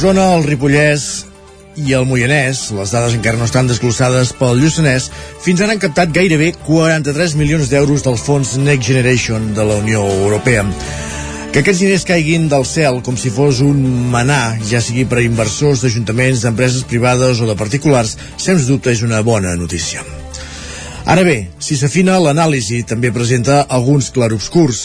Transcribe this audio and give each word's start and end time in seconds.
Osona, 0.00 0.30
el 0.32 0.46
Ripollès 0.48 1.02
i 1.76 1.90
el 1.92 2.06
Moianès, 2.08 2.62
les 2.72 2.92
dades 2.94 3.12
encara 3.18 3.36
no 3.36 3.44
estan 3.44 3.66
desglossades 3.68 4.30
pel 4.38 4.56
Lluçanès, 4.56 5.10
fins 5.44 5.60
ara 5.60 5.74
han 5.74 5.82
captat 5.82 6.14
gairebé 6.14 6.54
43 6.64 7.34
milions 7.36 7.68
d'euros 7.68 8.00
dels 8.06 8.22
fons 8.24 8.54
Next 8.56 8.88
Generation 8.88 9.50
de 9.52 9.66
la 9.68 9.76
Unió 9.82 10.06
Europea. 10.14 10.64
Que 11.52 11.60
aquests 11.60 11.82
diners 11.84 12.08
caiguin 12.08 12.48
del 12.48 12.64
cel 12.70 13.02
com 13.04 13.20
si 13.20 13.28
fos 13.34 13.60
un 13.66 13.84
manà, 14.16 14.56
ja 14.70 14.80
sigui 14.80 15.04
per 15.04 15.20
a 15.20 15.26
inversors 15.26 15.84
d'ajuntaments, 15.84 16.46
d'empreses 16.46 16.88
privades 16.88 17.44
o 17.44 17.52
de 17.52 17.58
particulars, 17.60 18.16
sens 18.40 18.72
dubte 18.72 18.96
és 18.96 19.04
una 19.04 19.20
bona 19.20 19.52
notícia. 19.52 20.00
Ara 21.10 21.24
bé, 21.26 21.48
si 21.58 21.74
s'afina, 21.74 22.20
l'anàlisi 22.22 22.84
també 22.86 23.08
presenta 23.10 23.64
alguns 23.76 24.12
clarobscurs. 24.14 24.84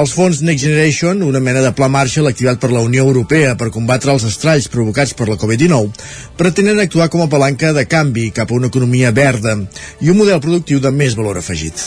Els 0.00 0.12
fons 0.16 0.38
Next 0.40 0.64
Generation, 0.64 1.20
una 1.20 1.42
mena 1.44 1.60
de 1.60 1.72
pla 1.76 1.90
Marshall 1.92 2.30
activat 2.30 2.62
per 2.62 2.70
la 2.72 2.80
Unió 2.80 3.02
Europea 3.04 3.50
per 3.60 3.68
combatre 3.74 4.14
els 4.14 4.24
estralls 4.24 4.70
provocats 4.72 5.12
per 5.18 5.26
la 5.28 5.36
Covid-19, 5.36 5.90
pretenen 6.40 6.80
actuar 6.80 7.10
com 7.12 7.20
a 7.20 7.28
palanca 7.28 7.74
de 7.76 7.84
canvi 7.84 8.30
cap 8.32 8.48
a 8.48 8.56
una 8.56 8.70
economia 8.72 9.10
verda 9.12 9.52
i 10.00 10.08
un 10.08 10.16
model 10.16 10.40
productiu 10.40 10.80
de 10.80 10.94
més 10.96 11.16
valor 11.18 11.42
afegit. 11.42 11.82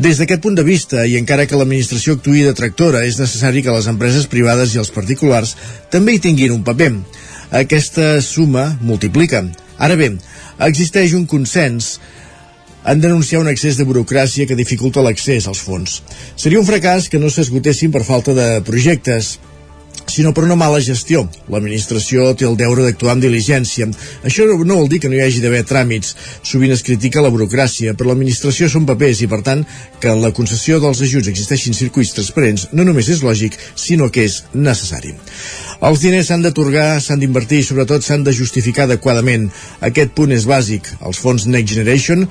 Des 0.00 0.16
d'aquest 0.16 0.40
punt 0.40 0.56
de 0.56 0.64
vista, 0.64 1.04
i 1.04 1.18
encara 1.20 1.44
que 1.44 1.60
l'administració 1.60 2.16
actuï 2.16 2.46
de 2.46 2.54
tractora, 2.56 3.02
és 3.04 3.20
necessari 3.20 3.60
que 3.60 3.74
les 3.74 3.90
empreses 3.92 4.24
privades 4.32 4.72
i 4.72 4.80
els 4.80 4.92
particulars 4.94 5.58
també 5.92 6.16
hi 6.16 6.22
tinguin 6.24 6.56
un 6.56 6.64
paper. 6.64 6.94
Aquesta 7.60 8.14
suma 8.24 8.78
multiplica. 8.80 9.44
Ara 9.76 10.00
bé, 10.00 10.14
existeix 10.70 11.12
un 11.16 11.28
consens 11.28 11.98
en 12.84 13.00
denunciar 13.00 13.42
un 13.42 13.50
excés 13.52 13.76
de 13.76 13.84
burocràcia 13.84 14.46
que 14.46 14.58
dificulta 14.58 15.04
l'accés 15.04 15.46
als 15.48 15.60
fons. 15.60 16.00
Seria 16.36 16.60
un 16.60 16.68
fracàs 16.68 17.08
que 17.10 17.20
no 17.20 17.30
s'esgotessin 17.30 17.92
per 17.92 18.04
falta 18.06 18.34
de 18.36 18.48
projectes, 18.66 19.38
sinó 20.10 20.34
per 20.34 20.44
una 20.44 20.56
mala 20.58 20.80
gestió. 20.82 21.22
L'administració 21.48 22.32
té 22.34 22.46
el 22.48 22.56
deure 22.58 22.82
d'actuar 22.84 23.14
amb 23.14 23.24
diligència. 23.24 23.86
Això 24.26 24.46
no 24.48 24.76
vol 24.80 24.90
dir 24.90 25.00
que 25.00 25.08
no 25.08 25.16
hi 25.16 25.22
hagi 25.24 25.42
d'haver 25.44 25.62
tràmits. 25.68 26.14
Sovint 26.42 26.74
es 26.74 26.82
critica 26.86 27.22
la 27.22 27.30
burocràcia, 27.32 27.94
però 27.94 28.10
l'administració 28.10 28.68
són 28.68 28.88
papers 28.88 29.22
i, 29.22 29.30
per 29.30 29.40
tant, 29.46 29.64
que 30.02 30.10
en 30.10 30.22
la 30.24 30.32
concessió 30.36 30.80
dels 30.82 31.00
ajuts 31.06 31.30
existeixin 31.30 31.76
circuits 31.76 32.14
transparents 32.16 32.68
no 32.72 32.84
només 32.84 33.08
és 33.08 33.22
lògic, 33.22 33.56
sinó 33.76 34.10
que 34.10 34.26
és 34.26 34.42
necessari. 34.54 35.14
Els 35.86 36.02
diners 36.02 36.28
s'han 36.28 36.42
d'atorgar, 36.44 37.00
s'han 37.00 37.20
d'invertir 37.22 37.62
i 37.62 37.66
sobretot 37.66 38.04
s'han 38.04 38.24
de 38.26 38.34
justificar 38.36 38.84
adequadament. 38.88 39.48
Aquest 39.80 40.16
punt 40.16 40.34
és 40.34 40.44
bàsic. 40.48 40.90
Els 41.06 41.22
fons 41.22 41.46
Next 41.46 41.72
Generation 41.72 42.26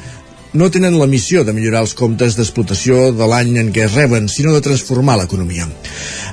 no 0.54 0.72
tenen 0.74 0.96
la 0.98 1.06
missió 1.06 1.44
de 1.46 1.54
millorar 1.54 1.84
els 1.86 1.92
comptes 1.94 2.34
d'explotació 2.34 3.12
de 3.14 3.26
l'any 3.30 3.52
en 3.62 3.68
què 3.74 3.84
es 3.86 3.94
reben, 3.94 4.26
sinó 4.32 4.56
de 4.56 4.64
transformar 4.66 5.20
l'economia. 5.20 5.68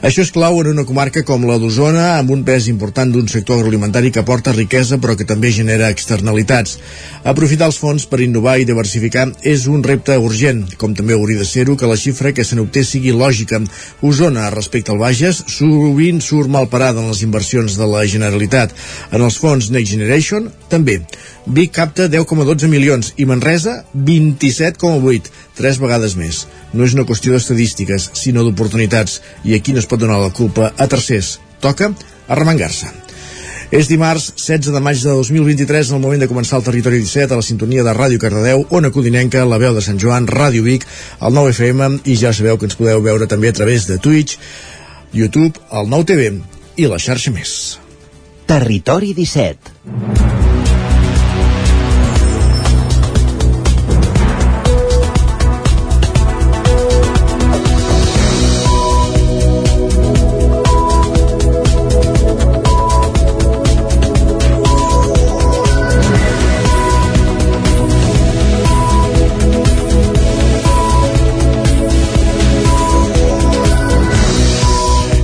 Això 0.00 0.22
és 0.24 0.30
clau 0.32 0.56
en 0.62 0.70
una 0.70 0.86
comarca 0.88 1.20
com 1.26 1.44
la 1.48 1.58
d'Osona, 1.60 2.06
amb 2.16 2.32
un 2.32 2.44
pes 2.44 2.70
important 2.72 3.12
d'un 3.12 3.28
sector 3.28 3.58
agroalimentari 3.58 4.12
que 4.12 4.22
aporta 4.22 4.54
riquesa 4.56 4.96
però 5.02 5.16
que 5.16 5.28
també 5.28 5.50
genera 5.52 5.90
externalitats. 5.92 6.78
Aprofitar 7.24 7.68
els 7.68 7.80
fons 7.80 8.06
per 8.08 8.22
innovar 8.24 8.56
i 8.60 8.68
diversificar 8.68 9.26
és 9.44 9.66
un 9.68 9.84
repte 9.84 10.16
urgent, 10.16 10.64
com 10.80 10.96
també 10.96 11.16
hauria 11.16 11.42
de 11.42 11.48
ser-ho 11.48 11.76
que 11.76 11.90
la 11.90 12.00
xifra 12.00 12.32
que 12.32 12.44
se 12.44 12.56
n'obté 12.56 12.84
sigui 12.84 13.12
lògica. 13.12 13.60
Osona, 14.00 14.48
respecte 14.54 14.92
al 14.92 15.00
Bages, 15.02 15.42
sovint 15.52 16.22
surt 16.24 16.48
mal 16.48 16.70
parada 16.72 17.04
en 17.04 17.12
les 17.12 17.24
inversions 17.26 17.76
de 17.76 17.88
la 17.92 18.06
Generalitat. 18.08 18.72
En 19.12 19.20
els 19.20 19.36
fons 19.36 19.68
Next 19.70 19.92
Generation, 19.92 20.48
també. 20.72 21.02
Vic 21.46 21.76
capta 21.76 22.08
10,12 22.10 22.66
milions 22.66 23.12
i 23.22 23.26
Manresa 23.28 23.84
27,8, 24.06 25.32
tres 25.58 25.80
vegades 25.82 26.14
més. 26.18 26.44
No 26.72 26.86
és 26.86 26.94
una 26.96 27.06
qüestió 27.08 27.34
d'estadístiques, 27.34 28.10
sinó 28.14 28.44
d'oportunitats, 28.46 29.20
i 29.44 29.56
aquí 29.56 29.74
no 29.74 29.82
es 29.82 29.90
pot 29.90 30.00
donar 30.02 30.20
la 30.22 30.32
culpa 30.34 30.72
a 30.76 30.86
tercers. 30.90 31.36
Toca 31.60 31.90
arremangar-se. 32.28 32.92
És 33.74 33.88
dimarts 33.90 34.28
16 34.38 34.70
de 34.70 34.80
maig 34.80 35.00
de 35.02 35.10
2023, 35.10 35.90
en 35.90 35.96
el 35.98 36.02
moment 36.02 36.22
de 36.22 36.28
començar 36.30 36.60
el 36.60 36.66
Territori 36.68 37.00
17, 37.02 37.34
a 37.34 37.40
la 37.40 37.46
sintonia 37.46 37.82
de 37.82 37.94
Ràdio 37.96 38.22
Cardedeu, 38.22 38.62
Ona 38.70 38.92
Codinenca, 38.94 39.42
la 39.44 39.58
veu 39.58 39.74
de 39.74 39.82
Sant 39.82 39.98
Joan, 39.98 40.28
Ràdio 40.30 40.62
Vic, 40.62 40.86
el 41.18 41.34
9 41.34 41.54
FM, 41.56 41.90
i 42.06 42.14
ja 42.20 42.32
sabeu 42.32 42.60
que 42.60 42.70
ens 42.70 42.78
podeu 42.78 43.02
veure 43.02 43.26
també 43.26 43.50
a 43.50 43.58
través 43.58 43.88
de 43.90 43.98
Twitch, 43.98 44.38
YouTube, 45.12 45.58
el 45.72 45.90
9 45.90 46.12
TV 46.12 46.30
i 46.76 46.86
la 46.86 47.00
xarxa 47.02 47.34
més. 47.34 47.56
Territori 48.46 49.10
17 49.16 50.55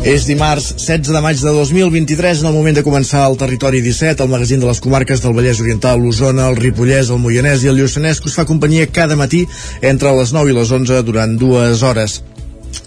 És 0.02 0.24
dimarts 0.26 0.72
16 0.82 1.12
de 1.14 1.20
maig 1.22 1.38
de 1.38 1.50
2023, 1.54 2.40
en 2.42 2.48
el 2.48 2.56
moment 2.56 2.74
de 2.74 2.82
començar 2.82 3.20
el 3.28 3.36
Territori 3.38 3.78
17, 3.84 4.24
el 4.24 4.32
magazín 4.32 4.58
de 4.58 4.66
les 4.66 4.80
comarques 4.82 5.22
del 5.22 5.36
Vallès 5.36 5.60
Oriental, 5.62 6.02
l'Osona, 6.02 6.48
el 6.50 6.58
Ripollès, 6.58 7.12
el 7.14 7.20
Moianès 7.22 7.62
i 7.62 7.70
el 7.70 7.78
Lluçanès, 7.78 8.18
que 8.18 8.26
us 8.26 8.34
fa 8.34 8.42
companyia 8.48 8.88
cada 8.90 9.14
matí 9.14 9.44
entre 9.78 10.10
les 10.18 10.34
9 10.34 10.50
i 10.50 10.58
les 10.58 10.74
11 10.74 11.04
durant 11.06 11.38
dues 11.38 11.86
hores. 11.86 12.18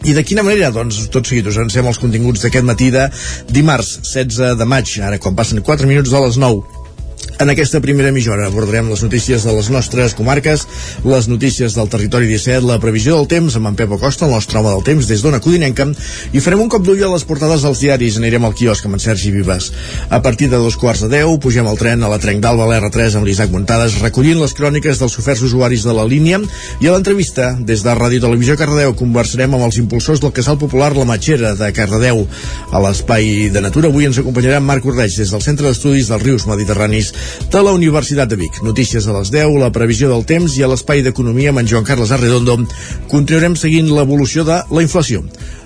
I 0.04 0.12
de 0.12 0.26
quina 0.28 0.44
manera? 0.44 0.74
Doncs 0.76 1.06
tot 1.14 1.32
seguit 1.32 1.48
us 1.48 1.56
avancem 1.56 1.88
els 1.88 2.04
continguts 2.04 2.44
d'aquest 2.44 2.68
matí 2.68 2.92
de 2.92 3.08
dimarts 3.48 3.96
16 4.12 4.60
de 4.60 4.68
maig, 4.68 4.98
ara 5.00 5.16
quan 5.16 5.40
passen 5.40 5.64
4 5.64 5.88
minuts 5.88 6.12
de 6.12 6.26
les 6.28 6.36
9. 6.36 6.75
En 7.36 7.50
aquesta 7.52 7.82
primera 7.84 8.14
mitja 8.16 8.32
hora 8.32 8.46
abordarem 8.48 8.88
les 8.88 9.02
notícies 9.04 9.44
de 9.44 9.52
les 9.52 9.68
nostres 9.68 10.14
comarques, 10.16 10.62
les 11.04 11.26
notícies 11.28 11.74
del 11.76 11.90
territori 11.92 12.30
17, 12.30 12.64
la 12.64 12.78
previsió 12.80 13.18
del 13.18 13.28
temps 13.28 13.58
amb 13.60 13.68
en 13.68 13.76
Pep 13.76 13.92
Acosta, 13.92 14.24
el 14.24 14.32
nostre 14.32 14.62
home 14.62 14.72
del 14.72 14.86
temps, 14.88 15.10
des 15.10 15.20
d'Ona 15.20 15.42
Codinenca, 15.44 15.90
i 16.32 16.40
farem 16.40 16.64
un 16.64 16.70
cop 16.72 16.86
d'ull 16.88 17.04
a 17.04 17.10
les 17.12 17.26
portades 17.28 17.66
dels 17.66 17.82
diaris, 17.84 18.20
anirem 18.22 18.48
al 18.48 18.56
quiosc 18.56 18.88
amb 18.88 18.96
en 18.96 19.04
Sergi 19.04 19.34
Vives. 19.36 19.68
A 20.08 20.22
partir 20.24 20.48
de 20.48 20.62
dos 20.62 20.78
quarts 20.80 21.04
de 21.04 21.10
deu, 21.12 21.36
pugem 21.44 21.68
al 21.68 21.76
tren 21.82 22.06
a 22.08 22.12
la 22.14 22.22
Trenc 22.24 22.40
d'Alba, 22.40 22.70
l'R3 22.72 23.20
amb 23.20 23.28
l'Isaac 23.28 23.52
Montades, 23.52 24.00
recollint 24.06 24.40
les 24.40 24.56
cròniques 24.56 25.04
dels 25.04 25.20
oferts 25.20 25.44
usuaris 25.44 25.84
de 25.84 25.98
la 25.98 26.08
línia, 26.08 26.40
i 26.80 26.88
a 26.88 26.96
l'entrevista, 26.96 27.52
des 27.60 27.84
de 27.84 27.98
Ràdio 28.00 28.24
Televisió 28.30 28.56
Cardedeu, 28.56 28.96
conversarem 28.96 29.60
amb 29.60 29.68
els 29.68 29.82
impulsors 29.84 30.24
del 30.24 30.32
casal 30.32 30.56
popular 30.62 30.94
La 30.96 31.10
Matxera 31.12 31.52
de 31.60 31.72
Cardedeu. 31.76 32.24
A 32.72 32.84
l'espai 32.88 33.52
de 33.52 33.66
natura 33.66 33.92
avui 33.92 34.08
ens 34.08 34.24
acompanyarà 34.24 34.64
Marc 34.64 34.88
Ordeig 34.88 35.20
des 35.20 35.36
del 35.36 35.44
Centre 35.44 35.68
d'Estudis 35.68 36.08
dels 36.14 36.24
Rius 36.24 36.48
Mediterranis 36.48 37.12
de 37.52 37.62
la 37.64 37.74
Universitat 37.76 38.30
de 38.30 38.38
Vic. 38.40 38.62
Notícies 38.64 39.08
a 39.08 39.14
les 39.18 39.32
10, 39.34 39.58
la 39.62 39.72
previsió 39.76 40.10
del 40.12 40.26
temps 40.28 40.58
i 40.58 40.64
a 40.64 40.70
l'espai 40.72 41.04
d'economia 41.06 41.54
amb 41.54 41.64
en 41.64 41.70
Joan 41.70 41.86
Carles 41.88 42.12
Arredondo 42.12 42.58
continuarem 43.12 43.56
seguint 43.60 43.92
l'evolució 43.92 44.46
de 44.48 44.62
la 44.72 44.84
inflació. 44.84 45.24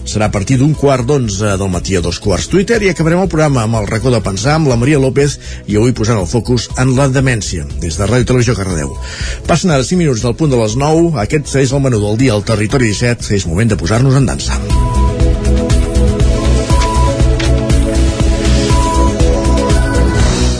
Serà 0.10 0.30
a 0.30 0.34
partir 0.34 0.57
d'un 0.57 0.74
quart 0.74 1.06
d'onze 1.06 1.56
del 1.60 1.69
matí 1.69 1.98
a 1.98 2.01
dos 2.01 2.19
quarts 2.24 2.48
Twitter 2.50 2.80
i 2.81 2.90
acabarem 2.90 3.22
el 3.22 3.31
programa 3.31 3.66
amb 3.68 3.78
el 3.81 3.88
racó 3.90 4.13
de 4.13 4.22
pensar 4.25 4.56
amb 4.57 4.72
la 4.72 4.78
Maria 4.80 5.01
López 5.01 5.38
i 5.68 5.78
avui 5.78 5.94
posant 5.94 6.22
el 6.22 6.30
focus 6.30 6.69
en 6.81 6.96
la 6.98 7.10
demència 7.13 7.68
des 7.84 8.00
de 8.00 8.07
Ràdio 8.10 8.31
Televisió 8.31 8.57
Cardedeu. 8.57 8.96
Passen 9.48 9.75
ara 9.75 9.86
5 9.86 10.01
minuts 10.01 10.25
del 10.25 10.38
punt 10.40 10.54
de 10.54 10.62
les 10.62 10.78
9, 10.80 11.12
aquest 11.25 11.54
és 11.62 11.74
el 11.75 11.84
menú 11.86 12.01
del 12.01 12.18
dia 12.18 12.34
al 12.34 12.48
Territori 12.48 12.90
17, 12.94 13.36
és 13.38 13.50
moment 13.50 13.69
de 13.69 13.78
posar-nos 13.78 14.18
en 14.18 14.31
dansa. 14.34 14.88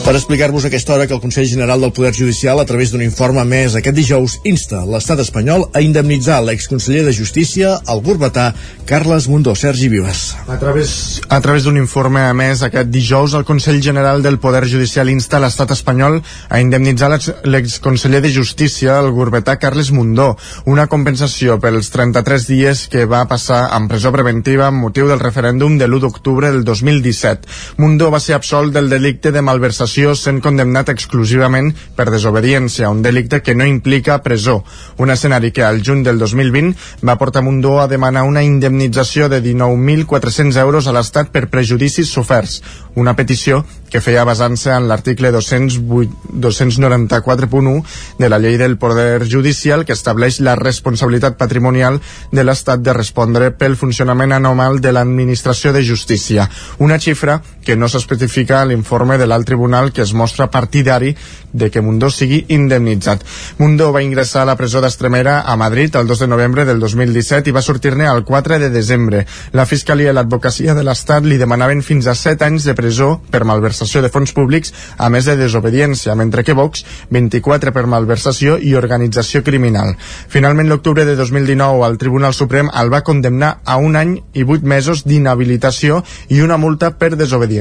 Per 0.10 0.16
explicar-vos 0.18 0.66
aquesta 0.66 0.96
hora 0.96 1.06
que 1.06 1.14
el 1.14 1.22
Consell 1.22 1.46
General 1.46 1.80
del 1.80 1.92
Poder 1.94 2.16
Judicial, 2.18 2.58
a 2.60 2.66
través 2.66 2.90
d'un 2.90 3.04
informe 3.06 3.44
més 3.46 3.76
aquest 3.78 3.94
dijous, 3.94 4.40
insta 4.50 4.80
l'estat 4.90 5.20
espanyol 5.22 5.68
a 5.70 5.84
indemnitzar 5.86 6.40
l'exconseller 6.42 7.04
de 7.06 7.14
Justícia, 7.14 7.76
el 7.94 8.02
burbetà 8.02 8.48
Carles 8.90 9.28
Mundó. 9.30 9.54
Sergi 9.54 9.86
Vives. 9.88 10.34
A 10.48 10.58
través, 10.58 11.22
a 11.30 11.38
través 11.46 11.68
d'un 11.68 11.78
informe 11.78 12.24
a 12.26 12.32
més 12.34 12.64
aquest 12.66 12.90
dijous, 12.90 13.36
el 13.38 13.46
Consell 13.46 13.84
General 13.86 14.24
del 14.26 14.40
Poder 14.42 14.64
Judicial 14.72 15.12
insta 15.14 15.38
l'estat 15.44 15.76
espanyol 15.78 16.24
a 16.50 16.58
indemnitzar 16.58 17.12
l'exconseller 17.46 18.24
de 18.26 18.34
Justícia, 18.34 18.98
el 18.98 19.12
burbetà 19.14 19.60
Carles 19.62 19.94
Mundó, 19.94 20.32
una 20.66 20.88
compensació 20.90 21.60
pels 21.62 21.94
33 21.94 22.50
dies 22.50 22.88
que 22.90 23.06
va 23.06 23.28
passar 23.30 23.68
en 23.78 23.86
presó 23.86 24.10
preventiva 24.16 24.72
amb 24.72 24.82
motiu 24.88 25.06
del 25.06 25.22
referèndum 25.22 25.78
de 25.78 25.86
l'1 25.86 26.02
d'octubre 26.08 26.50
del 26.50 26.66
2017. 26.66 27.46
Mundó 27.78 28.10
va 28.10 28.26
ser 28.26 28.40
absolt 28.40 28.74
del 28.74 28.90
delicte 28.90 29.30
de 29.30 29.46
malversació 29.46 29.99
sent 30.16 30.40
condemnat 30.42 30.90
exclusivament 30.94 31.74
per 31.96 32.12
desobediència, 32.12 32.90
un 32.90 33.02
delicte 33.04 33.42
que 33.44 33.56
no 33.56 33.66
implica 33.68 34.24
presó. 34.24 34.64
Un 34.98 35.10
escenari 35.12 35.52
que 35.52 35.64
al 35.64 35.84
juny 35.86 36.04
del 36.04 36.20
2020 36.20 36.76
va 37.06 37.18
portar 37.20 37.44
Mundó 37.44 37.82
a 37.82 37.88
demanar 37.88 38.24
una 38.24 38.44
indemnització 38.44 39.30
de 39.30 39.44
19.400 39.44 40.58
euros 40.62 40.88
a 40.88 40.94
l'Estat 40.96 41.30
per 41.34 41.50
prejudicis 41.50 42.14
soferts, 42.14 42.62
una 42.96 43.16
petició 43.16 43.66
que 43.90 44.02
feia 44.06 44.24
basant-se 44.28 44.70
en 44.72 44.88
l'article 44.88 45.32
294.1 45.34 47.84
de 48.20 48.30
la 48.30 48.40
llei 48.40 48.58
del 48.62 48.78
Poder 48.78 49.28
Judicial 49.28 49.86
que 49.86 49.94
estableix 49.98 50.40
la 50.46 50.56
responsabilitat 50.56 51.38
patrimonial 51.38 52.02
de 52.32 52.44
l'Estat 52.46 52.80
de 52.86 52.94
respondre 52.94 53.52
pel 53.52 53.76
funcionament 53.76 54.32
anormal 54.38 54.80
de 54.80 54.92
l'administració 54.94 55.74
de 55.74 55.84
justícia, 55.84 56.50
una 56.78 57.00
xifra 57.00 57.42
que 57.70 57.76
no 57.78 57.86
s'especifica 57.86 58.64
l'informe 58.66 59.20
de 59.22 59.28
l'alt 59.30 59.46
tribunal 59.46 59.92
que 59.94 60.02
es 60.02 60.16
mostra 60.18 60.48
partidari 60.50 61.12
de 61.54 61.70
que 61.70 61.82
Mundó 61.86 62.10
sigui 62.10 62.40
indemnitzat. 62.50 63.22
Mundó 63.60 63.92
va 63.94 64.02
ingressar 64.02 64.42
a 64.42 64.48
la 64.50 64.56
presó 64.58 64.82
d'Estremera 64.82 65.44
a 65.46 65.56
Madrid 65.56 65.94
el 65.96 66.08
2 66.10 66.24
de 66.24 66.28
novembre 66.32 66.66
del 66.66 66.80
2017 66.82 67.52
i 67.52 67.54
va 67.54 67.62
sortir-ne 67.62 68.08
el 68.10 68.24
4 68.26 68.58
de 68.64 68.72
desembre. 68.74 69.28
La 69.54 69.68
Fiscalia 69.70 70.10
i 70.10 70.18
l'Advocacia 70.18 70.74
de 70.74 70.86
l'Estat 70.88 71.28
li 71.30 71.38
demanaven 71.38 71.84
fins 71.86 72.10
a 72.10 72.16
7 72.18 72.48
anys 72.48 72.66
de 72.66 72.74
presó 72.74 73.12
per 73.30 73.44
malversació 73.46 74.02
de 74.02 74.10
fons 74.10 74.34
públics, 74.34 74.74
a 74.98 75.12
més 75.14 75.30
de 75.30 75.38
desobediència, 75.38 76.18
mentre 76.18 76.44
que 76.44 76.58
Vox 76.58 76.86
24 77.14 77.70
per 77.76 77.86
malversació 77.86 78.58
i 78.58 78.74
organització 78.74 79.44
criminal. 79.46 79.94
Finalment, 80.28 80.74
l'octubre 80.74 81.06
de 81.06 81.14
2019, 81.22 81.86
el 81.86 82.02
Tribunal 82.02 82.34
Suprem 82.34 82.74
el 82.74 82.90
va 82.90 83.06
condemnar 83.06 83.60
a 83.64 83.78
un 83.78 83.94
any 83.96 84.18
i 84.34 84.42
8 84.42 84.66
mesos 84.66 85.06
d'inhabilitació 85.06 86.02
i 86.30 86.42
una 86.42 86.58
multa 86.58 86.96
per 86.98 87.14
desobediència. 87.14 87.59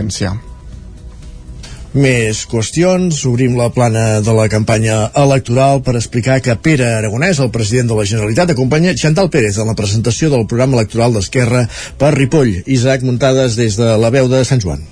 Més 1.96 2.42
qüestions. 2.50 3.22
Obrim 3.30 3.56
la 3.56 3.70
plana 3.72 4.20
de 4.20 4.34
la 4.36 4.48
campanya 4.52 4.98
electoral 5.16 5.80
per 5.82 5.96
explicar 5.96 6.38
que 6.44 6.58
Pere 6.60 6.90
Aragonès, 6.98 7.40
el 7.40 7.50
president 7.54 7.88
de 7.88 7.96
la 7.96 8.04
Generalitat, 8.04 8.52
acompanya 8.52 8.94
Xantal 8.96 9.32
Pérez 9.32 9.56
en 9.58 9.72
la 9.72 9.78
presentació 9.78 10.28
del 10.30 10.46
programa 10.46 10.76
electoral 10.78 11.16
d'Esquerra 11.16 11.64
per 11.98 12.12
Ripoll. 12.14 12.62
Isaac 12.66 13.08
Muntades 13.08 13.56
des 13.56 13.80
de 13.80 13.96
la 13.96 14.12
veu 14.14 14.28
de 14.28 14.44
Sant 14.44 14.60
Joan. 14.62 14.84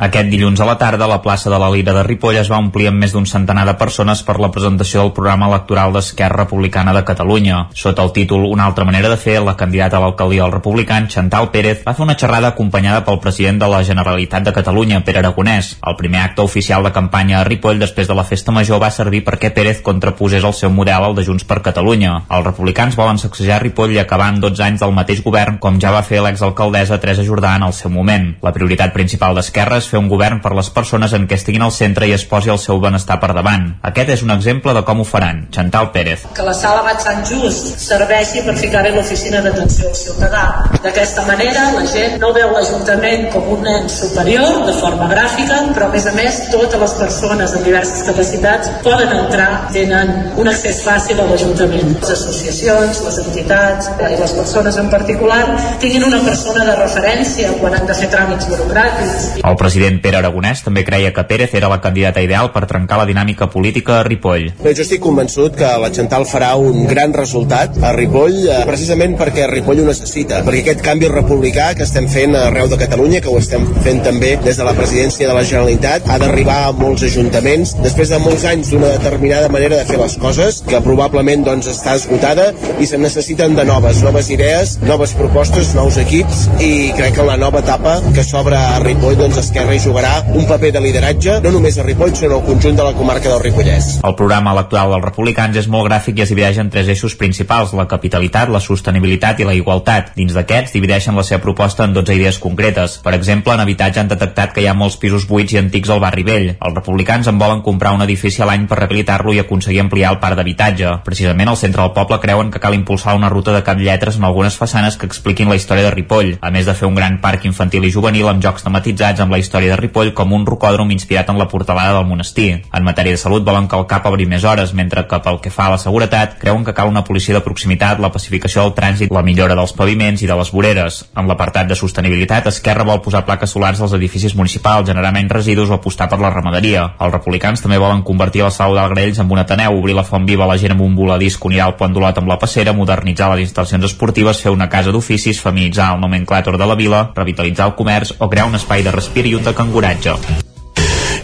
Aquest 0.00 0.30
dilluns 0.32 0.56
a 0.62 0.64
la 0.64 0.78
tarda, 0.80 1.04
la 1.04 1.18
plaça 1.20 1.50
de 1.52 1.58
la 1.60 1.66
Lira 1.68 1.92
de 1.92 2.02
Ripoll 2.06 2.38
es 2.40 2.48
va 2.48 2.56
omplir 2.56 2.86
amb 2.88 3.02
més 3.02 3.12
d'un 3.12 3.26
centenar 3.28 3.66
de 3.68 3.74
persones 3.76 4.22
per 4.24 4.38
la 4.40 4.48
presentació 4.48 5.02
del 5.02 5.10
programa 5.12 5.50
electoral 5.50 5.92
d'Esquerra 5.92 6.46
Republicana 6.46 6.94
de 6.96 7.02
Catalunya. 7.04 7.58
Sota 7.76 8.06
el 8.08 8.14
títol 8.16 8.46
Una 8.48 8.64
altra 8.64 8.86
manera 8.88 9.10
de 9.12 9.18
fer, 9.20 9.34
la 9.44 9.58
candidata 9.60 9.98
a 9.98 10.00
l'alcaldia 10.00 10.46
del 10.46 10.54
republicans, 10.54 11.12
Chantal 11.12 11.50
Pérez, 11.52 11.82
va 11.84 11.92
fer 11.92 12.06
una 12.06 12.16
xerrada 12.16 12.48
acompanyada 12.54 13.02
pel 13.04 13.20
president 13.20 13.60
de 13.60 13.68
la 13.68 13.82
Generalitat 13.84 14.46
de 14.48 14.54
Catalunya, 14.56 15.02
Pere 15.04 15.20
Aragonès. 15.20 15.74
El 15.84 15.98
primer 16.00 16.22
acte 16.22 16.40
oficial 16.48 16.88
de 16.88 16.94
campanya 16.96 17.42
a 17.42 17.44
Ripoll 17.44 17.84
després 17.84 18.08
de 18.08 18.16
la 18.16 18.24
festa 18.24 18.56
major 18.56 18.80
va 18.80 18.88
servir 18.88 19.20
perquè 19.28 19.52
Pérez 19.52 19.84
contraposés 19.84 20.48
el 20.48 20.56
seu 20.56 20.72
model 20.72 21.10
al 21.10 21.18
de 21.20 21.26
Junts 21.28 21.44
per 21.44 21.60
Catalunya. 21.68 22.22
Els 22.30 22.48
republicans 22.48 22.96
volen 22.96 23.20
sacsejar 23.20 23.60
Ripoll 23.60 23.92
i 23.98 24.00
acabar 24.00 24.32
amb 24.32 24.40
12 24.48 24.64
anys 24.64 24.80
del 24.80 24.96
mateix 24.96 25.20
govern, 25.20 25.60
com 25.60 25.76
ja 25.76 25.92
va 25.92 26.00
fer 26.00 26.24
l'exalcaldessa 26.24 27.02
Teresa 27.04 27.28
Jordà 27.28 27.52
en 27.60 27.68
el 27.68 27.76
seu 27.76 27.92
moment. 27.92 28.30
La 28.40 28.56
prioritat 28.56 28.96
principal 28.96 29.36
d'Esquerra 29.36 29.76
és 29.76 29.89
fer 29.90 29.98
un 30.00 30.08
govern 30.10 30.40
per 30.44 30.54
les 30.56 30.70
persones 30.74 31.12
en 31.16 31.26
què 31.28 31.36
estiguin 31.38 31.64
al 31.66 31.74
centre 31.74 32.06
i 32.08 32.14
es 32.14 32.24
posi 32.30 32.52
el 32.52 32.60
seu 32.62 32.80
benestar 32.82 33.18
per 33.22 33.32
davant. 33.36 33.66
Aquest 33.90 34.14
és 34.16 34.24
un 34.26 34.32
exemple 34.34 34.74
de 34.76 34.82
com 34.86 35.02
ho 35.02 35.06
faran. 35.06 35.46
Chantal 35.54 35.90
Pérez. 35.94 36.26
Que 36.36 36.46
la 36.46 36.54
sala 36.56 36.84
Bat 36.86 37.02
Sant 37.04 37.24
Just 37.28 37.80
serveixi 37.82 38.44
per 38.46 38.56
ficar 38.60 38.84
bé 38.86 38.94
l'oficina 38.94 39.42
d'atenció 39.44 39.88
al 39.90 39.96
ciutadà. 39.98 40.44
D'aquesta 40.84 41.26
manera 41.28 41.66
la 41.74 41.84
gent 41.90 42.18
no 42.22 42.32
veu 42.36 42.52
l'Ajuntament 42.54 43.26
com 43.34 43.48
un 43.56 43.64
nen 43.66 43.88
superior 43.90 44.62
de 44.68 44.76
forma 44.78 45.08
gràfica, 45.10 45.60
però 45.74 45.88
a 45.88 45.94
més 45.94 46.06
a 46.06 46.14
més 46.16 46.40
totes 46.52 46.80
les 46.84 46.96
persones 47.00 47.54
amb 47.56 47.66
diverses 47.66 48.04
capacitats 48.06 48.70
poden 48.84 49.12
entrar, 49.16 49.50
tenen 49.74 50.12
un 50.40 50.50
accés 50.52 50.82
fàcil 50.86 51.20
a 51.20 51.28
l'Ajuntament. 51.30 51.96
Les 52.00 52.14
associacions, 52.16 53.02
les 53.06 53.20
entitats 53.24 53.90
i 54.00 54.16
les 54.20 54.36
persones 54.38 54.78
en 54.80 54.90
particular 54.92 55.42
tinguin 55.82 56.06
una 56.08 56.20
persona 56.24 56.64
de 56.68 56.76
referència 56.78 57.52
quan 57.60 57.76
han 57.78 57.86
de 57.88 57.96
fer 57.96 58.10
tràmits 58.12 58.48
burocràtics. 58.50 59.28
El 59.40 59.56
president 59.60 59.79
Pere 59.80 60.18
Aragonès 60.18 60.60
també 60.60 60.82
creia 60.84 61.08
que 61.16 61.22
Pérez 61.24 61.54
era 61.56 61.68
la 61.72 61.78
candidata 61.80 62.20
ideal 62.20 62.50
per 62.52 62.66
trencar 62.68 62.98
la 63.00 63.06
dinàmica 63.08 63.46
política 63.48 63.94
a 64.00 64.04
Ripoll. 64.04 64.50
Bé, 64.60 64.74
jo 64.76 64.84
estic 64.84 65.00
convençut 65.00 65.54
que 65.56 65.70
la 65.80 65.88
Chantal 65.96 66.26
farà 66.28 66.50
un 66.60 66.84
gran 66.88 67.14
resultat 67.16 67.78
a 67.80 67.94
Ripoll, 67.96 68.36
eh, 68.44 68.58
precisament 68.68 69.16
perquè 69.16 69.46
Ripoll 69.48 69.80
ho 69.80 69.86
necessita, 69.86 70.42
perquè 70.44 70.60
aquest 70.66 70.84
canvi 70.84 71.08
republicà 71.08 71.70
que 71.78 71.86
estem 71.88 72.08
fent 72.12 72.36
arreu 72.36 72.68
de 72.68 72.76
Catalunya, 72.82 73.22
que 73.24 73.32
ho 73.32 73.38
estem 73.40 73.64
fent 73.80 74.02
també 74.04 74.34
des 74.44 74.60
de 74.60 74.66
la 74.68 74.74
presidència 74.76 75.28
de 75.30 75.38
la 75.38 75.46
Generalitat, 75.48 76.04
ha 76.04 76.18
d'arribar 76.20 76.58
a 76.66 76.74
molts 76.76 77.06
ajuntaments, 77.08 77.72
després 77.80 78.12
de 78.12 78.20
molts 78.20 78.44
anys 78.52 78.74
d'una 78.74 78.92
determinada 78.98 79.48
manera 79.48 79.80
de 79.80 79.88
fer 79.88 79.96
les 80.02 80.18
coses, 80.20 80.60
que 80.68 80.82
probablement 80.84 81.46
doncs, 81.48 81.70
està 81.72 81.96
esgotada 81.96 82.50
i 82.80 82.86
se 82.86 83.00
necessiten 83.00 83.56
de 83.56 83.64
noves, 83.64 84.04
noves 84.04 84.28
idees, 84.28 84.76
noves 84.84 85.16
propostes, 85.16 85.72
nous 85.78 85.96
equips 86.04 86.46
i 86.60 86.92
crec 87.00 87.16
que 87.16 87.26
la 87.26 87.40
nova 87.40 87.64
etapa 87.64 87.96
que 88.12 88.24
s'obre 88.26 88.60
a 88.60 88.78
Ripoll 88.84 89.16
doncs 89.16 89.40
Esquerra 89.60 89.76
hi 89.76 89.80
jugarà 89.84 90.10
un 90.40 90.46
paper 90.48 90.70
de 90.72 90.80
lideratge 90.80 91.32
no 91.44 91.50
només 91.52 91.76
a 91.76 91.82
Ripoll 91.84 92.14
sinó 92.16 92.38
al 92.38 92.46
conjunt 92.46 92.78
de 92.78 92.84
la 92.86 92.94
comarca 92.96 93.28
del 93.28 93.42
Ripollès. 93.42 93.88
El 94.08 94.14
programa 94.16 94.54
electoral 94.54 94.88
dels 94.94 95.04
republicans 95.04 95.58
és 95.60 95.66
molt 95.68 95.84
gràfic 95.84 96.16
i 96.16 96.22
es 96.24 96.30
divideix 96.32 96.56
en 96.62 96.70
tres 96.72 96.88
eixos 96.88 97.12
principals, 97.20 97.74
la 97.76 97.84
capitalitat, 97.90 98.48
la 98.48 98.62
sostenibilitat 98.64 99.42
i 99.42 99.44
la 99.44 99.52
igualtat. 99.52 100.14
Dins 100.16 100.32
d'aquests 100.32 100.72
divideixen 100.72 101.12
la 101.12 101.24
seva 101.28 101.42
proposta 101.44 101.84
en 101.84 101.92
12 101.92 102.16
idees 102.16 102.38
concretes. 102.40 102.94
Per 103.04 103.12
exemple, 103.12 103.52
en 103.52 103.60
habitatge 103.66 104.00
han 104.00 104.08
detectat 104.08 104.54
que 104.54 104.64
hi 104.64 104.70
ha 104.70 104.72
molts 104.72 104.96
pisos 105.02 105.26
buits 105.28 105.52
i 105.52 105.60
antics 105.60 105.92
al 105.92 106.00
barri 106.00 106.24
vell. 106.24 106.48
Els 106.56 106.78
republicans 106.80 107.28
en 107.28 107.36
volen 107.36 107.60
comprar 107.60 107.92
un 107.92 108.06
edifici 108.06 108.40
a 108.40 108.48
l'any 108.48 108.64
per 108.64 108.80
rehabilitar-lo 108.80 109.36
i 109.36 109.42
aconseguir 109.44 109.84
ampliar 109.84 110.14
el 110.14 110.22
parc 110.24 110.40
d'habitatge. 110.40 110.94
Precisament 111.04 111.52
al 111.52 111.60
centre 111.60 111.84
del 111.84 111.92
poble 112.00 112.20
creuen 112.24 112.48
que 112.48 112.64
cal 112.64 112.78
impulsar 112.78 113.18
una 113.20 113.28
ruta 113.28 113.52
de 113.52 113.76
lletres 113.84 114.16
en 114.16 114.24
algunes 114.24 114.56
façanes 114.56 114.96
que 114.96 115.04
expliquin 115.04 115.52
la 115.52 115.60
història 115.60 115.84
de 115.84 115.92
Ripoll, 115.92 116.38
a 116.40 116.50
més 116.50 116.64
de 116.64 116.74
fer 116.74 116.88
un 116.88 116.96
gran 116.96 117.20
parc 117.20 117.44
infantil 117.44 117.84
i 117.84 117.92
juvenil 117.92 118.32
amb 118.32 118.40
jocs 118.40 118.64
tematitzats 118.64 119.20
amb 119.20 119.36
la 119.36 119.36
història 119.36 119.49
de 119.50 119.76
Ripoll 119.76 120.12
com 120.14 120.32
un 120.32 120.46
rocòdrom 120.46 120.90
inspirat 120.94 121.28
en 121.28 121.38
la 121.38 121.48
portalada 121.48 121.96
del 121.96 122.06
monestir. 122.06 122.62
En 122.72 122.84
matèria 122.84 123.12
de 123.12 123.18
salut 123.18 123.44
volen 123.44 123.66
que 123.68 123.76
el 123.76 123.86
CAP 123.90 124.06
obri 124.06 124.26
més 124.26 124.44
hores, 124.44 124.72
mentre 124.72 125.06
que 125.08 125.18
pel 125.20 125.40
que 125.42 125.50
fa 125.50 125.66
a 125.66 125.74
la 125.74 125.78
seguretat 125.78 126.38
creuen 126.38 126.64
que 126.64 126.74
cal 126.74 126.88
una 126.88 127.02
policia 127.04 127.34
de 127.34 127.42
proximitat, 127.42 127.98
la 127.98 128.12
pacificació 128.12 128.62
del 128.62 128.74
trànsit, 128.76 129.10
la 129.12 129.22
millora 129.26 129.56
dels 129.58 129.74
paviments 129.74 130.22
i 130.22 130.28
de 130.30 130.36
les 130.38 130.52
voreres. 130.54 131.02
En 131.18 131.26
l'apartat 131.26 131.66
de 131.66 131.74
sostenibilitat, 131.74 132.46
Esquerra 132.46 132.86
vol 132.86 133.02
posar 133.02 133.24
plaques 133.26 133.50
solars 133.50 133.80
als 133.80 133.92
edificis 133.98 134.36
municipals, 134.38 134.86
generar 134.88 135.12
menys 135.12 135.32
residus 135.32 135.70
o 135.70 135.78
apostar 135.80 136.08
per 136.08 136.20
la 136.20 136.30
ramaderia. 136.30 136.86
Els 137.00 137.12
republicans 137.12 137.60
també 137.60 137.78
volen 137.78 138.04
convertir 138.06 138.44
la 138.44 138.52
sala 138.54 138.78
d'Algrells 138.80 139.18
en 139.18 139.30
un 139.30 139.42
ateneu, 139.42 139.78
obrir 139.78 139.98
la 139.98 140.06
font 140.06 140.26
viva 140.26 140.46
a 140.46 140.50
la 140.52 140.58
gent 140.60 140.76
amb 140.76 140.86
un 140.86 140.94
voladís 140.94 141.36
que 141.36 141.50
unirà 141.50 141.66
el 141.66 141.76
pont 141.80 141.92
d'Olot 141.92 142.22
amb 142.22 142.30
la 142.30 142.38
passera, 142.38 142.72
modernitzar 142.76 143.32
les 143.34 143.48
instal·lacions 143.48 143.90
esportives, 143.90 144.42
fer 144.42 144.54
una 144.54 144.68
casa 144.70 144.92
d'oficis, 144.94 145.42
feminitzar 145.42 145.94
el 145.94 146.00
nomenclàtor 146.04 146.58
de 146.60 146.68
la 146.70 146.78
vila, 146.78 147.02
revitalitzar 147.16 147.70
el 147.70 147.76
comerç 147.78 148.14
o 148.18 148.28
crear 148.30 148.46
un 148.46 148.58
espai 148.58 148.84
de 148.86 148.94
respir 148.94 149.26
i 149.26 149.34
de 149.44 149.52
canguratge. 149.52 150.49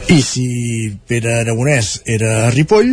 I 0.07 0.21
si 0.23 0.97
Pere 1.11 1.33
Aragonès 1.41 2.05
era 2.07 2.47
a 2.47 2.51
Ripoll, 2.55 2.93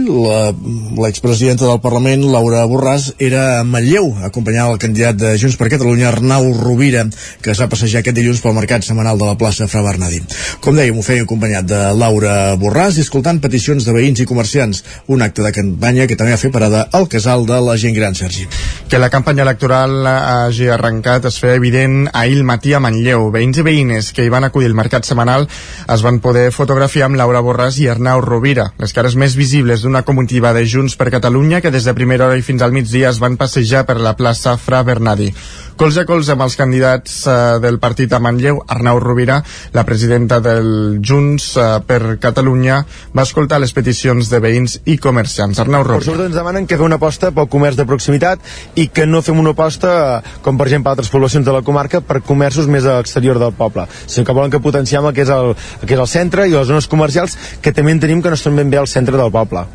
l'expresidenta 0.97 1.67
del 1.67 1.77
Parlament, 1.77 2.23
Laura 2.33 2.63
Borràs, 2.65 3.11
era 3.21 3.59
a 3.59 3.63
Manlleu, 3.63 4.07
acompanyant 4.25 4.71
el 4.71 4.79
candidat 4.81 5.19
de 5.21 5.35
Junts 5.37 5.53
per 5.59 5.69
Catalunya, 5.69 6.07
Arnau 6.09 6.47
Rovira, 6.57 7.03
que 7.45 7.51
es 7.53 7.61
va 7.61 7.67
passejar 7.69 8.01
aquest 8.01 8.17
dilluns 8.17 8.41
pel 8.41 8.55
mercat 8.57 8.87
setmanal 8.87 9.21
de 9.21 9.27
la 9.29 9.37
plaça 9.37 9.67
Fra 9.69 9.83
Bernadí. 9.85 10.23
Com 10.57 10.79
dèiem, 10.79 10.97
ho 10.97 11.05
feia 11.05 11.27
acompanyat 11.27 11.67
de 11.69 11.83
Laura 11.93 12.55
Borràs 12.57 12.97
i 12.97 13.05
escoltant 13.05 13.43
peticions 13.45 13.85
de 13.85 13.93
veïns 13.93 14.23
i 14.23 14.27
comerciants, 14.29 14.81
un 15.05 15.21
acte 15.21 15.45
de 15.45 15.53
campanya 15.53 16.09
que 16.09 16.17
també 16.17 16.33
va 16.33 16.41
fer 16.41 16.51
parada 16.55 16.87
al 16.97 17.05
casal 17.13 17.45
de 17.45 17.61
la 17.61 17.77
gent 17.77 17.93
gran, 17.93 18.17
Sergi. 18.17 18.47
Que 18.89 18.97
la 18.97 19.11
campanya 19.13 19.45
electoral 19.45 20.01
hagi 20.09 20.71
arrencat 20.73 21.29
es 21.29 21.37
feia 21.37 21.61
evident 21.61 22.09
ahir 22.09 22.41
matí 22.41 22.73
a 22.73 22.81
Manlleu. 22.81 23.29
Veïns 23.29 23.61
i 23.61 23.69
veïnes 23.69 24.09
que 24.17 24.25
hi 24.25 24.33
van 24.33 24.49
acudir 24.49 24.73
al 24.73 24.77
mercat 24.81 25.05
setmanal 25.05 25.45
es 25.45 26.01
van 26.01 26.17
poder 26.17 26.49
fotografiar 26.49 27.02
amb 27.05 27.17
Laura 27.19 27.41
Borràs 27.43 27.77
i 27.83 27.89
Arnau 27.91 28.21
Rovira, 28.23 28.69
les 28.79 28.93
cares 28.95 29.17
més 29.19 29.35
visibles 29.39 29.83
d'una 29.83 30.03
comitiva 30.07 30.53
de 30.55 30.63
Junts 30.65 30.95
per 30.99 31.11
Catalunya 31.13 31.59
que 31.61 31.71
des 31.73 31.85
de 31.87 31.93
primera 31.97 32.27
hora 32.27 32.39
i 32.39 32.45
fins 32.45 32.63
al 32.63 32.73
migdia 32.75 33.11
es 33.11 33.19
van 33.23 33.37
passejar 33.37 33.83
per 33.85 33.99
la 33.99 34.15
plaça 34.19 34.55
Fra 34.57 34.83
Bernadi. 34.87 35.29
Cols 35.73 35.97
a 35.97 36.03
cols 36.05 36.29
amb 36.29 36.43
els 36.45 36.55
candidats 36.59 37.15
eh, 37.25 37.35
del 37.63 37.79
partit 37.81 38.11
a 38.13 38.19
Manlleu, 38.21 38.59
Arnau 38.69 38.99
Rovira, 39.01 39.39
la 39.73 39.83
presidenta 39.87 40.37
del 40.43 40.99
Junts 41.01 41.47
eh, 41.57 41.65
per 41.87 42.17
Catalunya, 42.21 42.77
va 43.17 43.25
escoltar 43.25 43.59
les 43.63 43.73
peticions 43.73 44.29
de 44.29 44.41
veïns 44.43 44.77
i 44.85 44.99
comerciants. 45.01 45.59
Arnau 45.63 45.85
Rovira. 45.87 46.05
Sobretot 46.05 46.29
ens 46.29 46.37
demanen 46.37 46.69
que 46.69 46.77
fem 46.77 46.85
una 46.85 47.01
aposta 47.01 47.33
pel 47.33 47.49
comerç 47.49 47.79
de 47.79 47.87
proximitat 47.89 48.43
i 48.77 48.87
que 48.93 49.07
no 49.09 49.23
fem 49.25 49.41
una 49.41 49.55
aposta, 49.57 49.93
eh, 50.21 50.39
com 50.45 50.61
per 50.61 50.69
exemple 50.69 50.93
altres 50.93 51.09
poblacions 51.13 51.45
de 51.45 51.57
la 51.57 51.65
comarca, 51.65 52.03
per 52.05 52.21
comerços 52.21 52.69
més 52.69 52.85
a 52.85 52.99
l'exterior 52.99 53.41
del 53.41 53.57
poble, 53.57 53.87
sinó 54.05 54.29
que 54.29 54.37
volen 54.37 54.53
que 54.53 54.61
potenciem 54.61 55.09
el 55.09 55.17
que 55.17 55.25
és 55.25 55.33
el, 55.33 55.55
el 55.81 55.87
que 55.87 55.97
és 55.97 56.03
el 56.05 56.11
centre 56.11 56.45
i 56.47 56.53
les 56.53 56.69
zones 56.69 56.89
comercials 56.91 57.37
que 57.61 57.73
també 57.73 57.97
en 57.97 58.03
tenim 58.03 58.21
que 58.21 58.29
no 58.29 58.37
estan 58.37 58.55
ben 58.55 58.69
bé 58.69 58.77
al 58.77 58.91
centre 58.91 59.17
del 59.17 59.33
poble. 59.33 59.65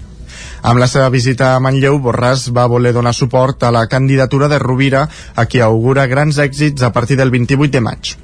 Amb 0.63 0.81
la 0.81 0.89
seva 0.91 1.09
visita 1.15 1.55
a 1.55 1.61
Manlleu, 1.63 2.01
Borràs 2.03 2.49
va 2.55 2.67
voler 2.67 2.93
donar 2.93 3.15
suport 3.15 3.63
a 3.63 3.71
la 3.75 3.87
candidatura 3.87 4.49
de 4.49 4.59
Rovira, 4.59 5.09
a 5.35 5.45
qui 5.47 5.61
augura 5.61 6.07
grans 6.07 6.39
èxits 6.39 6.83
a 6.83 6.93
partir 6.93 7.17
del 7.17 7.31
28 7.31 7.73
de 7.73 7.85
maig. 7.85 8.17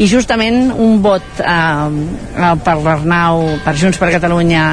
i 0.00 0.06
justament 0.08 0.70
un 0.72 1.00
vot 1.04 1.40
eh, 1.44 2.54
per 2.64 2.76
l'Arnau, 2.80 3.44
per 3.62 3.74
Junts 3.76 4.00
per 4.00 4.08
Catalunya 4.14 4.64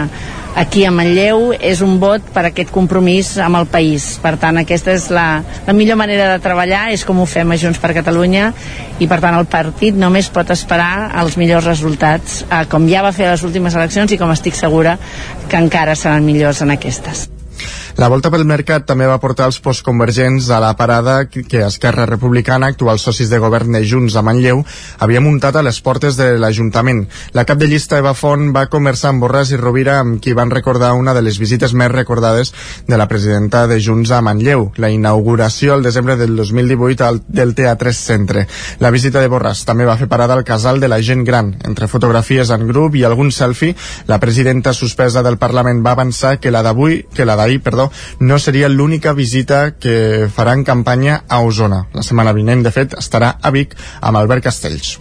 aquí 0.56 0.84
a 0.86 0.92
Manlleu 0.92 1.54
és 1.54 1.82
un 1.86 1.98
vot 2.02 2.24
per 2.34 2.46
aquest 2.50 2.72
compromís 2.74 3.36
amb 3.42 3.60
el 3.60 3.68
país. 3.70 4.12
Per 4.24 4.36
tant, 4.42 4.60
aquesta 4.62 4.94
és 4.96 5.10
la, 5.14 5.42
la 5.68 5.76
millor 5.78 6.00
manera 6.00 6.32
de 6.34 6.44
treballar, 6.44 6.90
és 6.96 7.06
com 7.08 7.22
ho 7.22 7.28
fem 7.30 7.52
a 7.52 7.60
Junts 7.60 7.82
per 7.82 7.94
Catalunya 7.98 8.52
i 9.00 9.08
per 9.08 9.22
tant 9.24 9.38
el 9.38 9.48
partit 9.50 9.98
només 9.98 10.32
pot 10.34 10.50
esperar 10.54 11.10
els 11.22 11.38
millors 11.40 11.68
resultats, 11.70 12.44
eh, 12.46 12.64
com 12.70 12.88
ja 12.90 13.04
va 13.06 13.16
fer 13.16 13.30
a 13.30 13.36
les 13.36 13.44
últimes 13.48 13.76
eleccions 13.76 14.12
i 14.12 14.22
com 14.22 14.32
estic 14.36 14.58
segura 14.58 14.98
que 15.50 15.60
encara 15.60 15.96
seran 15.96 16.26
millors 16.26 16.64
en 16.66 16.76
aquestes. 16.76 17.30
La 18.00 18.08
volta 18.08 18.30
pel 18.32 18.46
mercat 18.48 18.86
també 18.88 19.04
va 19.10 19.18
portar 19.20 19.50
els 19.50 19.58
postconvergents 19.60 20.46
a 20.56 20.62
la 20.64 20.70
parada 20.80 21.26
que 21.28 21.60
Esquerra 21.66 22.06
Republicana, 22.08 22.70
actuals 22.72 23.04
socis 23.04 23.28
de 23.28 23.40
govern 23.44 23.74
de 23.76 23.82
Junts 23.84 24.16
a 24.16 24.22
Manlleu, 24.24 24.62
havia 25.04 25.20
muntat 25.20 25.58
a 25.60 25.64
les 25.68 25.82
portes 25.84 26.16
de 26.16 26.30
l'Ajuntament. 26.40 27.02
La 27.36 27.44
cap 27.44 27.60
de 27.60 27.68
llista 27.68 28.00
Eva 28.00 28.14
Font 28.16 28.54
va 28.56 28.70
conversar 28.72 29.12
amb 29.12 29.26
Borràs 29.26 29.52
i 29.52 29.60
Rovira 29.60 29.98
amb 30.00 30.22
qui 30.24 30.32
van 30.32 30.54
recordar 30.54 30.94
una 30.96 31.12
de 31.18 31.26
les 31.26 31.42
visites 31.44 31.74
més 31.76 31.92
recordades 31.92 32.54
de 32.88 33.02
la 33.02 33.10
presidenta 33.12 33.66
de 33.68 33.82
Junts 33.84 34.16
a 34.16 34.22
Manlleu, 34.24 34.70
la 34.80 34.94
inauguració 34.96 35.76
al 35.76 35.84
desembre 35.84 36.16
del 36.16 36.40
2018 36.40 37.04
al, 37.04 37.22
del 37.28 37.52
Teatre 37.60 37.92
Centre. 37.92 38.46
La 38.80 38.94
visita 38.96 39.20
de 39.20 39.28
Borràs 39.28 39.66
també 39.68 39.84
va 39.84 39.98
fer 40.00 40.08
parada 40.08 40.40
al 40.40 40.46
casal 40.48 40.80
de 40.80 40.88
la 40.88 41.02
gent 41.04 41.28
gran. 41.28 41.52
Entre 41.68 41.92
fotografies 41.92 42.56
en 42.56 42.64
grup 42.72 42.96
i 42.96 43.04
algun 43.04 43.36
selfie, 43.36 43.76
la 44.08 44.24
presidenta 44.24 44.72
suspesa 44.72 45.20
del 45.20 45.38
Parlament 45.38 45.84
va 45.84 45.98
avançar 46.00 46.38
que 46.40 46.56
la 46.56 46.64
d'avui, 46.64 47.02
que 47.12 47.28
la 47.28 47.36
d'ahir, 47.36 47.60
perdó, 47.60 47.89
no 48.20 48.40
seria 48.40 48.72
l'única 48.72 49.14
visita 49.14 49.76
que 49.78 50.28
farà 50.36 50.56
en 50.58 50.66
campanya 50.68 51.24
a 51.28 51.44
Osona. 51.46 51.86
La 51.94 52.06
setmana 52.06 52.34
vinent, 52.34 52.66
de 52.66 52.74
fet, 52.76 52.98
estarà 53.00 53.36
a 53.42 53.54
Vic 53.56 53.78
amb 54.02 54.20
Albert 54.20 54.50
Castells 54.50 54.98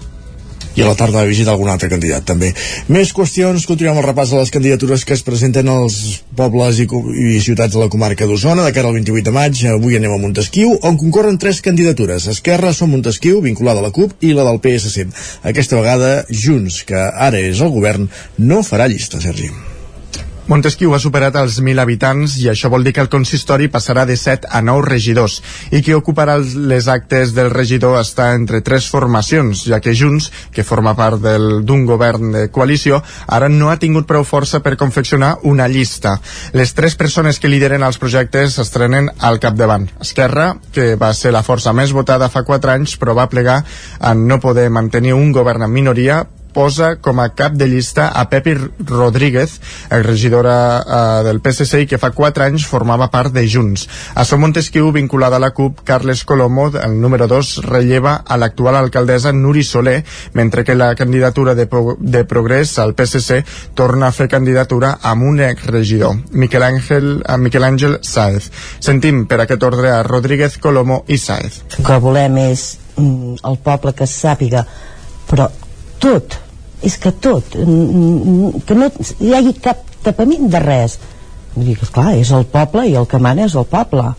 i 0.78 0.82
a 0.82 0.86
la 0.86 0.94
tarda 0.94 1.24
visita 1.26 1.50
algun 1.50 1.70
altre 1.72 1.88
candidat 1.90 2.26
també. 2.28 2.52
Més 2.94 3.10
qüestions, 3.16 3.64
continuem 3.66 3.98
el 3.98 4.04
repàs 4.06 4.30
de 4.30 4.38
les 4.38 4.52
candidatures 4.54 5.02
que 5.04 5.16
es 5.16 5.24
presenten 5.26 5.70
als 5.72 5.96
pobles 6.38 6.78
i, 6.78 6.86
i 6.86 7.40
ciutats 7.42 7.74
de 7.74 7.82
la 7.82 7.90
comarca 7.90 8.28
d'Osona 8.30 8.66
de 8.66 8.74
cara 8.76 8.90
al 8.90 8.98
28 9.00 9.26
de 9.26 9.34
maig. 9.34 9.62
Avui 9.72 9.98
anem 9.98 10.14
a 10.14 10.20
Montesquieu, 10.22 10.76
on 10.86 11.00
concorren 11.00 11.40
tres 11.42 11.58
candidatures. 11.66 12.28
Esquerra, 12.30 12.70
Som 12.76 12.94
Montesquieu, 12.94 13.40
vinculada 13.42 13.82
a 13.82 13.88
la 13.88 13.94
CUP, 13.94 14.14
i 14.22 14.30
la 14.36 14.46
del 14.46 14.62
PSC. 14.62 15.08
Aquesta 15.50 15.80
vegada, 15.80 16.12
Junts, 16.30 16.84
que 16.86 17.08
ara 17.10 17.42
és 17.42 17.64
el 17.64 17.74
govern, 17.74 18.06
no 18.38 18.62
farà 18.66 18.86
llista, 18.86 19.18
Sergi. 19.24 19.50
Montesquieu 20.48 20.94
ha 20.96 20.98
superat 21.02 21.34
els 21.36 21.58
1.000 21.60 21.82
habitants 21.82 22.38
i 22.40 22.46
això 22.48 22.70
vol 22.72 22.80
dir 22.86 22.94
que 22.96 23.02
el 23.04 23.10
consistori 23.12 23.66
passarà 23.68 24.06
de 24.08 24.14
7 24.16 24.48
a 24.48 24.62
9 24.64 24.86
regidors 24.86 25.34
i 25.76 25.82
qui 25.84 25.92
ocuparà 25.92 26.38
les 26.40 26.88
actes 26.88 27.34
del 27.36 27.50
regidor 27.52 27.98
està 28.00 28.30
entre 28.32 28.62
tres 28.64 28.86
formacions, 28.88 29.66
ja 29.68 29.76
que 29.84 29.92
Junts, 29.92 30.30
que 30.48 30.64
forma 30.64 30.94
part 30.96 31.20
d'un 31.20 31.84
govern 31.84 32.32
de 32.32 32.46
coalició, 32.48 33.02
ara 33.26 33.50
no 33.52 33.68
ha 33.68 33.76
tingut 33.76 34.08
prou 34.08 34.24
força 34.24 34.62
per 34.64 34.78
confeccionar 34.80 35.34
una 35.52 35.68
llista. 35.68 36.16
Les 36.56 36.72
tres 36.72 36.96
persones 36.96 37.36
que 37.36 37.52
lideren 37.52 37.84
els 37.84 38.00
projectes 38.00 38.56
estrenen 38.64 39.12
al 39.20 39.42
capdavant. 39.44 39.84
Esquerra, 40.00 40.54
que 40.72 40.94
va 40.96 41.12
ser 41.12 41.36
la 41.36 41.44
força 41.44 41.76
més 41.76 41.92
votada 41.92 42.32
fa 42.32 42.46
4 42.48 42.72
anys, 42.78 42.96
però 42.96 43.12
va 43.12 43.28
plegar 43.28 43.60
en 44.00 44.24
no 44.24 44.40
poder 44.40 44.70
mantenir 44.72 45.12
un 45.12 45.28
govern 45.36 45.68
en 45.68 45.76
minoria 45.76 46.22
posa 46.54 46.96
com 46.96 47.20
a 47.20 47.28
cap 47.36 47.54
de 47.58 47.68
llista 47.68 48.08
a 48.08 48.28
Pepi 48.30 48.54
Rodríguez, 48.86 49.60
regidora 49.90 50.56
eh, 50.80 51.24
del 51.26 51.40
PSC 51.44 51.82
i 51.84 51.88
que 51.90 52.00
fa 52.00 52.10
4 52.16 52.46
anys 52.48 52.66
formava 52.68 53.10
part 53.12 53.32
de 53.34 53.44
Junts. 53.48 53.86
A 54.14 54.24
Som 54.24 54.42
Montesquieu, 54.42 54.90
vinculada 54.92 55.36
a 55.36 55.42
la 55.42 55.52
CUP, 55.54 55.82
Carles 55.84 56.24
Colomo, 56.24 56.68
el 56.68 56.98
número 57.00 57.28
2, 57.28 57.64
relleva 57.66 58.16
a 58.26 58.38
l'actual 58.40 58.78
alcaldessa 58.78 59.32
Nuri 59.32 59.64
Soler, 59.64 60.02
mentre 60.34 60.64
que 60.64 60.74
la 60.74 60.94
candidatura 60.94 61.54
de, 61.54 61.68
de 61.98 62.24
Progrés 62.24 62.78
al 62.78 62.94
PSC 62.94 63.44
torna 63.74 64.08
a 64.08 64.12
fer 64.12 64.28
candidatura 64.28 64.96
amb 65.02 65.28
un 65.28 65.40
exregidor, 65.44 66.16
Miquel 66.32 66.66
Àngel, 66.66 67.22
a 67.26 67.36
Miquel 67.36 67.64
Àngel 67.64 67.98
Sáez. 68.02 68.50
Sentim 68.80 69.26
per 69.28 69.42
aquest 69.44 69.62
ordre 69.62 69.92
a 69.92 70.02
Rodríguez, 70.02 70.58
Colomo 70.58 71.04
i 71.08 71.18
Sáez. 71.18 71.62
El 71.78 71.84
que 71.86 71.98
volem 72.02 72.38
és 72.48 72.68
mm, 72.96 73.40
el 73.46 73.58
poble 73.64 73.94
que 73.94 74.06
sàpiga 74.08 74.66
però 75.28 75.48
tot. 76.02 76.38
És 76.82 76.96
que 77.02 77.12
tot. 77.12 77.54
Que 77.54 78.78
no 78.78 78.90
hi 79.18 79.34
hagi 79.34 79.54
cap 79.62 79.82
tapament 80.04 80.48
de 80.52 80.60
res. 80.62 80.98
Vull 81.54 81.70
dir 81.72 81.78
que 81.80 81.88
clar, 81.90 82.12
és 82.18 82.30
el 82.34 82.46
poble 82.52 82.86
i 82.86 82.94
el 82.98 83.08
que 83.10 83.20
mana 83.22 83.46
és 83.48 83.56
el 83.58 83.66
poble. 83.68 84.12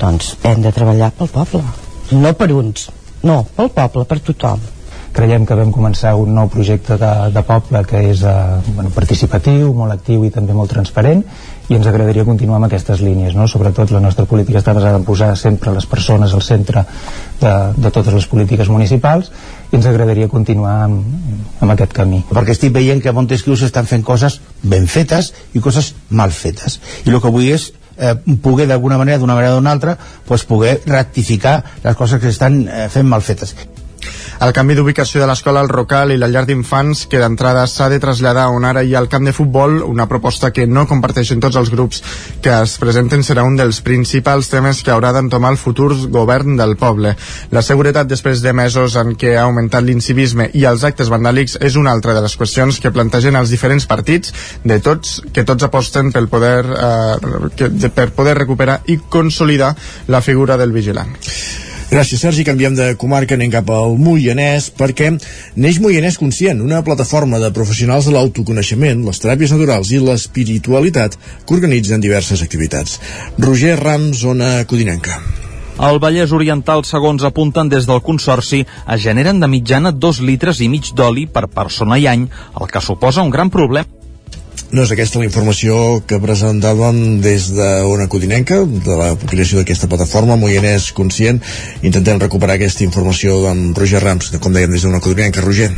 Doncs 0.00 0.36
hem 0.48 0.62
de 0.64 0.72
treballar 0.74 1.10
pel 1.16 1.30
poble. 1.32 1.64
No 2.12 2.32
per 2.38 2.52
uns, 2.54 2.88
no, 3.26 3.42
pel 3.56 3.72
poble, 3.74 4.06
per 4.08 4.20
tothom. 4.24 4.62
Creiem 5.12 5.44
que 5.44 5.56
vam 5.56 5.72
començar 5.74 6.14
un 6.16 6.32
nou 6.32 6.48
projecte 6.52 6.96
de, 7.00 7.10
de 7.34 7.42
poble 7.44 7.82
que 7.88 8.00
és 8.12 8.22
eh, 8.24 8.34
bueno, 8.72 8.92
participatiu, 8.94 9.74
molt 9.76 9.92
actiu 9.92 10.24
i 10.24 10.30
també 10.32 10.56
molt 10.56 10.72
transparent 10.72 11.20
i 11.68 11.76
ens 11.76 11.86
agradaria 11.86 12.24
continuar 12.26 12.58
amb 12.58 12.68
aquestes 12.68 13.00
línies 13.04 13.36
no? 13.38 13.46
sobretot 13.48 13.92
la 13.94 14.00
nostra 14.02 14.26
política 14.28 14.60
està 14.60 14.74
basada 14.76 14.98
en 14.98 15.06
posar 15.06 15.32
sempre 15.38 15.72
les 15.74 15.86
persones 15.86 16.34
al 16.34 16.42
centre 16.42 16.84
de, 17.40 17.52
de 17.76 17.90
totes 17.90 18.14
les 18.14 18.26
polítiques 18.30 18.70
municipals 18.72 19.30
i 19.70 19.78
ens 19.78 19.88
agradaria 19.88 20.28
continuar 20.28 20.74
amb, 20.84 21.04
amb 21.62 21.74
aquest 21.74 21.94
camí. 21.96 22.22
Perquè 22.28 22.56
estic 22.56 22.74
veient 22.74 23.00
que 23.02 23.08
a 23.12 23.16
Montesquieu 23.16 23.56
s'estan 23.56 23.88
fent 23.88 24.04
coses 24.04 24.40
ben 24.62 24.84
fetes 24.90 25.32
i 25.56 25.62
coses 25.64 25.94
mal 26.10 26.34
fetes. 26.36 26.78
I 27.06 27.14
el 27.14 27.22
que 27.22 27.32
vull 27.32 27.48
és 27.54 27.70
eh, 27.96 28.14
poder 28.42 28.68
d'alguna 28.68 28.98
manera, 29.00 29.18
d'una 29.22 29.38
manera 29.38 29.56
o 29.56 29.60
d'una 29.60 29.72
altra 29.72 29.96
pues, 30.28 30.44
poder 30.44 30.80
rectificar 30.86 31.62
les 31.84 31.96
coses 31.96 32.20
que 32.20 32.28
s'estan 32.28 32.66
eh, 32.66 32.88
fent 32.92 33.08
mal 33.08 33.24
fetes 33.24 33.56
el 34.42 34.50
canvi 34.50 34.74
d'ubicació 34.74 35.20
de 35.22 35.26
l'escola 35.30 35.60
al 35.62 35.68
Rocal 35.70 36.10
i 36.10 36.16
la 36.18 36.26
llar 36.26 36.42
d'infants 36.48 37.04
que 37.06 37.20
d'entrada 37.22 37.62
s'ha 37.70 37.86
de 37.92 38.00
traslladar 38.02 38.48
on 38.50 38.64
ara 38.66 38.82
hi 38.82 38.96
ha 38.96 39.02
el 39.02 39.06
camp 39.12 39.28
de 39.28 39.34
futbol, 39.36 39.76
una 39.86 40.08
proposta 40.10 40.50
que 40.50 40.66
no 40.66 40.82
comparteixen 40.90 41.38
tots 41.44 41.60
els 41.60 41.70
grups 41.70 42.02
que 42.42 42.50
es 42.50 42.74
presenten 42.82 43.22
serà 43.22 43.44
un 43.46 43.54
dels 43.60 43.78
principals 43.86 44.50
temes 44.50 44.82
que 44.82 44.90
haurà 44.90 45.12
d'entomar 45.14 45.52
el 45.54 45.60
futur 45.62 45.94
govern 46.10 46.56
del 46.58 46.74
poble. 46.80 47.14
La 47.54 47.62
seguretat 47.62 48.10
després 48.10 48.42
de 48.42 48.52
mesos 48.52 48.98
en 48.98 49.14
què 49.14 49.36
ha 49.36 49.46
augmentat 49.46 49.86
l'incivisme 49.86 50.50
i 50.58 50.66
els 50.66 50.82
actes 50.90 51.12
vandàlics 51.12 51.60
és 51.62 51.78
una 51.78 51.94
altra 51.94 52.16
de 52.18 52.26
les 52.26 52.34
qüestions 52.38 52.82
que 52.82 52.90
plantegen 52.90 53.38
els 53.38 53.54
diferents 53.54 53.86
partits 53.86 54.34
de 54.64 54.80
tots 54.82 55.20
que 55.32 55.46
tots 55.46 55.70
aposten 55.70 56.10
pel 56.10 56.26
poder, 56.26 56.64
eh, 56.66 57.50
que, 57.54 57.70
per 57.94 58.10
poder 58.10 58.40
recuperar 58.42 58.82
i 58.90 58.98
consolidar 59.08 59.76
la 60.08 60.20
figura 60.20 60.58
del 60.58 60.74
vigilant. 60.74 61.14
Gràcies, 61.92 62.22
Sergi. 62.24 62.40
Canviem 62.40 62.72
de 62.72 62.86
comarca, 62.96 63.36
anem 63.36 63.50
cap 63.52 63.68
al 63.68 63.98
Moianès, 64.00 64.70
perquè 64.72 65.10
neix 65.60 65.76
Moianès 65.84 66.16
Conscient, 66.16 66.62
una 66.64 66.80
plataforma 66.86 67.36
de 67.42 67.50
professionals 67.52 68.08
de 68.08 68.14
l'autoconeixement, 68.14 69.04
les 69.04 69.20
teràpies 69.20 69.52
naturals 69.52 69.92
i 69.92 70.00
l'espiritualitat 70.00 71.18
que 71.20 71.58
organitzen 71.58 72.00
diverses 72.00 72.40
activitats. 72.40 72.96
Roger 73.36 73.76
Ram, 73.76 74.08
zona 74.16 74.64
Codinenca. 74.64 75.20
Al 75.76 76.00
Vallès 76.00 76.32
Oriental, 76.32 76.86
segons 76.88 77.28
apunten 77.28 77.68
des 77.68 77.84
del 77.84 78.00
Consorci, 78.00 78.64
es 78.64 79.04
generen 79.04 79.44
de 79.44 79.52
mitjana 79.52 79.92
dos 79.92 80.24
litres 80.24 80.64
i 80.64 80.72
mig 80.72 80.94
d'oli 80.96 81.28
per 81.28 81.50
persona 81.52 82.00
i 82.00 82.08
any, 82.08 82.24
el 82.56 82.72
que 82.72 82.80
suposa 82.80 83.20
un 83.20 83.36
gran 83.36 83.52
problema 83.52 84.01
no 84.70 84.84
és 84.84 84.92
aquesta 84.94 85.18
la 85.20 85.26
informació 85.26 86.02
que 86.06 86.20
presentàvem 86.22 87.20
des 87.24 87.48
d'una 87.56 88.06
codinenca, 88.12 88.62
de 88.64 88.98
la 89.00 89.10
creació 89.26 89.60
d'aquesta 89.60 89.88
plataforma, 89.90 90.38
Moianès 90.40 90.92
Conscient. 90.96 91.42
Intentem 91.82 92.22
recuperar 92.22 92.56
aquesta 92.60 92.86
informació 92.86 93.42
amb 93.50 93.76
Roger 93.78 94.04
Rams, 94.04 94.30
com 94.38 94.54
dèiem, 94.54 94.70
des 94.72 94.86
d'una 94.86 95.02
codinenca. 95.02 95.42
Roger. 95.42 95.72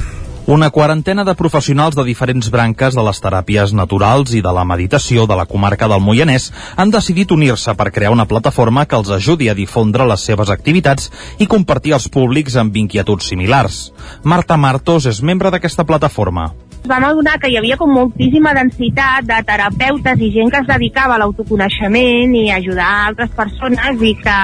Una 0.46 0.68
quarantena 0.68 1.24
de 1.24 1.32
professionals 1.34 1.94
de 1.96 2.02
diferents 2.04 2.50
branques 2.52 2.92
de 2.92 3.02
les 3.06 3.20
teràpies 3.24 3.70
naturals 3.72 4.34
i 4.36 4.42
de 4.44 4.50
la 4.52 4.66
meditació 4.68 5.24
de 5.24 5.38
la 5.40 5.46
comarca 5.48 5.88
del 5.88 6.02
Moianès 6.04 6.50
han 6.76 6.92
decidit 6.92 7.32
unir-se 7.32 7.72
per 7.78 7.88
crear 7.90 8.10
una 8.12 8.26
plataforma 8.28 8.84
que 8.84 8.98
els 9.00 9.08
ajudi 9.08 9.48
a 9.48 9.54
difondre 9.56 10.04
les 10.04 10.20
seves 10.20 10.52
activitats 10.52 11.08
i 11.38 11.48
compartir 11.48 11.96
els 11.96 12.10
públics 12.12 12.58
amb 12.60 12.76
inquietuds 12.76 13.32
similars. 13.32 13.88
Marta 14.22 14.60
Martos 14.60 15.08
és 15.08 15.22
membre 15.24 15.48
d'aquesta 15.48 15.88
plataforma 15.88 16.50
vam 16.86 17.04
adonar 17.04 17.38
que 17.40 17.48
hi 17.48 17.56
havia 17.56 17.76
com 17.80 17.90
moltíssima 17.90 18.52
densitat 18.56 19.24
de 19.24 19.40
terapeutes 19.48 20.20
i 20.20 20.30
gent 20.34 20.50
que 20.52 20.60
es 20.60 20.68
dedicava 20.68 21.16
a 21.16 21.22
l'autoconeixement 21.22 22.34
i 22.36 22.50
a 22.50 22.58
ajudar 22.60 22.88
a 22.88 23.06
altres 23.08 23.30
persones 23.36 24.02
i 24.02 24.12
que 24.20 24.36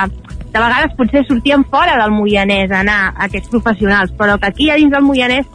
de 0.51 0.59
vegades 0.59 0.97
potser 0.97 1.23
sortien 1.29 1.65
fora 1.71 1.99
del 2.01 2.15
Moianès 2.17 2.73
a 2.73 2.81
anar 2.81 3.01
aquests 3.27 3.53
professionals, 3.53 4.11
però 4.19 4.39
que 4.39 4.49
aquí 4.49 4.71
a 4.71 4.79
dins 4.81 4.91
del 4.91 5.05
Moianès 5.05 5.47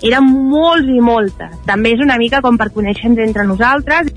eren 0.00 0.24
molts 0.24 0.88
i 0.88 1.02
moltes. 1.02 1.58
També 1.66 1.92
és 1.96 2.00
una 2.00 2.16
mica 2.16 2.40
com 2.40 2.56
per 2.56 2.70
conèixer-nos 2.72 3.26
entre 3.26 3.44
nosaltres. 3.44 4.08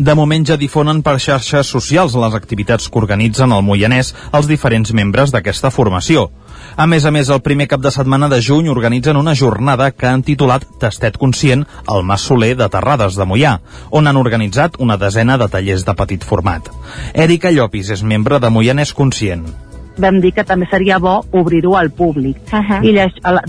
De 0.00 0.14
moment 0.16 0.46
ja 0.48 0.56
difonen 0.56 1.02
per 1.04 1.18
xarxes 1.20 1.68
socials 1.68 2.16
les 2.16 2.34
activitats 2.34 2.88
que 2.88 2.98
organitzen 2.98 3.52
el 3.52 3.62
Moianès 3.62 4.14
els 4.32 4.48
diferents 4.48 4.94
membres 4.96 5.30
d'aquesta 5.30 5.70
formació. 5.70 6.30
A 6.80 6.86
més 6.88 7.04
a 7.04 7.10
més, 7.12 7.28
el 7.28 7.42
primer 7.44 7.66
cap 7.68 7.82
de 7.84 7.90
setmana 7.92 8.30
de 8.32 8.38
juny 8.40 8.70
organitzen 8.72 9.18
una 9.20 9.34
jornada 9.36 9.90
que 9.92 10.06
han 10.08 10.22
titulat 10.24 10.62
Tastet 10.80 11.18
Conscient 11.20 11.66
al 11.84 12.06
Mas 12.08 12.24
Soler 12.24 12.54
de 12.56 12.68
Terrades 12.72 13.18
de 13.20 13.26
Mollà, 13.28 13.50
on 13.92 14.08
han 14.08 14.16
organitzat 14.16 14.78
una 14.80 14.96
desena 15.02 15.36
de 15.36 15.50
tallers 15.52 15.84
de 15.84 15.94
petit 15.98 16.24
format. 16.24 16.70
Èrica 17.12 17.52
Llopis 17.52 17.90
és 17.92 18.00
membre 18.14 18.40
de 18.40 18.48
Moianès 18.48 18.94
Conscient 18.96 19.44
vam 20.00 20.16
dir 20.24 20.30
que 20.32 20.46
també 20.48 20.64
seria 20.70 20.96
bo 20.96 21.18
obrir-ho 21.36 21.74
al 21.76 21.90
públic. 21.90 22.38
Uh 22.48 22.62
-huh. 22.64 22.80
I 22.88 22.94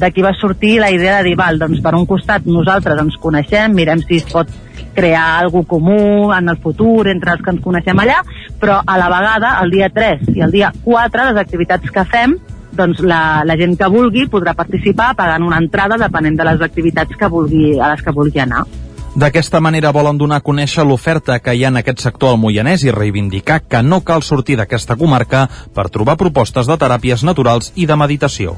d'aquí 0.01 0.21
va 0.21 0.33
sortir 0.33 0.81
la 0.81 0.91
idea 0.91 1.19
de 1.19 1.29
dir, 1.29 1.38
val, 1.38 1.57
doncs 1.57 1.79
per 1.79 1.95
un 1.95 2.05
costat 2.05 2.45
nosaltres 2.45 3.00
ens 3.00 3.15
coneixem, 3.15 3.71
mirem 3.71 4.01
si 4.01 4.17
es 4.17 4.25
pot 4.25 4.50
crear 4.93 5.39
algú 5.39 5.63
comú 5.63 6.33
en 6.33 6.50
el 6.50 6.57
futur 6.57 7.07
entre 7.07 7.31
els 7.31 7.41
que 7.41 7.51
ens 7.51 7.61
coneixem 7.61 7.97
allà, 7.97 8.21
però 8.59 8.81
a 8.85 8.97
la 8.97 9.07
vegada, 9.07 9.59
el 9.63 9.71
dia 9.71 9.89
3 9.89 10.35
i 10.35 10.41
el 10.41 10.51
dia 10.51 10.73
4, 10.83 11.31
les 11.31 11.38
activitats 11.38 11.89
que 11.89 12.03
fem 12.03 12.35
doncs 12.81 13.01
la, 13.05 13.41
la 13.45 13.57
gent 13.59 13.77
que 13.79 13.89
vulgui 13.93 14.27
podrà 14.31 14.55
participar 14.57 15.13
pagant 15.17 15.45
una 15.45 15.61
entrada 15.61 16.00
depenent 16.01 16.39
de 16.39 16.47
les 16.51 16.63
activitats 16.69 17.17
que 17.17 17.29
vulgui, 17.29 17.75
a 17.79 17.93
les 17.93 18.01
que 18.01 18.15
vulgui 18.15 18.41
anar. 18.43 18.65
D'aquesta 19.11 19.59
manera 19.59 19.89
volen 19.91 20.15
donar 20.15 20.38
a 20.39 20.43
conèixer 20.43 20.85
l'oferta 20.88 21.35
que 21.43 21.51
hi 21.51 21.65
ha 21.65 21.71
en 21.73 21.81
aquest 21.81 22.00
sector 22.00 22.31
al 22.31 22.38
Moianès 22.39 22.85
i 22.85 22.93
reivindicar 22.95 23.57
que 23.67 23.81
no 23.83 24.00
cal 24.07 24.23
sortir 24.23 24.55
d'aquesta 24.55 24.95
comarca 24.95 25.41
per 25.75 25.89
trobar 25.91 26.15
propostes 26.21 26.69
de 26.69 26.79
teràpies 26.79 27.25
naturals 27.27 27.73
i 27.75 27.89
de 27.89 28.00
meditació. 28.00 28.55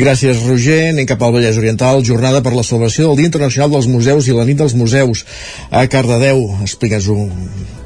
Gràcies, 0.00 0.42
Roger. 0.48 0.80
Anem 0.90 1.06
cap 1.06 1.22
al 1.22 1.38
Vallès 1.38 1.62
Oriental. 1.62 2.02
Jornada 2.02 2.42
per 2.42 2.56
la 2.58 2.66
celebració 2.66 3.12
del 3.12 3.22
Dia 3.22 3.30
Internacional 3.30 3.70
dels 3.70 3.86
Museus 3.86 4.26
i 4.26 4.34
la 4.34 4.50
nit 4.50 4.58
dels 4.58 4.74
museus 4.74 5.22
a 5.70 5.86
Cardedeu. 5.86 6.42
Explica'ns-ho, 6.66 7.18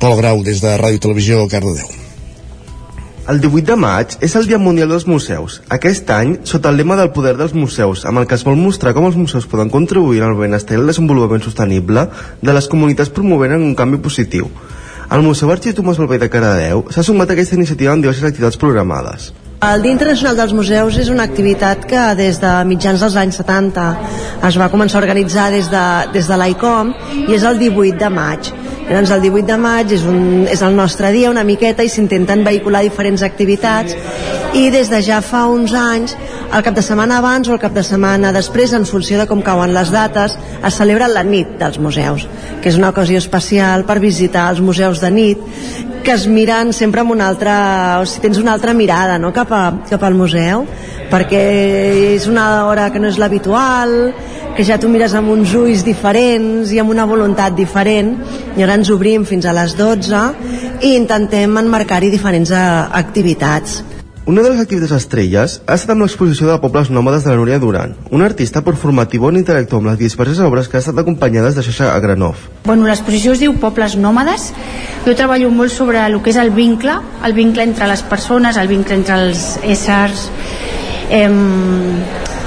Pol 0.00 0.20
Grau, 0.24 0.44
des 0.48 0.64
de 0.64 0.78
Ràdio 0.80 1.04
Televisió 1.10 1.44
Cardedeu. 1.44 2.07
El 3.28 3.42
18 3.42 3.66
de 3.68 3.74
maig 3.76 4.14
és 4.24 4.32
el 4.38 4.46
Dia 4.48 4.56
Mundial 4.56 4.88
dels 4.88 5.04
Museus. 5.04 5.58
Aquest 5.74 6.08
any, 6.14 6.30
sota 6.48 6.70
el 6.72 6.78
lema 6.80 6.96
del 6.96 7.10
poder 7.12 7.34
dels 7.36 7.52
museus, 7.52 8.06
amb 8.08 8.22
el 8.22 8.24
que 8.26 8.38
es 8.38 8.44
vol 8.46 8.56
mostrar 8.56 8.94
com 8.96 9.04
els 9.04 9.18
museus 9.20 9.44
poden 9.44 9.68
contribuir 9.68 10.22
al 10.24 10.32
benestar 10.38 10.78
i 10.78 10.80
al 10.80 10.88
desenvolupament 10.88 11.44
sostenible 11.44 12.06
de 12.40 12.54
les 12.56 12.68
comunitats 12.72 13.12
promovent 13.12 13.52
un 13.58 13.74
canvi 13.76 14.00
positiu. 14.00 14.48
El 15.12 15.26
Museu 15.26 15.52
Arxiu 15.52 15.76
Tomàs 15.76 16.00
Balvei 16.00 16.22
de 16.22 16.30
Caradeu 16.32 16.86
s'ha 16.88 17.04
sumat 17.04 17.28
a 17.28 17.36
aquesta 17.36 17.58
iniciativa 17.60 17.92
amb 17.92 18.06
diverses 18.06 18.24
activitats 18.30 18.56
programades. 18.64 19.28
El 19.68 19.84
Dia 19.84 19.92
Internacional 19.92 20.40
dels 20.40 20.56
Museus 20.56 20.96
és 20.96 21.12
una 21.12 21.28
activitat 21.28 21.84
que 21.90 22.06
des 22.16 22.40
de 22.40 22.54
mitjans 22.64 23.04
dels 23.04 23.20
anys 23.26 23.42
70 23.42 23.86
es 24.48 24.56
va 24.56 24.72
començar 24.72 25.02
a 25.02 25.04
organitzar 25.04 25.50
des 25.52 25.68
de, 25.68 25.84
des 26.16 26.32
de 26.32 26.40
l'ICOM 26.40 26.96
i 27.26 27.36
és 27.36 27.44
el 27.44 27.60
18 27.60 28.00
de 28.00 28.12
maig. 28.14 28.52
Llavors 28.88 29.10
el 29.12 29.20
18 29.20 29.44
de 29.44 29.56
maig 29.60 29.90
és, 29.92 30.04
un, 30.08 30.46
és 30.48 30.62
el 30.64 30.72
nostre 30.76 31.10
dia 31.12 31.28
una 31.28 31.44
miqueta 31.44 31.84
i 31.84 31.90
s'intenten 31.92 32.40
vehicular 32.46 32.80
diferents 32.86 33.20
activitats 33.26 33.92
i 34.56 34.70
des 34.72 34.88
de 34.88 35.02
ja 35.04 35.18
fa 35.20 35.42
uns 35.52 35.74
anys 35.76 36.14
el 36.48 36.64
cap 36.64 36.72
de 36.72 36.80
setmana 36.84 37.18
abans 37.20 37.50
o 37.50 37.52
el 37.52 37.60
cap 37.60 37.74
de 37.76 37.84
setmana 37.84 38.32
després 38.32 38.72
en 38.72 38.86
funció 38.88 39.18
de 39.20 39.26
com 39.28 39.42
cauen 39.44 39.74
les 39.76 39.92
dates 39.92 40.38
es 40.40 40.78
celebra 40.80 41.10
la 41.12 41.20
nit 41.20 41.58
dels 41.60 41.76
museus 41.84 42.24
que 42.62 42.72
és 42.72 42.80
una 42.80 42.94
ocasió 42.94 43.20
especial 43.20 43.84
per 43.84 43.98
visitar 44.00 44.48
els 44.54 44.64
museus 44.64 45.04
de 45.04 45.12
nit 45.12 45.44
que 46.04 46.16
es 46.16 46.24
miren 46.24 46.72
sempre 46.72 47.04
amb 47.04 47.12
una 47.12 47.28
altra 47.28 47.58
o 48.00 48.08
si 48.08 48.24
tens 48.24 48.40
una 48.40 48.56
altra 48.56 48.72
mirada 48.72 49.18
no? 49.20 49.34
cap, 49.36 49.52
a, 49.52 49.64
cap 49.90 50.08
al 50.08 50.16
museu 50.16 50.64
perquè 51.10 51.42
és 52.14 52.28
una 52.28 52.66
hora 52.68 52.88
que 52.92 53.00
no 53.02 53.08
és 53.08 53.18
l'habitual 53.20 54.12
que 54.56 54.64
ja 54.66 54.78
tu 54.78 54.88
mires 54.90 55.14
amb 55.14 55.30
uns 55.30 55.52
ulls 55.54 55.84
diferents 55.86 56.72
i 56.74 56.80
amb 56.82 56.90
una 56.90 57.06
voluntat 57.06 57.54
diferent 57.54 58.16
i 58.56 58.64
ara 58.64 58.78
ens 58.78 58.90
obrim 58.90 59.26
fins 59.28 59.46
a 59.46 59.54
les 59.54 59.76
12 59.78 60.24
i 60.82 60.96
intentem 60.96 61.60
enmarcar-hi 61.62 62.10
diferents 62.10 62.50
eh, 62.50 62.64
activitats 63.02 63.82
una 64.28 64.42
de 64.42 64.50
les 64.50 64.60
activitats 64.60 64.92
estrelles 64.92 65.54
ha 65.64 65.76
estat 65.78 65.94
amb 65.94 66.04
l'exposició 66.04 66.50
de 66.50 66.58
Pobles 66.60 66.90
Nòmades 66.92 67.24
de 67.24 67.30
la 67.30 67.38
Núria 67.40 67.56
Duran, 67.62 67.94
una 68.12 68.26
artista 68.28 68.60
performativa 68.60 69.24
on 69.30 69.38
interactua 69.40 69.80
amb 69.80 69.88
les 69.88 69.96
diverses 70.02 70.42
obres 70.44 70.68
que 70.68 70.76
han 70.76 70.84
estat 70.84 71.00
acompanyades 71.00 71.56
de 71.56 71.64
Xaixa 71.64 71.94
Agranov. 71.94 72.42
Bueno, 72.66 72.84
l'exposició 72.84 73.32
es 73.32 73.40
diu 73.40 73.56
Pobles 73.56 73.96
Nòmades. 73.96 74.50
Jo 75.06 75.16
treballo 75.16 75.48
molt 75.48 75.72
sobre 75.72 76.04
el 76.04 76.18
que 76.20 76.34
és 76.34 76.40
el 76.42 76.52
vincle, 76.52 76.98
el 77.24 77.32
vincle 77.32 77.64
entre 77.64 77.88
les 77.88 78.04
persones, 78.04 78.60
el 78.60 78.68
vincle 78.68 79.00
entre 79.00 79.16
els 79.16 79.46
éssers, 79.64 80.28
eh, 81.10 81.28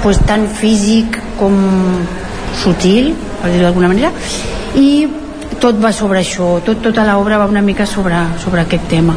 pues, 0.02 0.20
tant 0.26 0.46
físic 0.48 1.18
com 1.38 1.56
sutil, 2.62 3.12
per 3.40 3.50
dir-ho 3.50 3.66
d'alguna 3.66 3.90
manera, 3.92 4.12
i 4.78 5.08
tot 5.62 5.78
va 5.82 5.92
sobre 5.94 6.20
això, 6.22 6.56
tot, 6.66 6.82
tota 6.82 7.06
l'obra 7.06 7.38
va 7.38 7.50
una 7.50 7.62
mica 7.62 7.86
sobre, 7.86 8.18
sobre 8.42 8.64
aquest 8.64 8.88
tema. 8.90 9.16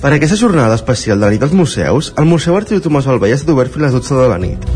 Per 0.00 0.14
aquesta 0.14 0.38
jornada 0.38 0.78
especial 0.78 1.18
de 1.20 1.26
la 1.26 1.32
nit 1.34 1.42
dels 1.42 1.52
museus, 1.56 2.14
el 2.16 2.28
Museu 2.30 2.56
Arxiu 2.56 2.80
Tomàs 2.80 3.08
Balvei 3.10 3.34
ha 3.34 3.40
estat 3.40 3.52
obert 3.52 3.74
fins 3.74 3.84
a 3.84 3.90
les 3.90 3.98
12 3.98 4.22
de 4.22 4.28
la 4.30 4.38
nit. 4.40 4.70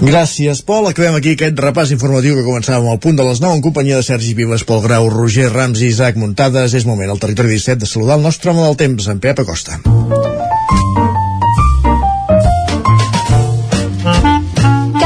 Gràcies, 0.00 0.62
Pol. 0.64 0.86
Acabem 0.88 1.18
aquí 1.18 1.34
aquest 1.34 1.58
repàs 1.60 1.90
informatiu 1.92 2.38
que 2.38 2.44
començàvem 2.46 2.88
al 2.88 3.00
punt 3.04 3.18
de 3.18 3.26
les 3.26 3.42
9 3.44 3.58
en 3.58 3.64
companyia 3.64 4.00
de 4.00 4.06
Sergi 4.06 4.32
Vives, 4.36 4.64
Pol 4.64 4.80
Grau, 4.84 5.10
Roger 5.12 5.50
Rams 5.52 5.82
i 5.84 5.90
Isaac 5.92 6.16
Muntades. 6.16 6.72
És 6.72 6.88
moment 6.88 7.12
al 7.12 7.20
territori 7.20 7.52
17 7.52 7.84
de 7.84 7.88
saludar 7.90 8.16
el 8.16 8.24
nostre 8.24 8.52
home 8.52 8.64
del 8.64 8.80
temps, 8.80 9.12
en 9.12 9.20
Pep 9.20 9.44
Acosta. 9.44 9.80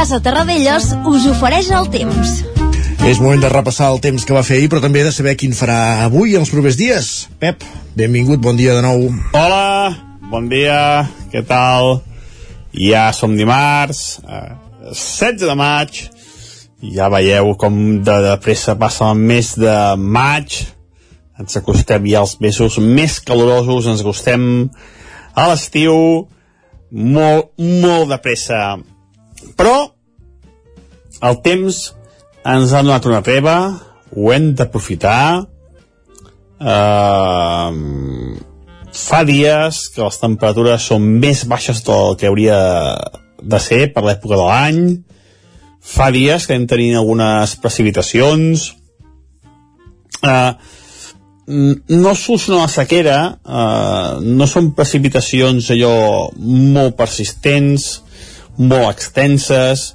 Casa 0.05 0.19
Terradellos 0.21 0.91
us 1.09 1.25
ofereix 1.31 1.71
el 1.73 1.87
temps. 1.89 2.33
És 3.09 3.23
moment 3.25 3.41
de 3.41 3.49
repassar 3.49 3.87
el 3.89 4.03
temps 4.05 4.27
que 4.29 4.35
va 4.37 4.43
fer 4.45 4.59
ahir, 4.59 4.67
però 4.69 4.83
també 4.85 5.01
de 5.01 5.13
saber 5.17 5.33
quin 5.41 5.55
farà 5.57 6.05
avui 6.05 6.35
i 6.35 6.37
els 6.37 6.51
propers 6.53 6.77
dies. 6.77 7.07
Pep, 7.41 7.65
benvingut, 7.97 8.43
bon 8.45 8.53
dia 8.59 8.75
de 8.77 8.83
nou. 8.85 9.07
Hola, 9.33 9.95
bon 10.29 10.51
dia, 10.51 11.07
què 11.33 11.41
tal? 11.49 12.03
Ja 12.77 13.07
som 13.17 13.33
dimarts, 13.39 14.03
eh, 14.29 14.53
16 14.91 15.47
de 15.47 15.57
maig, 15.57 16.03
ja 16.99 17.09
veieu 17.09 17.55
com 17.57 17.81
de, 18.05 18.19
de 18.29 18.37
pressa 18.45 18.77
passa 18.77 19.09
el 19.09 19.25
mes 19.25 19.55
de 19.57 19.79
maig, 19.97 20.67
ens 21.41 21.63
acostem 21.63 22.13
ja 22.13 22.27
als 22.27 22.37
mesos 22.45 22.77
més 22.77 23.23
calorosos, 23.25 23.89
ens 23.89 24.05
acostem 24.05 24.69
a 25.33 25.49
l'estiu, 25.49 25.97
molt, 26.93 27.55
molt 27.57 28.13
de 28.13 28.21
pressa. 28.29 28.67
Però 29.57 29.94
el 31.25 31.41
temps 31.45 31.81
ens 32.45 32.73
ha 32.73 32.83
donat 32.85 33.07
una 33.09 33.23
treva, 33.25 33.57
ho 34.15 34.33
hem 34.33 34.53
d'aprofitar. 34.59 35.45
Uh, 36.65 38.37
fa 38.95 39.25
dies 39.27 39.81
que 39.95 40.05
les 40.05 40.21
temperatures 40.21 40.91
són 40.91 41.07
més 41.23 41.45
baixes 41.51 41.83
del 41.87 42.15
que 42.21 42.29
hauria 42.31 42.61
de 43.43 43.61
ser 43.61 43.89
per 43.95 44.05
l'època 44.05 44.39
de 44.39 44.47
l'any. 44.47 44.81
Fa 45.85 46.11
dies 46.15 46.47
que 46.47 46.57
hem 46.57 46.69
tenint 46.69 47.01
algunes 47.01 47.57
precipitacions. 47.61 48.71
Uh, 50.25 50.55
no 51.45 52.15
soluciona 52.17 52.63
la 52.63 52.71
sequera, 52.73 53.19
uh, 53.45 54.21
no 54.25 54.47
són 54.49 54.71
precipitacions 54.77 55.69
allò 55.75 55.97
molt 56.39 56.97
persistents, 56.97 57.91
molt 58.57 58.89
extenses, 58.95 59.91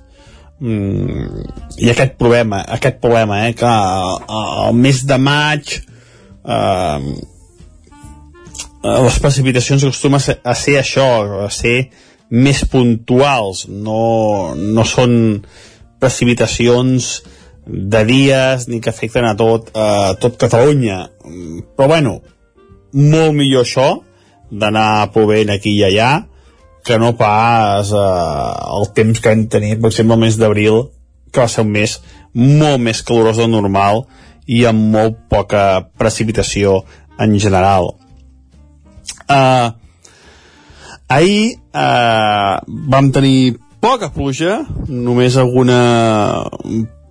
mm, 0.60 1.48
i 1.80 1.90
aquest 1.92 2.16
problema, 2.20 2.62
aquest 2.78 3.00
problema 3.04 3.42
eh, 3.48 3.56
que 3.58 3.70
al 3.70 4.76
mes 4.76 5.04
de 5.08 5.18
maig 5.22 5.76
eh, 5.80 7.00
les 8.84 9.20
precipitacions 9.20 9.84
acostumen 9.84 10.22
a 10.44 10.56
ser, 10.56 10.78
això, 10.80 11.08
a 11.46 11.50
ser 11.52 11.90
més 12.30 12.64
puntuals, 12.70 13.66
no, 13.68 14.56
no 14.56 14.86
són 14.88 15.44
precipitacions 16.00 17.10
de 17.70 18.04
dies 18.08 18.68
ni 18.70 18.80
que 18.82 18.90
afecten 18.90 19.28
a 19.28 19.36
tot, 19.38 19.70
a 19.76 20.16
tot 20.22 20.38
Catalunya. 20.42 21.04
Però 21.76 21.90
bueno, 21.92 22.20
molt 22.94 23.36
millor 23.36 23.66
això 23.66 23.90
d'anar 24.50 25.12
plovent 25.14 25.52
aquí 25.54 25.76
i 25.78 25.84
allà 25.86 26.14
que 26.86 26.98
no 27.02 27.14
pas 27.20 27.92
eh, 27.92 28.78
el 28.78 28.88
temps 28.98 29.20
que 29.20 29.34
hem 29.34 29.46
tenit, 29.52 29.80
per 29.82 29.92
exemple, 29.92 30.18
el 30.18 30.26
mes 30.26 30.40
d'abril, 30.40 30.88
que 31.32 31.44
va 31.44 31.50
ser 31.52 31.66
un 31.66 31.74
mes 31.74 32.00
molt 32.34 32.82
més 32.82 33.02
calorós 33.06 33.40
del 33.42 33.52
normal 33.52 34.06
i 34.50 34.64
amb 34.66 34.90
molt 34.94 35.18
poca 35.30 35.86
precipitació 36.00 36.84
en 37.22 37.36
general. 37.42 37.92
Uh, 39.30 39.70
ahir 41.10 41.60
uh, 41.74 42.58
vam 42.66 43.12
tenir 43.14 43.60
poca 43.82 44.10
pluja, 44.14 44.64
només 44.88 45.38
alguna 45.38 45.80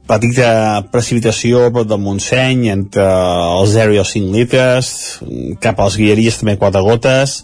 petita 0.09 0.49
precipitació 0.91 1.69
prop 1.71 1.87
del 1.89 2.01
Montseny 2.01 2.71
entre 2.73 3.05
els 3.05 3.75
0 3.77 3.95
i 3.95 4.01
els 4.01 4.15
5 4.17 4.35
litres 4.35 4.91
cap 5.63 5.81
als 5.85 5.99
Guilleries 6.01 6.41
també 6.41 6.57
4 6.61 6.83
gotes 6.87 7.43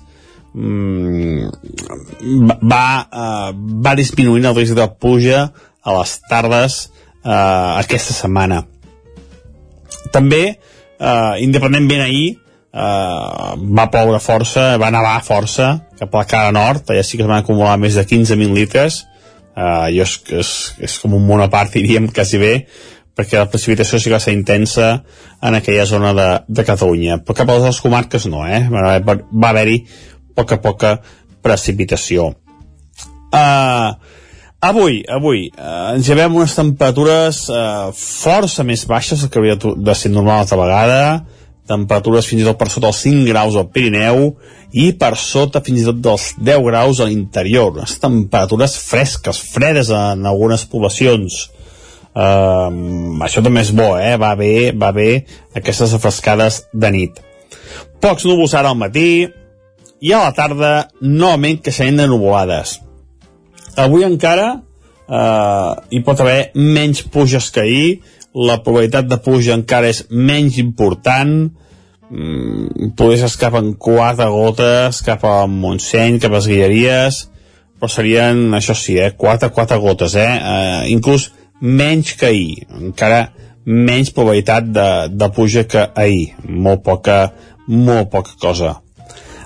va, 2.62 2.86
uh, 3.10 3.50
va 3.54 3.94
disminuint 3.98 4.46
el 4.46 4.54
risc 4.56 4.76
de 4.78 4.86
pluja 5.00 5.48
a 5.82 5.96
les 5.98 6.14
tardes 6.30 6.78
uh, 7.24 7.80
aquesta 7.80 8.14
setmana. 8.14 8.62
També 10.14 10.44
uh, 10.54 11.34
independentment 11.42 12.04
ahir 12.06 12.28
uh, 12.34 13.58
va 13.58 13.90
ploure 13.90 14.20
força, 14.22 14.78
va 14.78 14.92
nevar 14.94 15.18
força 15.26 15.72
cap 15.98 16.14
a 16.14 16.22
la 16.22 16.30
cara 16.30 16.54
nord, 16.54 16.86
allà 16.90 17.02
sí 17.02 17.18
que 17.18 17.26
es 17.26 17.30
van 17.30 17.42
acumular 17.42 17.76
més 17.80 17.98
de 17.98 18.06
15.000 18.06 18.54
litres. 18.54 19.02
Uh, 19.54 19.86
jo 19.94 20.02
és, 20.02 20.16
és, 20.34 20.50
és 20.82 20.98
com 20.98 21.14
un 21.14 21.26
món 21.26 21.42
a 21.42 21.50
part 21.50 21.74
diríem 21.78 22.10
quasi 22.10 22.40
bé 22.42 22.54
perquè 23.14 23.38
la 23.38 23.46
precipitació 23.46 24.00
sí 24.02 24.10
que 24.10 24.16
va 24.16 24.22
ser 24.22 24.32
intensa 24.34 24.88
en 25.38 25.54
aquella 25.54 25.84
zona 25.86 26.10
de, 26.18 26.26
de 26.48 26.64
Catalunya. 26.66 27.20
Però 27.22 27.36
cap 27.38 27.52
a 27.52 27.60
les 27.62 27.78
comarques 27.78 28.26
no 28.26 28.42
eh? 28.42 28.64
va 28.66 29.50
haver-hi 29.52 29.76
poca 30.34 30.60
poca 30.62 30.96
precipitació 31.44 32.30
uh, 32.30 33.94
avui, 34.64 35.02
avui 35.08 35.46
uh, 35.52 35.94
ens 35.94 36.08
llevem 36.08 36.36
unes 36.40 36.56
temperatures 36.56 37.46
uh, 37.52 37.92
força 37.94 38.66
més 38.66 38.86
baixes 38.88 39.22
del 39.22 39.32
que 39.32 39.42
hauria 39.42 39.58
de 39.58 39.96
ser 39.98 40.12
normal 40.14 40.44
altra 40.44 40.60
vegada 40.60 41.00
temperatures 41.68 42.28
fins 42.28 42.42
i 42.42 42.46
tot 42.46 42.58
per 42.60 42.68
sota 42.72 42.90
els 42.90 43.00
5 43.06 43.24
graus 43.28 43.56
al 43.56 43.70
Pirineu 43.72 44.34
i 44.74 44.90
per 44.98 45.14
sota 45.20 45.62
fins 45.64 45.82
i 45.82 45.86
tot 45.88 46.00
dels 46.02 46.26
10 46.36 46.64
graus 46.66 47.00
a 47.00 47.08
l'interior. 47.08 47.72
Unes 47.72 47.94
temperatures 48.02 48.76
fresques, 48.82 49.40
fredes 49.54 49.92
en 49.94 50.26
algunes 50.28 50.66
poblacions. 50.70 51.44
Um, 52.14 53.22
això 53.26 53.42
també 53.42 53.64
és 53.64 53.72
bo, 53.74 53.94
eh? 53.98 54.14
Va 54.20 54.34
bé, 54.38 54.72
va 54.76 54.92
bé 54.94 55.24
aquestes 55.56 55.94
afrescades 55.96 56.64
de 56.72 56.90
nit. 56.94 57.22
Pocs 58.02 58.26
núvols 58.28 58.54
ara 58.58 58.74
al 58.74 58.78
matí 58.78 59.24
i 60.04 60.12
a 60.12 60.26
la 60.26 60.34
tarda 60.36 60.72
novament 61.00 61.62
que 61.64 61.72
seran 61.72 61.96
de 62.02 62.06
nuvolades. 62.10 62.76
Avui 63.80 64.04
encara 64.04 64.50
uh, 65.08 65.72
hi 65.88 66.00
pot 66.04 66.20
haver 66.20 66.50
menys 66.54 67.04
puges 67.08 67.48
que 67.54 67.64
ahir, 67.64 68.00
la 68.34 68.58
probabilitat 68.62 69.08
de 69.08 69.18
pluja 69.22 69.54
encara 69.56 69.88
és 69.88 70.04
menys 70.10 70.58
important, 70.60 71.48
mm, 72.10 72.90
poder 72.98 73.20
s'escapen 73.22 73.72
quatre 73.78 74.26
gotes 74.34 75.00
cap 75.06 75.24
a 75.24 75.46
Montseny, 75.46 76.18
cap 76.20 76.34
a 76.34 76.40
les 76.40 76.50
Guilleries, 76.50 77.22
però 77.78 77.90
serien, 77.90 78.44
això 78.56 78.76
sí, 78.76 78.98
eh, 78.98 79.12
quatre, 79.16 79.50
quatre 79.54 79.78
gotes, 79.78 80.14
eh, 80.14 80.28
eh 80.28 80.92
inclús 80.92 81.30
menys 81.60 82.14
que 82.18 82.26
ahir, 82.26 82.66
encara 82.80 83.32
menys 83.64 84.12
probabilitat 84.12 84.64
de, 84.68 84.88
de 85.10 85.28
pluja 85.32 85.64
que 85.64 85.88
ahir, 85.94 86.34
molt 86.44 86.82
poca, 86.84 87.32
molt 87.66 88.10
poca 88.10 88.36
cosa. 88.40 88.83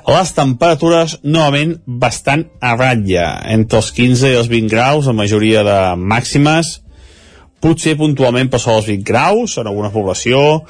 Les 0.09 0.31
temperatures 0.33 1.19
novament 1.21 1.75
bastant 1.85 2.47
a 2.65 2.73
ratlla, 2.79 3.27
entre 3.53 3.83
els 3.83 3.91
15 3.93 4.31
i 4.31 4.37
els 4.39 4.47
20 4.49 4.71
graus, 4.73 5.09
la 5.11 5.13
majoria 5.13 5.61
de 5.67 5.81
màximes, 6.01 6.79
potser 7.61 7.99
puntualment 7.99 8.49
per 8.49 8.61
sobre 8.63 8.79
els 8.81 8.89
20 8.89 9.05
graus 9.05 9.59
en 9.61 9.69
alguna 9.69 9.91
població, 9.93 10.63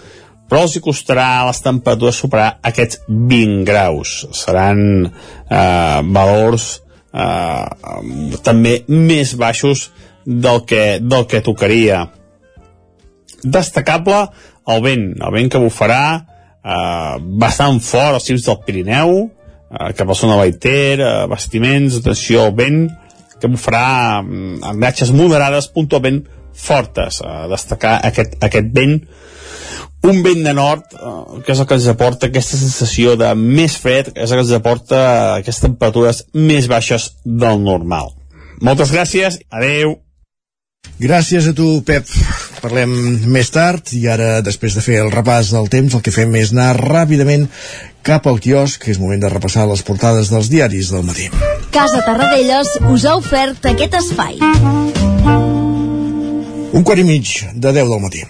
però 0.50 0.64
els 0.66 0.74
costarà 0.82 1.44
les 1.46 1.62
temperatures 1.62 2.18
superar 2.18 2.48
aquests 2.66 3.04
20 3.06 3.62
graus. 3.68 4.16
Seran 4.34 4.80
eh, 5.06 6.00
valors 6.18 6.66
eh, 7.12 8.38
també 8.42 8.80
més 8.88 9.36
baixos 9.38 9.90
del 10.24 10.64
que, 10.66 10.98
del 10.98 11.28
que 11.30 11.44
tocaria. 11.46 12.08
Destacable 13.44 14.24
el 14.66 14.82
vent, 14.82 15.12
el 15.22 15.36
vent 15.36 15.52
que 15.52 15.62
bufarà 15.62 16.02
eh, 16.68 17.16
bastant 17.40 17.80
fort 17.84 18.18
als 18.18 18.28
cims 18.28 18.46
del 18.46 18.60
Pirineu, 18.66 19.14
eh, 19.24 19.92
cap 19.96 20.10
a 20.10 20.16
zona 20.18 20.36
Baiter, 20.40 21.00
eh, 21.00 21.12
bastiments, 21.30 22.00
atenció 22.00 22.44
al 22.44 22.54
vent, 22.58 22.88
que 23.38 23.50
bufarà 23.50 24.20
mm, 24.22 24.60
amb 24.66 24.84
ratxes 24.84 25.14
moderades, 25.14 25.70
puntualment 25.74 26.24
fortes. 26.58 27.22
A 27.22 27.46
destacar 27.50 28.00
aquest, 28.04 28.36
aquest 28.44 28.72
vent 28.74 28.98
un 30.08 30.22
vent 30.22 30.44
de 30.46 30.54
nord 30.54 30.94
eh, 30.94 31.40
que 31.44 31.54
és 31.54 31.60
el 31.60 31.66
que 31.66 31.78
ens 31.78 31.88
aporta 31.90 32.28
aquesta 32.28 32.58
sensació 32.60 33.16
de 33.18 33.32
més 33.38 33.76
fred, 33.82 34.12
és 34.14 34.30
el 34.30 34.38
que 34.38 34.44
ens 34.46 34.54
aporta 34.56 35.00
aquestes 35.38 35.66
temperatures 35.66 36.22
més 36.34 36.68
baixes 36.70 37.12
del 37.24 37.62
normal. 37.64 38.14
Moltes 38.62 38.94
gràcies, 38.94 39.40
adeu. 39.50 39.98
Gràcies 41.02 41.50
a 41.50 41.54
tu, 41.54 41.70
Pep. 41.86 42.06
Parlem 42.62 42.90
més 43.30 43.50
tard 43.54 43.92
i 43.94 44.04
ara, 44.10 44.40
després 44.42 44.74
de 44.74 44.82
fer 44.84 44.98
el 45.02 45.12
repàs 45.14 45.52
del 45.54 45.68
temps, 45.72 45.94
el 45.94 46.02
que 46.02 46.14
fem 46.14 46.34
és 46.40 46.52
anar 46.54 46.72
ràpidament 46.78 47.46
cap 48.02 48.26
al 48.26 48.40
quiosc, 48.42 48.80
que 48.82 48.92
és 48.94 49.00
moment 49.02 49.20
de 49.22 49.30
repassar 49.32 49.68
les 49.70 49.84
portades 49.86 50.32
dels 50.32 50.50
diaris 50.50 50.90
del 50.94 51.06
matí. 51.06 51.28
Casa 51.74 52.02
Tarradellas 52.06 52.78
us 52.90 53.04
ha 53.04 53.16
ofert 53.20 53.70
aquest 53.70 53.98
espai. 54.00 54.38
Un 56.68 56.84
quart 56.84 57.00
i 57.00 57.06
mig 57.06 57.34
de 57.54 57.72
10 57.72 57.92
del 57.94 58.02
matí. 58.02 58.26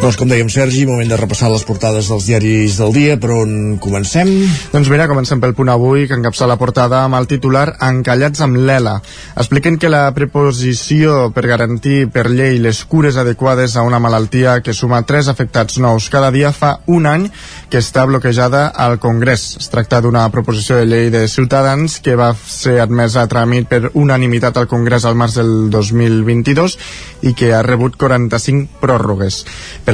Doncs 0.00 0.16
com 0.16 0.30
dèiem, 0.32 0.48
Sergi, 0.48 0.86
moment 0.88 1.10
de 1.12 1.16
repassar 1.20 1.50
les 1.52 1.60
portades 1.68 2.06
dels 2.08 2.24
diaris 2.24 2.78
del 2.80 2.94
dia, 2.94 3.18
per 3.20 3.34
on 3.34 3.50
comencem? 3.84 4.30
Doncs 4.72 4.88
mira, 4.88 5.04
comencem 5.10 5.42
pel 5.42 5.52
punt 5.52 5.68
avui, 5.68 6.06
que 6.08 6.16
encapça 6.16 6.46
la 6.48 6.56
portada 6.56 7.02
amb 7.04 7.18
el 7.18 7.26
titular 7.28 7.66
Encallats 7.84 8.40
amb 8.40 8.56
l'ELA. 8.56 8.94
Expliquen 9.36 9.76
que 9.76 9.90
la 9.92 10.06
preposició 10.16 11.26
per 11.36 11.44
garantir 11.50 12.06
per 12.14 12.30
llei 12.32 12.56
les 12.64 12.80
cures 12.88 13.18
adequades 13.20 13.76
a 13.76 13.84
una 13.84 14.00
malaltia 14.00 14.62
que 14.64 14.72
suma 14.72 15.02
tres 15.04 15.28
afectats 15.28 15.76
nous 15.84 16.08
cada 16.08 16.32
dia 16.32 16.54
fa 16.56 16.78
un 16.88 17.04
any 17.04 17.28
que 17.68 17.84
està 17.84 18.06
bloquejada 18.08 18.70
al 18.72 18.96
Congrés. 19.04 19.58
Es 19.60 19.68
tracta 19.68 20.00
d'una 20.00 20.24
proposició 20.32 20.80
de 20.80 20.88
llei 20.88 21.12
de 21.12 21.26
Ciutadans 21.28 21.98
que 22.00 22.16
va 22.16 22.30
ser 22.32 22.78
admesa 22.80 23.20
a 23.20 23.28
tràmit 23.28 23.68
per 23.68 23.92
unanimitat 23.92 24.56
al 24.56 24.70
Congrés 24.72 25.04
al 25.04 25.20
març 25.20 25.36
del 25.42 25.68
2022 25.68 26.80
i 27.28 27.36
que 27.36 27.52
ha 27.52 27.60
rebut 27.68 28.00
45 28.00 28.80
pròrrogues. 28.80 29.44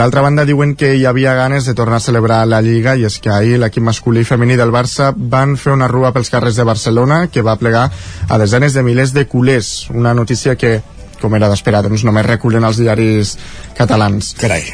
Altra 0.03 0.21
banda, 0.21 0.45
diuen 0.45 0.75
que 0.75 0.95
hi 0.99 1.05
havia 1.07 1.35
ganes 1.39 1.65
de 1.65 1.75
tornar 1.75 2.01
a 2.01 2.05
celebrar 2.05 2.41
la 2.51 2.59
Lliga 2.61 2.97
i 2.99 3.05
és 3.07 3.21
que 3.23 3.31
ahir 3.31 3.61
l'equip 3.63 3.85
masculí 3.87 4.25
i 4.25 4.29
femení 4.29 4.57
del 4.59 4.73
Barça 4.75 5.13
van 5.17 5.55
fer 5.57 5.73
una 5.73 5.87
rua 5.89 6.11
pels 6.13 6.31
carrers 6.33 6.59
de 6.59 6.67
Barcelona 6.67 7.27
que 7.31 7.45
va 7.47 7.55
plegar 7.57 7.87
a 8.29 8.39
desenes 8.43 8.75
de 8.75 8.83
milers 8.83 9.15
de 9.15 9.27
culers. 9.31 9.89
Una 9.95 10.13
notícia 10.15 10.57
que 10.57 10.81
com 11.21 11.37
era 11.39 11.51
d'esperar, 11.53 11.85
doncs 11.87 12.07
només 12.07 12.27
recullen 12.27 12.67
els 12.69 12.83
diaris 12.83 13.37
catalans. 13.79 14.35
Carai. 14.41 14.65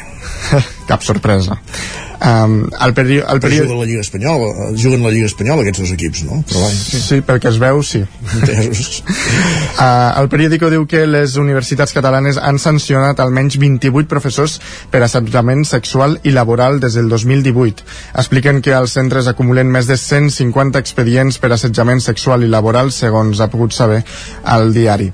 Cap 0.89 1.03
sorpresa. 1.03 1.59
Um, 2.23 2.69
el 2.79 2.93
peri 2.95 3.17
el 3.19 3.41
peri... 3.43 3.57
juguen 3.59 3.81
la 3.81 3.85
Lliga 3.85 3.99
Espanyola, 3.99 4.45
juguen 4.79 5.01
la 5.03 5.09
Lliga 5.11 5.25
Espanyola 5.27 5.65
aquests 5.65 5.81
dos 5.81 5.89
equips, 5.91 6.21
no? 6.23 6.37
Però 6.47 6.61
vai. 6.63 6.71
Sí, 6.71 7.01
sí, 7.03 7.17
perquè 7.25 7.51
es 7.51 7.57
veu, 7.59 7.81
sí. 7.83 7.99
uh, 8.05 8.05
el 10.21 10.29
periòdico 10.31 10.69
diu 10.71 10.85
que 10.87 11.03
les 11.09 11.35
universitats 11.41 11.91
catalanes 11.95 12.39
han 12.39 12.61
sancionat 12.63 13.19
almenys 13.19 13.57
28 13.59 14.07
professors 14.07 14.61
per 14.93 15.03
assetjament 15.03 15.65
sexual 15.67 16.15
i 16.23 16.31
laboral 16.31 16.79
des 16.83 16.95
del 16.95 17.11
2018. 17.11 17.83
Expliquen 18.23 18.63
que 18.63 18.71
els 18.77 18.95
centres 18.95 19.27
acumulen 19.27 19.67
més 19.73 19.91
de 19.91 19.99
150 19.99 20.79
expedients 20.79 21.43
per 21.43 21.51
assetjament 21.51 21.99
sexual 21.99 22.47
i 22.47 22.53
laboral, 22.55 22.95
segons 22.95 23.43
ha 23.43 23.51
pogut 23.51 23.75
saber 23.75 23.99
al 24.47 24.71
diari. 24.71 25.11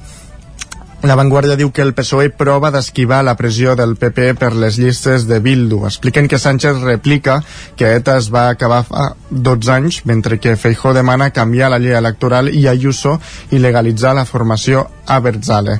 La 0.99 1.15
Vanguardia 1.15 1.55
diu 1.55 1.69
que 1.71 1.79
el 1.79 1.93
PSOE 1.95 2.27
prova 2.35 2.73
d'esquivar 2.75 3.21
la 3.23 3.37
pressió 3.39 3.71
del 3.79 3.93
PP 3.95 4.33
per 4.35 4.49
les 4.51 4.75
llistes 4.81 5.29
de 5.29 5.37
Bildu. 5.39 5.85
Expliquen 5.87 6.27
que 6.27 6.37
Sánchez 6.37 6.81
replica 6.83 7.37
que 7.79 7.93
ETA 7.95 8.17
es 8.19 8.27
va 8.35 8.49
acabar 8.49 8.81
fa 8.83 9.05
12 9.31 9.71
anys, 9.77 10.01
mentre 10.03 10.41
que 10.43 10.57
Feijó 10.59 10.91
demana 10.93 11.31
canviar 11.31 11.71
la 11.71 11.79
llei 11.79 11.95
electoral 11.95 12.51
i 12.51 12.67
Ayuso 12.67 13.15
i 13.55 13.63
legalitzar 13.63 14.11
la 14.17 14.27
formació 14.27 14.89
a 15.07 15.21
Berzale. 15.23 15.79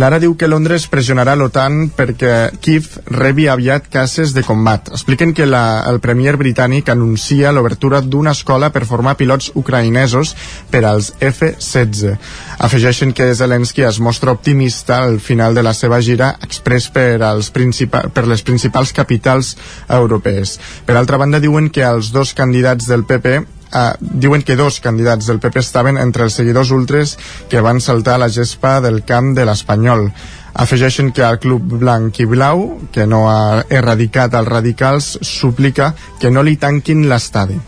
L'Ara 0.00 0.16
diu 0.16 0.32
que 0.40 0.48
Londres 0.48 0.86
pressionarà 0.88 1.34
l'OTAN 1.36 1.90
perquè 1.92 2.32
Kiev 2.64 2.94
rebi 3.12 3.44
aviat 3.52 3.90
cases 3.92 4.32
de 4.32 4.40
combat. 4.46 4.88
Expliquen 4.88 5.34
que 5.36 5.44
la, 5.44 5.82
el 5.90 6.00
premier 6.00 6.32
britànic 6.40 6.88
anuncia 6.88 7.52
l'obertura 7.52 8.00
d'una 8.00 8.32
escola 8.32 8.70
per 8.72 8.86
formar 8.88 9.18
pilots 9.20 9.50
ucraïnesos 9.52 10.32
per 10.72 10.86
als 10.88 11.12
F-16. 11.20 12.16
Afegeixen 12.64 13.12
que 13.12 13.34
Zelensky 13.36 13.84
es 13.84 14.00
mostra 14.00 14.32
optimista 14.32 15.02
al 15.04 15.20
final 15.20 15.52
de 15.52 15.66
la 15.66 15.76
seva 15.76 16.00
gira 16.00 16.38
express 16.40 16.88
per, 16.88 17.20
als 17.28 17.52
per 17.52 18.26
les 18.26 18.42
principals 18.48 18.96
capitals 18.96 19.58
europees. 19.90 20.56
Per 20.88 20.96
altra 20.96 21.20
banda, 21.20 21.40
diuen 21.40 21.68
que 21.68 21.84
els 21.84 22.14
dos 22.16 22.32
candidats 22.32 22.88
del 22.88 23.04
PP 23.04 23.42
Uh, 23.72 23.96
diuen 24.00 24.42
que 24.44 24.56
dos 24.56 24.80
candidats 24.84 25.26
del 25.30 25.40
PP 25.40 25.62
estaven 25.62 25.96
entre 25.96 26.26
els 26.28 26.36
seguidors 26.36 26.70
ultres 26.76 27.16
que 27.48 27.62
van 27.64 27.80
saltar 27.80 28.18
la 28.20 28.28
gespa 28.28 28.80
del 28.84 29.00
camp 29.08 29.32
de 29.38 29.46
l'Espanyol. 29.48 30.10
Afegeixen 30.52 31.12
que 31.16 31.24
el 31.24 31.40
club 31.40 31.78
blanc 31.80 32.20
i 32.20 32.28
blau, 32.28 32.66
que 32.92 33.06
no 33.08 33.24
ha 33.32 33.64
erradicat 33.72 34.36
els 34.36 34.48
radicals, 34.48 35.14
suplica 35.24 35.94
que 36.20 36.30
no 36.30 36.44
li 36.44 36.58
tanquin 36.60 37.08
l'estadi 37.08 37.60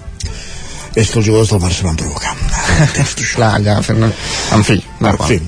és 0.95 1.11
que 1.11 1.19
els 1.19 1.27
jugadors 1.27 1.51
del 1.51 1.63
Barça 1.63 1.87
van 1.87 1.99
provocar. 1.99 2.35
Clar, 3.35 3.53
ja 3.65 3.79
fent... 3.83 4.05
En 4.55 4.65
fi, 4.67 4.79
normal. 5.03 5.29
fi. 5.29 5.39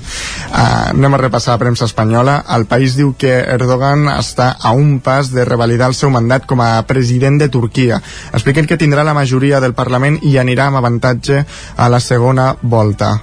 Uh, 0.47 0.91
anem 0.95 1.15
a 1.15 1.21
repassar 1.23 1.55
la 1.55 1.63
premsa 1.63 1.87
espanyola. 1.87 2.41
El 2.57 2.67
país 2.71 2.97
diu 2.99 3.15
que 3.19 3.33
Erdogan 3.55 4.09
està 4.17 4.53
a 4.59 4.75
un 4.75 4.99
pas 5.05 5.31
de 5.35 5.47
revalidar 5.47 5.91
el 5.93 5.99
seu 5.99 6.11
mandat 6.11 6.49
com 6.51 6.63
a 6.65 6.83
president 6.89 7.39
de 7.43 7.51
Turquia. 7.53 8.01
Expliquen 8.33 8.67
que 8.67 8.81
tindrà 8.81 9.07
la 9.07 9.15
majoria 9.15 9.63
del 9.63 9.77
Parlament 9.79 10.19
i 10.27 10.37
anirà 10.43 10.71
amb 10.71 10.83
avantatge 10.83 11.45
a 11.77 11.89
la 11.93 12.03
segona 12.03 12.53
volta. 12.63 13.15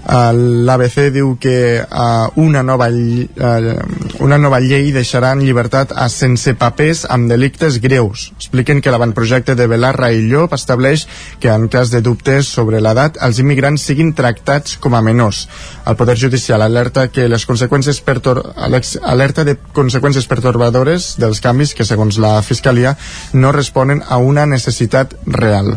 Uh, 0.00 0.32
L'ABC 0.64 1.10
diu 1.12 1.34
que 1.40 1.82
uh, 1.84 2.30
una, 2.40 2.62
nova, 2.64 2.88
uh, 2.88 4.22
una 4.24 4.38
nova 4.40 4.60
llei 4.64 4.88
deixarà 4.94 5.34
en 5.36 5.42
llibertat 5.44 5.92
a 5.92 6.08
sense 6.08 6.54
papers 6.56 7.04
amb 7.04 7.28
delictes 7.28 7.76
greus. 7.84 8.30
Expliquen 8.38 8.80
que 8.80 8.90
l'avantprojecte 8.90 9.54
de 9.58 9.66
Belarra 9.68 10.08
i 10.16 10.22
Llop 10.24 10.56
estableix 10.56 11.06
que 11.40 11.52
en 11.52 11.68
cas 11.68 11.92
de 11.92 12.00
dubtes 12.00 12.48
sobre 12.48 12.80
l'edat 12.80 13.20
els 13.20 13.42
immigrants 13.44 13.84
siguin 13.84 14.14
tractats 14.16 14.78
com 14.80 14.96
a 14.96 15.02
menors. 15.04 15.44
El 15.84 15.98
Poder 16.00 16.16
Judicial 16.16 16.62
alerta 16.64 17.08
que 17.12 17.28
les 17.28 17.44
conseqüències 17.46 18.00
pertor 18.00 18.40
alerta 18.56 19.44
de 19.44 19.56
conseqüències 19.76 20.26
pertorbadores 20.30 21.14
dels 21.20 21.42
canvis 21.44 21.74
que, 21.76 21.84
segons 21.84 22.18
la 22.22 22.38
Fiscalia, 22.46 22.96
no 23.32 23.52
responen 23.52 24.02
a 24.08 24.18
una 24.18 24.46
necessitat 24.46 25.14
real. 25.26 25.76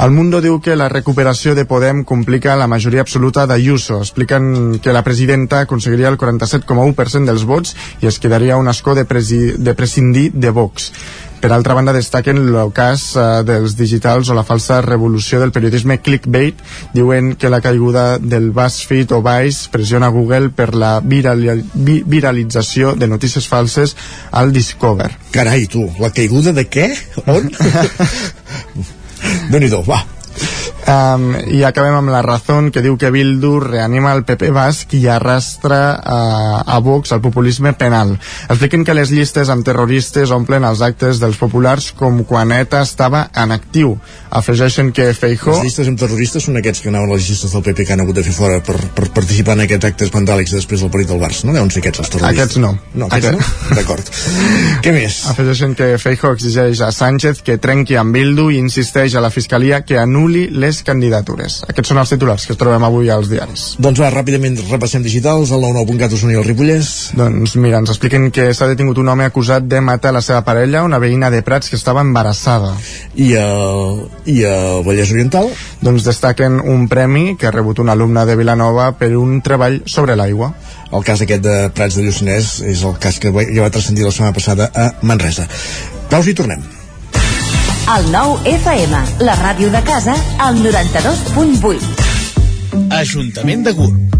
El 0.00 0.10
Mundo 0.16 0.40
diu 0.40 0.58
que 0.64 0.76
la 0.76 0.88
recuperació 0.88 1.54
de 1.54 1.66
Podem 1.68 2.04
complica 2.08 2.56
la 2.56 2.68
majoria 2.70 3.04
absoluta 3.04 3.46
d'Ayuso. 3.60 4.00
Expliquen 4.00 4.80
que 4.80 4.92
la 4.92 5.04
presidenta 5.04 5.60
aconseguiria 5.60 6.08
el 6.08 6.18
47,1% 6.18 7.28
dels 7.28 7.44
vots 7.44 7.76
i 8.00 8.08
es 8.08 8.18
quedaria 8.18 8.56
un 8.56 8.72
escó 8.72 8.94
de, 8.96 9.04
presi 9.04 9.52
de 9.52 9.74
prescindir 9.76 10.30
de 10.32 10.50
Vox. 10.50 10.92
Per 11.40 11.48
altra 11.52 11.72
banda, 11.72 11.94
destaquen 11.96 12.36
el 12.36 12.56
cas 12.76 13.14
uh, 13.16 13.40
dels 13.48 13.72
digitals 13.76 14.28
o 14.28 14.34
la 14.36 14.44
falsa 14.44 14.82
revolució 14.84 15.40
del 15.40 15.52
periodisme 15.56 15.96
clickbait. 16.04 16.58
Diuen 16.92 17.32
que 17.40 17.48
la 17.48 17.62
caiguda 17.64 18.18
del 18.18 18.50
BuzzFeed 18.52 19.12
o 19.16 19.22
Vice 19.24 19.70
pressiona 19.72 20.12
Google 20.12 20.50
per 20.52 20.74
la 20.74 20.98
virali 21.00 21.62
vi 21.72 22.02
viralització 22.04 22.92
de 22.94 23.08
notícies 23.08 23.48
falses 23.48 23.96
al 24.32 24.52
Discover. 24.52 25.10
Carai, 25.32 25.66
tu, 25.66 25.88
la 25.98 26.12
caiguda 26.12 26.52
de 26.52 26.68
què? 26.68 26.92
On? 27.24 27.48
déu 29.50 29.60
nhi 29.60 29.72
va. 29.88 30.04
Um, 30.88 31.34
I 31.52 31.62
acabem 31.68 31.94
amb 31.98 32.10
la 32.12 32.22
Razón, 32.24 32.70
que 32.72 32.82
diu 32.82 32.96
que 32.98 33.10
Bildu 33.12 33.58
reanima 33.60 34.14
el 34.16 34.24
PP 34.24 34.50
basc 34.54 34.94
i 34.96 35.02
arrastra 35.10 35.80
uh, 35.98 36.62
a 36.64 36.78
Vox 36.80 37.12
al 37.12 37.20
populisme 37.20 37.72
penal. 37.76 38.14
Expliquen 38.48 38.84
que 38.84 38.96
les 38.96 39.12
llistes 39.12 39.50
amb 39.52 39.64
terroristes 39.66 40.32
omplen 40.34 40.64
els 40.64 40.80
actes 40.80 41.20
dels 41.20 41.36
populars 41.40 41.90
com 41.96 42.22
quan 42.24 42.52
ETA 42.56 42.82
estava 42.86 43.26
en 43.34 43.52
actiu. 43.52 43.96
Afegeixen 44.30 44.92
que 44.96 45.10
Feijó... 45.14 45.56
Les 45.58 45.68
llistes 45.68 45.90
amb 45.90 46.00
terroristes 46.00 46.46
són 46.48 46.60
aquests 46.60 46.84
que 46.84 46.90
anaven 46.92 47.12
a 47.12 47.18
les 47.18 47.28
llistes 47.28 47.52
del 47.52 47.64
PP 47.66 47.86
que 47.86 47.96
han 47.96 48.04
hagut 48.04 48.16
de 48.16 48.24
fer 48.26 48.34
fora 48.34 48.60
per, 48.64 48.78
per 48.96 49.10
participar 49.20 49.58
en 49.58 49.66
aquests 49.66 49.90
actes 49.90 50.14
vandàlics 50.14 50.54
després 50.56 50.84
del 50.84 50.92
parit 50.94 51.10
del 51.10 51.20
Barça. 51.22 51.46
No 51.48 51.56
deuen 51.56 51.70
ser 51.70 51.84
aquests 51.84 52.04
els 52.04 52.14
terroristes. 52.14 52.38
Aquests 52.38 52.60
no. 52.62 52.72
No, 52.94 53.10
aquests 53.10 53.34
Aquest... 53.34 53.68
no? 53.70 53.76
D'acord. 53.78 54.12
Què 54.84 54.94
més? 54.96 55.20
Afegeixen 55.34 55.76
que 55.78 55.92
Feijó 56.00 56.32
exigeix 56.36 56.80
a 56.86 56.92
Sánchez 56.94 57.42
que 57.46 57.58
trenqui 57.62 57.98
amb 58.00 58.14
Bildu 58.16 58.48
i 58.54 58.60
insisteix 58.62 59.14
a 59.14 59.24
la 59.24 59.32
Fiscalia 59.34 59.82
que 59.84 59.98
anuli 60.00 60.46
les 60.50 60.69
candidatures. 60.86 61.60
Aquests 61.68 61.92
són 61.92 62.00
els 62.02 62.12
titulars 62.12 62.46
que 62.48 62.56
trobem 62.58 62.84
avui 62.86 63.10
als 63.12 63.28
diaris. 63.30 63.64
Doncs 63.82 64.00
va, 64.02 64.10
ràpidament 64.14 64.56
repassem 64.70 65.04
digitals, 65.04 65.52
el 65.54 65.64
99.cat 65.64 66.14
us 66.16 66.24
al 66.24 66.46
Ripollès. 66.46 66.90
Doncs 67.18 67.56
mira, 67.60 67.80
ens 67.82 67.92
expliquen 67.92 68.30
que 68.34 68.50
s'ha 68.54 68.70
detingut 68.70 68.98
un 69.02 69.10
home 69.12 69.26
acusat 69.28 69.66
de 69.66 69.82
matar 69.84 70.14
la 70.16 70.22
seva 70.24 70.42
parella, 70.46 70.84
una 70.86 71.00
veïna 71.02 71.30
de 71.30 71.42
Prats 71.46 71.70
que 71.70 71.78
estava 71.78 72.04
embarassada. 72.06 72.72
I 73.14 73.34
a, 73.40 73.46
i 74.30 74.40
a 74.46 74.56
Vallès 74.86 75.12
Oriental? 75.14 75.50
Doncs 75.82 76.06
destaquen 76.06 76.60
un 76.60 76.88
premi 76.88 77.36
que 77.36 77.48
ha 77.50 77.54
rebut 77.54 77.82
un 77.82 77.92
alumne 77.92 78.24
de 78.26 78.36
Vilanova 78.38 78.92
per 78.98 79.12
un 79.18 79.40
treball 79.44 79.82
sobre 79.86 80.16
l'aigua. 80.16 80.52
El 80.90 81.06
cas 81.06 81.22
aquest 81.22 81.44
de 81.44 81.56
Prats 81.74 81.98
de 81.98 82.06
Lluçanès 82.06 82.58
és 82.66 82.84
el 82.86 82.98
cas 83.02 83.20
que 83.22 83.30
ja 83.30 83.62
va 83.62 83.70
transcendir 83.70 84.06
la 84.06 84.14
setmana 84.14 84.36
passada 84.36 84.70
a 84.74 84.92
Manresa. 85.06 85.48
Pausa 86.10 86.32
i 86.32 86.34
tornem. 86.36 86.79
El 87.90 88.04
nou 88.12 88.36
FM, 88.46 88.98
la 89.26 89.32
ràdio 89.34 89.66
de 89.72 89.80
casa, 89.82 90.12
al 90.38 90.60
92.8. 90.62 92.84
Ajuntament 92.94 93.64
de 93.66 93.72
Gurb. 93.74 94.14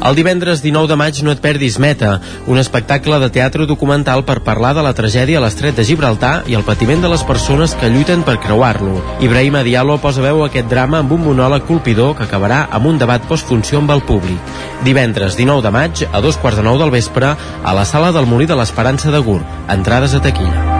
El 0.00 0.16
divendres 0.18 0.58
19 0.64 0.90
de 0.90 0.96
maig 0.98 1.20
no 1.22 1.30
et 1.30 1.42
perdis 1.44 1.76
Meta, 1.78 2.16
un 2.50 2.58
espectacle 2.58 3.20
de 3.22 3.28
teatre 3.30 3.68
documental 3.70 4.24
per 4.26 4.40
parlar 4.42 4.72
de 4.74 4.82
la 4.82 4.94
tragèdia 4.96 5.38
a 5.38 5.44
l'estret 5.44 5.78
de 5.78 5.84
Gibraltar 5.86 6.42
i 6.50 6.58
el 6.58 6.66
patiment 6.66 7.04
de 7.04 7.12
les 7.12 7.22
persones 7.28 7.76
que 7.78 7.92
lluiten 7.94 8.26
per 8.26 8.40
creuar-lo. 8.42 8.98
Ibrahim 9.22 9.60
Diallo 9.62 10.00
posa 10.02 10.26
veu 10.26 10.42
a 10.42 10.50
aquest 10.50 10.66
drama 10.72 11.04
amb 11.04 11.14
un 11.14 11.22
monòleg 11.28 11.62
colpidor 11.70 12.16
que 12.18 12.26
acabarà 12.26 12.64
amb 12.72 12.90
un 12.90 12.98
debat 12.98 13.22
postfunció 13.30 13.78
amb 13.84 13.94
el 13.94 14.02
públic. 14.02 14.40
Divendres 14.82 15.38
19 15.38 15.62
de 15.62 15.74
maig, 15.78 16.06
a 16.10 16.18
dos 16.24 16.42
quarts 16.42 16.58
de 16.58 16.66
nou 16.66 16.80
del 16.80 16.90
vespre, 16.90 17.36
a 17.38 17.78
la 17.78 17.86
sala 17.86 18.10
del 18.10 18.26
Molí 18.26 18.50
de 18.50 18.58
l'Esperança 18.58 19.14
de 19.14 19.22
Gur. 19.22 19.44
Entrades 19.68 20.18
a 20.18 20.26
taquilla. 20.26 20.79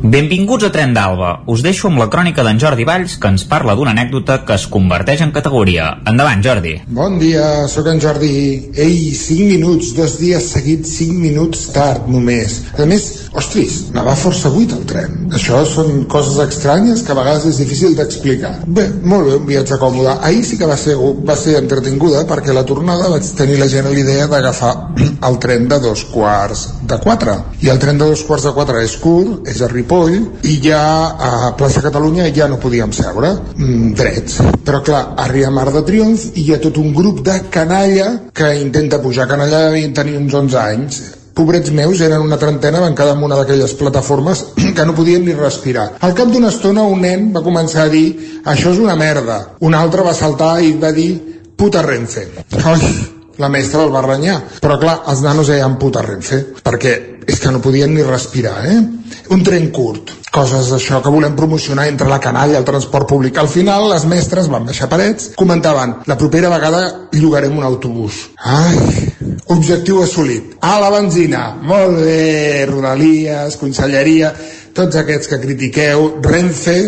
Benvinguts 0.00 0.64
a 0.64 0.70
Tren 0.72 0.94
d'Alba. 0.96 1.42
Us 1.52 1.60
deixo 1.60 1.90
amb 1.90 2.00
la 2.00 2.06
crònica 2.08 2.40
d'en 2.40 2.56
Jordi 2.56 2.86
Valls, 2.88 3.18
que 3.20 3.28
ens 3.28 3.42
parla 3.44 3.74
d'una 3.76 3.92
anècdota 3.92 4.38
que 4.48 4.54
es 4.56 4.62
converteix 4.72 5.20
en 5.20 5.32
categoria. 5.34 5.90
Endavant, 6.08 6.40
Jordi. 6.40 6.72
Bon 6.88 7.18
dia, 7.20 7.66
sóc 7.68 7.90
en 7.92 8.00
Jordi. 8.00 8.30
Ei, 8.80 9.10
5 9.12 9.48
minuts, 9.50 9.90
dos 9.98 10.14
dies 10.16 10.46
seguits, 10.54 10.94
5 11.02 11.18
minuts 11.20 11.66
tard 11.74 12.08
només. 12.08 12.62
A 12.80 12.86
més, 12.88 13.04
ostris, 13.36 13.74
anava 13.92 14.14
força 14.16 14.48
buit 14.54 14.72
el 14.72 14.86
tren. 14.88 15.18
Això 15.36 15.60
són 15.68 16.06
coses 16.08 16.40
estranyes 16.46 17.04
que 17.04 17.12
a 17.12 17.18
vegades 17.20 17.50
és 17.52 17.60
difícil 17.60 17.92
d'explicar. 17.98 18.54
Bé, 18.64 18.86
molt 19.04 19.28
bé, 19.28 19.36
un 19.36 19.46
viatge 19.52 19.76
còmode. 19.84 20.16
Ahir 20.24 20.40
sí 20.48 20.56
que 20.56 20.70
va 20.70 20.80
ser, 20.80 20.96
va 20.96 21.36
ser 21.36 21.58
entretinguda 21.60 22.24
perquè 22.30 22.54
a 22.54 22.56
la 22.56 22.64
tornada 22.64 23.12
vaig 23.12 23.28
tenir 23.36 23.60
la 23.60 23.68
gent 23.68 23.92
l'idea 23.92 24.30
d'agafar 24.32 24.72
el 25.28 25.38
tren 25.44 25.68
de 25.68 25.82
dos 25.84 26.08
quarts 26.08 26.66
de 26.88 27.00
quatre. 27.04 27.36
I 27.60 27.68
el 27.68 27.84
tren 27.84 28.00
de 28.00 28.08
dos 28.08 28.24
quarts 28.24 28.48
de 28.48 28.56
quatre 28.56 28.80
és 28.88 28.96
curt, 29.04 29.44
és 29.44 29.60
a 29.60 29.68
Ripoll, 29.90 30.38
i 30.46 30.60
ja 30.62 31.10
a 31.18 31.50
plaça 31.58 31.82
Catalunya 31.82 32.28
ja 32.30 32.46
no 32.46 32.60
podíem 32.62 32.92
seure 32.94 33.32
mm, 33.56 33.88
drets. 33.98 34.36
Però 34.62 34.78
clar, 34.86 35.16
arriba 35.18 35.50
Mar 35.50 35.72
de 35.74 35.82
Triomf 35.82 36.28
i 36.38 36.44
hi 36.44 36.52
ha 36.54 36.60
tot 36.62 36.78
un 36.78 36.94
grup 36.94 37.24
de 37.26 37.34
canalla 37.50 38.30
que 38.32 38.52
intenta 38.60 39.00
pujar. 39.02 39.26
Canalla 39.26 39.64
devien 39.66 39.92
tenir 39.92 40.14
uns 40.20 40.34
11 40.34 40.60
anys 40.62 41.00
pobrets 41.34 41.72
meus, 41.74 42.00
eren 42.04 42.22
una 42.22 42.38
trentena, 42.38 42.82
van 42.84 42.94
quedar 42.94 43.16
en 43.16 43.24
una 43.26 43.38
d'aquelles 43.40 43.74
plataformes 43.74 44.44
que 44.76 44.86
no 44.86 44.94
podien 44.94 45.26
ni 45.26 45.34
respirar. 45.34 45.96
Al 46.06 46.14
cap 46.14 46.30
d'una 46.30 46.54
estona 46.54 46.86
un 46.86 47.02
nen 47.02 47.32
va 47.34 47.42
començar 47.42 47.88
a 47.88 47.90
dir 47.90 48.40
això 48.44 48.70
és 48.70 48.78
una 48.78 48.94
merda. 48.94 49.40
Un 49.66 49.74
altre 49.74 50.06
va 50.06 50.14
saltar 50.14 50.60
i 50.62 50.76
va 50.78 50.94
dir 50.94 51.10
puta 51.58 51.82
Renfe. 51.82 52.28
Ai, 52.62 52.94
la 53.42 53.50
mestra 53.50 53.82
el 53.82 53.90
va 53.90 54.06
renyar. 54.06 54.38
Però 54.62 54.78
clar, 54.78 55.00
els 55.10 55.26
nanos 55.26 55.50
deien 55.50 55.80
puta 55.82 56.06
Renfe, 56.06 56.44
perquè 56.62 56.94
és 57.26 57.40
que 57.40 57.50
no 57.52 57.60
podien 57.62 57.94
ni 57.94 58.02
respirar, 58.02 58.58
eh? 58.66 58.80
Un 59.30 59.44
tren 59.46 59.68
curt, 59.74 60.12
coses 60.34 60.70
d'això 60.72 61.00
que 61.02 61.12
volem 61.12 61.36
promocionar 61.38 61.86
entre 61.90 62.08
la 62.10 62.20
canalla 62.22 62.58
el 62.58 62.66
transport 62.66 63.08
públic. 63.10 63.38
Al 63.38 63.48
final, 63.50 63.88
les 63.92 64.06
mestres 64.10 64.48
van 64.50 64.66
baixar 64.66 64.88
parets, 64.90 65.30
comentaven, 65.38 65.96
la 66.06 66.18
propera 66.18 66.50
vegada 66.52 66.82
llogarem 67.12 67.56
un 67.58 67.66
autobús. 67.66 68.20
Ai, 68.38 69.10
objectiu 69.54 70.02
assolit. 70.02 70.56
A 70.60 70.78
la 70.82 70.90
benzina, 70.94 71.50
molt 71.62 72.02
bé, 72.04 72.66
Rodalies, 72.70 73.58
Conselleria, 73.60 74.34
tots 74.74 75.00
aquests 75.00 75.30
que 75.30 75.40
critiqueu, 75.42 76.06
Renfe, 76.22 76.78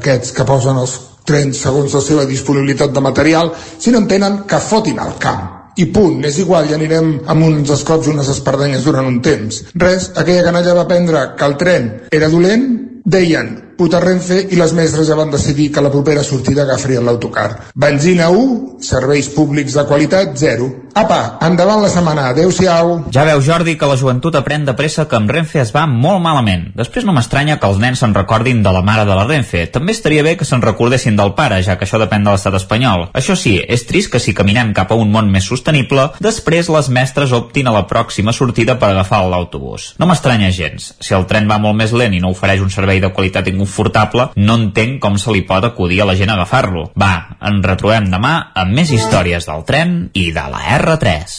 aquests 0.00 0.32
que 0.36 0.48
posen 0.48 0.80
els 0.80 0.96
trens 1.26 1.58
segons 1.58 1.92
la 1.96 2.00
seva 2.04 2.24
disponibilitat 2.24 2.94
de 2.94 3.02
material, 3.02 3.52
si 3.78 3.92
no 3.92 4.04
en 4.04 4.08
tenen, 4.08 4.42
que 4.48 4.62
fotin 4.62 5.00
al 5.02 5.16
camp 5.20 5.55
i 5.76 5.86
punt, 5.92 6.24
és 6.24 6.40
igual, 6.40 6.70
ja 6.70 6.78
anirem 6.78 7.12
amb 7.28 7.46
uns 7.46 7.70
escops 7.74 8.08
i 8.08 8.14
unes 8.14 8.32
espardenyes 8.32 8.86
durant 8.88 9.08
un 9.08 9.20
temps. 9.24 9.62
Res, 9.76 10.10
aquella 10.16 10.46
canalla 10.48 10.74
va 10.78 10.86
aprendre 10.88 11.28
que 11.36 11.48
el 11.50 11.56
tren 11.60 11.92
era 12.16 12.32
dolent, 12.32 12.66
deien 13.04 13.65
puta 13.76 14.00
Renfe 14.00 14.40
i 14.50 14.58
les 14.58 14.72
mestres 14.76 15.08
ja 15.08 15.16
van 15.18 15.30
decidir 15.30 15.70
que 15.72 15.84
la 15.84 15.92
propera 15.92 16.24
sortida 16.24 16.64
agafarien 16.64 17.04
l'autocar. 17.04 17.48
Benzina 17.74 18.30
1, 18.32 18.80
serveis 18.82 19.28
públics 19.34 19.76
de 19.76 19.84
qualitat 19.86 20.34
0. 20.40 20.68
Apa, 20.96 21.36
endavant 21.44 21.82
la 21.84 21.90
setmana, 21.92 22.30
adeu-siau. 22.32 23.10
Ja 23.12 23.26
veu, 23.28 23.42
Jordi, 23.44 23.74
que 23.76 23.88
la 23.88 23.98
joventut 24.00 24.38
aprèn 24.38 24.64
de 24.64 24.72
pressa 24.78 25.04
que 25.04 25.18
amb 25.18 25.28
Renfe 25.28 25.60
es 25.60 25.74
va 25.74 25.82
molt 25.86 26.22
malament. 26.24 26.70
Després 26.78 27.04
no 27.04 27.12
m'estranya 27.12 27.58
que 27.60 27.68
els 27.68 27.76
nens 27.82 28.00
se'n 28.00 28.14
recordin 28.16 28.62
de 28.64 28.72
la 28.72 28.80
mare 28.80 29.04
de 29.04 29.12
la 29.12 29.26
Renfe. 29.28 29.66
També 29.74 29.92
estaria 29.92 30.24
bé 30.24 30.38
que 30.40 30.48
se'n 30.48 30.64
recordessin 30.64 31.18
del 31.18 31.34
pare, 31.36 31.60
ja 31.66 31.76
que 31.76 31.84
això 31.84 32.00
depèn 32.00 32.24
de 32.24 32.32
l'estat 32.32 32.56
espanyol. 32.56 33.10
Això 33.12 33.36
sí, 33.36 33.58
és 33.60 33.84
trist 33.84 34.14
que 34.14 34.22
si 34.24 34.32
caminem 34.32 34.72
cap 34.72 34.94
a 34.94 34.96
un 34.96 35.12
món 35.12 35.28
més 35.28 35.44
sostenible, 35.44 36.08
després 36.24 36.72
les 36.72 36.88
mestres 36.88 37.36
optin 37.36 37.68
a 37.68 37.76
la 37.76 37.84
pròxima 37.90 38.32
sortida 38.32 38.78
per 38.80 38.94
agafar 38.94 39.20
l'autobús. 39.28 39.92
No 40.00 40.08
m'estranya 40.08 40.48
gens. 40.48 40.94
Si 40.96 41.12
el 41.12 41.28
tren 41.28 41.44
va 41.50 41.60
molt 41.60 41.76
més 41.76 41.92
lent 41.92 42.16
i 42.16 42.22
no 42.24 42.32
ofereix 42.32 42.64
un 42.64 42.72
servei 42.72 43.04
de 43.04 43.12
qualitat 43.12 43.52
inconfortable, 43.66 44.30
no 44.36 44.56
entenc 44.56 45.00
com 45.02 45.18
se 45.18 45.32
li 45.34 45.42
pot 45.46 45.64
acudir 45.64 46.00
a 46.02 46.06
la 46.06 46.14
gent 46.16 46.30
a 46.30 46.38
agafar-lo. 46.38 46.92
Va, 46.98 47.36
ens 47.42 47.66
retrobem 47.66 48.08
demà 48.10 48.52
amb 48.54 48.72
més 48.72 48.90
històries 48.94 49.46
del 49.46 49.64
tren 49.66 50.10
i 50.14 50.30
de 50.32 50.46
la 50.52 50.62
R3. 50.78 51.36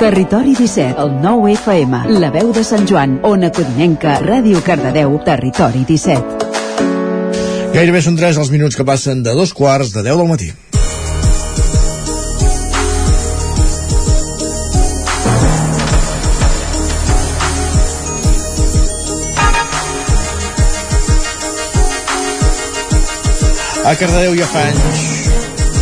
Territori 0.00 0.54
17, 0.56 0.96
el 1.02 1.18
9 1.20 1.52
FM, 1.58 2.04
la 2.22 2.30
veu 2.32 2.54
de 2.56 2.64
Sant 2.64 2.86
Joan, 2.88 3.18
Ona 3.22 3.50
Codinenca, 3.52 4.16
Ràdio 4.24 4.62
Cardedeu, 4.64 5.18
Territori 5.26 5.84
17. 5.84 6.48
Gairebé 7.74 8.00
són 8.02 8.16
3 8.16 8.40
els 8.40 8.50
minuts 8.50 8.78
que 8.78 8.86
passen 8.86 9.22
de 9.22 9.36
dos 9.36 9.52
quarts 9.54 9.92
de 9.92 10.02
10 10.02 10.16
del 10.16 10.30
matí. 10.30 10.50
A 23.90 23.96
Cardedeu 23.96 24.36
ja 24.38 24.46
fa 24.46 24.68
anys 24.68 25.19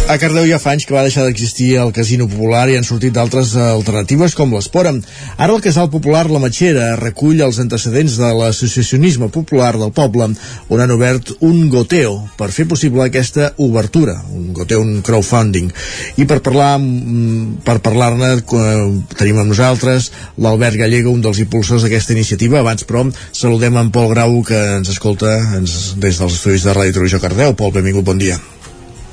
a 0.08 0.16
Cardeu 0.16 0.46
ja 0.48 0.56
fa 0.56 0.72
anys 0.72 0.86
que 0.88 0.94
va 0.96 1.02
deixar 1.04 1.26
d'existir 1.26 1.74
el 1.76 1.90
Casino 1.92 2.24
Popular 2.30 2.62
i 2.72 2.78
han 2.78 2.86
sortit 2.86 3.12
d'altres 3.12 3.50
alternatives 3.60 4.32
com 4.38 4.54
l'Espòrem. 4.54 5.02
Ara 5.36 5.52
el 5.52 5.60
Casal 5.60 5.90
Popular 5.92 6.22
La 6.32 6.40
Matxera 6.40 6.94
recull 6.96 7.42
els 7.44 7.58
antecedents 7.60 8.16
de 8.16 8.30
l'associacionisme 8.38 9.28
popular 9.34 9.74
del 9.76 9.92
poble 9.92 10.30
on 10.32 10.80
han 10.80 10.94
obert 10.96 11.34
un 11.44 11.68
goteo 11.68 12.16
per 12.40 12.48
fer 12.56 12.64
possible 12.70 13.04
aquesta 13.04 13.52
obertura, 13.60 14.16
un 14.32 14.54
goteo, 14.56 14.80
un 14.80 15.02
crowdfunding. 15.04 15.68
I 16.16 16.24
per 16.24 16.40
parlar 16.40 16.72
mm, 16.80 17.60
per 17.68 17.76
parlar-ne 17.84 18.34
eh, 18.40 18.74
tenim 19.12 19.44
amb 19.44 19.52
nosaltres 19.52 20.08
l'Albert 20.40 20.80
Gallego, 20.80 21.12
un 21.12 21.24
dels 21.26 21.44
impulsors 21.44 21.84
d'aquesta 21.84 22.16
iniciativa. 22.16 22.62
Abans, 22.64 22.88
però, 22.88 23.04
saludem 23.32 23.76
en 23.76 23.92
Pol 23.92 24.08
Grau 24.14 24.40
que 24.40 24.62
ens 24.78 24.88
escolta 24.88 25.36
ens, 25.58 25.98
des 26.00 26.16
dels 26.16 26.40
estudis 26.40 26.64
de 26.64 26.72
Ràdio 26.72 26.96
Televisió 26.96 27.20
Cardeu. 27.20 27.52
Pol, 27.58 27.76
benvingut, 27.76 28.08
bon 28.08 28.24
dia. 28.24 28.40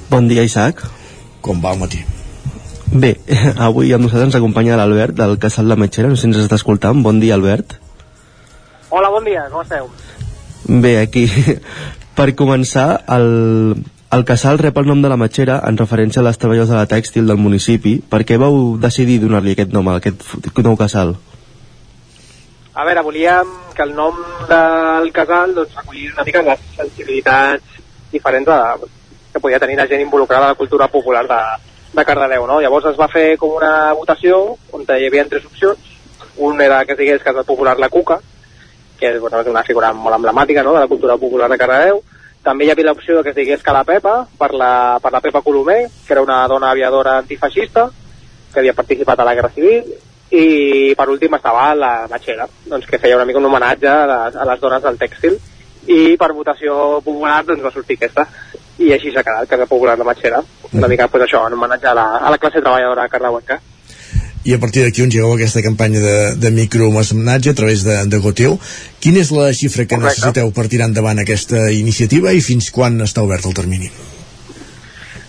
Bon 0.10 0.28
dia, 0.30 0.44
Isaac. 0.46 0.84
Com 1.42 1.62
va 1.62 1.74
el 1.74 1.82
matí? 1.82 2.04
Bé, 2.94 3.16
avui 3.68 3.92
amb 3.96 4.06
nosaltres 4.06 4.30
ens 4.30 4.38
acompanya 4.38 4.78
l'Albert 4.78 5.18
del 5.18 5.40
Casal 5.42 5.68
La 5.72 5.78
Metxera, 5.80 6.10
no 6.12 6.16
sé 6.16 6.28
si 6.28 6.30
ens 6.30 6.44
està 6.44 6.60
escoltant. 6.60 7.02
Bon 7.04 7.20
dia, 7.20 7.34
Albert. 7.36 7.80
Hola, 8.94 9.10
bon 9.10 9.26
dia, 9.26 9.48
com 9.52 9.64
esteu? 9.66 9.90
Bé, 10.70 11.00
aquí, 11.02 11.26
per 12.18 12.30
començar, 12.38 12.88
el, 13.18 13.76
el 14.14 14.26
casal 14.30 14.62
rep 14.62 14.78
el 14.78 14.90
nom 14.92 15.02
de 15.02 15.10
la 15.12 15.18
Metxera 15.20 15.58
en 15.68 15.78
referència 15.82 16.22
a 16.22 16.28
les 16.28 16.38
treballadors 16.42 16.72
de 16.72 16.78
la 16.78 16.90
tèxtil 16.90 17.26
del 17.28 17.42
municipi. 17.42 17.98
Per 18.10 18.22
què 18.30 18.38
vau 18.42 18.76
decidir 18.82 19.18
donar-li 19.24 19.56
aquest 19.58 19.74
nom 19.74 19.90
a 19.90 19.98
aquest 20.00 20.62
nou 20.62 20.78
casal? 20.80 21.16
A 22.76 22.86
veure, 22.86 23.02
volíem 23.08 23.50
que 23.76 23.84
el 23.84 23.96
nom 23.98 24.22
del 24.50 25.10
casal 25.16 25.56
doncs, 25.58 25.74
recollís 25.80 26.14
una 26.14 26.26
mica 26.28 26.46
les 26.46 26.64
sensibilitats 26.78 27.82
diferents 28.14 28.48
de, 28.48 28.90
que 29.36 29.42
podia 29.44 29.60
tenir 29.60 29.76
la 29.76 29.88
gent 29.88 30.00
involucrada 30.00 30.46
a 30.46 30.54
la 30.54 30.56
cultura 30.56 30.88
popular 30.88 31.28
de, 31.28 31.42
de 31.92 32.06
Cardedeu, 32.06 32.46
no? 32.48 32.62
Llavors 32.64 32.86
es 32.94 32.96
va 32.96 33.10
fer 33.12 33.36
com 33.36 33.58
una 33.58 33.92
votació 33.92 34.38
on 34.72 34.86
hi 34.88 35.10
havia 35.10 35.26
tres 35.28 35.44
opcions. 35.50 35.92
Un 36.48 36.62
era 36.64 36.86
que 36.86 36.96
es 36.96 37.00
digués 37.00 37.24
Casa 37.24 37.44
Popular 37.44 37.76
La 37.80 37.90
Cuca, 37.90 38.22
que 39.00 39.12
és 39.12 39.20
bueno, 39.20 39.44
una 39.52 39.64
figura 39.68 39.92
molt 39.92 40.16
emblemàtica 40.16 40.64
no? 40.64 40.74
de 40.74 40.86
la 40.86 40.88
cultura 40.88 41.18
popular 41.20 41.50
de 41.52 41.60
Cardedeu. 41.60 42.02
També 42.48 42.64
hi 42.64 42.72
havia 42.72 42.88
l'opció 42.88 43.22
que 43.24 43.34
es 43.34 43.36
digués 43.36 43.64
Cala 43.64 43.84
Pepa, 43.84 44.16
per 44.40 44.54
la, 44.56 44.72
per 45.04 45.12
la 45.12 45.20
Pepa 45.20 45.44
Colomer, 45.44 45.82
que 46.08 46.16
era 46.16 46.24
una 46.24 46.42
dona 46.48 46.72
aviadora 46.72 47.18
antifeixista, 47.20 47.90
que 48.54 48.62
havia 48.62 48.76
participat 48.78 49.20
a 49.20 49.28
la 49.28 49.36
Guerra 49.36 49.52
Civil, 49.56 49.96
i 50.32 50.94
per 50.96 51.10
últim 51.12 51.36
estava 51.36 51.74
la 51.76 51.94
Matxera, 52.12 52.48
doncs, 52.72 52.88
que 52.88 53.00
feia 53.04 53.20
una 53.20 53.28
mica 53.28 53.44
un 53.44 53.52
homenatge 53.52 53.92
a 53.92 54.06
les, 54.12 54.40
a 54.40 54.48
les 54.52 54.64
dones 54.64 54.84
del 54.84 55.02
tèxtil, 55.02 55.40
i 55.92 56.16
per 56.18 56.32
votació 56.34 57.02
popular 57.04 57.42
doncs, 57.46 57.66
va 57.66 57.74
sortir 57.74 58.00
aquesta 58.00 58.30
i 58.78 58.92
així 58.92 59.14
s'ha 59.14 59.24
quedat, 59.24 59.48
Casa 59.50 59.68
Popular 59.70 59.96
de 59.98 60.08
Matxera 60.08 60.42
una 60.74 60.90
mica 60.92 61.08
pues, 61.08 61.24
això, 61.24 61.46
en 61.48 61.56
homenatge 61.56 61.88
a 61.88 61.96
la, 61.96 62.10
a 62.18 62.34
la 62.34 62.38
classe 62.42 62.62
treballadora 62.62 63.08
cardauenca 63.10 63.62
i 64.46 64.54
a 64.54 64.60
partir 64.62 64.84
d'aquí 64.86 65.02
on 65.02 65.10
llegueu 65.10 65.32
aquesta 65.34 65.64
campanya 65.66 66.02
de, 66.04 66.18
de 66.38 66.52
micromecenatge 66.54 67.50
a 67.50 67.58
través 67.58 67.82
de, 67.82 67.96
de 68.06 68.18
Goteu. 68.22 68.60
Quina 69.02 69.24
és 69.24 69.32
la 69.34 69.48
xifra 69.58 69.88
que 69.88 69.98
Correcte. 69.98 70.22
necessiteu 70.22 70.52
per 70.54 70.68
tirar 70.70 70.86
endavant 70.92 71.18
aquesta 71.18 71.64
iniciativa 71.74 72.30
i 72.30 72.44
fins 72.46 72.70
quan 72.76 73.02
està 73.02 73.24
obert 73.26 73.48
el 73.50 73.56
termini? 73.58 73.90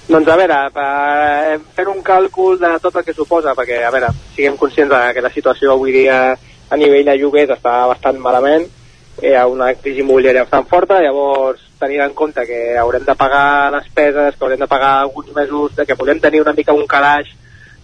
Doncs 0.07 0.28
a 0.28 0.36
veure, 0.38 0.59
per, 0.74 1.57
fent 1.78 1.88
un 1.90 2.03
càlcul 2.05 2.61
de 2.61 2.74
tot 2.84 3.01
el 3.01 3.07
que 3.07 3.16
suposa, 3.16 3.57
perquè 3.57 3.80
a 3.86 3.94
veure, 3.94 4.12
siguem 4.36 4.61
conscients 4.61 4.92
de 4.92 5.01
que 5.16 5.24
la 5.24 5.32
situació 5.32 5.72
avui 5.72 5.97
dia 5.97 6.18
a 6.36 6.78
nivell 6.78 7.09
de 7.09 7.16
lloguers 7.16 7.57
està 7.57 7.86
bastant 7.88 8.20
malament, 8.20 8.68
hi 9.24 9.32
ha 9.32 9.47
una 9.49 9.72
crisi 9.80 10.05
immobiliària 10.05 10.44
bastant 10.44 10.68
forta, 10.68 11.01
llavors 11.01 11.66
tenint 11.79 12.03
en 12.05 12.14
compte 12.14 12.45
que 12.49 12.77
haurem 12.79 13.05
de 13.05 13.14
pagar 13.14 13.72
despeses, 13.74 14.37
que 14.37 14.45
haurem 14.45 14.61
de 14.61 14.68
pagar 14.68 15.01
alguns 15.01 15.33
mesos, 15.35 15.72
que 15.87 15.97
podem 15.97 16.20
tenir 16.20 16.41
una 16.43 16.55
mica 16.57 16.72
un 16.72 16.87
calaix 16.87 17.33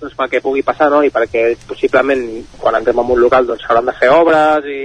doncs, 0.01 0.15
pel 0.19 0.31
que 0.31 0.43
pugui 0.43 0.63
passar, 0.67 0.91
no? 0.91 1.03
i 1.03 1.11
perquè 1.15 1.53
possiblement 1.69 2.23
quan 2.59 2.79
entrem 2.79 2.99
en 2.99 3.15
un 3.15 3.21
local 3.21 3.47
doncs 3.47 3.65
s'hauran 3.65 3.87
de 3.87 3.97
fer 3.99 4.11
obres 4.11 4.67
i, 4.67 4.81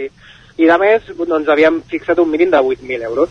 i 0.62 0.70
de 0.70 0.78
més 0.82 1.12
doncs 1.18 1.50
havíem 1.50 1.82
fixat 1.90 2.20
un 2.20 2.30
mínim 2.32 2.52
de 2.54 2.62
8.000 2.62 3.08
euros. 3.10 3.30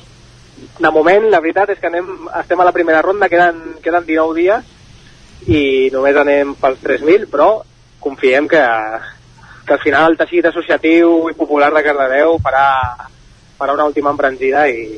De 0.81 0.91
moment, 0.91 1.29
la 1.31 1.41
veritat 1.45 1.75
és 1.75 1.81
que 1.81 1.91
anem, 1.91 2.09
estem 2.41 2.61
a 2.61 2.67
la 2.67 2.73
primera 2.73 3.03
ronda, 3.05 3.29
queden, 3.29 3.77
queden 3.85 4.07
19 4.09 4.41
dies 4.41 4.73
i 5.53 5.91
només 5.93 6.17
anem 6.17 6.55
pels 6.59 6.81
3.000, 6.83 7.29
però 7.31 7.51
confiem 8.01 8.49
que, 8.49 8.63
que 9.67 9.75
al 9.75 9.83
final 9.83 10.13
el 10.13 10.19
teixit 10.19 10.49
associatiu 10.49 11.29
i 11.31 11.37
popular 11.37 11.69
de 11.75 11.85
Cardedeu 11.85 12.39
farà, 12.43 12.71
farà 13.59 13.77
una 13.77 13.85
última 13.91 14.15
embranzida 14.15 14.65
i, 14.73 14.97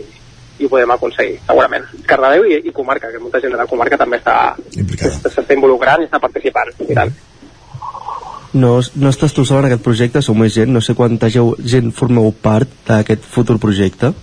i 0.59 0.67
ho 0.67 0.71
podem 0.73 0.91
aconseguir, 0.91 1.39
segurament. 1.47 1.87
Cardedeu 2.07 2.47
i, 2.49 2.61
i 2.69 2.75
comarca, 2.75 3.11
que 3.13 3.23
molta 3.23 3.41
gent 3.43 3.55
de 3.55 3.61
la 3.61 3.67
comarca 3.71 3.99
també 4.01 4.19
està 4.19 4.37
s'està 4.59 5.55
involucrant 5.55 6.03
i 6.03 6.09
està 6.09 6.21
participant. 6.23 6.73
I 6.87 6.97
tant. 6.99 7.13
No, 8.59 8.79
no 8.97 9.11
estàs 9.13 9.35
tu 9.37 9.45
sol 9.45 9.61
en 9.61 9.69
aquest 9.69 9.85
projecte, 9.85 10.23
sou 10.25 10.35
més 10.39 10.55
gent, 10.55 10.73
no 10.73 10.81
sé 10.81 10.97
quanta 10.97 11.29
gent 11.31 11.93
formeu 11.95 12.33
part 12.33 12.71
d'aquest 12.89 13.27
futur 13.29 13.59
projecte. 13.61 14.15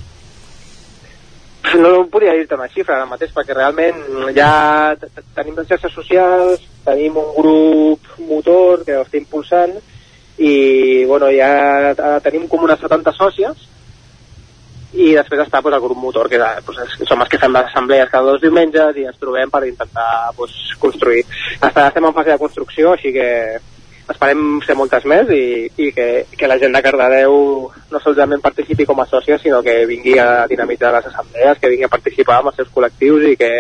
No 1.76 1.92
podria 2.12 2.34
dir-te 2.38 2.56
una 2.56 2.70
xifra 2.72 2.96
ara 2.96 3.10
mateix, 3.10 3.34
perquè 3.36 3.56
realment 3.56 4.00
ja 4.36 4.96
tenim 5.36 5.58
les 5.58 5.68
xarxes 5.70 5.94
socials, 5.94 6.64
tenim 6.86 7.18
un 7.20 7.32
grup 7.36 8.16
motor 8.30 8.86
que 8.88 8.98
ho 8.98 9.04
està 9.06 9.20
impulsant, 9.20 9.76
i 10.38 11.06
bueno, 11.08 11.30
ja 11.32 12.20
tenim 12.24 12.48
com 12.52 12.66
unes 12.66 12.82
70 12.82 13.14
sòcies, 13.16 13.66
i 14.96 15.12
després 15.16 15.44
està 15.44 15.62
pues, 15.62 15.76
el 15.76 15.84
grup 15.84 16.00
motor, 16.00 16.30
que 16.32 16.40
pues, 16.66 16.82
som 17.04 17.22
els 17.22 17.32
que 17.32 17.40
fem 17.42 17.54
les 17.54 17.70
assemblees 17.70 18.12
cada 18.12 18.32
dos 18.32 18.42
diumenges 18.42 18.98
i 18.98 19.08
ens 19.10 19.20
trobem 19.22 19.52
per 19.52 19.66
intentar 19.68 20.10
pues, 20.38 20.56
construir. 20.80 21.26
Està, 21.60 21.88
estem 21.88 22.08
en 22.08 22.16
fase 22.16 22.32
de 22.32 22.42
construcció, 22.42 22.94
així 22.94 23.12
que 23.16 23.30
esperem 24.06 24.60
ser 24.66 24.76
moltes 24.78 25.06
més 25.10 25.32
i, 25.34 25.46
i 25.82 25.90
que, 25.96 26.08
que 26.38 26.50
la 26.50 26.60
gent 26.62 26.76
de 26.76 26.82
Cardedeu 26.86 27.38
no 27.92 28.02
solament 28.04 28.44
participi 28.44 28.86
com 28.86 29.02
a 29.02 29.08
sòcia, 29.10 29.40
sinó 29.42 29.64
que 29.66 29.80
vingui 29.90 30.18
a 30.22 30.46
dinamitzar 30.52 30.94
les 30.94 31.10
assemblees, 31.10 31.58
que 31.60 31.72
vingui 31.74 31.88
a 31.88 31.94
participar 31.96 32.40
amb 32.40 32.52
els 32.52 32.62
seus 32.62 32.70
col·lectius 32.76 33.26
i 33.32 33.40
que 33.40 33.52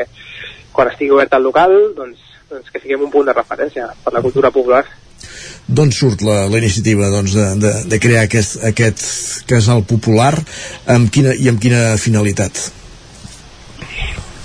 quan 0.75 0.91
estigui 0.91 1.15
obert 1.15 1.33
el 1.33 1.47
local 1.47 1.73
doncs, 1.97 2.21
doncs 2.51 2.69
que 2.69 2.83
siguem 2.83 3.07
un 3.07 3.11
punt 3.11 3.25
de 3.27 3.35
referència 3.35 3.89
per 4.03 4.13
la 4.13 4.21
cultura 4.21 4.53
popular 4.53 4.83
d'on 5.67 5.91
surt 5.91 6.21
la, 6.21 6.45
la 6.51 6.59
iniciativa 6.61 7.09
doncs, 7.09 7.33
de, 7.33 7.45
de, 7.61 7.71
de 7.89 7.99
crear 8.01 8.25
aquest, 8.27 8.59
aquest 8.69 9.05
casal 9.49 9.85
popular 9.89 10.33
amb 10.91 11.09
quina, 11.13 11.33
i 11.33 11.49
amb 11.49 11.61
quina 11.61 11.95
finalitat? 12.01 12.67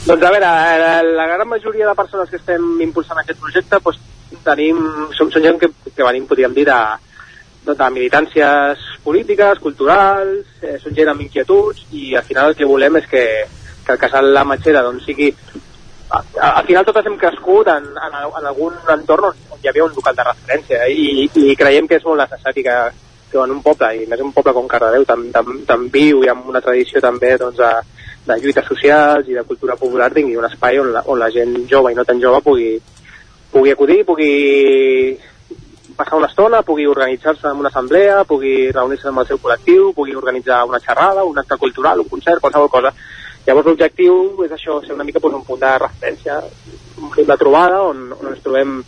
Doncs 0.06 0.24
a 0.24 0.32
veure, 0.32 0.48
la, 0.80 0.94
la 1.04 1.28
gran 1.34 1.48
majoria 1.48 1.90
de 1.90 1.98
persones 1.98 2.30
que 2.32 2.40
estem 2.40 2.64
impulsant 2.80 3.20
aquest 3.20 3.40
projecte 3.42 3.82
doncs, 3.84 4.00
tenim, 4.46 4.80
som, 5.18 5.28
som 5.28 5.42
gent 5.44 5.60
que, 5.60 5.68
que 5.92 6.06
venim, 6.06 6.24
podríem 6.26 6.54
dir, 6.56 6.64
de, 6.70 6.80
de, 7.66 7.74
de 7.76 7.88
militàncies 7.92 8.84
polítiques, 9.04 9.60
culturals, 9.60 10.46
eh, 10.64 10.78
són 10.80 10.96
gent 10.96 11.12
amb 11.12 11.24
inquietuds 11.26 11.84
i 11.92 12.14
al 12.16 12.24
final 12.24 12.52
el 12.52 12.56
que 12.56 12.68
volem 12.68 12.96
és 13.02 13.10
que, 13.10 13.24
que 13.84 13.92
el 13.92 14.00
casal 14.00 14.32
La 14.32 14.46
Matxera 14.48 14.84
doncs, 14.86 15.04
sigui 15.04 15.34
al 16.10 16.64
final 16.66 16.84
totes 16.86 17.06
hem 17.06 17.16
crescut 17.18 17.68
en, 17.70 17.84
en, 17.94 18.16
en 18.24 18.46
algun 18.50 18.74
entorn 18.90 19.28
on 19.30 19.49
hi 19.62 19.68
havia 19.68 19.84
un 19.84 19.94
local 19.96 20.16
de 20.16 20.26
referència 20.26 20.88
i, 20.88 21.28
i 21.28 21.56
creiem 21.56 21.88
que 21.88 22.00
és 22.00 22.04
molt 22.06 22.22
necessari 22.22 22.64
que, 22.66 22.76
que 23.30 23.40
en 23.40 23.54
un 23.56 23.62
poble, 23.62 23.90
i 23.96 24.06
més 24.11 24.22
un 24.24 24.32
poble 24.36 24.54
com 24.56 24.68
Cardedeu, 24.68 25.06
tan, 25.08 25.26
tan, 25.34 25.64
tan 25.68 25.88
viu 25.92 26.24
i 26.24 26.30
amb 26.32 26.48
una 26.50 26.62
tradició 26.64 27.02
també 27.04 27.36
doncs, 27.40 27.61
de, 27.61 27.72
de 28.26 28.38
lluites 28.40 28.66
socials 28.66 29.28
i 29.28 29.36
de 29.36 29.44
cultura 29.48 29.76
popular 29.80 30.11
tingui 30.14 30.38
un 30.38 30.48
espai 30.48 30.80
on 30.80 30.92
la, 30.94 31.04
on 31.06 31.20
la 31.20 31.30
gent 31.34 31.56
jove 31.70 31.92
i 31.92 31.98
no 31.98 32.06
tan 32.08 32.20
jove 32.22 32.42
pugui, 32.44 32.72
pugui 33.52 33.74
acudir, 33.74 34.04
pugui 34.08 34.32
passar 35.96 36.16
una 36.16 36.30
estona, 36.30 36.62
pugui 36.62 36.86
organitzar-se 36.88 37.48
en 37.48 37.58
una 37.61 37.68
assemblea, 37.68 38.22
pugui 38.24 38.70
reunir-se 38.72 39.11
amb 39.11 39.20
el 39.20 39.26
seu 39.28 39.40
col·lectiu, 39.42 39.90
pugui 39.96 40.16
organitzar 40.16 40.62
una 40.64 40.80
xerrada, 40.80 41.26
un 41.28 41.38
acte 41.38 41.58
cultural, 41.61 42.00
un 42.00 42.08
concert, 42.08 42.40
qualsevol 42.40 42.70
cosa. 42.72 42.94
Llavors 43.46 43.68
l'objectiu 43.68 44.44
és 44.46 44.54
això, 44.56 44.78
ser 44.84 44.94
una 44.94 45.04
mica 45.04 45.20
pues, 45.20 45.34
un 45.36 45.44
punt 45.44 45.61
de 45.61 45.74
referència, 45.82 46.38
un 47.00 47.12
punt 47.12 47.28
de 47.28 47.36
trobada 47.40 47.82
on, 47.90 48.06
on 48.16 48.32
ens 48.32 48.40
trobem 48.44 48.78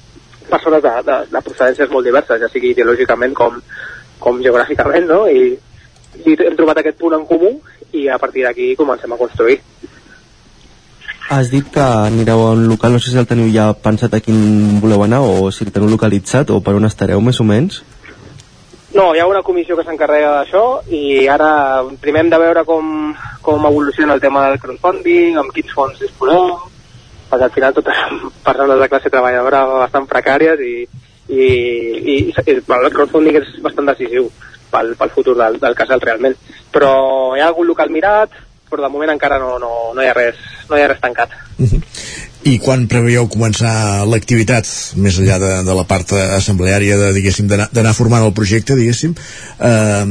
persones 0.51 0.83
de, 0.83 0.93
de, 1.07 1.19
de 1.33 1.43
procedències 1.45 1.91
molt 1.93 2.07
diverses, 2.09 2.41
ja 2.43 2.51
sigui 2.53 2.73
ideològicament 2.73 3.35
com, 3.39 3.59
com 4.23 4.43
geogràficament, 4.45 5.09
no? 5.09 5.25
I, 5.29 5.53
i 6.25 6.37
hem 6.37 6.59
trobat 6.59 6.83
aquest 6.83 6.99
punt 7.01 7.17
en 7.19 7.27
comú 7.29 7.55
i 7.93 8.09
a 8.09 8.19
partir 8.19 8.47
d'aquí 8.47 8.75
comencem 8.77 9.13
a 9.13 9.21
construir. 9.21 9.61
Has 11.33 11.49
dit 11.53 11.65
que 11.73 11.81
anireu 11.81 12.43
a 12.45 12.53
un 12.53 12.67
local, 12.69 12.93
no 12.93 13.01
sé 13.01 13.13
si 13.13 13.19
el 13.21 13.29
teniu 13.29 13.49
ja 13.55 13.71
pensat 13.73 14.13
a 14.15 14.21
quin 14.21 14.81
voleu 14.83 15.05
anar 15.07 15.23
o 15.25 15.51
si 15.55 15.65
el 15.65 15.73
teniu 15.73 15.89
localitzat 15.89 16.51
o 16.53 16.61
per 16.61 16.75
on 16.77 16.89
estareu 16.89 17.23
més 17.25 17.41
o 17.41 17.47
menys? 17.49 17.81
No, 18.93 19.15
hi 19.15 19.23
ha 19.23 19.29
una 19.29 19.41
comissió 19.41 19.77
que 19.79 19.87
s'encarrega 19.87 20.35
d'això 20.35 20.83
i 20.93 21.25
ara 21.33 21.53
primer 22.03 22.27
hem 22.27 22.33
de 22.35 22.41
veure 22.43 22.65
com, 22.69 23.15
com 23.41 23.65
evoluciona 23.65 24.19
el 24.19 24.21
tema 24.21 24.43
del 24.45 24.61
crowdfunding, 24.61 25.39
amb 25.41 25.55
quins 25.57 25.73
fons 25.73 26.03
disposem, 26.03 26.51
perquè 27.33 27.49
al 27.49 27.57
final 27.57 27.75
totes 27.75 28.05
persones 28.47 28.85
de 28.85 28.91
classe 28.93 29.13
treballadora 29.13 29.65
bastant 29.87 30.09
precàries 30.11 30.61
i, 30.61 30.75
i, 31.33 31.43
i, 31.43 32.17
i 32.29 32.57
el 32.61 32.93
crowdfunding 32.93 33.41
és 33.41 33.55
bastant 33.65 33.89
decisiu 33.89 34.29
pel, 34.73 34.95
pel 35.01 35.15
futur 35.15 35.37
del, 35.39 35.61
del 35.63 35.79
casal 35.79 36.03
realment. 36.05 36.37
Però 36.73 36.93
hi 37.37 37.43
ha 37.43 37.49
algun 37.51 37.69
local 37.69 37.93
mirat, 37.93 38.35
però 38.73 38.85
de 38.87 38.93
moment 38.93 39.13
encara 39.13 39.39
no, 39.41 39.57
no, 39.61 39.73
no, 39.95 40.03
hi, 40.03 40.09
ha 40.09 40.17
res, 40.17 40.39
no 40.71 40.77
hi 40.77 40.85
ha 40.85 40.93
res 40.93 41.01
tancat. 41.01 41.33
Uh 41.59 41.69
-huh. 41.69 41.81
I 42.43 42.57
quan 42.59 42.89
preveieu 42.91 43.29
començar 43.31 44.03
l'activitat, 44.11 44.67
més 44.99 45.19
enllà 45.21 45.39
de, 45.39 45.51
de 45.63 45.75
la 45.79 45.85
part 45.85 46.13
assembleària 46.13 46.97
de, 46.99 47.13
diguéssim, 47.15 47.47
d'anar 47.47 47.95
formant 47.95 48.25
el 48.27 48.33
projecte, 48.33 48.75
diguéssim, 48.75 49.15
eh, 49.61 50.07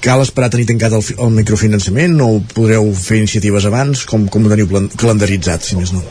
cal 0.00 0.24
esperar 0.24 0.50
tenir 0.50 0.66
tancat 0.66 0.92
el, 0.92 1.04
el 1.18 1.30
microfinançament 1.30 2.20
o 2.20 2.40
podreu 2.54 2.92
fer 2.94 3.18
iniciatives 3.18 3.64
abans? 3.64 4.04
Com, 4.10 4.26
com 4.26 4.44
ho 4.44 4.48
teniu 4.48 4.66
calendaritzat, 4.96 5.62
si 5.62 5.76
més 5.76 5.92
no? 5.92 6.02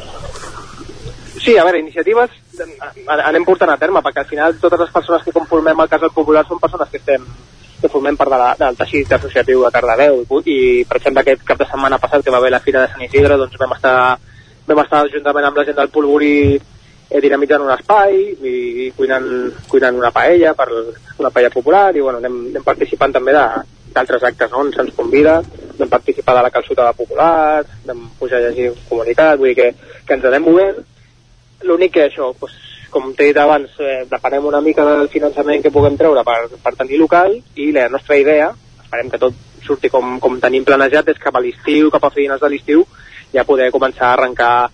Sí, 1.48 1.54
a 1.56 1.64
veure, 1.64 1.80
iniciatives 1.80 2.34
anem 3.08 3.46
portant 3.48 3.70
a 3.72 3.78
terme, 3.80 4.02
perquè 4.04 4.20
al 4.20 4.28
final 4.28 4.58
totes 4.60 4.82
les 4.82 4.90
persones 4.92 5.22
que 5.24 5.32
conformem 5.32 5.80
el 5.80 5.88
Casal 5.88 6.12
Popular 6.12 6.42
són 6.44 6.60
persones 6.60 6.90
que 6.92 7.00
estem 7.00 7.24
que 7.80 7.92
formem 7.94 8.18
part 8.20 8.34
de 8.34 8.40
la, 8.42 8.50
del 8.60 8.76
teixit 8.76 9.14
associatiu 9.16 9.62
de 9.64 9.70
Cardedeu 9.72 10.18
i, 10.26 10.40
i 10.52 10.58
per 10.90 10.98
exemple 10.98 11.24
aquest 11.24 11.46
cap 11.48 11.62
de 11.62 11.68
setmana 11.70 12.02
passat 12.04 12.26
que 12.26 12.34
va 12.34 12.42
haver 12.42 12.52
la 12.52 12.60
Fira 12.66 12.82
de 12.84 12.90
Sant 12.92 13.06
Isidre 13.06 13.38
doncs 13.40 13.56
vam 13.62 13.76
estar 13.78 13.94
vam 14.68 14.82
estar 14.84 15.06
juntament 15.14 15.48
amb 15.48 15.62
la 15.62 15.66
gent 15.70 15.78
del 15.78 15.94
Polvorí 15.94 16.34
eh, 16.58 17.22
dinamitzant 17.24 17.64
un 17.64 17.72
espai 17.78 18.18
i, 18.18 18.54
i 18.88 18.90
cuinant, 18.98 19.30
cuinant 19.72 20.02
una 20.02 20.12
paella 20.12 20.52
per 20.58 20.68
una 20.74 21.32
paella 21.32 21.54
popular 21.54 21.86
i 21.96 22.04
bueno, 22.04 22.20
anem, 22.20 22.42
anem 22.52 22.68
participant 22.68 23.16
també 23.16 23.38
d'altres 23.38 24.28
actes 24.34 24.52
no? 24.52 24.66
on 24.66 24.76
se'ns 24.76 24.92
convida 25.00 25.40
vam 25.80 25.96
participar 25.96 26.36
de 26.42 26.46
la 26.50 26.54
calçotada 26.60 26.98
popular 26.98 27.64
vam 27.88 28.04
pujar 28.20 28.44
a 28.44 28.50
llegir 28.50 28.74
comunitat 28.90 29.40
vull 29.40 29.54
dir 29.54 29.58
que, 29.62 29.72
que 30.04 30.20
ens 30.20 30.28
anem 30.34 30.50
movent 30.52 30.86
l'únic 31.64 31.94
que 31.94 32.06
això 32.08 32.32
doncs, 32.34 32.56
com 32.92 33.12
t'he 33.14 33.32
dit 33.32 33.38
abans 33.42 33.74
eh, 33.84 34.06
depenem 34.10 34.46
una 34.46 34.62
mica 34.62 34.86
del 34.88 35.10
finançament 35.12 35.64
que 35.64 35.74
puguem 35.74 35.98
treure 36.00 36.24
per, 36.24 36.40
per 36.64 36.74
tenir 36.78 37.00
local 37.02 37.36
i 37.56 37.72
la 37.76 37.88
nostra 37.90 38.18
idea 38.18 38.52
esperem 38.84 39.10
que 39.12 39.20
tot 39.22 39.36
surti 39.66 39.92
com, 39.92 40.18
com 40.24 40.40
tenim 40.40 40.66
planejat 40.66 41.12
és 41.12 41.20
cap 41.20 41.36
a 41.36 41.44
l'estiu, 41.44 41.92
cap 41.92 42.06
a 42.08 42.14
finals 42.14 42.42
de 42.42 42.52
l'estiu 42.54 42.86
ja 43.34 43.46
poder 43.48 43.72
començar 43.76 44.12
a 44.12 44.14
arrencar 44.16 44.70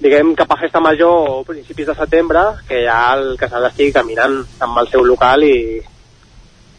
diguem 0.00 0.34
cap 0.38 0.52
a 0.54 0.60
festa 0.60 0.80
major 0.80 1.28
o 1.34 1.44
principis 1.44 1.90
de 1.90 1.96
setembre 1.98 2.44
que 2.68 2.84
ja 2.86 3.00
el 3.16 3.34
casal 3.40 3.66
estigui 3.68 3.92
caminant 3.92 4.38
amb 4.62 4.80
el 4.80 4.88
seu 4.92 5.04
local 5.04 5.44
i, 5.44 5.80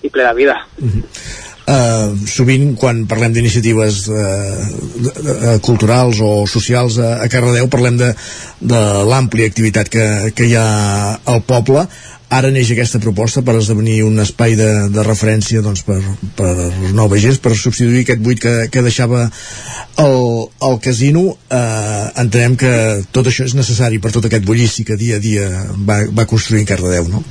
i 0.01 0.09
ple 0.09 0.23
de 0.25 0.33
vida 0.33 0.57
mm 0.77 0.89
-hmm. 0.89 1.50
Uh, 1.61 2.17
sovint 2.25 2.71
quan 2.73 3.03
parlem 3.05 3.35
d'iniciatives 3.35 4.07
uh, 4.09 5.59
culturals 5.61 6.17
o 6.25 6.47
socials 6.49 6.97
a, 6.97 7.19
a 7.21 7.27
Cardedeu 7.29 7.69
parlem 7.69 7.99
de, 7.99 8.07
de 8.65 8.79
l'àmplia 9.05 9.45
activitat 9.45 9.91
que, 9.93 10.07
que 10.33 10.47
hi 10.49 10.55
ha 10.57 10.65
al 11.29 11.43
poble 11.45 11.85
ara 12.31 12.49
neix 12.51 12.71
aquesta 12.71 12.99
proposta 13.03 13.43
per 13.43 13.57
esdevenir 13.59 14.01
un 14.07 14.23
espai 14.23 14.55
de, 14.55 14.69
de 14.95 15.03
referència 15.03 15.61
doncs, 15.61 15.83
per, 15.83 15.99
per 16.37 16.51
nova 16.95 17.19
gent, 17.19 17.37
per 17.43 17.53
substituir 17.59 18.05
aquest 18.05 18.23
buit 18.23 18.39
que, 18.41 18.53
que 18.71 18.83
deixava 18.85 19.25
el, 19.99 20.19
el 20.69 20.79
casino 20.83 21.25
eh, 21.51 22.05
entenem 22.23 22.55
que 22.57 22.73
tot 23.11 23.27
això 23.27 23.45
és 23.45 23.57
necessari 23.57 23.99
per 23.99 24.13
tot 24.15 24.29
aquest 24.29 24.47
bullici 24.47 24.87
que 24.87 24.99
dia 24.99 25.19
a 25.19 25.23
dia 25.23 25.49
va, 25.75 26.01
va 26.07 26.29
construir 26.29 26.65
Cardedeu, 26.69 27.11
no? 27.11 27.23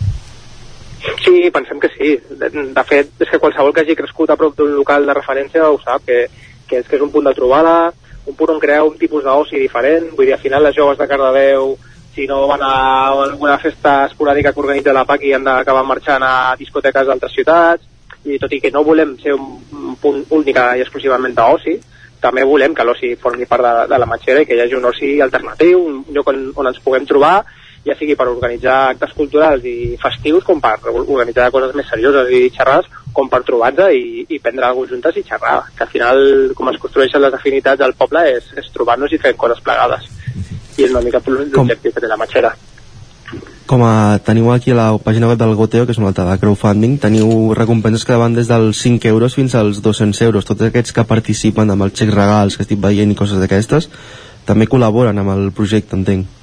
Sí, 1.25 1.51
pensem 1.53 1.81
que 1.81 1.91
sí. 1.97 2.17
De, 2.31 2.51
de 2.51 2.85
fet, 2.85 3.13
és 3.19 3.31
que 3.31 3.41
qualsevol 3.41 3.73
que 3.75 3.85
hagi 3.85 3.97
crescut 3.97 4.31
a 4.31 4.39
prop 4.41 4.57
d'un 4.57 4.75
local 4.77 5.07
de 5.09 5.17
referència 5.17 5.69
ho 5.69 5.79
sap, 5.83 6.05
que, 6.07 6.27
que, 6.69 6.83
és, 6.83 6.89
que 6.89 6.99
és 6.99 7.05
un 7.05 7.13
punt 7.13 7.29
de 7.29 7.35
trobada, 7.37 7.93
un 8.27 8.37
punt 8.37 8.55
on 8.55 8.61
crear 8.63 8.83
un 8.85 8.99
tipus 9.01 9.25
d'oci 9.25 9.59
diferent, 9.63 10.11
vull 10.17 10.29
dir, 10.29 10.37
al 10.37 10.43
final 10.43 10.67
les 10.67 10.77
joves 10.77 10.99
de 11.01 11.09
Cardedeu 11.09 11.77
si 12.15 12.27
no 12.27 12.47
van 12.49 12.63
a 12.67 12.75
alguna 13.09 13.57
festa 13.63 14.05
esporàdica 14.09 14.53
que 14.53 14.61
organitza 14.61 14.93
la 14.93 15.07
PAC 15.07 15.29
i 15.29 15.33
han 15.37 15.47
d'acabar 15.47 15.85
marxant 15.87 16.25
a 16.27 16.57
discoteques 16.59 17.07
d'altres 17.07 17.33
ciutats. 17.37 17.87
I 18.27 18.37
tot 18.37 18.53
i 18.53 18.59
que 18.61 18.73
no 18.75 18.83
volem 18.85 19.15
ser 19.23 19.33
un, 19.33 19.47
un 19.73 19.95
punt 19.97 20.19
únic 20.37 20.59
i 20.59 20.83
exclusivament 20.83 21.33
d'oci 21.39 21.79
també 22.21 22.45
volem 22.45 22.75
que 22.77 22.85
l'oci 22.85 23.15
formi 23.17 23.47
part 23.49 23.65
de, 23.65 23.73
de 23.89 23.99
la 23.99 24.09
matxera 24.11 24.43
i 24.43 24.47
que 24.47 24.59
hi 24.59 24.61
hagi 24.61 24.77
un 24.77 24.85
oci 24.91 25.15
alternatiu, 25.25 25.81
un 25.81 26.03
lloc 26.13 26.29
on, 26.29 26.43
on 26.61 26.69
ens 26.69 26.83
puguem 26.85 27.07
trobar 27.09 27.39
ja 27.87 27.97
sigui 27.97 28.17
per 28.17 28.29
organitzar 28.29 28.77
actes 28.91 29.13
culturals 29.17 29.65
i 29.65 29.97
festius 30.01 30.45
com 30.45 30.61
per 30.61 30.77
organitzar 30.91 31.51
coses 31.55 31.75
més 31.77 31.89
serioses 31.89 32.29
i 32.37 32.49
xerrades 32.53 32.89
com 33.17 33.29
per 33.33 33.41
trobar-nos 33.47 33.95
i, 33.97 34.27
i 34.29 34.41
prendre 34.43 34.69
alguna 34.69 34.91
juntes 34.93 35.17
i 35.17 35.25
xerrar 35.27 35.63
que 35.77 35.87
al 35.87 35.93
final 35.93 36.21
com 36.57 36.69
es 36.73 36.81
construeixen 36.83 37.25
les 37.25 37.37
afinitats 37.37 37.81
del 37.81 37.97
poble 37.97 38.27
és, 38.37 38.51
és 38.61 38.69
trobar-nos 38.75 39.13
i 39.13 39.23
fer 39.23 39.33
coses 39.37 39.63
plegades 39.65 40.11
i 40.77 40.85
és 40.85 40.93
una 40.93 41.05
mica 41.05 41.23
l'objectiu 41.27 41.95
que 41.95 42.05
té 42.05 42.11
la 42.11 42.21
matxera 42.21 42.53
com 43.71 43.85
a, 43.87 44.19
teniu 44.27 44.49
aquí 44.51 44.73
a 44.75 44.75
la 44.75 44.87
pàgina 44.99 45.29
web 45.31 45.39
del 45.39 45.55
Goteo, 45.55 45.85
que 45.87 45.95
és 45.95 46.01
una 46.01 46.09
altra 46.11 46.25
de 46.27 46.41
crowdfunding, 46.43 46.97
teniu 46.99 47.53
recompenses 47.55 48.03
que 48.03 48.17
van 48.19 48.35
des 48.35 48.51
dels 48.51 48.81
5 48.83 49.07
euros 49.07 49.37
fins 49.39 49.55
als 49.55 49.79
200 49.85 50.25
euros. 50.27 50.49
Tots 50.49 50.67
aquests 50.67 50.97
que 50.97 51.07
participen 51.07 51.71
amb 51.71 51.87
els 51.87 51.95
xecs 51.95 52.17
regals 52.17 52.59
que 52.59 52.67
estic 52.67 52.83
veient 52.83 53.15
i 53.15 53.19
coses 53.21 53.39
d'aquestes, 53.39 53.87
també 54.51 54.67
col·laboren 54.67 55.23
amb 55.23 55.37
el 55.37 55.53
projecte, 55.55 55.95
entenc. 55.95 56.40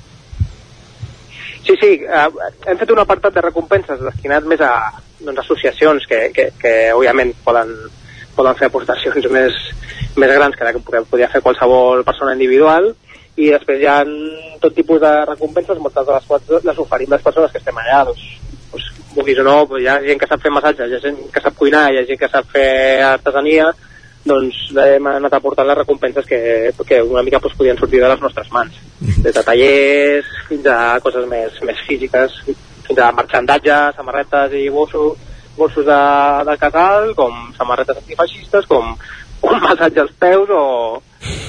Sí, 1.67 1.75
sí, 1.81 1.89
eh, 1.99 2.27
hem 2.71 2.77
fet 2.79 2.91
un 2.93 3.01
apartat 3.01 3.33
de 3.35 3.41
recompenses 3.43 3.99
destinat 3.99 4.45
més 4.47 4.61
a 4.63 4.71
doncs, 5.19 5.41
associacions 5.41 6.05
que, 6.07 6.19
que, 6.31 6.45
que 6.61 6.71
òbviament 6.95 7.33
poden, 7.43 7.73
poden 8.37 8.55
fer 8.55 8.69
aportacions 8.69 9.27
més, 9.35 9.57
més 10.15 10.31
grans 10.31 10.55
que 10.55 10.63
la 10.63 10.71
que 10.71 10.83
podria 10.85 11.27
fer 11.33 11.43
qualsevol 11.43 12.05
persona 12.07 12.37
individual 12.37 12.93
i 13.35 13.51
després 13.51 13.83
hi 13.83 13.89
ha 13.91 13.97
tot 14.63 14.73
tipus 14.73 15.01
de 15.03 15.11
recompenses, 15.27 15.81
moltes 15.83 16.07
de 16.07 16.15
les 16.15 16.29
quals 16.29 16.69
les 16.69 16.79
oferim 16.85 17.11
les 17.11 17.25
persones 17.25 17.51
que 17.51 17.59
estem 17.59 17.83
allà, 17.83 17.99
doncs, 18.07 18.23
doncs 18.71 18.87
vulguis 19.17 19.43
o 19.43 19.45
no, 19.45 19.57
hi 19.77 19.91
ha 19.91 19.99
gent 20.07 20.23
que 20.23 20.31
sap 20.31 20.41
fer 20.47 20.53
massatges, 20.55 20.87
hi 20.87 20.97
ha 20.97 21.03
gent 21.03 21.19
que 21.35 21.43
sap 21.43 21.59
cuinar, 21.59 21.83
hi 21.91 21.99
ha 21.99 22.07
gent 22.07 22.23
que 22.23 22.31
sap 22.31 22.47
fer 22.55 22.71
artesania, 23.11 23.67
doncs 24.29 24.57
hem 24.83 25.07
anat 25.09 25.37
aportant 25.37 25.67
les 25.67 25.77
recompenses 25.79 26.25
que, 26.27 26.39
que 26.87 27.01
una 27.03 27.23
mica 27.25 27.39
doncs, 27.43 27.55
podien 27.57 27.77
sortir 27.79 28.01
de 28.03 28.09
les 28.11 28.21
nostres 28.21 28.51
mans. 28.51 28.75
Des 28.99 29.33
de 29.33 29.43
tallers 29.43 30.31
fins 30.49 30.67
a 30.71 30.79
coses 31.03 31.27
més, 31.29 31.61
més 31.67 31.79
físiques, 31.87 32.41
fins 32.87 32.99
a 33.03 33.11
marxandatge, 33.15 33.77
samarretes 33.97 34.57
i 34.59 34.67
bolsos, 34.73 35.17
bolsos 35.57 35.87
de, 35.87 36.01
de 36.51 36.57
casal, 36.61 37.13
com 37.17 37.33
samarretes 37.57 38.03
antifeixistes, 38.03 38.67
com 38.69 38.93
un 39.47 39.59
massatge 39.63 40.03
als 40.03 40.13
peus 40.19 40.49
o, 40.53 40.63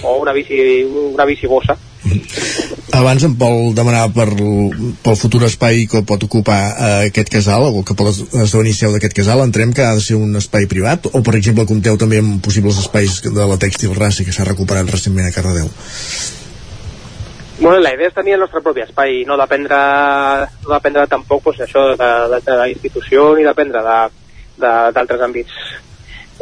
o 0.05 0.17
una 0.23 0.35
bici, 0.37 0.59
una 1.13 1.27
bici 1.29 1.51
bossa. 1.51 1.77
Abans 2.95 3.25
en 3.27 3.35
Pol 3.39 3.75
demanava 3.77 4.09
per, 4.15 4.29
pel 5.05 5.19
futur 5.19 5.43
espai 5.47 5.85
que 5.91 6.01
pot 6.07 6.23
ocupar 6.25 6.61
eh, 6.71 7.11
aquest 7.11 7.31
casal 7.33 7.67
o 7.69 7.83
que 7.87 7.97
pot 7.99 8.11
esdevenir 8.15 8.75
seu 8.77 8.95
d'aquest 8.95 9.17
casal 9.19 9.43
entrem 9.45 9.75
que 9.77 9.85
ha 9.85 9.95
de 9.99 10.05
ser 10.05 10.17
un 10.17 10.37
espai 10.41 10.67
privat 10.71 11.11
o 11.11 11.23
per 11.27 11.37
exemple 11.39 11.67
compteu 11.69 11.99
també 12.01 12.23
amb 12.23 12.41
possibles 12.45 12.81
espais 12.81 13.21
de 13.27 13.49
la 13.51 13.59
tèxtil 13.61 13.95
raça 13.99 14.25
que 14.25 14.35
s'ha 14.35 14.47
recuperat 14.49 14.91
recentment 14.91 15.29
a 15.29 15.35
Cardedeu? 15.35 15.71
Bueno, 17.59 17.81
la 17.83 17.93
idea 17.95 18.07
és 18.07 18.15
tenir 18.15 18.37
el 18.37 18.45
nostre 18.45 18.63
propi 18.63 18.85
espai 18.85 19.25
no 19.27 19.37
dependre, 19.41 19.79
no 20.63 20.71
dependre 20.71 21.09
tampoc 21.11 21.43
pues, 21.49 21.59
això 21.67 21.89
de, 21.91 22.11
de, 22.31 22.41
de 22.47 22.59
la 22.61 22.69
institució 22.71 23.33
ni 23.35 23.47
dependre 23.47 23.83
d'altres 23.83 25.19
de, 25.19 25.25
àmbits. 25.27 25.57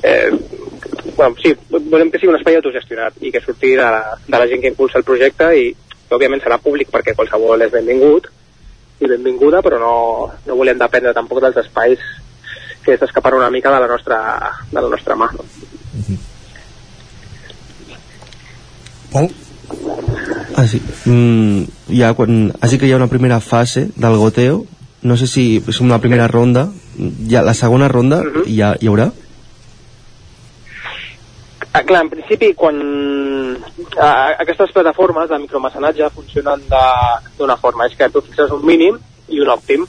Eh, 0.05 0.29
bueno, 1.15 1.37
sí, 1.43 1.55
volem 1.71 2.11
que 2.11 2.19
sigui 2.19 2.33
un 2.33 2.39
espai 2.39 2.59
autogestionat 2.59 3.21
i 3.21 3.31
que 3.33 3.43
surti 3.45 3.75
de 3.77 3.85
la, 3.85 4.17
de 4.27 4.39
la 4.39 4.49
gent 4.51 4.63
que 4.63 4.73
impulsa 4.73 4.99
el 4.99 5.07
projecte 5.07 5.51
i 5.55 5.71
que 5.75 6.15
òbviament 6.17 6.43
serà 6.43 6.59
públic 6.63 6.91
perquè 6.93 7.15
qualsevol 7.17 7.63
és 7.67 7.73
benvingut 7.73 8.29
i 9.01 9.09
benvinguda, 9.11 9.61
però 9.63 9.79
no, 9.81 9.97
no 10.47 10.57
volem 10.57 10.79
dependre 10.81 11.15
tampoc 11.15 11.43
dels 11.45 11.59
espais 11.65 12.01
que 12.85 12.97
s'escapar 12.97 13.35
una 13.35 13.51
mica 13.51 13.73
de 13.75 13.81
la 13.83 13.91
nostra, 13.91 14.19
de 14.71 14.81
la 14.81 14.89
nostra 14.89 15.17
mà. 15.19 15.29
No? 15.35 15.45
Pol? 19.13 19.29
Ah, 20.57 20.67
sí. 20.71 20.81
Mm, 21.05 21.67
ja, 21.99 22.15
quan, 22.15 22.53
així 22.63 22.79
que 22.79 22.89
hi 22.89 22.95
ha 22.95 23.01
una 23.01 23.11
primera 23.11 23.41
fase 23.41 23.89
del 23.97 24.17
goteo, 24.23 24.65
no 25.03 25.17
sé 25.19 25.27
si 25.31 25.47
és 25.61 25.81
una 25.83 25.99
primera 26.01 26.29
ronda, 26.31 26.69
ja, 27.29 27.43
la 27.45 27.55
segona 27.55 27.89
ronda 27.89 28.23
uh 28.23 28.25
-huh. 28.25 28.45
ja 28.47 28.77
hi 28.81 28.89
haurà? 28.89 29.11
Ah, 31.77 31.83
clar, 31.85 32.07
en 32.07 32.09
principi, 32.09 32.55
quan 32.57 32.77
ah, 34.01 34.33
aquestes 34.41 34.71
plataformes 34.73 35.29
de 35.29 35.39
micromecenatge 35.43 36.09
funcionen 36.09 36.63
d'una 37.37 37.57
forma, 37.61 37.85
és 37.85 37.97
que 37.99 38.09
tu 38.09 38.23
fixes 38.25 38.55
un 38.55 38.63
mínim 38.65 38.97
i 39.29 39.43
un 39.45 39.51
òptim. 39.53 39.85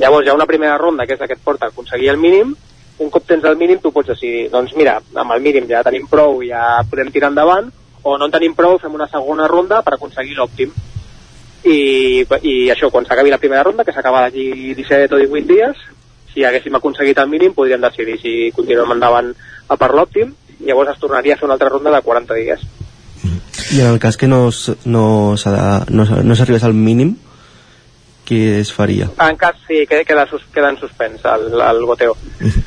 Llavors 0.00 0.26
hi 0.26 0.32
ha 0.32 0.34
una 0.34 0.48
primera 0.50 0.80
ronda, 0.82 1.06
que 1.06 1.14
és 1.14 1.20
la 1.22 1.28
que 1.30 1.36
et 1.38 1.44
porta 1.44 1.68
a 1.68 1.70
aconseguir 1.70 2.10
el 2.10 2.18
mínim, 2.18 2.56
un 2.98 3.12
cop 3.14 3.28
tens 3.28 3.46
el 3.46 3.54
mínim 3.60 3.78
tu 3.78 3.92
pots 3.94 4.10
decidir, 4.10 4.48
doncs 4.50 4.74
mira, 4.74 4.96
amb 5.14 5.36
el 5.36 5.44
mínim 5.44 5.68
ja 5.70 5.84
tenim 5.86 6.08
prou, 6.10 6.42
ja 6.42 6.80
podem 6.90 7.14
tirar 7.14 7.30
endavant, 7.30 7.70
o 8.02 8.16
no 8.18 8.26
en 8.26 8.34
tenim 8.34 8.58
prou, 8.58 8.80
fem 8.82 8.98
una 8.98 9.06
segona 9.06 9.46
ronda 9.46 9.78
per 9.86 9.94
aconseguir 9.94 10.34
l'òptim. 10.40 10.74
I, 11.70 11.78
I 12.42 12.56
això, 12.74 12.90
quan 12.90 13.06
s'acabi 13.06 13.30
la 13.30 13.38
primera 13.38 13.62
ronda, 13.62 13.86
que 13.86 13.94
s'acaba 13.94 14.26
d'aquí 14.26 14.74
17 14.74 15.14
o 15.14 15.22
18 15.22 15.54
dies, 15.54 15.86
si 16.34 16.42
haguéssim 16.42 16.74
aconseguit 16.82 17.22
el 17.22 17.30
mínim, 17.30 17.54
podríem 17.54 17.86
decidir 17.86 18.18
si 18.18 18.36
continuem 18.58 18.98
endavant 18.98 19.30
a 19.68 19.78
per 19.78 19.94
l'òptim, 19.94 20.34
llavors 20.60 20.94
es 20.94 21.00
tornaria 21.02 21.34
a 21.34 21.38
fer 21.38 21.46
una 21.46 21.54
altra 21.58 21.68
ronda 21.68 21.94
de 21.94 22.02
40 22.02 22.34
dies. 22.34 22.66
I 23.72 23.80
en 23.80 23.86
el 23.86 23.98
cas 23.98 24.16
que 24.16 24.28
no, 24.28 24.48
no, 24.84 25.34
no, 25.36 26.04
no 26.04 26.36
s'arribés 26.36 26.64
al 26.64 26.74
mínim, 26.74 27.16
què 28.28 28.58
es 28.60 28.72
faria? 28.74 29.08
En 29.24 29.38
cas, 29.40 29.56
sí, 29.66 29.84
que 29.88 30.02
queda, 30.04 30.26
sus, 30.28 30.44
queda 30.54 30.72
en 30.74 30.78
suspens 30.80 31.24
el, 31.24 31.48
el 31.60 31.84
goteo. 31.88 32.16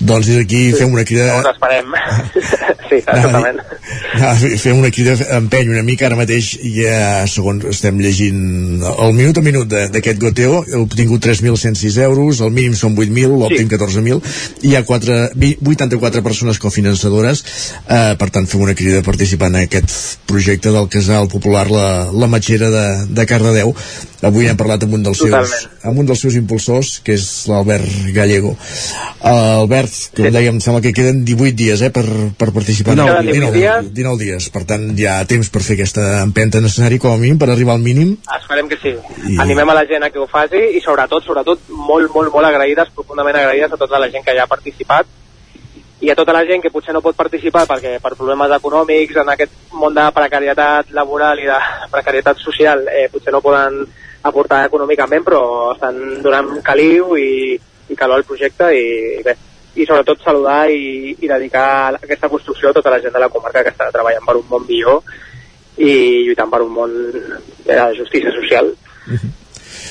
doncs 0.00 0.28
des 0.28 0.38
d'aquí 0.38 0.60
sí. 0.70 0.78
fem 0.78 0.92
una 0.94 1.04
crida... 1.08 1.26
Llavors 1.32 1.50
esperem. 1.54 1.94
sí, 2.88 3.00
exactament. 3.00 3.60
No, 4.20 4.32
fem 4.62 4.78
una 4.78 4.90
crida, 4.94 5.16
empeny 5.38 5.72
una 5.72 5.82
mica, 5.86 6.06
ara 6.08 6.18
mateix 6.18 6.52
ja, 6.76 7.24
segons 7.30 7.66
estem 7.72 7.98
llegint 8.02 8.84
el 8.84 9.16
minut 9.16 9.40
a 9.40 9.44
minut 9.44 9.70
d'aquest 9.70 10.20
goteo, 10.22 10.62
he 10.68 10.78
obtingut 10.78 11.24
3.106 11.26 11.98
euros, 12.06 12.42
el 12.44 12.54
mínim 12.54 12.76
són 12.78 12.94
8.000, 12.94 13.34
l'òptim 13.40 13.66
sí. 13.66 13.72
14.000, 13.74 14.34
hi 14.68 14.74
ha 14.76 14.84
4, 14.86 15.18
84 15.74 16.24
persones 16.26 16.60
cofinançadores, 16.62 17.44
eh, 17.88 18.14
per 18.20 18.30
tant 18.34 18.48
fem 18.50 18.62
una 18.64 18.76
crida 18.78 19.02
a 19.02 19.06
participar 19.06 19.50
en 19.52 19.62
aquest 19.64 19.90
projecte 20.30 20.72
del 20.74 20.88
casal 20.92 21.28
popular 21.32 21.66
La, 21.70 21.88
la 22.12 22.30
Matxera 22.30 22.70
de, 22.70 22.86
de 23.10 23.26
Cardedeu. 23.26 23.74
Avui 24.24 24.48
hem 24.48 24.56
parlat 24.56 24.83
amb 24.84 24.96
un 24.98 25.04
dels 25.06 25.20
seus, 25.24 25.54
amb 25.84 26.00
un 26.00 26.08
dels 26.08 26.20
seus 26.24 26.36
impulsors, 26.38 26.98
que 27.04 27.16
és 27.18 27.24
l'Albert 27.50 27.88
Gallego. 28.14 28.54
Uh, 28.54 29.64
Albert, 29.64 29.96
que 30.14 30.28
sí. 30.28 30.32
dèiem, 30.34 30.60
sembla 30.64 30.82
que 30.84 30.94
queden 30.96 31.24
18 31.24 31.56
dies 31.58 31.82
eh, 31.84 31.90
per, 31.94 32.04
per 32.38 32.50
participar. 32.54 32.94
19, 32.98 33.24
19, 33.30 33.58
19, 33.58 33.92
19 33.96 34.22
dies, 34.22 34.48
per 34.54 34.64
tant 34.68 34.86
hi 34.94 35.08
ha 35.08 35.16
temps 35.28 35.50
per 35.52 35.64
fer 35.64 35.78
aquesta 35.78 36.06
empenta 36.22 36.62
necessària 36.64 37.02
com 37.02 37.14
a 37.14 37.20
mínim 37.20 37.40
per 37.40 37.50
arribar 37.50 37.78
al 37.78 37.84
mínim. 37.84 38.14
Esperem 38.38 38.70
que 38.70 38.80
sí. 38.82 38.94
I... 39.24 39.40
Animem 39.44 39.74
a 39.74 39.80
la 39.80 39.88
gent 39.90 40.06
a 40.06 40.12
que 40.14 40.22
ho 40.22 40.28
faci 40.30 40.62
i 40.76 40.84
sobretot, 40.84 41.26
sobretot, 41.26 41.68
molt, 41.74 42.12
molt, 42.14 42.32
molt 42.34 42.52
agraïdes, 42.52 42.94
profundament 42.94 43.40
agraïdes 43.40 43.74
a 43.74 43.80
tota 43.80 44.00
la 44.00 44.10
gent 44.12 44.26
que 44.26 44.36
ja 44.36 44.46
ha 44.46 44.50
participat 44.50 45.20
i 46.04 46.10
a 46.10 46.14
tota 46.14 46.34
la 46.36 46.44
gent 46.44 46.60
que 46.60 46.72
potser 46.74 46.92
no 46.92 47.00
pot 47.00 47.16
participar 47.16 47.64
perquè 47.68 47.96
per 48.02 48.12
problemes 48.16 48.52
econòmics 48.56 49.20
en 49.22 49.30
aquest 49.32 49.52
món 49.72 49.94
de 49.96 50.04
precarietat 50.16 50.90
laboral 50.96 51.40
i 51.40 51.46
de 51.48 51.58
precarietat 51.92 52.42
social 52.42 52.84
eh, 52.92 53.06
potser 53.12 53.32
no 53.32 53.40
poden 53.44 53.86
aportar 54.24 54.64
econòmicament, 54.68 55.24
però 55.26 55.42
estan 55.74 56.00
donant 56.24 56.56
caliu 56.64 57.16
i, 57.20 57.58
i 57.88 57.98
calor 57.98 58.22
al 58.22 58.28
projecte 58.28 58.70
i 58.72 59.20
bé, 59.24 59.36
i 59.74 59.86
sobretot 59.86 60.22
saludar 60.22 60.64
i, 60.70 61.14
i 61.18 61.30
dedicar 61.30 61.94
aquesta 61.98 62.30
construcció 62.32 62.70
a 62.70 62.76
tota 62.76 62.92
la 62.94 63.00
gent 63.02 63.14
de 63.14 63.22
la 63.22 63.30
comarca 63.32 63.64
que 63.64 63.72
està 63.74 63.90
treballant 63.92 64.26
per 64.26 64.36
un 64.38 64.50
món 64.50 64.66
millor 64.68 65.02
i 65.76 65.94
lluitant 66.26 66.50
per 66.52 66.62
un 66.62 66.74
món 66.74 66.92
de 67.66 67.80
justícia 67.98 68.32
social. 68.32 68.70
Uh 69.06 69.16
-huh. 69.16 69.32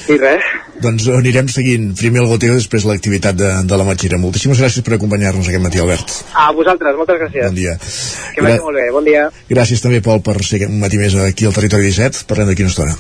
I 0.04 0.18
res. 0.20 0.44
Doncs 0.84 1.06
anirem 1.16 1.48
seguint 1.48 1.94
primer 1.96 2.22
el 2.24 2.28
goteo, 2.28 2.56
després 2.56 2.84
l'activitat 2.84 3.36
de, 3.36 3.52
de 3.64 3.78
la 3.78 3.86
Matxira. 3.88 4.18
Moltíssimes 4.18 4.60
gràcies 4.60 4.84
per 4.84 4.98
acompanyar-nos 4.98 5.48
aquest 5.48 5.64
matí, 5.64 5.80
Albert. 5.80 6.12
A 6.34 6.52
vosaltres, 6.52 6.96
moltes 6.96 7.20
gràcies. 7.22 7.46
Bon 7.46 7.56
dia. 7.56 7.78
Que 8.36 8.42
vagi 8.42 8.60
molt 8.60 8.76
bé, 8.82 8.92
bon 8.92 9.08
dia. 9.08 9.30
Gràcies 9.50 9.82
també, 9.82 10.02
Pol, 10.02 10.22
per 10.22 10.44
ser 10.44 10.66
un 10.68 10.80
matí 10.80 10.98
més 10.98 11.16
aquí 11.16 11.46
al 11.46 11.54
Territori 11.54 11.84
17. 11.84 12.26
Parlem 12.28 12.48
d'aquí 12.52 12.68
una 12.68 12.76
estona. 12.76 12.96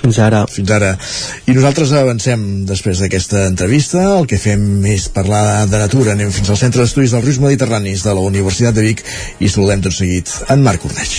Fins 0.00 0.18
ara. 0.18 0.44
Fins 0.48 0.70
ara. 0.72 0.94
I 1.46 1.54
nosaltres 1.56 1.92
avancem 1.96 2.46
després 2.68 3.02
d'aquesta 3.02 3.46
entrevista. 3.50 4.02
El 4.18 4.28
que 4.30 4.40
fem 4.40 4.84
és 4.88 5.08
parlar 5.12 5.66
de 5.70 5.82
natura. 5.82 6.16
Anem 6.16 6.32
fins 6.34 6.50
al 6.50 6.60
Centre 6.60 6.84
d'Estudis 6.84 7.16
dels 7.16 7.26
Rius 7.26 7.42
Mediterranis 7.44 8.06
de 8.06 8.16
la 8.16 8.24
Universitat 8.24 8.76
de 8.76 8.86
Vic 8.88 9.04
i 9.40 9.52
saludem 9.52 9.84
tot 9.84 9.96
seguit 9.96 10.32
en 10.48 10.64
Marc 10.66 10.88
Ordeig. 10.88 11.18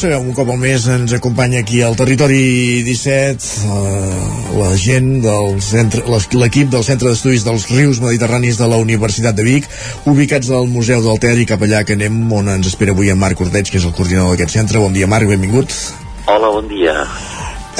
Sabeu, 0.00 0.22
un 0.24 0.32
cop 0.32 0.48
al 0.48 0.56
mes 0.56 0.86
ens 0.88 1.12
acompanya 1.12 1.58
aquí 1.60 1.82
al 1.84 1.96
Territori 1.98 2.80
17 2.86 3.48
eh, 3.68 4.20
la 4.56 4.70
gent 4.80 5.10
del 5.20 5.58
centre, 5.60 6.00
l'equip 6.40 6.70
del 6.72 6.86
Centre 6.86 7.10
d'Estudis 7.10 7.44
dels 7.44 7.66
Rius 7.68 8.00
Mediterranis 8.00 8.56
de 8.56 8.68
la 8.70 8.78
Universitat 8.80 9.36
de 9.36 9.44
Vic, 9.44 9.68
ubicats 10.08 10.48
al 10.56 10.70
Museu 10.72 11.04
del 11.04 11.20
Ter 11.20 11.34
i 11.42 11.44
cap 11.44 11.60
allà 11.66 11.82
que 11.84 11.98
anem 11.98 12.16
on 12.32 12.48
ens 12.48 12.70
espera 12.72 12.96
avui 12.96 13.12
en 13.12 13.20
Marc 13.20 13.44
Ordeig, 13.44 13.68
que 13.68 13.76
és 13.76 13.84
el 13.84 13.92
coordinador 13.92 14.32
d'aquest 14.32 14.56
centre. 14.56 14.80
Bon 14.80 14.96
dia, 14.96 15.10
Marc, 15.10 15.28
benvingut. 15.28 15.76
Hola, 16.24 16.48
bon 16.48 16.72
dia. 16.72 16.96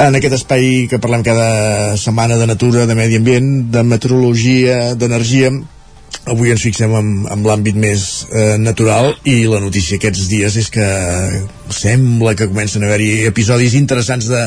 En 0.05 0.21
aquest 0.21 0.43
espai 0.43 0.91
que 0.93 1.01
parlem 1.01 1.25
cada 1.25 1.97
setmana 1.97 2.37
de 2.37 2.51
natura, 2.53 2.85
de 2.85 2.99
medi 2.99 3.17
ambient, 3.17 3.53
de 3.73 3.87
meteorologia, 3.95 4.91
d'energia, 4.93 5.55
avui 6.31 6.53
ens 6.55 6.63
fixem 6.63 6.93
en, 6.97 7.11
en 7.31 7.45
l'àmbit 7.47 7.79
més 7.79 8.07
eh, 8.31 8.57
natural 8.61 9.13
i 9.29 9.43
la 9.51 9.61
notícia 9.63 9.99
aquests 9.99 10.29
dies 10.31 10.57
és 10.61 10.71
que 10.73 10.87
sembla 11.75 12.37
que 12.39 12.49
comencen 12.51 12.85
a 12.85 12.91
haver-hi 12.91 13.27
episodis 13.31 13.77
interessants 13.79 14.31
de, 14.31 14.45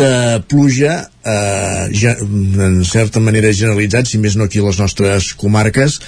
de 0.00 0.12
pluja 0.50 1.00
eh, 1.24 1.90
ja, 1.92 2.14
en 2.20 2.84
certa 2.84 3.20
manera 3.20 3.52
generalitzats, 3.52 4.12
si 4.12 4.18
més 4.18 4.36
no 4.36 4.46
aquí 4.48 4.60
a 4.60 4.66
les 4.66 4.80
nostres 4.80 5.32
comarques. 5.38 6.00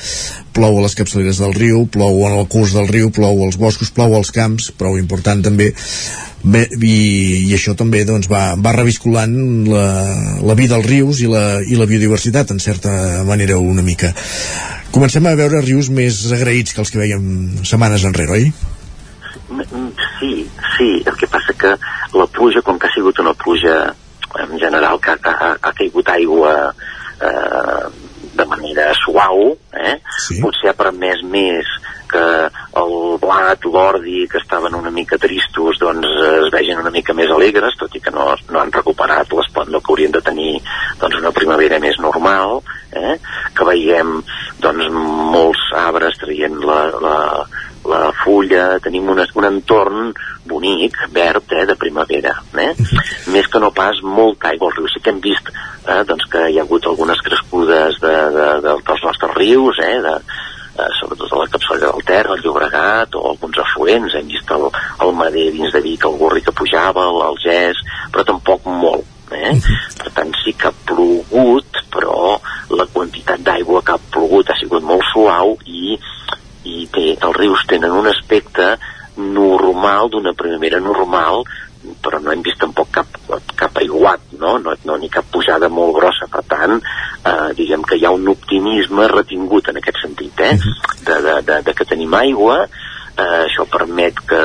Plou 0.56 0.78
a 0.78 0.84
les 0.84 0.96
capçaleres 0.96 1.40
del 1.42 1.54
riu, 1.56 1.86
plou 1.92 2.24
en 2.28 2.36
el 2.38 2.48
curs 2.48 2.74
del 2.76 2.88
riu 2.88 3.12
plou 3.12 3.44
als 3.44 3.58
boscos, 3.60 3.92
plou 3.92 4.16
als 4.16 4.32
camps 4.32 4.70
prou 4.76 4.98
important 4.98 5.42
també. 5.44 5.72
Bé, 6.42 6.64
i, 6.74 6.96
i 7.46 7.52
això 7.54 7.76
també 7.78 8.02
doncs, 8.04 8.26
va, 8.30 8.56
va 8.58 8.74
revisculant 8.74 9.34
la, 9.70 9.86
la 10.42 10.56
vida 10.58 10.74
als 10.74 10.88
rius 10.88 11.22
i 11.22 11.30
la, 11.30 11.60
i 11.62 11.78
la 11.78 11.86
biodiversitat 11.86 12.50
en 12.50 12.58
certa 12.58 13.22
manera 13.28 13.60
una 13.62 13.84
mica. 13.86 14.10
Comencem 14.92 15.24
a 15.28 15.36
veure 15.38 15.62
rius 15.62 15.88
més 15.88 16.24
agraïts 16.34 16.74
que 16.74 16.82
els 16.82 16.90
que 16.90 17.00
veiem 17.00 17.62
setmanes 17.64 18.04
enrere, 18.08 18.42
oi? 18.42 18.50
Sí, 20.18 20.32
sí, 20.76 20.88
el 21.06 21.14
que 21.20 21.28
passa 21.30 21.54
que 21.54 21.76
la 22.18 22.26
pluja, 22.26 22.60
com 22.66 22.78
que 22.78 22.90
ha 22.90 22.94
sigut 22.94 23.22
una 23.22 23.32
pluja 23.38 23.94
en 24.40 24.58
general 24.58 25.00
que 25.00 25.14
ha, 25.14 25.18
ha, 25.32 25.52
ha 25.60 25.72
caigut 25.76 26.08
aigua 26.08 26.54
eh, 27.20 27.86
de 28.32 28.44
manera 28.48 28.92
suau, 28.96 29.52
eh? 29.76 29.98
sí. 30.24 30.40
potser 30.40 30.70
ha 30.70 30.78
permès 30.78 31.20
més 31.28 31.68
que 32.12 32.24
el 32.80 32.94
blat, 33.20 33.64
l'ordi, 33.64 34.26
que 34.28 34.40
estaven 34.40 34.74
una 34.76 34.92
mica 34.92 35.18
tristos, 35.20 35.78
doncs 35.80 36.08
es 36.28 36.50
vegin 36.52 36.80
una 36.80 36.92
mica 36.92 37.16
més 37.16 37.32
alegres, 37.32 37.76
tot 37.80 37.94
i 37.96 38.02
que 38.04 38.12
no, 38.12 38.28
no 38.52 38.60
han 38.60 38.72
recuperat 38.72 39.32
l'esplendor 39.32 39.80
que 39.80 39.92
haurien 39.94 40.12
de 40.12 40.22
tenir 40.24 40.52
doncs, 41.00 41.18
una 41.20 41.32
primavera 41.32 41.80
més 41.80 41.98
normal, 42.04 42.60
eh? 42.92 43.16
que 43.56 43.68
veiem 43.68 44.18
doncs, 44.60 44.88
molts 44.92 45.64
arbres 45.84 46.20
traient 46.20 46.60
la, 46.60 46.80
la, 47.00 47.16
la 47.88 48.12
fulla, 48.22 48.78
tenim 48.82 49.08
un, 49.10 49.18
un 49.18 49.48
entorn 49.48 50.12
bonic, 50.46 50.96
verd, 51.14 51.50
eh, 51.52 51.66
de 51.66 51.76
primavera. 51.76 52.34
Eh? 52.58 52.72
Més 53.32 53.48
que 53.50 53.60
no 53.62 53.72
pas 53.74 54.00
molta 54.02 54.52
aigua 54.52 54.70
al 54.70 54.76
riu. 54.76 54.88
Sí 54.92 55.02
que 55.02 55.12
hem 55.14 55.20
vist 55.24 55.50
eh, 55.50 56.02
doncs, 56.08 56.26
que 56.30 56.46
hi 56.50 56.58
ha 56.58 56.66
hagut 56.66 56.86
algunes 56.86 57.20
crescudes 57.24 58.00
de, 58.02 58.16
de, 58.36 58.48
de, 58.64 58.78
dels 58.86 59.06
nostres 59.06 59.34
rius, 59.38 59.80
eh, 59.82 59.98
de, 60.04 60.16
eh, 60.78 60.90
sobretot 61.00 61.32
a 61.32 61.42
la 61.42 61.50
capçalera 61.52 61.92
del 61.92 62.06
Ter, 62.08 62.24
el 62.26 62.44
Llobregat 62.44 63.18
o 63.18 63.24
alguns 63.32 63.58
afluents, 63.64 64.14
hem 64.18 64.30
vist 64.30 64.50
el, 64.54 64.68
el 65.06 65.16
Mader 65.18 65.50
dins 65.54 65.74
de 65.74 65.82
Vic, 65.84 66.06
el 66.08 66.18
Gorri 66.20 66.44
que 66.44 66.54
pujava, 66.56 67.08
el, 67.10 67.20
el 67.30 67.42
Gès, 67.44 67.82
però 68.12 68.26
tampoc 68.28 68.68
molt. 68.70 69.08
Eh? 69.32 69.54
Per 69.96 70.10
tant, 70.12 70.32
sí 70.42 70.52
que 70.52 70.68
ha 70.68 70.74
plogut, 70.84 71.78
però 71.92 72.36
la 72.76 72.84
quantitat 72.92 73.40
d'aigua 73.40 73.80
que 73.84 73.94
ha 73.94 74.10
plogut 74.12 74.50
ha 74.52 74.58
sigut 74.60 74.84
molt 74.84 75.06
suau 75.08 75.56
i, 75.64 75.96
i 76.72 76.86
té, 76.92 77.06
els 77.18 77.36
rius 77.36 77.66
tenen 77.70 77.94
un 77.94 78.08
aspecte 78.10 78.76
normal, 79.16 80.08
d'una 80.12 80.32
primavera 80.38 80.80
normal, 80.80 81.44
però 82.02 82.20
no 82.22 82.30
hem 82.32 82.42
vist 82.46 82.60
tampoc 82.62 82.90
cap, 82.94 83.16
cap 83.58 83.78
aiguat, 83.80 84.32
no? 84.38 84.54
No, 84.62 84.74
no 84.86 84.96
ni 85.00 85.10
cap 85.12 85.26
pujada 85.34 85.68
molt 85.68 85.96
grossa. 85.96 86.28
Per 86.30 86.44
tant, 86.48 86.78
eh, 86.78 87.50
diguem 87.58 87.82
que 87.86 87.98
hi 87.98 88.06
ha 88.06 88.14
un 88.14 88.28
optimisme 88.32 89.08
retingut 89.10 89.68
en 89.68 89.80
aquest 89.80 90.02
sentit, 90.04 90.40
eh? 90.40 90.54
De, 91.02 91.18
de, 91.26 91.36
de, 91.48 91.58
de 91.66 91.74
que 91.76 91.88
tenim 91.88 92.14
aigua, 92.18 92.62
eh, 93.16 93.42
això 93.42 93.66
permet 93.70 94.22
que, 94.30 94.44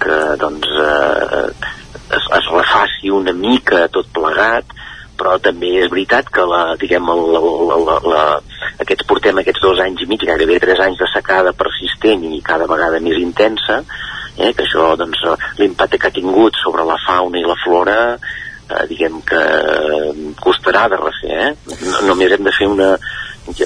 que 0.00 0.18
doncs, 0.40 0.72
eh, 0.88 1.74
es, 2.16 2.30
es 2.40 2.50
refaci 2.54 3.12
una 3.12 3.36
mica 3.36 3.86
tot 3.92 4.08
plegat, 4.16 4.77
però 5.18 5.36
també 5.42 5.74
és 5.82 5.90
veritat 5.90 6.30
que 6.32 6.44
la, 6.46 6.62
diguem, 6.80 7.08
el, 7.12 7.22
la, 7.34 7.78
la, 7.88 7.98
la, 8.06 8.22
aquests 8.84 9.06
portem 9.10 9.40
aquests 9.42 9.64
dos 9.64 9.82
anys 9.84 10.04
i 10.04 10.08
mig, 10.10 10.24
gairebé 10.28 10.60
tres 10.62 10.82
anys 10.84 11.00
de 11.02 11.08
secada 11.12 11.54
persistent 11.58 12.24
i 12.28 12.42
cada 12.46 12.68
vegada 12.70 13.02
més 13.04 13.18
intensa, 13.20 13.82
eh, 14.38 14.52
que 14.52 14.64
això, 14.64 14.92
doncs, 15.00 15.24
l'impacte 15.58 15.98
que 15.98 16.10
ha 16.10 16.18
tingut 16.18 16.58
sobre 16.62 16.86
la 16.86 16.98
fauna 17.06 17.40
i 17.40 17.46
la 17.46 17.58
flora, 17.64 17.98
eh, 18.14 18.84
diguem 18.90 19.20
que 19.26 19.42
costarà 20.40 20.86
de 20.92 21.00
refer, 21.02 21.40
eh? 21.48 21.78
No, 21.82 22.04
només 22.12 22.36
hem 22.36 22.46
de 22.46 22.54
fer 22.54 22.70
una, 22.70 22.94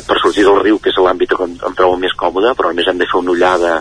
per 0.07 0.19
sortir 0.21 0.45
del 0.47 0.61
riu, 0.63 0.79
que 0.79 0.91
és 0.93 0.99
l'àmbit 1.01 1.35
on 1.39 1.57
em 1.69 1.75
trobo 1.79 1.97
més 2.01 2.15
còmode, 2.19 2.55
però 2.59 2.71
només 2.71 2.89
hem 2.89 3.01
de 3.01 3.09
fer 3.11 3.21
una 3.21 3.33
ullada 3.35 3.73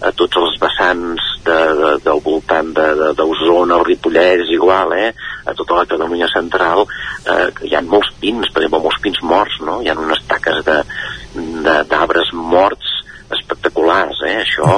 a 0.00 0.12
tots 0.16 0.38
els 0.40 0.56
vessants 0.60 1.26
de, 1.44 1.58
de, 1.80 1.90
del 2.04 2.22
voltant 2.24 2.72
d'Osona, 2.72 3.76
el 3.76 3.86
Ripollès, 3.88 4.48
igual, 4.54 4.94
eh? 4.96 5.10
a 5.44 5.54
tota 5.56 5.80
la 5.80 5.86
Catalunya 5.88 6.28
central, 6.32 6.86
eh, 7.26 7.48
hi 7.68 7.74
ha 7.76 7.84
molts 7.84 8.12
pins, 8.20 8.48
per 8.48 8.62
exemple, 8.62 8.82
molts 8.86 9.00
pins 9.04 9.20
morts, 9.22 9.60
no? 9.66 9.80
Hi 9.82 9.90
ha 9.90 9.98
unes 9.98 10.24
taques 10.28 10.64
de, 10.66 10.80
d'arbres 11.34 12.00
arbres 12.00 12.34
morts 12.34 12.96
espectaculars, 13.30 14.24
eh? 14.26 14.40
Això, 14.44 14.70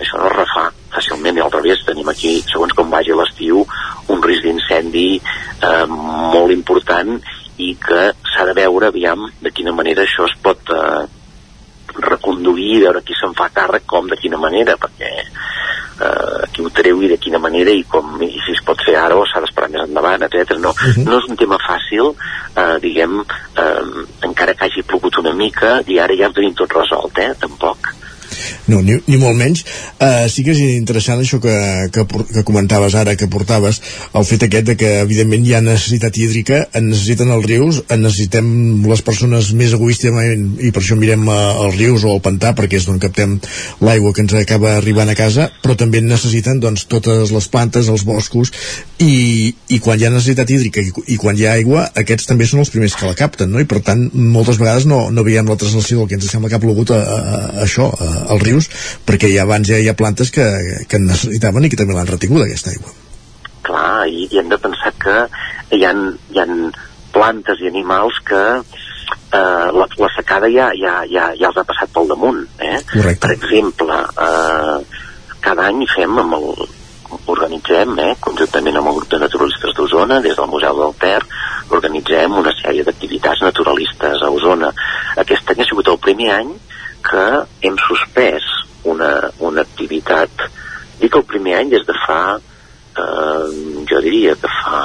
això 0.00 0.20
no 0.20 0.30
es 0.30 0.36
refà 0.36 0.68
fàcilment 0.94 1.38
i 1.38 1.44
al 1.44 1.52
revés 1.52 1.84
tenim 1.86 2.08
aquí, 2.10 2.38
segons 2.48 2.74
com 2.76 2.90
vagi 2.92 3.14
l'estiu, 3.16 3.64
un 4.10 4.22
risc 4.24 4.46
d'incendi 4.46 5.08
eh, 5.18 5.84
molt 5.90 6.54
important 6.54 7.18
i 7.60 7.74
que 7.80 8.10
s'ha 8.32 8.46
de 8.48 8.54
veure, 8.56 8.88
aviam, 8.88 9.26
de 9.42 9.52
quina 9.54 9.74
manera 9.76 10.06
això 10.06 10.26
es 10.28 10.36
pot 10.42 10.72
eh, 10.74 11.04
reconduir, 11.98 12.80
veure 12.86 13.02
qui 13.06 13.16
se'n 13.18 13.36
fa 13.38 13.50
càrrec, 13.54 13.86
com, 13.90 14.08
de 14.08 14.18
quina 14.20 14.40
manera, 14.40 14.76
perquè 14.80 15.10
eh, 15.20 16.48
qui 16.52 16.64
ho 16.64 16.72
treu 16.74 17.02
i 17.04 17.10
de 17.12 17.18
quina 17.22 17.40
manera 17.42 17.74
i, 17.74 17.84
com, 17.88 18.16
i 18.24 18.32
si 18.46 18.56
es 18.56 18.64
pot 18.66 18.82
fer 18.86 18.96
ara 19.00 19.18
o 19.18 19.26
s'ha 19.28 19.42
d'esperar 19.44 19.70
més 19.74 19.86
endavant, 19.86 20.26
etc. 20.26 20.56
No, 20.58 20.72
uh 20.72 20.82
-huh. 20.88 21.04
no 21.04 21.18
és 21.18 21.28
un 21.28 21.36
tema 21.36 21.58
fàcil, 21.68 22.14
eh, 22.56 22.76
diguem, 22.80 23.20
eh, 23.20 23.82
encara 24.28 24.54
que 24.54 24.64
hagi 24.64 24.82
plogut 24.82 25.18
una 25.18 25.34
mica, 25.34 25.80
i 25.86 25.98
ara 25.98 26.16
ja 26.16 26.28
ho 26.28 26.32
tenim 26.32 26.54
tot 26.54 26.72
resolt, 26.72 27.18
eh, 27.18 27.34
tampoc 27.38 27.99
no, 28.68 28.80
ni, 28.84 28.98
ni 29.06 29.18
molt 29.20 29.38
menys 29.38 29.64
uh, 29.64 30.26
sí 30.30 30.44
que 30.46 30.54
és 30.54 30.62
interessant 30.76 31.20
això 31.22 31.40
que, 31.42 31.54
que, 31.94 32.04
que 32.06 32.44
comentaves 32.46 32.96
ara, 32.98 33.16
que 33.18 33.30
portaves 33.30 33.80
el 34.14 34.26
fet 34.28 34.46
aquest 34.46 34.70
de 34.70 34.76
que 34.80 34.92
evidentment 35.04 35.46
hi 35.46 35.56
ha 35.56 35.62
necessitat 35.64 36.16
hídrica 36.20 36.62
en 36.74 36.90
necessiten 36.90 37.32
els 37.34 37.46
rius 37.48 37.82
en 37.88 38.04
necessitem 38.06 38.50
les 38.90 39.04
persones 39.06 39.52
més 39.56 39.74
egoísticament 39.76 40.46
i 40.60 40.72
per 40.74 40.84
això 40.84 40.98
mirem 41.00 41.26
uh, 41.28 41.64
els 41.66 41.78
rius 41.78 42.06
o 42.06 42.14
el 42.16 42.24
pantà 42.24 42.54
perquè 42.58 42.80
és 42.80 42.88
d'on 42.88 43.00
captem 43.02 43.38
l'aigua 43.84 44.14
que 44.14 44.24
ens 44.24 44.36
acaba 44.40 44.76
arribant 44.78 45.10
a 45.10 45.18
casa 45.18 45.50
però 45.62 45.76
també 45.78 46.02
necessiten 46.04 46.60
doncs, 46.62 46.86
totes 46.90 47.32
les 47.34 47.48
plantes, 47.52 47.88
els 47.92 48.04
boscos 48.06 48.52
i, 49.00 49.52
i 49.72 49.78
quan 49.82 50.00
hi 50.00 50.06
ha 50.06 50.12
necessitat 50.12 50.50
hídrica 50.52 50.82
i, 50.82 50.90
i 51.14 51.18
quan 51.20 51.38
hi 51.38 51.46
ha 51.46 51.54
aigua, 51.56 51.86
aquests 52.02 52.28
també 52.28 52.46
són 52.48 52.62
els 52.62 52.72
primers 52.72 52.96
que 52.96 53.08
la 53.08 53.16
capten, 53.18 53.50
no? 53.52 53.62
i 53.62 53.68
per 53.68 53.80
tant 53.86 54.06
moltes 54.14 54.60
vegades 54.60 54.86
no, 54.88 55.02
no 55.14 55.24
veiem 55.26 55.48
la 55.48 55.58
translació 55.60 56.00
del 56.00 56.10
que 56.10 56.18
ens 56.18 56.28
sembla 56.30 56.50
que 56.50 56.58
ha 56.58 56.62
plogut 56.62 56.92
a, 56.94 57.00
a, 57.00 57.18
a 57.20 57.64
això, 57.64 57.88
a, 57.90 58.10
als 58.30 58.44
rius 58.46 58.70
perquè 59.06 59.30
ja 59.34 59.46
abans 59.46 59.68
ja 59.70 59.80
hi 59.80 59.88
ha 59.90 59.96
plantes 59.98 60.32
que, 60.34 60.46
que 60.88 61.02
necessitaven 61.02 61.66
i 61.66 61.72
que 61.72 61.80
també 61.80 61.96
l'han 61.96 62.10
retingut 62.10 62.46
aquesta 62.46 62.74
aigua 62.74 62.94
clar, 63.66 64.06
i, 64.08 64.26
i 64.30 64.40
hem 64.40 64.50
de 64.52 64.60
pensar 64.62 64.94
que 65.02 65.16
hi 65.76 65.84
ha, 65.86 65.94
hi 66.32 66.42
ha 66.42 66.48
plantes 67.14 67.62
i 67.62 67.70
animals 67.70 68.18
que 68.26 68.42
eh, 68.56 69.68
la, 69.78 69.86
la 69.86 70.10
secada 70.16 70.50
ja, 70.50 70.70
ja, 70.78 71.00
ja, 71.10 71.30
ja 71.38 71.50
els 71.50 71.62
ha 71.62 71.66
passat 71.66 71.92
pel 71.94 72.10
damunt 72.10 72.44
eh? 72.58 72.78
Correcte. 72.92 73.26
per 73.26 73.34
exemple 73.36 74.02
eh, 74.26 75.00
cada 75.40 75.70
any 75.70 75.86
fem 75.90 76.18
amb 76.20 76.36
el, 76.36 76.52
organitzem, 77.30 77.98
eh, 77.98 78.14
conjuntament 78.20 78.76
amb 78.76 78.90
el 78.90 78.98
grup 78.98 79.10
de 79.10 79.18
naturalistes 79.18 79.74
d'Osona, 79.74 80.20
des 80.20 80.36
del 80.36 80.46
Museu 80.46 80.76
del 80.78 80.94
Ter, 81.00 81.20
organitzem 81.70 82.36
una 82.38 82.52
sèrie 82.58 82.84
d'activitats 82.86 83.42
naturalistes 83.42 84.22
a 84.22 84.30
Osona. 84.30 84.72
Aquest 85.22 85.50
any 85.50 85.62
ha 85.62 85.68
sigut 85.68 85.88
el 85.88 85.98
primer 85.98 86.30
any 86.36 86.52
que 87.04 87.26
hem 87.66 87.76
suspès 87.86 88.46
una, 88.84 89.30
una 89.44 89.64
activitat, 89.66 90.46
dic 91.00 91.16
el 91.16 91.26
primer 91.28 91.58
any 91.58 91.72
des 91.72 91.86
de 91.88 91.96
fa, 92.04 92.20
eh, 92.38 93.46
jo 93.90 94.00
diria 94.04 94.36
que 94.40 94.50
fa 94.60 94.80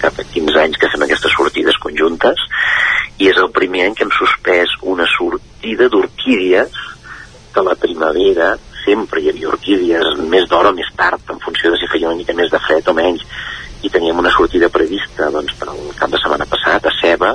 cap 0.00 0.20
a 0.20 0.26
15 0.32 0.62
anys 0.64 0.80
que 0.80 0.90
fem 0.92 1.04
aquestes 1.06 1.36
sortides 1.36 1.78
conjuntes, 1.82 2.42
i 3.20 3.28
és 3.28 3.38
el 3.40 3.50
primer 3.52 3.86
any 3.86 3.96
que 3.96 4.06
hem 4.06 4.14
suspès 4.16 4.72
una 4.94 5.06
sortida 5.16 5.88
d'orquídies 5.92 6.76
de 7.54 7.64
la 7.66 7.76
primavera 7.76 8.54
sempre 8.84 9.20
hi 9.20 9.28
havia 9.30 9.50
orquídies 9.50 10.20
més 10.32 10.46
d'hora 10.48 10.70
o 10.72 10.76
més 10.76 10.88
tard, 10.96 11.20
en 11.28 11.40
funció 11.44 11.72
de 11.72 11.80
si 11.80 11.88
feia 11.92 12.08
una 12.08 12.20
mica 12.20 12.36
més 12.36 12.52
de 12.52 12.60
fred 12.64 12.88
o 12.88 12.94
menys, 12.96 13.24
i 13.84 13.90
teníem 13.92 14.18
una 14.20 14.32
sortida 14.32 14.68
prevista 14.72 15.30
doncs, 15.32 15.54
per 15.58 15.68
al 15.72 15.82
cap 15.98 16.12
de 16.12 16.20
setmana 16.20 16.48
passat 16.48 16.86
a 16.86 16.94
Ceba, 17.00 17.34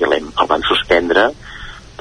i 0.00 0.04
el 0.08 0.48
van 0.48 0.64
suspendre 0.66 1.30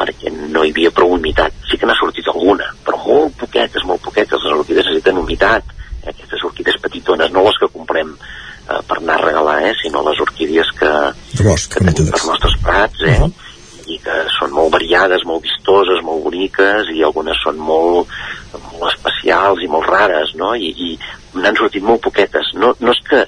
perquè 0.02 0.34
no 0.34 0.66
hi 0.66 0.74
havia 0.74 0.92
prou 0.96 1.14
humitat. 1.16 1.54
Sí 1.70 1.78
que 1.78 1.90
n'ha 1.90 1.98
sortit 2.00 2.28
alguna, 2.34 2.72
però 2.86 3.00
molt 3.06 3.38
poquetes, 3.46 3.86
molt 3.86 4.02
poquetes. 4.08 4.42
Les 4.42 4.58
orquídees 4.58 4.90
necessiten 4.90 5.22
humitat. 5.22 5.78
Aquestes 6.02 6.42
orquídees 6.50 6.82
petitones, 6.82 7.30
no 7.32 7.46
les 7.46 7.62
que 7.62 7.70
comprem 7.70 8.16
eh, 8.18 8.82
per 8.90 8.98
anar 8.98 9.20
a 9.20 9.26
regalar, 9.28 9.60
eh? 9.70 9.76
sinó 9.84 10.02
les 10.08 10.20
orquídees 10.26 10.74
que, 10.80 10.92
de 11.38 11.46
bosc, 11.46 11.78
que 11.78 11.86
tenim 11.86 12.10
pels 12.10 12.28
nostres 12.34 12.58
prats, 12.66 13.06
eh? 13.06 13.18
Uh 13.20 13.30
-huh 13.30 13.50
i 13.92 13.98
que 14.00 14.18
són 14.38 14.54
molt 14.56 14.72
variades, 14.76 15.26
molt 15.28 15.44
vistoses, 15.44 16.02
molt 16.06 16.24
boniques 16.24 16.92
i 16.94 17.04
algunes 17.04 17.40
són 17.44 17.58
molt, 17.58 18.12
molt 18.54 18.88
especials 18.92 19.64
i 19.64 19.70
molt 19.72 19.88
rares, 19.90 20.36
no? 20.40 20.54
I, 20.56 20.72
i 20.72 21.40
n'han 21.42 21.58
sortit 21.60 21.84
molt 21.84 22.04
poquetes. 22.06 22.54
No, 22.62 22.74
no 22.80 22.96
és 22.96 23.02
que 23.08 23.26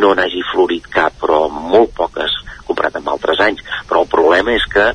no 0.00 0.14
n'hagi 0.14 0.42
florit 0.52 0.86
cap, 0.92 1.16
però 1.20 1.46
molt 1.50 1.94
poques 1.96 2.36
comparat 2.66 2.98
amb 3.00 3.12
altres 3.14 3.40
anys. 3.44 3.64
Però 3.88 4.04
el 4.04 4.10
problema 4.10 4.54
és 4.54 4.66
que 4.70 4.90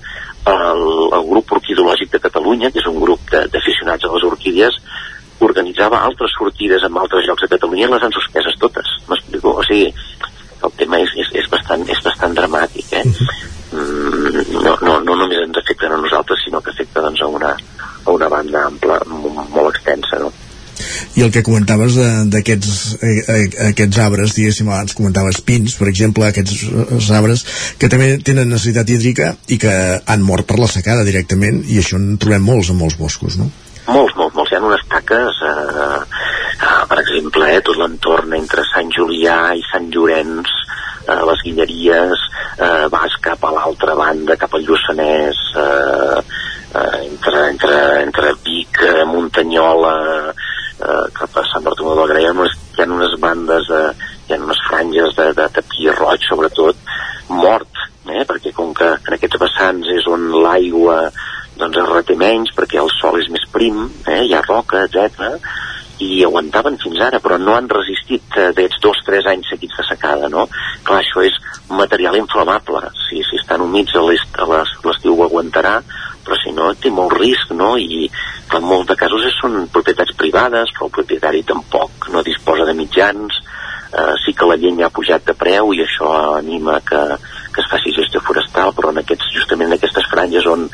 el, 0.49 0.83
el 1.17 1.27
grup 1.29 1.53
orquidològic 1.59 2.11
de 2.15 2.23
Catalunya, 2.25 2.71
que 2.73 2.81
és 2.81 2.89
un 2.89 2.99
grup 3.01 3.31
d'aficionats 3.31 4.05
a 4.05 4.11
les 4.15 4.25
orquídies, 4.29 4.79
organitzava 5.45 6.01
altres 6.03 6.33
sortides 6.35 6.83
en 6.83 6.97
altres 6.99 7.27
llocs 7.27 7.45
de 7.45 7.51
Catalunya 7.55 7.87
i 7.87 7.91
les 7.93 8.03
han 8.03 8.15
suspeses 8.15 8.57
totes. 8.59 8.89
M'explico? 9.09 9.55
O 9.61 9.63
sigui, 9.67 9.93
el 10.67 10.75
tema 10.79 10.99
és, 10.99 11.13
és, 11.23 11.31
és, 11.43 11.47
bastant, 11.51 11.85
és 11.87 12.01
bastant 12.03 12.35
dramàtic, 12.35 12.91
eh? 12.99 13.05
Mm, 13.69 14.43
no, 14.65 14.75
no, 14.81 14.97
no 15.05 15.15
només 15.15 15.43
ens 15.45 15.61
afecten 15.61 15.93
a 15.95 16.01
nosaltres, 16.01 16.43
sinó 16.43 16.61
que 16.61 16.73
afecta 16.73 17.03
doncs, 17.05 17.21
a, 17.21 17.31
una, 17.39 17.55
a 18.03 18.11
una 18.11 18.29
banda 18.31 18.65
ampla, 18.67 18.99
molt, 19.07 19.43
molt 19.53 19.75
extensa, 19.75 20.19
no? 20.25 20.33
I 21.19 21.23
el 21.25 21.33
que 21.35 21.41
comentaves 21.43 21.97
d'aquests 22.31 22.75
eh, 23.03 23.15
eh, 23.19 23.47
aquests 23.73 23.97
arbres, 23.99 24.35
diguéssim, 24.37 24.69
abans 24.71 24.95
comentaves 24.95 25.41
pins, 25.43 25.73
per 25.75 25.89
exemple, 25.91 26.23
aquests 26.29 27.09
arbres 27.11 27.43
que 27.81 27.89
també 27.91 28.13
tenen 28.23 28.47
necessitat 28.47 28.87
hídrica 28.93 29.33
i 29.51 29.57
que 29.59 29.73
han 29.99 30.23
mort 30.23 30.47
per 30.47 30.61
la 30.61 30.69
secada 30.71 31.03
directament 31.03 31.59
i 31.67 31.81
això 31.81 31.99
en 31.99 32.13
trobem 32.23 32.45
molts 32.47 32.71
en 32.71 32.79
molts 32.79 32.95
boscos, 33.01 33.35
no? 33.41 33.49
Molts, 33.89 34.15
molts, 34.15 34.37
molts. 34.37 34.53
Hi 34.53 34.59
ha 34.59 34.63
unes 34.63 34.85
taques, 34.87 35.41
eh, 35.49 35.99
eh, 36.69 36.83
per 36.87 36.99
exemple, 37.01 37.49
eh, 37.51 37.59
tot 37.67 37.81
l'entorn 37.81 38.37
entre 38.37 38.63
Sant 38.69 38.91
Julià 38.95 39.39
i 39.59 39.65
Sant 39.67 39.89
Llorenç, 39.91 40.53
eh, 41.03 41.21
les 41.31 41.43
Guilleries, 41.43 42.27
eh, 42.59 42.85
vas 42.93 43.17
cap 43.25 43.43
a 43.43 43.51
l'altra 43.57 43.97
banda, 43.99 44.39
cap 44.39 44.55
al 44.55 44.63
Lluçanès, 44.63 45.41
eh, 45.65 46.21
eh, 46.79 47.03
entre, 47.09 47.43
entre 48.05 48.33
Vic, 48.45 48.79
eh, 48.87 49.03
Muntanyola, 49.03 49.97
eh, 50.79 51.05
cap 51.13 51.37
a 51.37 51.45
Sant 51.51 51.65
Bartomeu 51.65 51.88
del 51.99 52.11
Gra, 52.11 52.21
hi 52.23 52.29
ha 52.29 52.35
unes, 52.35 52.55
hi 52.75 52.83
ha 52.83 52.89
unes 52.95 53.15
bandes, 53.21 53.69
de, 53.69 53.83
hi 54.27 54.35
ha 54.35 54.41
unes 54.43 54.61
franges 54.67 55.15
de, 55.17 55.29
de 55.37 55.47
tapí 55.59 55.89
roig, 55.95 56.25
sobretot, 56.27 56.83
mort, 57.29 57.83
eh? 58.09 58.23
perquè 58.27 58.53
com 58.55 58.73
que 58.77 58.93
en 58.97 59.17
aquests 59.17 59.41
vessants 59.41 59.91
és 59.95 60.07
on 60.09 60.29
l'aigua 60.43 61.01
doncs 61.59 61.75
es 61.81 61.89
reté 61.91 62.15
menys 62.15 62.53
perquè 62.55 62.79
el 62.79 62.91
sol 62.95 63.19
és 63.19 63.27
més 63.33 63.43
prim, 63.51 63.83
eh? 64.07 64.23
hi 64.25 64.33
ha 64.33 64.45
roca, 64.47 64.85
etc 64.87 65.39
i 65.99 66.23
aguantaven 66.23 66.77
fins 66.79 66.99
ara, 67.03 67.19
però 67.19 67.37
no 67.37 67.55
han 67.57 67.67
resistit 67.71 68.37
eh, 68.37 68.49
d'aquests 68.55 68.81
dos, 68.83 68.99
tres 69.05 69.27
anys 69.27 69.49
seguits 69.51 69.75
de 69.81 69.83
secada, 69.83 70.29
no? 70.31 70.45
Clar, 70.87 71.01
això 71.01 71.23
és 71.27 71.35
material 71.75 72.15
inflamable. 72.19 72.81
Si, 73.03 73.19
si 73.27 73.39
estan 73.39 73.65
humits 73.65 73.97
a 73.99 74.03
l'estiu 74.05 75.17
ho 75.17 75.25
aguantarà, 75.25 75.75
però 76.23 76.37
si 76.39 76.53
no 76.55 76.71
té 76.79 76.91
molt 76.93 77.17
risc, 77.19 77.51
no? 77.57 77.73
I 77.75 78.07
en 78.55 78.65
molts 78.65 78.87
de 78.89 78.95
casos 78.99 79.27
són 79.41 79.65
propietats 79.73 80.15
privades, 80.17 80.71
però 80.75 80.87
el 80.87 80.95
propietari 81.01 81.43
tampoc 81.43 81.68
mitjans, 82.99 83.33
eh, 83.93 84.15
sí 84.25 84.33
que 84.33 84.45
la 84.45 84.55
llenya 84.55 84.87
ha 84.87 84.93
pujat 84.93 85.25
de 85.25 85.33
preu 85.33 85.73
i 85.73 85.81
això 85.83 86.37
anima 86.37 86.79
que, 86.81 87.01
que 87.53 87.61
es 87.61 87.69
faci 87.71 87.93
gestió 87.95 88.21
forestal, 88.21 88.73
però 88.75 88.91
en 88.91 88.99
aquests, 89.01 89.31
justament 89.33 89.69
en 89.69 89.77
aquestes 89.77 90.05
franges 90.11 90.45
on, 90.45 90.67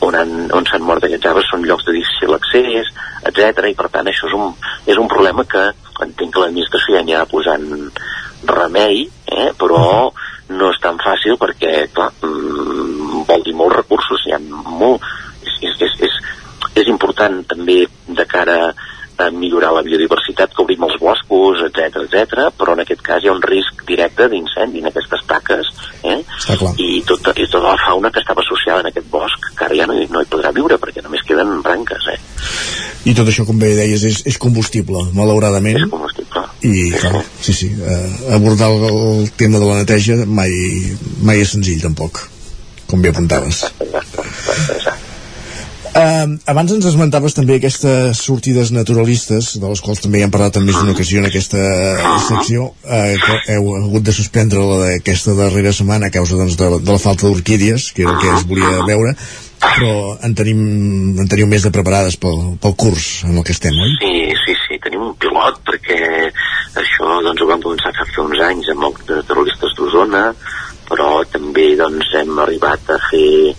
on, 0.00 0.14
han, 0.14 0.50
on 0.52 0.66
s'han 0.66 0.84
mort 0.84 1.04
aquests 1.04 1.26
arbres 1.26 1.48
són 1.50 1.64
llocs 1.64 1.86
de 1.86 1.96
difícil 1.96 2.34
accés, 2.36 2.90
etc 3.26 3.70
i 3.70 3.74
per 3.74 3.88
tant 3.90 4.06
això 4.06 4.28
és 4.28 4.36
un, 4.36 4.52
és 4.86 4.98
un 4.98 5.08
problema 5.08 5.44
que 5.44 5.70
entenc 6.00 6.34
que 6.34 6.44
l'administració 6.44 6.96
ja 6.96 7.04
n'hi 7.04 7.16
ha 7.16 7.26
posant 7.28 7.66
remei, 8.46 9.08
eh, 9.26 9.50
però 9.58 10.10
no 10.50 10.70
és 10.70 10.78
tan 10.82 10.98
fàcil 10.98 11.36
perquè, 11.38 11.88
clar, 11.94 12.12
mm, 12.22 13.24
vol 13.28 13.42
dir 13.46 13.56
molts 13.56 13.80
recursos, 13.82 14.22
hi 14.26 14.36
ha 14.36 14.40
molt... 14.40 15.04
És, 15.40 15.58
és, 15.64 15.76
és, 15.86 15.92
és, 16.06 16.16
és 16.82 16.88
important 16.88 17.38
també 17.48 17.84
de 18.08 18.24
cara 18.28 18.72
a 19.20 19.30
millorar 19.30 19.72
la 19.74 19.82
biodiversitat, 19.84 20.54
que 20.54 20.62
obrim 20.64 20.84
els 20.86 20.96
boscos, 21.00 21.60
etc 21.66 22.04
etc, 22.04 22.48
però 22.56 22.74
en 22.74 22.84
aquest 22.84 23.02
cas 23.04 23.22
hi 23.22 23.28
ha 23.28 23.36
un 23.36 23.44
directe 24.20 24.28
d'incendi 24.28 24.80
en 24.80 24.90
aquestes 24.90 25.22
taques, 25.26 25.70
eh? 26.04 26.18
I, 26.76 27.02
tot, 27.06 27.30
i 27.36 27.46
tota 27.46 27.70
la 27.70 27.76
fauna 27.80 28.10
que 28.10 28.20
estava 28.20 28.42
associada 28.44 28.80
en 28.80 28.90
aquest 28.90 29.08
bosc, 29.10 29.50
que 29.56 29.64
ara 29.64 29.76
ja 29.76 29.86
no, 29.86 29.96
hi, 29.96 30.06
no 30.10 30.20
hi 30.20 30.28
podrà 30.30 30.52
viure 30.52 30.78
perquè 30.78 31.02
només 31.04 31.24
queden 31.26 31.60
branques, 31.64 32.08
eh? 32.12 32.18
I 33.08 33.14
tot 33.16 33.30
això, 33.30 33.46
com 33.48 33.58
bé 33.60 33.72
deies, 33.78 34.04
és, 34.04 34.22
és 34.28 34.38
combustible, 34.38 35.06
malauradament. 35.16 35.78
És 35.80 35.88
combustible. 35.90 36.44
I, 36.68 36.90
clar, 37.00 37.24
sí, 37.40 37.56
sí, 37.56 37.70
eh, 37.80 38.34
abordar 38.36 38.70
el, 38.74 38.84
el 38.90 39.30
tema 39.40 39.62
de 39.62 39.70
la 39.70 39.80
neteja 39.80 40.18
mai, 40.26 40.52
mai 41.24 41.40
és 41.40 41.56
senzill, 41.56 41.80
tampoc, 41.84 42.26
com 42.90 43.00
bé 43.00 43.14
apuntaves. 43.14 43.64
Uh, 46.00 46.38
abans 46.48 46.72
ens 46.72 46.86
esmentaves 46.88 47.34
també 47.36 47.58
aquestes 47.58 48.22
sortides 48.24 48.70
naturalistes, 48.72 49.52
de 49.60 49.68
les 49.68 49.82
quals 49.84 50.00
també 50.00 50.22
hem 50.24 50.32
parlat 50.32 50.56
en 50.56 50.64
més 50.64 50.78
d'una 50.78 50.94
ocasió 50.94 51.20
en 51.20 51.28
aquesta 51.28 51.60
secció, 52.28 52.70
uh, 52.86 53.12
que 53.20 53.36
heu 53.56 53.68
hagut 53.82 54.06
de 54.06 54.14
suspendre 54.16 54.64
la 54.64 54.80
d'aquesta 54.84 55.36
darrera 55.36 55.74
setmana 55.76 56.08
a 56.08 56.14
causa 56.14 56.40
doncs, 56.40 56.56
de, 56.56 56.70
de 56.80 56.90
la 56.94 57.02
falta 57.02 57.26
d'orquídies, 57.26 57.90
que 57.92 58.06
era 58.06 58.16
el 58.16 58.20
que 58.22 58.34
es 58.38 58.48
volia 58.48 58.82
veure. 58.88 59.14
però 59.60 60.16
en 60.24 60.32
tenim, 60.34 60.60
en 61.20 61.28
teniu 61.28 61.44
més 61.48 61.66
de 61.66 61.72
preparades 61.74 62.16
pel, 62.16 62.38
pel 62.62 62.74
curs 62.80 63.08
en 63.28 63.36
el 63.36 63.44
que 63.44 63.52
estem, 63.52 63.76
oi? 63.76 63.92
Sí, 64.00 64.12
sí, 64.44 64.54
sí, 64.62 64.78
tenim 64.80 65.02
un 65.10 65.16
pilot 65.20 65.60
perquè 65.68 65.98
això 66.80 67.18
doncs, 67.26 67.42
ho 67.42 67.48
vam 67.50 67.60
començar 67.66 67.92
a 67.92 68.06
fer 68.08 68.24
uns 68.24 68.40
anys 68.46 68.70
amb 68.72 68.88
els 68.88 69.02
de 69.10 69.20
terroristes 69.28 69.76
d'Osona, 69.76 70.30
però 70.88 71.10
també 71.28 71.74
doncs, 71.76 72.08
hem 72.22 72.40
arribat 72.40 72.88
a 72.88 72.96
fer 73.10 73.52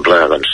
exemple, 0.00 0.28
doncs, 0.32 0.49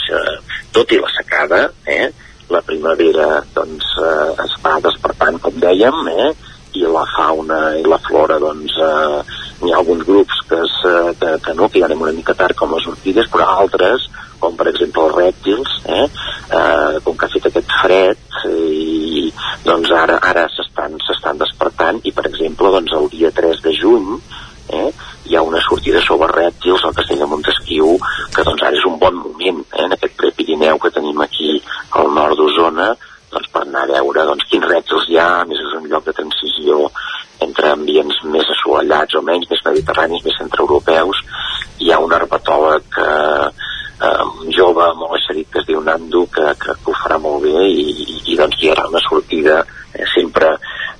eixerit, 45.37 45.51
que 45.51 45.59
es 45.59 45.67
diu 45.67 45.81
Nando, 45.81 46.25
que, 46.27 46.45
que, 46.59 46.73
que 46.73 46.91
ho 46.91 46.95
farà 46.95 47.17
molt 47.19 47.43
bé 47.43 47.67
i, 47.67 47.85
i, 47.91 48.21
i 48.33 48.37
doncs 48.37 48.57
hi 48.61 48.71
haurà 48.71 48.87
una 48.89 49.01
sortida 49.03 49.61
eh, 49.93 50.05
sempre 50.13 50.57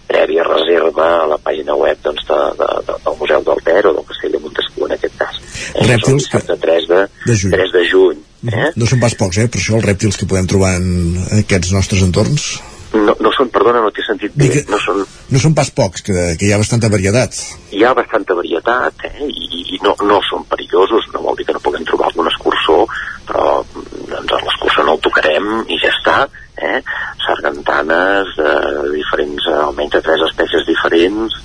prèvia 0.08 0.44
reserva 0.44 1.08
a 1.24 1.28
la 1.28 1.38
pàgina 1.38 1.76
web 1.76 1.98
doncs, 2.04 2.24
de, 2.28 2.40
de, 2.60 2.70
de, 2.88 2.96
del 3.04 3.18
Museu 3.20 3.44
del 3.44 3.64
Ter 3.66 3.84
o 3.88 3.94
del 3.94 4.08
Castell 4.08 4.38
de 4.38 4.40
Montesquieu 4.40 4.88
en 4.88 4.96
aquest 4.96 5.18
cas. 5.20 5.42
Eh, 5.74 5.90
Rèptils 5.90 6.30
que... 6.32 6.42
3 6.48 6.88
de, 6.88 7.04
de 7.26 7.36
juny. 7.36 7.58
3 7.58 7.76
de 7.76 7.84
juny 7.92 8.24
eh? 8.54 8.72
No 8.78 8.88
són 8.88 9.04
pas 9.04 9.18
pocs, 9.20 9.44
eh? 9.44 9.52
Per 9.52 9.60
això 9.60 9.78
els 9.78 9.86
rèptils 9.88 10.20
que 10.20 10.30
podem 10.30 10.48
trobar 10.48 10.78
en 10.80 11.22
aquests 11.42 11.76
nostres 11.76 12.06
entorns 12.06 12.56
no, 12.96 13.14
no 13.20 13.32
són, 13.36 13.50
perdona, 13.52 13.82
no 13.84 13.92
t'he 13.92 14.04
sentit 14.06 14.36
bé, 14.38 14.48
que 14.54 14.64
no 14.72 14.80
són, 14.80 15.02
no 15.04 15.42
són 15.42 15.56
pas 15.58 15.70
pocs, 15.76 16.04
que, 16.08 16.16
que 16.40 16.48
hi 16.48 16.54
ha 16.56 16.60
bastanta 16.62 16.90
varietat. 16.92 17.36
hi 17.76 17.84
ha 17.84 17.94
bastanta 17.98 18.38
varietat 18.38 19.04
eh? 19.10 19.28
I, 19.28 19.64
i 19.76 19.80
no, 19.84 19.94
no 20.08 20.22
són 20.30 20.46
perillosos, 20.50 21.10
no 21.14 21.26
vol 21.26 21.38
dir 21.40 21.48
que 21.48 21.58
no 21.58 21.64
puguem 21.64 21.86
trobar 21.88 22.08
algun 22.10 22.32
escurçó, 22.32 22.80
però 23.28 23.60
doncs, 23.76 24.34
l'escurçó 24.48 24.86
no 24.88 24.96
el 24.96 25.04
tocarem 25.04 25.52
i 25.68 25.80
ja 25.84 25.92
està, 25.92 26.18
eh? 26.64 26.80
sargantanes 27.26 28.34
de 28.40 28.56
diferents, 28.96 29.52
eh, 29.52 29.60
almenys 29.68 29.98
de 29.98 30.04
tres 30.08 30.26
espècies 30.30 30.66
diferents, 30.70 31.38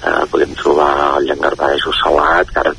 eh, 0.00 0.24
podem 0.32 0.56
trobar 0.58 0.90
el 1.18 1.28
llangardaix 1.28 1.86
ocelat, 1.92 2.50
que 2.52 2.64
ara, 2.64 2.74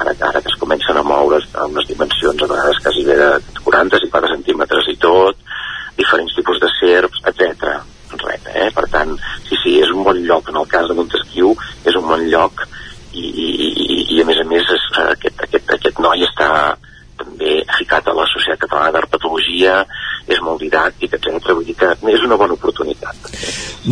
ara, 0.00 0.16
ara 0.32 0.40
que 0.40 0.52
es 0.52 0.58
comencen 0.60 0.96
a 0.96 1.04
moure 1.04 1.42
a 1.52 1.68
unes 1.68 1.88
dimensions 1.90 2.42
a 2.42 2.50
vegades 2.54 2.80
quasi 2.82 3.04
bé 3.06 3.18
de 3.20 3.30
40 3.60 4.00
i 4.00 4.12
4 4.16 4.34
centímetres 4.36 4.88
i 4.88 4.96
tot, 5.04 5.36
diferents 5.96 6.34
tipus 6.36 6.60
de 6.60 6.70
serps, 6.80 7.20
etc. 7.30 7.80
Res, 8.22 8.46
eh? 8.52 8.68
Per 8.74 8.86
tant, 8.92 9.14
sí, 9.48 9.56
sí, 9.62 9.78
és 9.80 9.90
un 9.92 10.04
bon 10.04 10.18
lloc. 10.26 10.50
En 10.52 10.60
el 10.60 10.68
cas 10.70 10.88
de 10.88 10.96
Montesquieu 10.96 11.54
és 11.88 11.96
un 11.98 12.08
bon 12.08 12.24
lloc 12.28 12.64
i, 13.12 13.24
i, 13.24 13.48
i, 13.48 14.00
i 14.16 14.22
a 14.22 14.26
més 14.28 14.40
a 14.40 14.46
més 14.48 14.72
és, 14.76 14.88
eh, 14.96 15.10
aquest, 15.16 15.44
aquest, 15.48 15.76
aquest 15.78 16.00
noi 16.04 16.24
està 16.28 16.48
també 17.22 17.60
ficat 17.76 18.08
a 18.08 18.14
la 18.16 18.26
Societat 18.26 18.64
Catalana 18.64 18.92
d'Herpetologia, 18.96 19.82
és 20.26 20.40
molt 20.42 20.62
didàctic, 20.62 21.14
etc. 21.16 21.52
Vull 21.52 21.66
dir 21.68 21.76
que 21.78 21.92
és 22.14 22.24
una 22.26 22.38
bona 22.40 22.56
oportunitat. 22.56 23.28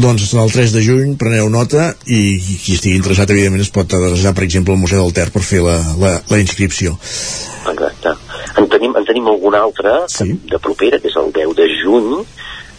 Doncs 0.00 0.30
el 0.32 0.48
3 0.48 0.72
de 0.72 0.80
juny 0.80 1.16
preneu 1.20 1.50
nota 1.52 1.90
i 2.08 2.20
qui 2.40 2.72
estigui 2.72 2.96
interessat 2.96 3.28
evidentment 3.34 3.60
es 3.60 3.72
pot 3.74 3.92
adreçar 3.92 4.32
per 4.32 4.46
exemple 4.46 4.72
al 4.72 4.80
Museu 4.80 5.02
del 5.02 5.12
Ter 5.18 5.26
per 5.34 5.42
fer 5.44 5.60
la, 5.60 5.74
la, 6.00 6.12
la 6.30 6.38
inscripció. 6.40 6.94
Exacte. 7.68 8.14
En 8.56 8.68
tenim, 8.72 8.94
en 8.96 9.04
tenim 9.04 9.28
algun 9.28 9.58
altre 9.58 9.98
sí. 10.08 10.32
de 10.48 10.60
propera, 10.62 11.00
que 11.02 11.10
és 11.10 11.18
el 11.20 11.28
10 11.36 11.52
de 11.58 11.66
juny, 11.82 12.14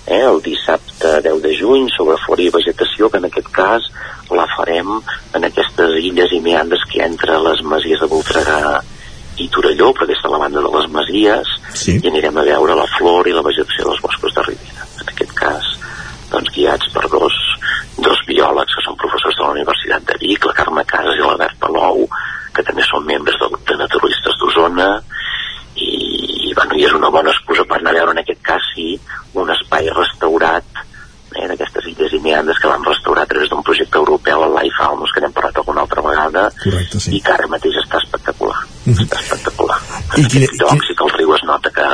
eh, 0.07 0.24
el 0.32 0.41
dissabte 0.47 1.19
10 1.28 1.43
de 1.43 1.51
juny, 1.59 1.91
sobre 1.93 2.17
flora 2.26 2.41
i 2.41 2.49
vegetació, 2.55 3.11
que 3.11 3.22
en 3.22 3.30
aquest 3.30 3.51
cas 3.53 3.86
la 4.34 4.47
farem 4.55 4.89
en 5.38 5.45
aquestes 5.45 5.99
illes 6.01 6.34
i 6.34 6.41
meandres 6.41 6.88
que 6.89 6.97
hi 6.97 7.05
entre 7.05 7.38
les 7.45 7.61
masies 7.61 8.01
de 8.01 8.09
Voltregà 8.09 8.80
i 9.38 9.47
Torelló, 9.53 9.91
però 9.93 10.09
des 10.09 10.26
de 10.26 10.30
la 10.34 10.41
banda 10.41 10.61
de 10.61 10.74
les 10.74 10.89
Masies, 10.91 11.53
sí. 11.74 11.99
i 12.01 12.09
anirem 12.09 12.41
a 12.41 12.47
veure 12.49 12.76
la 12.78 12.89
flora 12.97 13.30
i 13.30 13.36
la 13.36 13.45
vegetació 13.45 13.88
dels 13.88 14.01
boscos 14.03 14.34
de 14.36 14.43
Ribera. 14.49 14.89
En 15.01 15.13
aquest 15.13 15.34
cas, 15.38 15.69
doncs, 16.32 16.51
guiats 16.55 16.91
per 16.95 17.07
dos, 17.11 17.38
dos 17.99 18.19
biòlegs 18.28 18.76
que 18.76 18.86
són 18.86 18.99
professors 18.99 19.38
de 19.38 19.45
la 19.45 19.55
Universitat 19.55 20.05
de 20.07 20.19
Vic, 20.22 20.45
la 20.47 20.57
Carme 20.57 20.86
Casas 20.88 21.17
i 21.19 21.26
l'Albert 21.26 21.57
Palou, 21.63 22.05
que 22.55 22.65
també 22.67 22.86
són 22.88 23.07
membres 23.07 23.39
del 23.39 23.51
grup 23.53 23.65
de 23.67 23.80
naturalistes 23.80 24.38
d'Osona, 24.39 24.89
i, 25.76 25.89
i, 26.49 26.53
bueno, 26.53 26.78
i 26.78 26.86
és 26.88 26.95
una 26.95 27.11
bona 27.13 27.32
excusa 27.34 27.65
per 27.67 27.80
anar 27.80 27.95
a 27.95 27.99
veure 27.99 28.15
en 28.15 28.22
aquest 28.24 28.41
cas 28.45 28.72
sí, 28.76 28.93
un 29.39 29.49
espai 29.53 29.88
restaurat 29.95 30.82
eh, 30.82 31.47
d'aquestes 31.47 31.88
illes 31.93 32.15
i 32.15 32.19
meandres 32.24 32.59
que 32.59 32.69
vam 32.69 32.84
restaurar 32.86 33.24
a 33.24 33.32
través 33.32 33.49
d'un 33.49 33.63
projecte 33.63 33.97
europeu, 33.97 34.43
el 34.45 34.57
Life 34.59 34.84
Almos, 34.84 35.15
que 35.15 35.24
n'hem 35.24 35.36
parlat 35.36 35.57
alguna 35.61 35.88
altra 35.88 36.03
vegada, 36.05 36.51
Correcte, 36.64 36.99
sí. 37.01 37.16
i 37.18 37.22
que 37.26 37.34
ara 37.34 37.47
mateix 37.49 37.78
està 37.82 37.97
espectacular. 38.03 38.59
Uh 38.86 38.93
-huh. 38.93 39.05
Està 39.05 39.20
espectacular. 39.20 39.80
I 40.18 40.26
quina, 40.28 40.47
Doncs 40.59 40.88
sí 40.88 40.95
que 40.97 41.03
el 41.03 41.14
riu 41.18 41.34
es 41.36 41.43
nota 41.43 41.70
que 41.74 41.88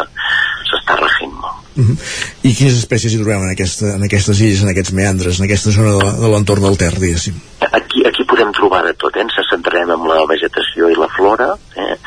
s'està 0.69 0.97
regint 0.99 1.33
molt. 1.33 1.59
Uh 1.77 1.85
-huh. 1.85 1.97
I 2.43 2.53
quines 2.53 2.77
espècies 2.77 3.13
hi 3.13 3.17
trobem 3.17 3.43
en, 3.43 3.51
aquesta, 3.51 3.95
en 3.95 4.03
aquestes 4.03 4.39
illes, 4.41 4.61
en 4.61 4.69
aquests 4.69 4.91
meandres, 4.91 5.39
en 5.39 5.45
aquesta 5.45 5.71
zona 5.71 5.91
de, 5.97 6.11
de 6.21 6.27
l'entorn 6.27 6.61
del 6.61 6.77
Ter, 6.77 6.93
diguéssim? 6.99 7.35
Aquí, 7.71 8.03
aquí 8.05 8.23
podem 8.23 8.51
trobar 8.51 8.83
de 8.85 8.93
tot, 8.93 9.15
eh? 9.15 9.21
ens 9.21 9.33
centrarem 9.49 9.89
en 9.91 10.07
la 10.07 10.25
vegetació 10.25 10.89
i 10.89 10.95
la 10.95 11.07
flora, 11.07 11.55
eh? 11.75 11.97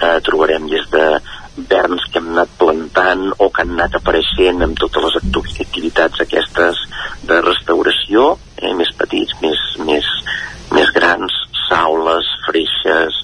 Eh, 0.00 0.20
trobarem 0.20 0.68
des 0.68 0.84
de 0.90 1.20
verns 1.56 2.04
que 2.12 2.18
hem 2.18 2.28
anat 2.34 2.48
plantant 2.58 3.32
o 3.38 3.48
que 3.50 3.62
han 3.62 3.70
anat 3.70 3.94
apareixent 3.96 4.62
amb 4.62 4.78
totes 4.78 5.02
les 5.06 5.16
actu- 5.22 5.44
activitats 5.64 6.20
aquestes 6.20 6.76
de 7.22 7.40
restauració, 7.40 8.38
eh? 8.60 8.74
més 8.74 8.92
petits, 8.98 9.32
més, 9.40 9.62
més, 9.88 10.04
més 10.70 10.92
grans, 10.94 11.32
saules, 11.68 12.28
freixes, 12.46 13.22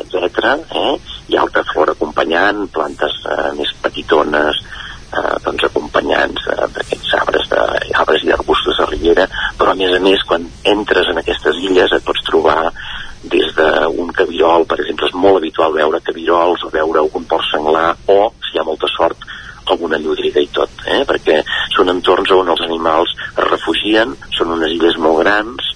etc. 0.00 0.56
Eh? 0.72 0.96
Hi 1.28 1.36
ha 1.36 1.44
altra 1.44 1.64
flora 1.72 1.92
acompanyant, 1.96 2.66
plantes 2.72 3.20
eh, 3.28 3.52
més 3.58 3.72
petitones, 3.82 4.60
eh, 5.12 5.34
doncs 5.44 5.68
acompanyants 5.68 6.48
eh, 6.52 6.68
d'aquests 6.78 7.14
arbres, 7.20 7.48
de, 7.52 7.62
arbres 8.02 8.24
i 8.24 8.32
arbustos 8.34 8.80
de 8.80 8.88
ribera, 8.92 9.28
però 9.58 9.72
a 9.72 9.78
més 9.78 9.94
a 9.94 10.00
més 10.00 10.24
quan 10.28 10.48
entres 10.72 11.10
en 11.10 11.20
aquestes 11.22 11.58
illes 11.62 11.92
et 11.92 12.04
pots 12.06 12.22
trobar 12.26 12.72
des 13.26 13.48
d'un 13.56 14.12
cabirol, 14.14 14.66
per 14.70 14.78
exemple, 14.80 15.08
és 15.08 15.16
molt 15.18 15.40
habitual 15.40 15.74
veure 15.74 16.02
cabirols 16.04 16.62
o 16.66 16.70
veure 16.74 17.02
algun 17.02 17.26
porc 17.30 17.46
senglar 17.50 17.88
o, 18.12 18.20
si 18.44 18.54
hi 18.54 18.60
ha 18.62 18.68
molta 18.68 18.90
sort, 18.92 19.24
alguna 19.66 19.98
llúdriga 19.98 20.40
i 20.40 20.50
tot, 20.54 20.70
eh? 20.86 21.02
perquè 21.08 21.40
són 21.74 21.90
entorns 21.90 22.30
on 22.36 22.52
els 22.52 22.62
animals 22.68 23.12
es 23.32 23.48
refugien, 23.48 24.14
són 24.36 24.54
unes 24.54 24.74
illes 24.76 24.98
molt 25.02 25.24
grans 25.24 25.72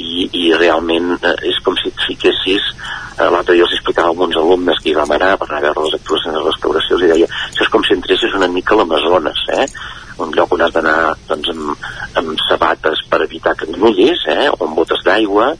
i, 0.00 0.26
i 0.32 0.44
realment 0.56 1.14
eh, 1.18 1.36
és 1.50 1.60
com 1.64 1.76
si 1.80 1.90
et 1.90 2.04
fiquessis 2.06 2.68
eh, 2.72 3.28
l'altre 3.32 3.56
dia 3.56 3.66
els 3.66 3.76
explicava 3.76 4.10
a 4.10 4.14
alguns 4.14 4.36
alumnes 4.40 4.80
que 4.82 4.92
hi 4.92 4.98
vam 4.98 5.16
anar 5.16 5.34
per 5.40 5.48
anar 5.48 5.60
a 5.60 5.66
veure 5.68 5.86
les 5.86 5.96
actuacions 6.00 6.36
de 6.36 6.44
restauració 6.44 7.00
i 7.00 7.10
deia, 7.14 7.30
això 7.48 7.66
és 7.66 7.72
com 7.72 7.84
si 7.86 7.96
entressis 7.96 8.36
una 8.36 8.50
mica 8.52 8.76
a 8.76 8.80
l'Amazones 8.80 9.42
eh? 9.56 9.66
un 10.20 10.32
lloc 10.36 10.52
on 10.52 10.64
has 10.64 10.74
d'anar 10.76 10.96
doncs, 11.28 11.52
amb, 11.54 11.86
amb 12.20 12.44
sabates 12.46 13.04
per 13.10 13.22
evitar 13.24 13.56
que 13.56 13.68
et 13.68 13.80
mullis 13.80 14.19
d'aigua 15.20 15.54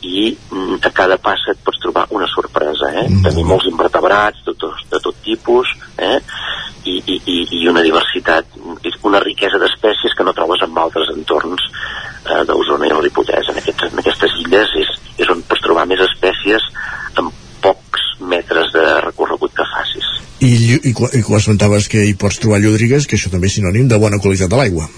i 0.00 0.32
mm, 0.32 0.80
a 0.80 0.90
cada 0.96 1.18
passa 1.20 1.52
et 1.52 1.60
pots 1.64 1.80
trobar 1.82 2.06
una 2.16 2.26
sorpresa, 2.30 2.88
eh? 2.88 3.06
Mm. 3.08 3.22
Tenim 3.26 3.50
molts 3.50 3.66
invertebrats 3.68 4.40
de 4.46 4.54
tot, 4.56 4.78
de 4.88 5.00
tot 5.02 5.16
tipus, 5.24 5.68
eh? 5.98 6.16
I, 6.88 6.96
i, 7.04 7.18
i, 7.28 7.66
una 7.68 7.82
diversitat, 7.84 8.56
una 9.04 9.20
riquesa 9.20 9.60
d'espècies 9.60 10.14
que 10.16 10.24
no 10.24 10.32
trobes 10.32 10.62
en 10.64 10.78
altres 10.80 11.10
entorns 11.12 11.66
eh, 12.24 12.40
d'Osona 12.48 12.88
i 12.88 12.94
el 12.94 13.02
Ripollès. 13.04 13.50
En, 13.52 13.60
aquests, 13.60 13.90
en 13.90 14.00
aquestes 14.00 14.38
illes 14.40 14.72
és, 14.80 14.94
és 15.20 15.28
on 15.28 15.44
pots 15.44 15.60
trobar 15.66 15.84
més 15.90 16.00
espècies 16.06 16.64
amb 17.20 17.36
pocs 17.60 18.08
metres 18.24 18.72
de 18.72 18.86
recorregut 19.04 19.52
que 19.52 19.68
facis. 19.68 20.08
I, 20.40 20.54
i, 20.80 20.80
i 20.88 20.94
quan 20.96 21.36
esmentaves 21.36 21.90
que 21.92 22.06
hi 22.08 22.16
pots 22.16 22.40
trobar 22.40 22.62
llúdrigues, 22.64 23.04
que 23.04 23.20
això 23.20 23.28
també 23.28 23.52
és 23.52 23.60
sinònim 23.60 23.92
de 23.92 24.00
bona 24.00 24.16
qualitat 24.24 24.48
de 24.48 24.56
l'aigua. 24.56 24.88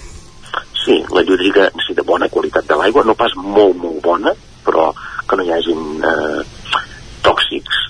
Sí, 0.85 1.03
la 1.11 1.23
llúdriga 1.27 1.67
sí, 1.83 1.95
de 1.95 2.03
bona 2.07 2.31
qualitat 2.31 2.67
de 2.67 2.79
l'aigua, 2.79 3.03
no 3.07 3.15
pas 3.19 3.35
molt, 3.35 3.75
molt 3.79 3.99
bona, 4.03 4.31
però 4.65 4.89
que 5.27 5.37
no 5.37 5.45
hi 5.45 5.53
hagin 5.55 6.03
eh, 6.03 6.41
tòxics 7.23 7.81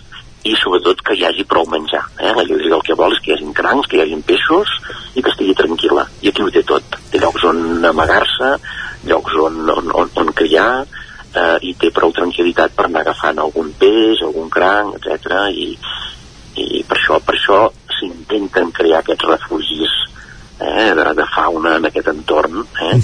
i 0.43 0.55
sobretot 0.59 1.01
que 1.05 1.15
hi 1.15 1.23
hagi 1.27 1.45
prou 1.47 1.65
menjar. 1.71 2.03
Eh? 2.19 2.33
La 2.35 2.43
llúdriga 2.43 2.77
el 2.79 2.85
que 2.85 2.97
vol 2.99 3.15
és 3.15 3.21
que 3.23 3.31
hi 3.31 3.35
hagin 3.37 3.53
crancs, 3.55 3.87
que 3.87 3.99
hi 3.99 4.03
hagin 4.03 4.23
peixos 4.27 4.71
i 5.15 5.23
que 5.23 5.31
estigui 5.31 5.55
tranquil·la. 5.59 6.07
I 6.21 6.31
aquí 6.31 6.43
ho 6.43 6.51
té 6.51 6.65
tot. 6.67 6.99
Té 7.11 7.21
llocs 7.21 7.45
on 7.47 7.85
amagar-se, 7.89 8.51
llocs 9.07 9.39
on, 9.45 9.61
on, 9.71 9.91
on, 10.03 10.11
on 10.19 10.33
criar, 10.35 10.83
eh, 11.33 11.57
i 11.69 11.75
té 11.79 11.91
prou 11.95 12.11
tranquil·litat 12.15 12.75
per 12.75 12.89
anar 12.89 13.05
agafant 13.05 13.39
algun 13.39 13.71
peix, 13.79 14.23
algun 14.23 14.49
cranc, 14.53 14.99
etc. 14.99 15.47
I, 15.55 15.71
i 16.59 16.83
per 16.87 16.99
això, 16.99 17.21
per 17.23 17.37
això 17.37 17.61
s'intenten 17.99 18.73
crear 18.75 19.01
aquests 19.01 19.29
refugis 19.29 19.93
eh, 20.59 20.93
de, 20.95 21.13
de 21.13 21.25
fauna 21.35 21.77
en 21.77 21.87
aquest 21.89 22.09
entorn 22.11 22.63
eh? 22.81 22.97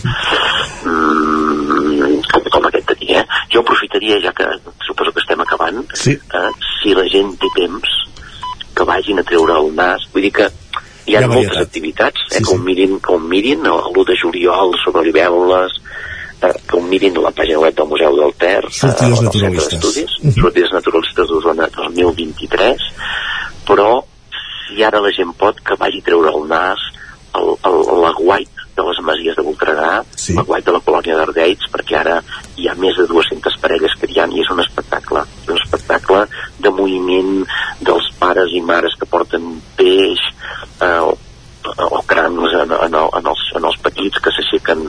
mm, 0.85 2.19
com, 2.31 2.49
com 2.53 2.67
aquest 2.69 2.91
d'aquí 2.91 3.13
eh? 3.17 3.25
jo 3.51 3.63
aprofitaria 3.63 4.19
ja 4.23 4.33
que 4.35 4.47
suposo 4.85 5.13
que 5.13 5.23
estem 5.23 5.41
acabant 5.45 5.81
sí. 5.93 6.15
eh, 6.15 6.38
temps 7.55 7.95
que 8.75 8.85
vagin 8.87 9.19
a 9.19 9.23
treure 9.27 9.57
el 9.59 9.71
nas 9.75 10.05
vull 10.13 10.23
dir 10.27 10.33
que 10.39 10.47
hi 11.09 11.15
ha 11.15 11.19
Hi 11.19 11.23
ha 11.23 11.27
moltes 11.27 11.49
varietat. 11.49 11.67
activitats 11.67 12.25
eh, 12.29 12.37
Sí, 12.37 12.43
que, 12.43 12.53
ho 12.53 12.57
mirin, 12.63 12.99
que 12.99 13.13
ho 13.15 13.19
mirin 13.19 13.65
l'1 13.65 14.05
de 14.07 14.15
juliol 14.21 14.75
sobre 14.83 15.03
libèl·lules 15.07 15.79
eh, 16.43 16.53
que 16.67 16.77
ho 16.77 16.81
mirin 16.85 17.17
a 17.17 17.25
la 17.27 17.31
pàgina 17.35 17.59
web 17.63 17.75
del 17.75 17.89
Museu 17.89 18.15
del 18.19 18.33
Ter 18.39 18.61
eh, 18.65 18.71
Sortides 18.71 19.17
Centre 19.19 19.25
naturalistes. 19.25 19.81
d'Estudis 19.81 20.37
Sortides 20.37 20.71
Naturalistes 20.77 21.27
d'Osona 21.33 21.67
2023 21.75 22.87
però 23.67 23.89
si 24.69 24.83
ara 24.85 25.01
la 25.01 25.11
gent 25.15 25.33
pot 25.37 25.59
que 25.65 25.75
vagi 25.81 25.99
a 26.03 26.07
treure 26.11 26.31
el 26.35 26.47
nas 26.49 26.79
el, 27.37 27.51
el, 27.65 27.77
l'aguait 28.03 28.49
de 28.79 28.83
les 28.87 28.99
masies 29.03 29.35
de 29.35 29.43
Voltregà, 29.43 30.03
sí. 30.15 30.33
l'aguait 30.37 30.65
de 30.65 30.71
la 30.71 30.79
colònia 30.79 31.17
d'Ardeits, 31.19 31.67
perquè 31.73 31.97
ara 31.99 32.15
hi 32.57 32.69
ha 32.69 32.75
més 32.79 32.95
de 32.97 33.05
200 33.09 33.57
parelles 33.61 33.93
criant 34.01 34.31
i 34.33 34.39
és 34.41 34.49
un 34.53 34.61
espectacle, 34.63 35.25
és 35.43 35.49
un 35.51 35.59
espectacle 35.59 36.21
de 36.63 36.71
moviment 36.71 37.43
dels 37.85 38.07
pares 38.21 38.53
i 38.55 38.61
mares 38.65 38.95
que 38.99 39.05
porten 39.11 39.49
peix 39.77 40.23
eh, 40.81 41.01
o, 41.03 41.11
o 41.99 42.01
crancs 42.07 42.55
en, 42.63 42.71
en, 42.71 42.95
el, 42.95 43.09
en, 43.19 43.27
els, 43.33 43.43
en 43.59 43.67
els 43.67 43.77
petits 43.83 44.23
que 44.23 44.31
s'aixequen 44.37 44.85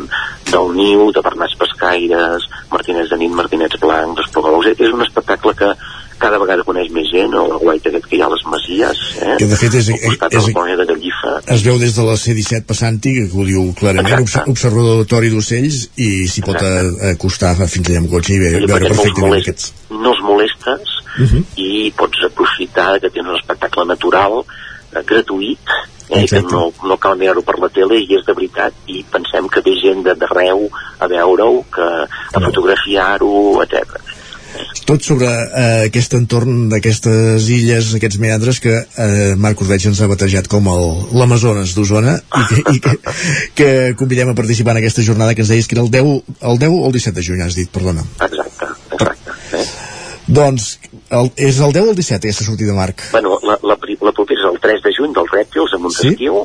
del 0.52 0.70
niu, 0.78 1.10
de 1.12 1.24
bernats 1.26 1.58
pescaires, 1.60 2.46
martinets 2.72 3.10
de 3.10 3.18
nit, 3.20 3.34
martinets 3.36 3.80
blancs, 3.82 4.22
esplugalous. 4.28 4.70
És 4.78 4.94
un 4.94 5.02
espectacle 5.04 5.52
que 5.58 5.74
cada 6.20 6.38
vegada 6.38 6.64
coneix 6.68 6.90
més 6.94 7.08
gent, 7.10 7.32
el 7.34 7.58
guait 7.62 7.86
aquest 7.90 8.06
que 8.06 8.18
hi 8.18 8.22
ha 8.22 8.28
a 8.28 8.34
les 8.34 8.42
masies, 8.46 8.98
eh? 9.24 9.29
Que 9.40 9.46
de 9.48 9.56
fet 9.56 9.74
és- 9.80 9.88
és- 9.88 10.18
de 10.20 10.84
Gallifa. 10.84 11.30
es 11.54 11.62
veu 11.64 11.78
des 11.80 11.94
de 11.96 12.02
la 12.04 12.16
C-17 12.16 12.64
passant-hi, 12.68 13.12
que 13.30 13.36
ho 13.36 13.44
diu 13.48 13.72
clarament, 13.78 14.20
obs 14.20 14.36
observatori 14.52 15.30
d'ocells, 15.32 15.90
i 15.96 16.28
s'hi 16.28 16.42
pot 16.44 16.60
acostar 17.14 17.54
fins 17.66 17.88
allà 17.88 17.98
amb 18.02 18.10
cotxe 18.12 18.34
i 18.34 18.38
ve, 18.38 18.50
I 18.50 18.66
veure 18.66 18.66
perquè 18.74 18.88
no 18.88 18.88
perfectament 18.96 19.32
molest- 19.32 19.48
aquests. 19.48 19.72
no 19.90 20.10
els 20.12 20.20
molestes 20.22 20.96
Uh 21.18 21.26
-huh. 21.26 21.44
i 21.56 21.92
pots 21.96 22.18
aprofitar 22.24 23.00
que 23.00 23.10
tens 23.10 23.26
un 23.26 23.34
espectacle 23.36 23.84
natural 23.84 24.44
eh, 24.92 25.02
gratuït 25.06 25.58
eh, 26.10 26.14
que 26.14 26.20
Exacte. 26.36 26.52
no, 26.52 26.72
no 26.84 26.96
cal 26.98 27.16
mirar-ho 27.16 27.42
per 27.42 27.58
la 27.58 27.68
tele 27.68 27.96
i 27.98 28.14
és 28.14 28.24
de 28.26 28.32
veritat 28.34 28.72
i 28.86 29.04
pensem 29.10 29.48
que 29.48 29.60
ve 29.60 29.74
gent 29.80 30.02
de- 30.04 30.14
d'arreu 30.14 30.68
a 30.98 31.06
veure-ho 31.06 31.64
que 31.74 31.82
a 31.82 32.40
fotografiar-ho, 32.40 33.62
etc. 33.62 33.99
Tot 34.90 35.04
sobre 35.06 35.28
eh, 35.30 35.84
aquest 35.86 36.16
entorn 36.18 36.64
d'aquestes 36.66 37.44
illes, 37.54 37.92
aquests 37.94 38.18
meandres 38.18 38.58
que 38.58 38.72
eh, 38.74 39.36
Marc 39.38 39.60
Ordeig 39.62 39.84
ens 39.86 40.00
ha 40.02 40.08
batejat 40.10 40.48
com 40.50 40.66
l'Amazones 41.14 41.76
d'Osona 41.76 42.16
i, 42.18 42.40
que, 42.48 42.56
i 42.74 42.80
que, 42.82 42.94
que 43.60 43.68
convidem 44.00 44.32
a 44.32 44.34
participar 44.34 44.74
en 44.74 44.80
aquesta 44.80 45.04
jornada 45.06 45.36
que 45.38 45.44
ens 45.44 45.52
deies 45.54 45.70
que 45.70 45.78
era 45.78 45.84
el 45.86 45.92
10, 45.94 46.10
el 46.42 46.58
10 46.64 46.74
o 46.74 46.88
el 46.88 46.96
17 46.98 47.14
de 47.20 47.24
juny, 47.28 47.44
has 47.46 47.54
dit, 47.60 47.70
perdona. 47.70 48.02
Exacte, 48.26 48.72
exacte. 48.96 49.36
Eh? 49.60 49.62
Doncs 50.26 50.66
el, 51.20 51.30
és 51.38 51.62
el 51.62 51.76
10 51.78 51.86
o 51.86 51.94
el 51.94 52.02
17 52.02 52.26
aquesta 52.26 52.48
sortida, 52.48 52.74
Marc? 52.74 53.06
Bueno, 53.14 53.38
la, 53.46 53.60
la, 53.62 53.78
la 53.78 54.14
propera 54.18 54.42
és 54.42 54.50
el 54.50 54.58
3 54.66 54.84
de 54.88 54.96
juny 54.98 55.14
dels 55.14 55.30
rèptils 55.38 55.78
a 55.78 55.82
Montesquieu, 55.86 56.42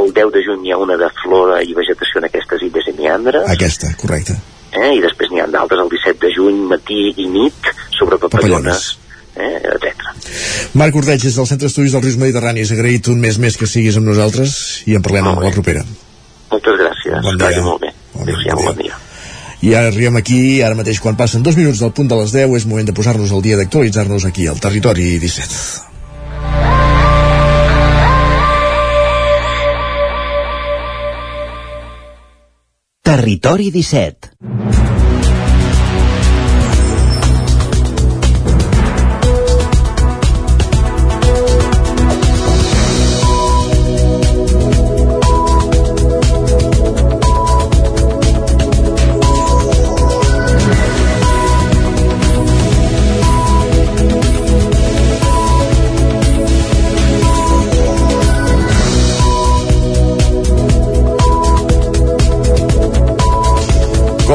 el 0.00 0.10
10 0.22 0.32
de 0.38 0.46
juny 0.48 0.64
hi 0.70 0.72
ha 0.72 0.80
una 0.80 0.96
de 0.96 1.12
flora 1.20 1.60
i 1.60 1.76
vegetació 1.76 2.24
en 2.24 2.32
aquestes 2.32 2.64
illes 2.64 2.88
i 2.88 2.96
meandres, 2.96 3.44
Aquesta, 3.52 3.92
correcte. 4.00 4.40
eh? 4.72 4.92
i 4.96 5.00
després 5.04 5.30
n'hi 5.30 5.40
ha 5.44 5.46
d'altres 5.52 5.80
el 5.84 5.90
17 5.92 5.92
de 5.92 5.92
juny, 5.92 5.93
matí 6.74 7.00
i 7.16 7.26
nit, 7.30 7.70
sobre 7.96 8.18
papallones, 8.22 8.86
eh? 9.36 9.54
etc. 9.74 10.10
Marc 10.80 10.96
Ordeig, 10.98 11.22
des 11.22 11.36
del 11.38 11.46
Centre 11.50 11.68
d'Estudis 11.68 11.94
dels 11.94 12.04
Rius 12.04 12.18
Mediterranis, 12.20 12.72
agraït 12.74 13.08
un 13.12 13.20
mes 13.22 13.38
més 13.38 13.56
que 13.60 13.68
siguis 13.70 13.96
amb 14.00 14.10
nosaltres 14.10 14.56
i 14.90 14.96
en 14.98 15.02
parlem 15.06 15.30
a 15.30 15.36
la 15.38 15.54
propera. 15.54 15.84
Moltes 16.50 16.78
gràcies, 16.82 17.18
Bon 17.22 17.38
dia. 17.38 17.48
vagi 17.48 17.64
molt 17.66 17.82
bé. 17.86 17.94
Adéu-siau, 18.20 18.60
bon 18.68 18.78
dia. 18.82 19.00
I 19.64 19.72
ara 19.74 19.88
arribem 19.88 20.18
aquí, 20.20 20.38
ara 20.62 20.76
mateix 20.76 20.98
quan 21.00 21.16
passen 21.16 21.42
dos 21.42 21.56
minuts 21.56 21.80
del 21.80 21.94
punt 21.96 22.10
de 22.10 22.18
les 22.20 22.34
10, 22.36 22.52
és 22.58 22.66
moment 22.68 22.90
de 22.90 22.92
posar-nos 22.96 23.32
al 23.32 23.42
dia 23.42 23.56
d'actualitzar-nos 23.56 24.26
aquí 24.28 24.46
al 24.50 24.60
Territori 24.60 25.14
17. 25.22 25.92
Territori 33.02 33.70
17. 33.70 34.83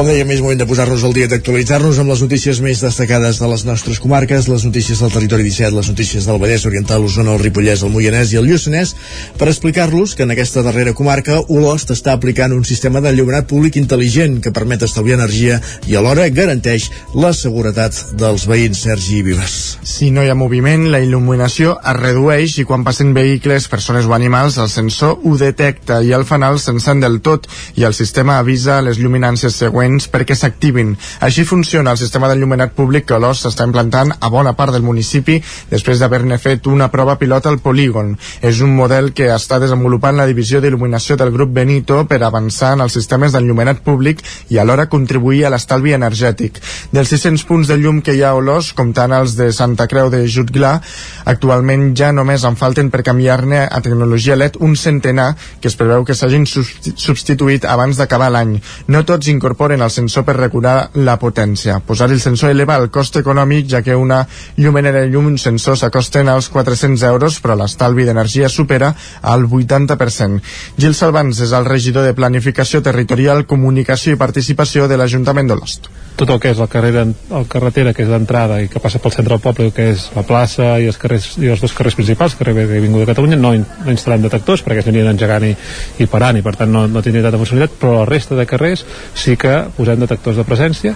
Com 0.00 0.08
dèiem, 0.08 0.30
és 0.32 0.40
moment 0.40 0.56
de 0.56 0.64
posar-nos 0.64 1.02
al 1.04 1.12
dia 1.12 1.28
d'actualitzar-nos 1.28 1.98
amb 2.00 2.08
les 2.08 2.22
notícies 2.24 2.56
més 2.64 2.80
destacades 2.80 3.36
de 3.36 3.48
les 3.50 3.66
nostres 3.68 3.98
comarques, 4.00 4.46
les 4.48 4.62
notícies 4.64 5.02
del 5.02 5.10
territori 5.12 5.44
17, 5.44 5.74
les 5.76 5.90
notícies 5.92 6.24
del 6.24 6.38
Vallès 6.40 6.62
Oriental, 6.64 7.02
l'Osona, 7.04 7.34
el 7.34 7.42
Ripollès, 7.42 7.82
el 7.84 7.92
Moianès 7.92 8.32
i 8.32 8.38
el 8.40 8.48
Lluçanès, 8.48 8.94
per 9.36 9.50
explicar-los 9.50 10.14
que 10.16 10.24
en 10.24 10.32
aquesta 10.32 10.62
darrera 10.64 10.94
comarca 10.96 11.42
Olost 11.52 11.92
està 11.92 12.14
aplicant 12.16 12.54
un 12.56 12.64
sistema 12.64 13.02
d'enllumenat 13.04 13.44
públic 13.50 13.76
intel·ligent 13.76 14.38
que 14.40 14.54
permet 14.56 14.86
estalviar 14.86 15.18
energia 15.18 15.58
i 15.84 15.98
alhora 16.00 16.30
garanteix 16.32 16.88
la 17.12 17.34
seguretat 17.36 18.16
dels 18.16 18.48
veïns. 18.48 18.80
Sergi 18.80 19.20
Vives. 19.20 19.58
Si 19.84 20.08
no 20.08 20.24
hi 20.24 20.32
ha 20.32 20.38
moviment, 20.46 20.88
la 20.88 21.02
il·luminació 21.04 21.76
es 21.76 22.00
redueix 22.00 22.56
i 22.56 22.64
quan 22.64 22.88
passen 22.88 23.12
vehicles, 23.12 23.68
persones 23.68 24.08
o 24.08 24.16
animals, 24.16 24.56
el 24.56 24.72
sensor 24.72 25.20
ho 25.20 25.36
detecta 25.36 26.00
i 26.00 26.16
al 26.16 26.24
fanal 26.24 26.56
s'encén 26.56 27.04
del 27.04 27.20
tot 27.20 27.52
i 27.76 27.84
el 27.84 27.92
sistema 27.92 28.40
avisa 28.40 28.80
les 28.80 28.96
lluminàncies 28.96 29.60
següents 29.60 29.89
perquè 30.12 30.36
s'activin. 30.36 30.92
Així 31.20 31.42
funciona 31.44 31.90
el 31.90 31.98
sistema 31.98 32.28
d'enllumenat 32.30 32.72
públic 32.76 33.06
que 33.08 33.18
l'OS 33.18 33.42
s'està 33.46 33.66
implantant 33.66 34.12
a 34.20 34.28
bona 34.30 34.52
part 34.54 34.72
del 34.72 34.82
municipi 34.86 35.40
després 35.70 35.98
d'haver-ne 35.98 36.38
fet 36.38 36.66
una 36.70 36.90
prova 36.92 37.16
pilot 37.18 37.46
al 37.46 37.58
polígon. 37.58 38.16
És 38.42 38.60
un 38.60 38.74
model 38.76 39.12
que 39.12 39.30
està 39.34 39.58
desenvolupant 39.58 40.16
la 40.16 40.26
divisió 40.30 40.60
d'il·luminació 40.60 41.16
del 41.16 41.32
grup 41.34 41.50
Benito 41.56 42.04
per 42.06 42.22
avançar 42.22 42.74
en 42.76 42.84
els 42.86 42.92
sistemes 42.92 43.32
d'enllumenat 43.32 43.80
públic 43.82 44.22
i 44.50 44.58
alhora 44.58 44.86
contribuir 44.88 45.44
a 45.46 45.50
l'estalvi 45.50 45.92
energètic. 45.96 46.60
Dels 46.92 47.08
600 47.08 47.44
punts 47.48 47.68
de 47.68 47.76
llum 47.80 48.00
que 48.02 48.14
hi 48.14 48.22
ha 48.22 48.30
a 48.30 48.38
Olós, 48.38 48.72
comptant 48.76 49.12
els 49.16 49.34
de 49.36 49.50
Santa 49.52 49.86
Creu 49.88 50.10
de 50.10 50.26
Jutglà, 50.28 50.80
actualment 51.24 51.90
ja 51.96 52.12
només 52.12 52.44
en 52.44 52.56
falten 52.56 52.90
per 52.90 53.02
canviar-ne 53.06 53.64
a 53.70 53.80
tecnologia 53.84 54.36
LED 54.36 54.58
un 54.60 54.76
centenar 54.76 55.34
que 55.60 55.68
es 55.68 55.76
preveu 55.76 56.04
que 56.04 56.14
s'hagin 56.14 56.46
substi- 56.46 56.94
substituït 56.96 57.64
abans 57.64 57.96
d'acabar 57.96 58.30
l'any. 58.30 58.56
No 58.88 59.04
tots 59.04 59.28
incorporen 59.32 59.79
el 59.82 59.92
sensor 59.94 60.24
per 60.26 60.36
regular 60.36 60.90
la 60.94 61.16
potència. 61.20 61.78
Posar 61.86 62.10
el 62.10 62.20
sensor 62.20 62.50
eleva 62.50 62.76
el 62.80 62.90
cost 62.90 63.16
econòmic, 63.20 63.68
ja 63.70 63.82
que 63.82 63.96
una 63.96 64.22
llumenera 64.56 65.04
i 65.06 65.16
un 65.16 65.38
sensor 65.38 65.78
s'acosten 65.78 66.28
als 66.28 66.50
400 66.50 67.06
euros, 67.08 67.40
però 67.40 67.56
l'estalvi 67.56 68.04
d'energia 68.08 68.48
supera 68.48 68.94
el 69.34 69.46
80%. 69.46 70.40
Gil 70.76 70.94
Salvans 70.94 71.40
és 71.40 71.52
el 71.56 71.68
regidor 71.68 72.06
de 72.06 72.14
Planificació 72.14 72.82
Territorial, 72.82 73.46
Comunicació 73.46 74.14
i 74.14 74.20
Participació 74.20 74.88
de 74.88 75.00
l'Ajuntament 75.00 75.50
d'Olost. 75.50 75.90
tot 76.20 76.28
el 76.28 76.40
que 76.40 76.50
és 76.52 76.58
la 76.60 76.66
carrera, 76.68 77.06
el 77.06 77.46
carretera 77.48 77.94
que 77.96 78.02
és 78.04 78.10
d'entrada 78.10 78.58
i 78.60 78.68
que 78.68 78.80
passa 78.82 78.98
pel 79.00 79.14
centre 79.14 79.32
del 79.32 79.40
poble 79.40 79.70
que 79.72 79.86
és 79.94 80.02
la 80.12 80.24
plaça 80.26 80.74
i 80.82 80.88
els, 80.90 80.98
carrers, 81.00 81.30
i 81.40 81.48
els 81.48 81.62
dos 81.62 81.72
carrers 81.72 81.96
principals 81.96 82.34
carrer 82.36 82.52
Vega 82.58 82.76
i 82.76 82.82
Avinguda 82.82 83.06
de 83.06 83.12
Catalunya 83.14 83.38
no, 83.40 83.54
no 83.56 83.94
instal·lem 83.94 84.26
detectors 84.26 84.60
perquè 84.66 84.82
es 84.82 84.90
anirien 84.90 85.08
engegant 85.14 85.46
i, 85.48 85.54
i 86.02 86.08
parant 86.12 86.36
i 86.36 86.44
per 86.44 86.54
tant 86.60 86.72
no, 86.72 86.84
no 86.90 87.00
tindria 87.04 87.24
tanta 87.24 87.40
funcionalitat 87.40 87.78
però 87.80 87.94
la 88.02 88.08
resta 88.10 88.36
de 88.36 88.44
carrers 88.50 88.84
sí 89.16 89.38
que 89.40 89.54
posem 89.76 90.00
detectors 90.00 90.38
de 90.40 90.46
presència 90.46 90.94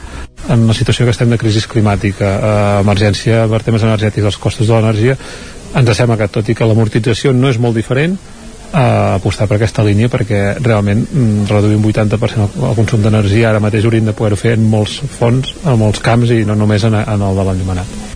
en 0.51 0.67
la 0.69 0.77
situació 0.77 1.07
que 1.07 1.15
estem 1.15 1.31
de 1.33 1.39
crisi 1.41 1.65
climàtica. 1.69 2.31
Eh, 2.37 2.79
emergència 2.85 3.45
per 3.51 3.63
temes 3.67 3.85
energètics 3.87 4.31
els 4.31 4.41
costos 4.41 4.69
de 4.69 4.77
l'energia. 4.77 5.19
Ens 5.75 5.97
sembla 5.97 6.19
que 6.21 6.31
tot 6.31 6.49
i 6.49 6.55
que 6.55 6.67
l'amortització 6.69 7.33
no 7.35 7.51
és 7.51 7.59
molt 7.59 7.77
diferent 7.77 8.17
a 8.75 9.15
apostar 9.15 9.47
per 9.47 9.57
aquesta 9.57 9.85
línia 9.87 10.11
perquè 10.11 10.41
realment 10.59 11.05
mm, 11.05 11.47
reduir 11.51 11.79
un 11.79 11.87
80% 11.87 12.49
el, 12.49 12.67
el 12.71 12.77
consum 12.79 13.05
d'energia. 13.05 13.51
Ara 13.51 13.63
mateix 13.63 13.87
hauríem 13.87 14.11
de 14.11 14.17
poder-ho 14.19 14.41
fer 14.41 14.57
en 14.59 14.67
molts 14.71 14.99
fons, 15.19 15.55
en 15.63 15.79
molts 15.81 16.03
camps 16.05 16.35
i 16.35 16.43
no 16.49 16.59
només 16.59 16.87
en, 16.91 16.99
en 16.99 17.31
el 17.31 17.41
de 17.41 17.49
l'enllumenat. 17.49 18.14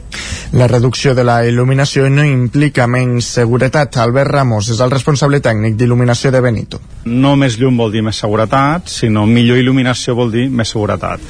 La 0.52 0.66
reducció 0.66 1.14
de 1.14 1.24
la 1.24 1.42
il·luminació 1.44 2.08
no 2.08 2.24
implica 2.24 2.86
menys 2.88 3.28
seguretat. 3.38 3.98
Albert 4.00 4.32
Ramos 4.32 4.70
és 4.72 4.80
el 4.80 4.90
responsable 4.90 5.42
tècnic 5.44 5.76
d'il·luminació 5.76 6.32
de 6.32 6.40
Benito. 6.40 6.80
No 7.04 7.34
més 7.36 7.58
llum 7.60 7.76
vol 7.76 7.92
dir 7.92 8.02
més 8.06 8.20
seguretat, 8.20 8.88
sinó 8.88 9.26
millor 9.28 9.60
il·luminació 9.60 10.16
vol 10.18 10.32
dir 10.32 10.48
més 10.48 10.72
seguretat. 10.74 11.20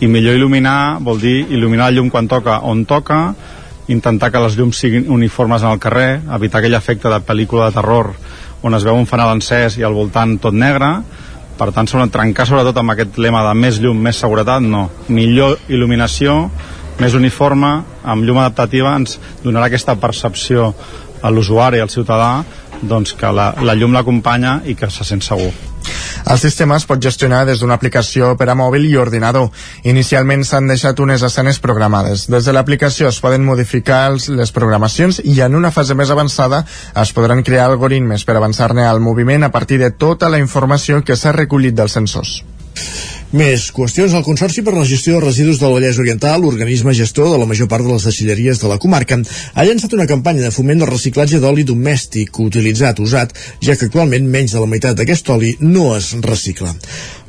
I 0.00 0.08
millor 0.12 0.36
il·luminar 0.36 0.98
vol 1.04 1.20
dir 1.20 1.38
il·luminar 1.46 1.90
la 1.90 1.96
llum 1.96 2.10
quan 2.10 2.28
toca 2.28 2.60
on 2.68 2.84
toca, 2.84 3.20
intentar 3.88 4.32
que 4.34 4.42
les 4.42 4.56
llums 4.58 4.76
siguin 4.76 5.06
uniformes 5.12 5.62
en 5.62 5.72
el 5.72 5.80
carrer, 5.80 6.20
evitar 6.34 6.60
aquell 6.60 6.76
efecte 6.76 7.08
de 7.08 7.22
pel·lícula 7.22 7.70
de 7.70 7.78
terror 7.78 8.12
on 8.66 8.74
es 8.74 8.84
veu 8.84 8.96
un 8.98 9.06
fanal 9.06 9.34
encès 9.36 9.76
i 9.78 9.84
al 9.86 9.94
voltant 9.94 10.36
tot 10.42 10.54
negre, 10.56 10.88
per 11.56 11.70
tant, 11.72 11.88
sobre, 11.88 12.08
trencar 12.12 12.44
sobretot 12.48 12.76
amb 12.80 12.92
aquest 12.92 13.16
lema 13.22 13.44
de 13.46 13.54
més 13.56 13.78
llum, 13.80 13.98
més 14.02 14.18
seguretat, 14.20 14.64
no. 14.64 14.88
Millor 15.08 15.56
il·luminació, 15.72 16.34
més 17.00 17.14
uniforme, 17.14 17.72
amb 18.04 18.24
llum 18.24 18.40
adaptativa, 18.40 18.94
ens 18.96 19.18
donarà 19.44 19.68
aquesta 19.70 19.96
percepció 20.00 20.72
a 21.22 21.30
l'usuari, 21.30 21.80
al 21.80 21.92
ciutadà, 21.92 22.44
doncs 22.82 23.14
que 23.16 23.32
la, 23.32 23.52
la 23.64 23.74
llum 23.74 23.94
l'acompanya 23.96 24.60
i 24.66 24.76
que 24.76 24.90
se 24.92 25.04
sent 25.04 25.24
segur. 25.24 25.52
El 26.26 26.40
sistema 26.42 26.74
es 26.76 26.86
pot 26.88 26.98
gestionar 27.02 27.44
des 27.46 27.60
d'una 27.62 27.76
aplicació 27.78 28.32
per 28.38 28.48
a 28.50 28.56
mòbil 28.58 28.88
i 28.88 28.96
ordinador. 28.98 29.52
Inicialment 29.86 30.42
s'han 30.44 30.66
deixat 30.66 30.98
unes 31.04 31.22
escenes 31.22 31.60
programades. 31.62 32.26
Des 32.32 32.48
de 32.48 32.54
l'aplicació 32.56 33.12
es 33.12 33.20
poden 33.22 33.46
modificar 33.46 34.00
els, 34.10 34.26
les 34.28 34.50
programacions 34.56 35.20
i 35.22 35.38
en 35.46 35.54
una 35.54 35.70
fase 35.70 35.94
més 35.94 36.10
avançada 36.10 36.64
es 37.02 37.14
podran 37.14 37.44
crear 37.46 37.70
algoritmes 37.70 38.26
per 38.26 38.36
avançar-ne 38.40 38.88
al 38.88 39.00
moviment 39.00 39.46
a 39.46 39.54
partir 39.54 39.78
de 39.78 39.92
tota 39.94 40.28
la 40.32 40.42
informació 40.42 41.04
que 41.06 41.16
s'ha 41.16 41.36
recollit 41.36 41.78
dels 41.78 41.94
sensors. 42.00 42.40
Més 43.36 43.66
qüestions. 43.74 44.14
El 44.14 44.24
Consorci 44.24 44.62
per 44.62 44.74
la 44.76 44.84
Gestió 44.86 45.16
de 45.16 45.24
Residus 45.24 45.58
del 45.60 45.74
Vallès 45.74 45.98
Oriental, 46.02 46.46
organisme 46.46 46.94
gestor 46.94 47.32
de 47.32 47.40
la 47.42 47.48
major 47.50 47.68
part 47.68 47.84
de 47.84 47.90
les 47.92 48.06
deixalleries 48.06 48.62
de 48.62 48.70
la 48.70 48.78
comarca, 48.82 49.18
ha 49.54 49.66
llançat 49.66 49.96
una 49.98 50.06
campanya 50.06 50.46
de 50.46 50.54
foment 50.54 50.80
del 50.82 50.92
reciclatge 50.92 51.42
d'oli 51.42 51.66
domèstic 51.66 52.38
utilitzat, 52.46 53.02
usat, 53.02 53.34
ja 53.60 53.74
que 53.74 53.90
actualment 53.90 54.30
menys 54.30 54.54
de 54.54 54.62
la 54.62 54.70
meitat 54.70 54.96
d'aquest 54.96 55.34
oli 55.34 55.56
no 55.60 55.90
es 55.96 56.14
recicla. 56.22 56.72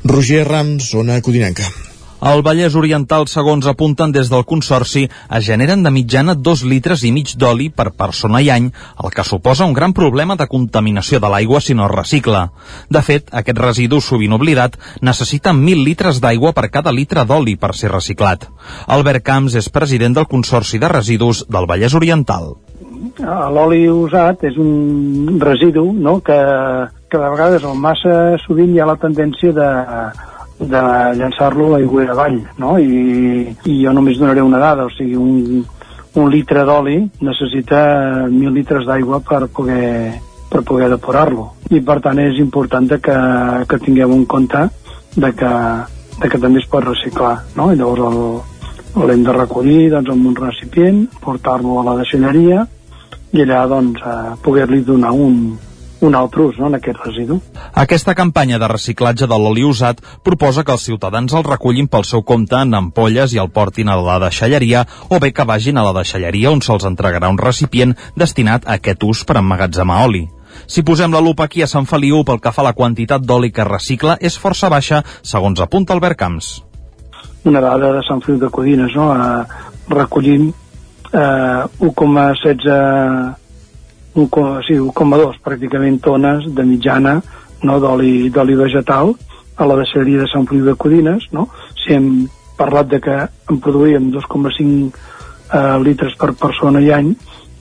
Roger 0.04 0.46
Rams, 0.46 0.92
zona 0.94 1.20
Codinenca. 1.20 1.87
Al 2.20 2.40
Vallès 2.42 2.74
Oriental, 2.74 3.28
segons 3.30 3.66
apunten 3.70 4.10
des 4.10 4.26
del 4.26 4.42
Consorci, 4.42 5.04
es 5.06 5.44
generen 5.46 5.84
de 5.86 5.90
mitjana 5.94 6.34
dos 6.34 6.64
litres 6.66 7.04
i 7.06 7.12
mig 7.14 7.30
d'oli 7.38 7.68
per 7.70 7.92
persona 7.94 8.40
i 8.42 8.48
any, 8.50 8.72
el 9.04 9.12
que 9.14 9.22
suposa 9.22 9.68
un 9.70 9.74
gran 9.76 9.92
problema 9.94 10.34
de 10.34 10.48
contaminació 10.50 11.20
de 11.22 11.30
l'aigua 11.30 11.60
si 11.62 11.76
no 11.78 11.86
es 11.86 11.92
recicla. 11.94 12.48
De 12.90 13.02
fet, 13.06 13.30
aquest 13.30 13.60
residu 13.62 14.00
sovint 14.02 14.34
oblidat 14.34 14.74
necessita 15.00 15.52
1.000 15.54 15.84
litres 15.86 16.18
d'aigua 16.18 16.52
per 16.56 16.72
cada 16.74 16.90
litre 16.90 17.22
d'oli 17.24 17.54
per 17.54 17.70
ser 17.78 17.92
reciclat. 17.92 18.48
Albert 18.88 19.22
Camps 19.22 19.54
és 19.54 19.70
president 19.70 20.18
del 20.18 20.26
Consorci 20.26 20.82
de 20.82 20.90
Residus 20.90 21.44
del 21.46 21.70
Vallès 21.70 21.94
Oriental. 21.94 22.56
L'oli 23.54 23.84
usat 23.88 24.42
és 24.42 24.58
un 24.58 25.38
residu 25.38 25.86
no? 25.92 26.18
que, 26.18 26.38
que 27.06 27.18
de 27.18 27.30
vegades 27.30 27.62
el 27.62 27.78
massa 27.78 28.34
sovint 28.42 28.74
hi 28.74 28.82
ha 28.82 28.90
la 28.90 28.98
tendència 28.98 29.54
de 29.54 29.68
de 30.58 30.84
llançar-lo 31.18 31.68
a 31.68 31.78
l'aigüera 31.78 32.14
avall, 32.14 32.40
no? 32.58 32.76
I, 32.78 33.54
I 33.64 33.74
jo 33.84 33.92
només 33.94 34.18
donaré 34.18 34.42
una 34.42 34.58
dada, 34.58 34.88
o 34.88 34.94
sigui, 34.94 35.14
un, 35.14 35.62
un 36.18 36.30
litre 36.30 36.64
d'oli 36.66 36.98
necessita 37.22 38.26
mil 38.30 38.50
litres 38.56 38.88
d'aigua 38.88 39.20
per 39.20 39.46
poder 39.54 40.18
per 40.48 40.62
poder 40.64 40.88
depurar-lo. 40.88 41.52
I 41.70 41.80
per 41.84 41.98
tant 42.04 42.18
és 42.22 42.38
important 42.40 42.88
que, 42.88 43.16
que 43.68 43.80
tingueu 43.84 44.12
en 44.14 44.24
compte 44.24 44.64
de 45.14 45.32
que, 45.36 45.52
de 46.22 46.30
que 46.30 46.40
també 46.40 46.62
es 46.62 46.68
pot 46.70 46.86
reciclar, 46.86 47.34
no? 47.56 47.70
I 47.72 47.76
llavors 47.76 49.04
l'hem 49.08 49.22
de 49.26 49.36
recollir 49.36 49.90
doncs, 49.92 50.10
amb 50.10 50.30
un 50.32 50.36
recipient, 50.38 51.04
portar-lo 51.22 51.78
a 51.80 51.86
la 51.90 51.98
deixalleria 52.00 52.64
i 53.36 53.44
allà 53.44 53.66
doncs, 53.68 54.00
eh, 54.00 54.36
poder-li 54.42 54.80
donar 54.86 55.12
un, 55.12 55.58
un 56.00 56.14
altre 56.14 56.42
ús 56.42 56.58
no, 56.58 56.68
en 56.68 56.78
aquest 56.78 57.00
residu. 57.04 57.40
Aquesta 57.74 58.14
campanya 58.14 58.58
de 58.62 58.68
reciclatge 58.70 59.26
de 59.26 59.38
l'oli 59.38 59.64
usat 59.66 60.00
proposa 60.24 60.64
que 60.64 60.74
els 60.74 60.86
ciutadans 60.86 61.34
el 61.34 61.46
recullin 61.46 61.88
pel 61.90 62.06
seu 62.06 62.22
compte 62.22 62.56
en 62.56 62.74
ampolles 62.74 63.34
i 63.34 63.42
el 63.42 63.50
portin 63.50 63.88
a 63.88 63.98
la 63.98 64.18
deixalleria 64.22 64.84
o 65.08 65.18
bé 65.18 65.32
que 65.32 65.46
vagin 65.48 65.78
a 65.78 65.86
la 65.86 65.94
deixalleria 65.96 66.52
on 66.54 66.62
se'ls 66.62 66.86
entregarà 66.86 67.30
un 67.30 67.38
recipient 67.38 67.96
destinat 68.16 68.66
a 68.66 68.78
aquest 68.78 69.02
ús 69.04 69.24
per 69.24 69.38
emmagatzemar 69.42 70.04
oli. 70.06 70.28
Si 70.66 70.82
posem 70.82 71.12
la 71.12 71.20
lupa 71.22 71.44
aquí 71.44 71.62
a 71.62 71.70
Sant 71.70 71.86
Feliu 71.86 72.24
pel 72.26 72.40
que 72.42 72.52
fa 72.52 72.62
a 72.62 72.68
la 72.70 72.76
quantitat 72.78 73.22
d'oli 73.22 73.50
que 73.54 73.66
recicla 73.66 74.16
és 74.20 74.38
força 74.38 74.70
baixa, 74.72 75.02
segons 75.22 75.60
apunta 75.60 75.94
Albert 75.94 76.18
Camps. 76.18 76.48
Una 77.44 77.60
dada 77.60 77.92
de 77.94 78.02
Sant 78.06 78.22
Feliu 78.24 78.40
de 78.40 78.50
Codines, 78.50 78.94
no? 78.96 79.12
Eh, 79.14 79.44
recollim 79.88 80.48
eh, 81.12 81.62
1,16 81.80 83.36
1,2 84.18 84.66
sí, 84.66 84.78
pràcticament 85.44 86.00
tones 86.02 86.48
de 86.54 86.64
mitjana 86.66 87.18
no, 87.62 87.78
d'oli 87.78 88.56
vegetal 88.58 89.14
a 89.58 89.66
la 89.66 89.78
deixeria 89.80 90.22
de 90.22 90.28
Sant 90.30 90.46
Feliu 90.46 90.66
de 90.66 90.74
Codines, 90.78 91.28
no? 91.34 91.48
si 91.78 91.94
hem 91.94 92.26
parlat 92.58 92.90
de 92.90 93.00
que 93.02 93.16
en 93.50 93.60
produïem 93.62 94.10
2,5 94.14 94.90
eh, 95.54 95.78
litres 95.82 96.14
per 96.18 96.32
persona 96.38 96.82
i 96.82 96.90
any, 96.94 97.14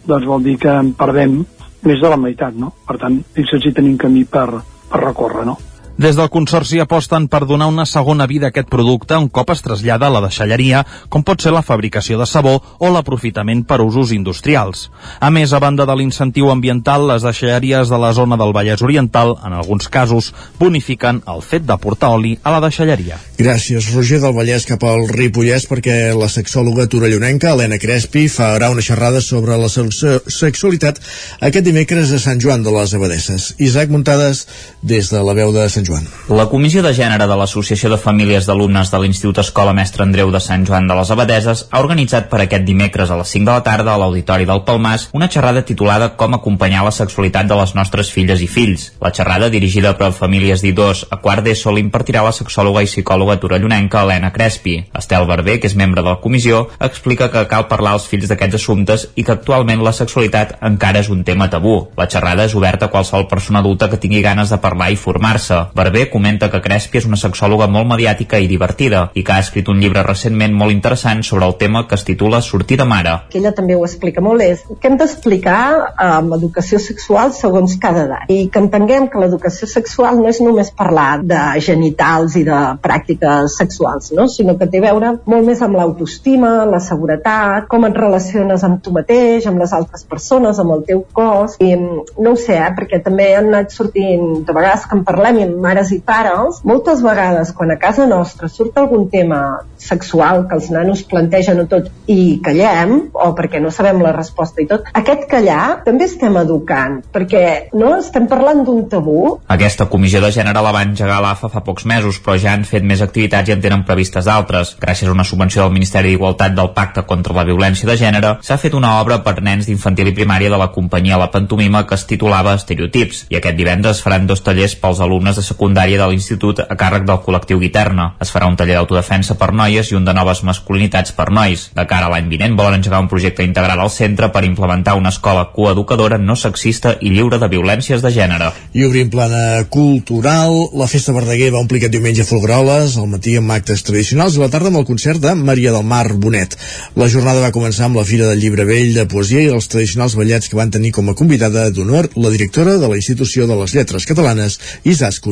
doncs 0.08 0.26
vol 0.26 0.43
dir 0.45 0.58
que 0.62 0.74
en 0.74 0.93
perdem 0.97 1.39
més 1.86 2.01
de 2.01 2.10
la 2.10 2.18
meitat, 2.20 2.55
no? 2.58 2.72
Per 2.88 2.97
tant, 3.01 3.20
fixa't 3.36 3.62
si 3.64 3.74
tenim 3.76 3.97
camí 4.01 4.24
per, 4.26 4.47
per 4.89 5.01
recórrer, 5.03 5.45
no? 5.45 5.58
Des 5.98 6.14
del 6.14 6.30
Consorci 6.30 6.78
aposten 6.78 7.24
per 7.26 7.48
donar 7.50 7.66
una 7.72 7.84
segona 7.89 8.28
vida 8.30 8.45
a 8.45 8.52
aquest 8.54 8.68
producte 8.70 9.18
un 9.18 9.32
cop 9.34 9.50
es 9.50 9.64
trasllada 9.66 10.06
a 10.06 10.14
la 10.14 10.20
deixalleria, 10.22 10.84
com 11.10 11.24
pot 11.26 11.41
ser 11.41 11.50
la 11.56 11.64
fabricació 11.66 12.20
de 12.20 12.28
sabó 12.30 12.60
o 12.78 12.91
l'aprofitament 12.93 13.64
per 13.66 13.80
usos 13.82 14.12
industrials. 14.14 14.91
A 15.20 15.32
més, 15.34 15.56
a 15.58 15.60
banda 15.64 15.88
de 15.89 15.95
l'incentiu 15.98 16.52
ambiental, 16.54 17.08
les 17.10 17.26
deixalleries 17.26 17.89
de 17.89 17.98
la 17.98 18.12
zona 18.14 18.38
del 18.38 18.54
Vallès 18.54 18.84
Oriental, 18.86 19.34
en 19.41 19.56
alguns 19.58 19.89
casos, 19.89 20.28
bonifiquen 20.60 21.24
el 21.34 21.41
fet 21.41 21.66
de 21.66 21.80
portar 21.82 22.12
oli 22.14 22.36
a 22.43 22.54
la 22.54 22.62
deixalleria. 22.62 23.18
Gràcies, 23.41 23.89
Roger 23.95 24.22
del 24.22 24.38
Vallès 24.38 24.70
cap 24.70 24.86
al 24.86 25.08
Ripollès, 25.10 25.66
perquè 25.66 26.14
la 26.14 26.30
sexòloga 26.30 26.86
torellonenca, 26.93 27.56
Helena 27.56 27.82
Crespi, 27.82 28.28
farà 28.30 28.70
una 28.70 28.86
xerrada 28.86 29.24
sobre 29.26 29.58
la 29.58 29.74
sexualitat 29.74 31.02
aquest 31.41 31.66
dimecres 31.66 32.14
a 32.14 32.22
Sant 32.22 32.38
Joan 32.38 32.62
de 32.62 32.78
les 32.78 32.93
Abadesses. 32.93 33.50
Isaac 33.58 33.89
Muntades, 33.89 34.45
des 34.86 35.10
de 35.10 35.26
la 35.26 35.34
veu 35.34 35.58
de 35.58 35.66
Sant 35.74 35.87
Joan. 35.88 36.06
La 36.30 36.48
Comissió 36.52 36.84
de 36.84 36.92
Gènere 36.94 37.28
de 37.30 37.38
l'Associació 37.40 37.90
de 37.94 38.00
Famílies 38.02 38.48
d'Alumnes 38.48 38.92
de 38.92 39.00
l'Institut 39.02 39.40
Escola 39.44 39.74
Mestre 39.78 40.04
Andreu 40.04 40.32
de 40.34 40.42
Sant 40.44 40.66
Joan 40.68 40.90
de 40.90 40.98
les 41.00 41.12
Abadeses 41.14 41.66
ha 41.72 41.82
organitzat 41.84 42.28
per 42.32 42.42
aquest 42.44 42.66
dimecres 42.68 43.12
a 43.12 43.18
les 43.20 43.32
5 43.34 43.48
de 43.48 43.56
la 43.56 43.64
tarda 43.64 43.94
a 43.94 44.02
l'Auditori 44.02 44.48
del 44.50 44.64
Palmàs 44.68 45.08
una 45.18 45.30
xerrada 45.32 45.64
titulada 45.66 46.10
Com 46.20 46.36
acompanyar 46.36 46.84
la 46.86 46.92
sexualitat 46.92 47.48
de 47.48 47.58
les 47.60 47.74
nostres 47.78 48.12
filles 48.12 48.44
i 48.44 48.50
fills. 48.52 48.92
La 49.02 49.14
xerrada, 49.16 49.50
dirigida 49.54 49.94
per 49.98 50.12
famílies 50.16 50.64
d'I2 50.64 51.06
a 51.12 51.20
quart 51.24 51.46
d'ESO, 51.46 51.72
l'impartirà 51.76 52.24
la 52.26 52.36
sexòloga 52.36 52.84
i 52.84 52.90
psicòloga 52.92 53.38
torellonenca 53.42 54.04
Helena 54.04 54.34
Crespi. 54.36 54.78
Estel 54.98 55.28
Barber, 55.30 55.60
que 55.62 55.72
és 55.72 55.78
membre 55.80 56.04
de 56.04 56.10
la 56.10 56.22
comissió, 56.24 56.66
explica 56.80 57.30
que 57.32 57.46
cal 57.48 57.68
parlar 57.72 57.96
als 57.96 58.08
fills 58.12 58.28
d'aquests 58.28 58.60
assumptes 58.60 59.08
i 59.16 59.24
que 59.24 59.36
actualment 59.38 59.84
la 59.86 59.96
sexualitat 59.96 60.58
encara 60.68 61.04
és 61.04 61.12
un 61.14 61.24
tema 61.28 61.50
tabú. 61.54 61.78
La 61.98 62.10
xerrada 62.12 62.48
és 62.48 62.56
oberta 62.58 62.88
a 62.88 62.94
qualsevol 62.94 63.28
persona 63.32 63.64
adulta 63.64 63.90
que 63.90 64.02
tingui 64.02 64.24
ganes 64.26 64.52
de 64.52 64.60
parlar 64.64 64.92
i 64.92 65.00
formar-se. 65.00 65.64
Barber 65.78 66.07
comenta 66.09 66.49
que 66.49 66.61
Crespi 66.63 66.97
és 66.97 67.05
una 67.05 67.20
sexòloga 67.21 67.67
molt 67.70 67.87
mediàtica 67.91 68.39
i 68.41 68.49
divertida 68.49 69.04
i 69.13 69.24
que 69.24 69.36
ha 69.36 69.43
escrit 69.43 69.70
un 69.70 69.78
llibre 69.82 70.01
recentment 70.05 70.55
molt 70.58 70.74
interessant 70.74 71.21
sobre 71.28 71.45
el 71.45 71.55
tema 71.62 71.86
que 71.87 71.95
es 71.95 72.05
titula 72.08 72.41
Sortir 72.41 72.79
de 72.82 72.87
mare. 72.89 73.13
Que 73.29 73.37
ella 73.41 73.54
també 73.54 73.78
ho 73.78 73.83
explica 73.86 74.24
molt 74.25 74.41
és 74.41 74.63
que 74.67 74.89
hem 74.89 74.97
d'explicar 74.97 75.62
amb 75.93 76.32
um, 76.32 76.37
educació 76.39 76.79
sexual 76.82 77.33
segons 77.37 77.78
cada 77.82 78.05
edat 78.08 78.32
i 78.33 78.39
que 78.54 78.62
entenguem 78.63 79.08
que 79.12 79.21
l'educació 79.21 79.70
sexual 79.70 80.17
no 80.21 80.32
és 80.32 80.41
només 80.41 80.74
parlar 80.74 81.21
de 81.21 81.41
genitals 81.63 82.37
i 82.41 82.43
de 82.47 82.58
pràctiques 82.82 83.58
sexuals, 83.62 84.12
no? 84.17 84.28
sinó 84.33 84.58
que 84.58 84.70
té 84.71 84.82
a 84.82 84.87
veure 84.87 85.13
molt 85.29 85.45
més 85.47 85.62
amb 85.62 85.78
l'autoestima, 85.78 86.66
la 86.70 86.82
seguretat, 86.83 87.67
com 87.70 87.86
et 87.86 88.01
relaciones 88.01 88.66
amb 88.66 88.82
tu 88.83 88.93
mateix, 88.95 89.45
amb 89.45 89.62
les 89.62 89.74
altres 89.78 90.08
persones, 90.09 90.58
amb 90.59 90.74
el 90.78 90.83
teu 90.89 91.04
cos 91.13 91.58
i 91.62 91.74
no 91.78 92.33
ho 92.33 92.36
sé, 92.39 92.58
eh, 92.58 92.74
perquè 92.78 93.01
també 93.05 93.29
han 93.37 93.51
anat 93.54 93.75
sortint 93.75 94.41
de 94.47 94.58
vegades 94.58 94.87
que 94.87 94.97
en 94.97 95.05
parlem 95.08 95.41
i 95.41 95.47
mares 95.68 95.92
i 95.92 96.00
pares, 96.04 96.62
moltes 96.68 97.04
vegades 97.04 97.52
quan 97.56 97.74
a 97.74 97.80
casa 97.82 98.08
nostra 98.08 98.48
surt 98.52 98.78
algun 98.80 99.10
tema 99.12 99.42
sexual 99.78 100.46
que 100.48 100.58
els 100.58 100.70
nanos 100.74 101.04
plantegen 101.08 101.62
o 101.62 101.68
tot 101.70 101.89
i 102.12 102.39
callem, 102.44 103.10
o 103.14 103.30
perquè 103.38 103.62
no 103.64 103.72
sabem 103.74 104.02
la 104.04 104.14
resposta 104.16 104.64
i 104.64 104.68
tot, 104.70 104.88
aquest 104.98 105.28
callar 105.30 105.84
també 105.86 106.08
estem 106.08 106.38
educant, 106.39 107.00
perquè 107.14 107.44
no 107.78 107.94
estem 108.00 108.28
parlant 108.32 108.64
d'un 108.68 108.86
tabú. 108.89 109.38
Aquesta 109.54 109.88
comissió 109.92 110.22
de 110.24 110.32
gènere 110.34 110.64
la 110.64 110.74
va 110.76 110.84
engegar 110.88 111.20
l'AFA 111.24 111.52
fa 111.54 111.64
pocs 111.66 111.88
mesos, 111.89 112.22
però 112.24 112.38
ja 112.39 112.54
han 112.56 112.66
fet 112.68 112.86
més 112.88 113.04
activitats 113.06 113.50
i 113.50 113.56
en 113.56 113.64
tenen 113.64 113.86
previstes 113.88 114.28
d'altres. 114.28 114.76
Gràcies 114.82 115.10
a 115.10 115.16
una 115.16 115.28
subvenció 115.28 115.64
del 115.64 115.76
Ministeri 115.76 116.14
d'Igualtat 116.14 116.56
del 116.58 116.74
Pacte 116.78 117.06
contra 117.10 117.36
la 117.38 117.46
Violència 117.48 117.89
de 117.89 117.98
Gènere, 118.00 118.36
s'ha 118.46 118.60
fet 118.62 118.76
una 118.78 118.98
obra 119.02 119.20
per 119.26 119.38
nens 119.44 119.68
d'infantil 119.70 120.12
i 120.12 120.16
primària 120.18 120.52
de 120.54 120.60
la 120.60 120.72
companyia 120.74 121.20
La 121.20 121.32
Pantomima 121.34 121.86
que 121.88 121.96
es 121.98 122.06
titulava 122.10 122.56
Estereotips, 122.58 123.26
i 123.32 123.39
aquest 123.39 123.58
divendres 123.60 124.02
faran 124.04 124.28
dos 124.30 124.44
tallers 124.46 124.78
pels 124.80 125.02
alumnes 125.04 125.38
de 125.38 125.46
secundària 125.47 125.99
de 126.01 126.07
l'institut 126.11 126.61
a 126.63 126.75
càrrec 126.79 127.05
del 127.07 127.21
col·lectiu 127.25 127.59
Guiterna. 127.61 128.11
Es 128.24 128.32
farà 128.33 128.49
un 128.49 128.57
taller 128.59 128.78
d'autodefensa 128.78 129.37
per 129.39 129.51
noies 129.55 129.91
i 129.91 129.97
un 129.97 130.05
de 130.07 130.13
noves 130.15 130.43
masculinitats 130.47 131.13
per 131.17 131.29
nois. 131.32 131.67
De 131.75 131.86
cara 131.89 132.07
a 132.07 132.13
l'any 132.13 132.29
vinent 132.32 132.57
volen 132.59 132.79
engegar 132.79 133.01
un 133.03 133.09
projecte 133.11 133.45
integral 133.47 133.82
al 133.82 133.93
centre 133.93 134.29
per 134.33 134.43
implementar 134.47 134.97
una 134.99 135.13
escola 135.13 135.47
coeducadora 135.55 136.17
no 136.17 136.36
sexista 136.36 136.95
i 137.01 137.11
lliure 137.13 137.39
de 137.41 137.49
violències 137.51 138.03
de 138.03 138.11
gènere. 138.13 138.51
I 138.74 138.86
obrim 138.87 139.09
plana 139.13 139.63
cultural. 139.74 140.53
La 140.78 140.89
Festa 140.91 141.15
Verdaguer 141.15 141.51
va 141.55 141.61
omplir 141.63 141.82
aquest 141.82 141.95
diumenge 141.95 142.28
Folgueroles, 142.28 142.97
al 142.97 143.09
matí 143.11 143.37
amb 143.39 143.53
actes 143.55 143.83
tradicionals 143.87 144.37
i 144.37 144.43
la 144.43 144.51
tarda 144.53 144.71
amb 144.71 144.82
el 144.82 144.87
concert 144.89 145.21
de 145.24 145.33
Maria 145.37 145.74
del 145.75 145.87
Mar 145.87 146.07
Bonet. 146.13 146.57
La 146.99 147.09
jornada 147.11 147.43
va 147.43 147.53
començar 147.55 147.87
amb 147.87 147.99
la 147.99 148.05
Fira 148.07 148.28
del 148.29 148.41
Llibre 148.41 148.67
Vell 148.67 148.93
de 148.95 149.07
Poesia 149.09 149.45
i 149.45 149.51
els 149.53 149.69
tradicionals 149.71 150.17
ballets 150.19 150.49
que 150.49 150.59
van 150.59 150.74
tenir 150.74 150.93
com 150.95 151.09
a 151.09 151.15
convidada 151.17 151.69
d'honor 151.71 152.11
la 152.15 152.33
directora 152.33 152.78
de 152.78 152.89
la 152.89 152.99
Institució 152.99 153.47
de 153.47 153.55
les 153.59 153.74
Lletres 153.78 154.05
Catalanes, 154.09 154.59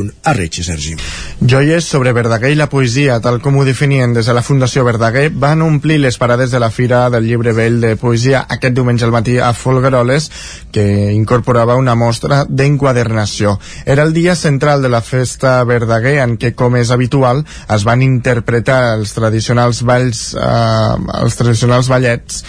Isaskun 0.05 0.13
Arretxe 0.23 0.63
Sergi. 0.63 0.95
Joies 1.41 1.85
sobre 1.85 2.13
Verdaguer 2.13 2.51
i 2.53 2.57
la 2.57 2.69
poesia, 2.69 3.19
tal 3.21 3.39
com 3.41 3.57
ho 3.57 3.65
definien 3.65 4.13
des 4.13 4.25
de 4.25 4.33
la 4.33 4.43
Fundació 4.43 4.83
Verdaguer, 4.85 5.29
van 5.31 5.61
omplir 5.61 5.99
les 5.99 6.17
parades 6.17 6.51
de 6.51 6.59
la 6.59 6.71
Fira 6.71 7.09
del 7.09 7.25
Llibre 7.25 7.53
Vell 7.53 7.79
de 7.81 7.95
Poesia 7.95 8.45
aquest 8.49 8.75
diumenge 8.75 9.05
al 9.05 9.13
matí 9.13 9.37
a 9.37 9.53
Folgueroles, 9.53 10.29
que 10.71 11.11
incorporava 11.13 11.75
una 11.75 11.95
mostra 11.95 12.45
d'enquadernació. 12.47 13.59
Era 13.85 14.03
el 14.03 14.13
dia 14.13 14.35
central 14.35 14.81
de 14.81 14.89
la 14.89 15.01
festa 15.01 15.63
Verdaguer 15.63 16.19
en 16.23 16.37
què, 16.37 16.55
com 16.55 16.75
és 16.75 16.91
habitual, 16.91 17.45
es 17.69 17.85
van 17.85 18.01
interpretar 18.01 18.95
els 18.95 19.13
tradicionals 19.13 19.83
balls, 19.83 20.33
eh, 20.33 21.21
els 21.21 21.35
tradicionals 21.35 21.89
ballets 21.89 22.43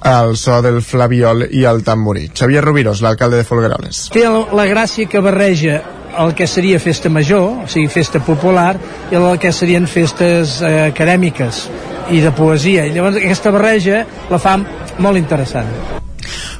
al 0.00 0.36
so 0.36 0.60
del 0.62 0.80
flaviol 0.82 1.48
i 1.50 1.64
el 1.66 1.82
tamborí. 1.82 2.28
Xavier 2.30 2.62
Rubiros, 2.64 3.02
l'alcalde 3.02 3.40
de 3.40 3.44
Folgueroles. 3.44 4.08
Té 4.14 4.22
la 4.28 4.66
gràcia 4.70 5.08
que 5.10 5.20
barreja 5.20 5.80
el 6.24 6.34
que 6.34 6.46
seria 6.46 6.80
festa 6.80 7.10
major, 7.12 7.64
o 7.64 7.68
sigui, 7.68 7.88
festa 7.92 8.20
popular, 8.24 8.76
i 9.12 9.18
el 9.18 9.28
que 9.40 9.52
serien 9.52 9.86
festes 9.86 10.58
eh, 10.62 10.88
acadèmiques 10.88 11.66
i 12.10 12.24
de 12.24 12.32
poesia. 12.32 12.86
I 12.88 12.96
llavors 12.96 13.20
aquesta 13.20 13.52
barreja 13.54 14.04
la 14.30 14.42
fa 14.42 14.58
molt 14.98 15.20
interessant. 15.20 16.07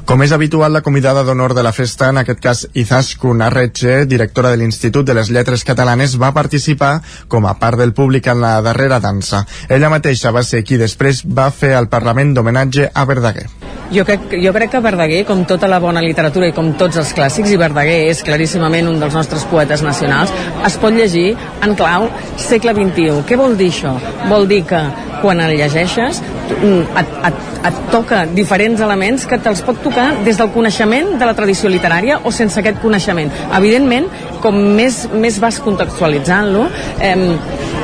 Com 0.05 0.23
és 0.25 0.31
habitual, 0.35 0.73
la 0.73 0.83
convidada 0.85 1.23
d'honor 1.23 1.53
de 1.53 1.63
la 1.65 1.73
festa, 1.75 2.09
en 2.09 2.21
aquest 2.21 2.39
cas 2.43 2.65
Izaskun 2.73 3.43
Arretxe, 3.45 4.05
directora 4.09 4.51
de 4.53 4.57
l'Institut 4.61 5.05
de 5.05 5.15
les 5.17 5.29
Lletres 5.29 5.65
Catalanes, 5.67 6.17
va 6.21 6.33
participar 6.33 6.99
com 7.27 7.45
a 7.45 7.55
part 7.59 7.79
del 7.79 7.93
públic 7.93 8.27
en 8.27 8.41
la 8.41 8.57
darrera 8.65 8.99
dansa. 8.99 9.45
Ella 9.69 9.91
mateixa 9.93 10.33
va 10.35 10.43
ser 10.43 10.63
qui 10.63 10.79
després 10.81 11.23
va 11.25 11.49
fer 11.51 11.75
el 11.77 11.89
Parlament 11.91 12.33
d'homenatge 12.33 12.89
a 12.93 13.05
Verdaguer. 13.09 13.47
Jo 13.89 14.03
crec, 14.05 14.27
jo 14.37 14.51
crec 14.53 14.69
que 14.69 14.81
Verdaguer, 14.85 15.23
com 15.25 15.41
tota 15.49 15.67
la 15.67 15.79
bona 15.81 16.01
literatura 16.05 16.49
i 16.49 16.53
com 16.53 16.75
tots 16.77 16.99
els 17.01 17.13
clàssics, 17.17 17.49
i 17.49 17.57
Verdaguer 17.57 18.03
és 18.11 18.21
claríssimament 18.25 18.89
un 18.91 18.99
dels 19.01 19.17
nostres 19.17 19.47
poetes 19.49 19.81
nacionals, 19.81 20.33
es 20.65 20.77
pot 20.77 20.93
llegir 20.93 21.31
en 21.65 21.73
clau 21.79 22.05
segle 22.37 22.75
XXI. 22.77 23.23
Què 23.25 23.37
vol 23.39 23.57
dir 23.57 23.71
això? 23.73 23.95
Vol 24.29 24.45
dir 24.51 24.61
que 24.69 24.83
quan 25.23 25.41
el 25.43 25.55
llegeixes 25.57 26.21
et, 26.21 27.17
et, 27.27 27.39
et 27.69 27.79
toca 27.91 28.23
diferents 28.29 28.81
elements 28.85 29.25
que 29.29 29.39
te'ls 29.41 29.58
pot 29.65 29.79
tocar 29.83 30.09
des 30.25 30.39
del 30.39 30.51
coneixement 30.53 31.15
de 31.19 31.25
la 31.27 31.35
tradició 31.37 31.69
literària 31.71 32.19
o 32.23 32.31
sense 32.35 32.59
aquest 32.59 32.81
coneixement. 32.83 33.31
Evidentment, 33.57 34.07
com 34.43 34.55
més, 34.75 35.05
més 35.13 35.39
vas 35.41 35.59
contextualitzant-lo, 35.63 36.67
eh, 36.99 37.15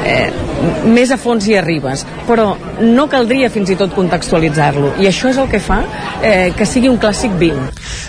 eh, 0.06 0.30
més 0.86 1.12
a 1.12 1.18
fons 1.20 1.46
hi 1.48 1.56
arribes, 1.60 2.06
però 2.28 2.48
no 2.82 3.08
caldria 3.12 3.50
fins 3.54 3.72
i 3.74 3.78
tot 3.80 3.94
contextualitzar-lo, 3.96 4.96
i 5.02 5.10
això 5.10 5.30
és 5.32 5.40
el 5.42 5.50
que 5.52 5.60
fa 5.64 5.82
eh, 6.22 6.54
que 6.58 6.68
sigui 6.70 6.90
un 6.92 7.00
clàssic 7.02 7.36
viu. 7.40 7.58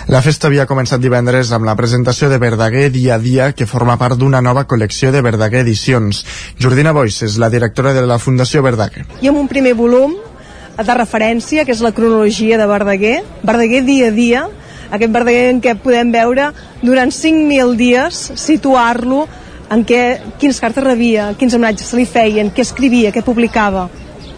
La 0.07 0.21
festa 0.25 0.47
havia 0.47 0.67
començat 0.69 1.01
divendres 1.03 1.51
amb 1.55 1.67
la 1.67 1.75
presentació 1.79 2.31
de 2.31 2.39
Verdaguer 2.41 2.87
dia 2.93 3.15
a 3.15 3.21
dia, 3.21 3.51
que 3.53 3.67
forma 3.69 3.97
part 3.97 4.17
d'una 4.17 4.41
nova 4.41 4.67
col·lecció 4.67 5.11
de 5.11 5.21
Verdaguer 5.25 5.65
Edicions. 5.65 6.23
Jordina 6.59 6.93
Boix 6.95 7.21
és 7.27 7.37
la 7.41 7.51
directora 7.53 7.93
de 7.93 8.05
la 8.07 8.19
Fundació 8.19 8.63
Verdaguer. 8.63 9.05
I 9.21 9.31
amb 9.31 9.43
un 9.43 9.51
primer 9.51 9.75
volum 9.77 10.15
de 10.77 10.93
referència, 10.97 11.65
que 11.65 11.73
és 11.73 11.81
la 11.81 11.93
cronologia 11.95 12.57
de 12.59 12.67
Verdaguer, 12.69 13.17
Verdaguer 13.43 13.81
dia 13.85 14.11
a 14.11 14.13
dia, 14.13 14.45
aquest 14.91 15.13
Verdaguer 15.13 15.49
en 15.51 15.61
què 15.63 15.73
podem 15.81 16.11
veure 16.13 16.51
durant 16.83 17.11
5.000 17.11 17.75
dies, 17.79 18.21
situar-lo 18.37 19.25
en 19.73 19.83
què, 19.83 20.01
quines 20.39 20.61
cartes 20.63 20.83
rebia, 20.83 21.31
quins 21.39 21.55
homenatges 21.57 21.91
se 21.91 21.99
li 21.99 22.05
feien, 22.07 22.51
què 22.53 22.63
escrivia, 22.63 23.11
què 23.11 23.25
publicava, 23.25 23.87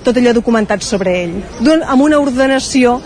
tot 0.06 0.18
allò 0.18 0.34
documentat 0.34 0.86
sobre 0.86 1.16
ell, 1.26 1.36
amb 1.84 2.02
una 2.02 2.22
ordenació 2.24 2.98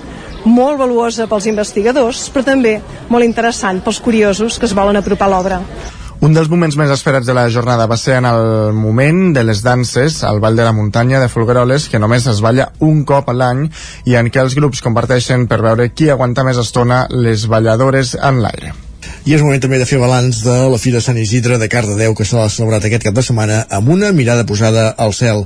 molt 0.45 0.77
valuosa 0.79 1.27
pels 1.31 1.47
investigadors, 1.47 2.27
però 2.31 2.45
també 2.47 2.77
molt 3.09 3.25
interessant 3.25 3.81
pels 3.83 3.99
curiosos 4.03 4.59
que 4.59 4.67
es 4.67 4.75
volen 4.75 4.99
apropar 4.99 5.29
l'obra. 5.31 5.61
Un 6.23 6.31
dels 6.31 6.47
moments 6.47 6.77
més 6.79 6.91
esperats 6.93 7.27
de 7.27 7.33
la 7.35 7.49
jornada 7.51 7.83
va 7.91 7.97
ser 7.99 8.13
en 8.15 8.25
el 8.29 8.71
moment 8.77 9.33
de 9.35 9.41
les 9.43 9.59
danses 9.59 10.21
al 10.23 10.37
Vall 10.39 10.55
de 10.55 10.63
la 10.63 10.71
Muntanya 10.71 11.19
de 11.19 11.27
Folgueroles, 11.27 11.89
que 11.91 11.99
només 11.99 12.23
es 12.31 12.39
balla 12.39 12.69
un 12.87 13.01
cop 13.09 13.27
a 13.27 13.35
l'any 13.35 13.65
i 14.07 14.15
en 14.15 14.29
què 14.31 14.39
els 14.39 14.55
grups 14.55 14.79
comparteixen 14.85 15.43
per 15.51 15.57
veure 15.65 15.89
qui 15.91 16.07
aguanta 16.13 16.45
més 16.47 16.61
estona 16.61 17.01
les 17.11 17.43
balladores 17.51 18.13
en 18.15 18.39
l'aire. 18.39 18.71
I 19.27 19.35
és 19.35 19.43
moment 19.43 19.59
també 19.59 19.81
de 19.81 19.89
fer 19.89 19.99
balanç 19.99 20.39
de 20.45 20.55
la 20.71 20.79
Fira 20.79 21.01
Sant 21.03 21.19
Isidre 21.19 21.57
de 21.59 21.67
Cardedeu 21.67 22.15
que 22.15 22.23
s'ha 22.23 22.45
celebrat 22.47 22.87
aquest 22.87 23.03
cap 23.09 23.19
de 23.19 23.25
setmana 23.27 23.65
amb 23.67 23.91
una 23.91 24.13
mirada 24.15 24.47
posada 24.47 24.93
al 24.95 25.11
cel. 25.11 25.43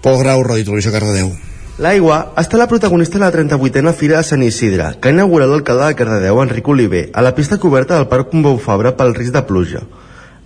Pol 0.00 0.16
Grau, 0.22 0.46
Ràdio 0.48 0.70
Televisió 0.70 0.94
Cardedeu. 0.96 1.28
L'aigua 1.76 2.22
ha 2.32 2.40
estat 2.40 2.56
la 2.56 2.70
protagonista 2.72 3.18
de 3.18 3.26
la 3.26 3.32
38a 3.36 3.92
Fira 3.92 4.16
de 4.16 4.24
Sant 4.24 4.48
Isidre, 4.48 4.94
que 4.96 5.12
ha 5.12 5.16
inaugurat 5.18 5.52
l'alcalde 5.52 5.92
de 5.92 6.00
Cardedeu, 6.00 6.40
Enric 6.40 6.72
Oliver, 6.72 7.10
a 7.12 7.20
la 7.20 7.36
pista 7.36 7.60
coberta 7.60 7.98
del 8.00 8.08
Parc 8.08 8.32
Pompeu 8.32 8.56
Fabra 8.56 8.96
pel 8.96 9.12
risc 9.12 9.36
de 9.36 9.44
pluja. 9.44 9.84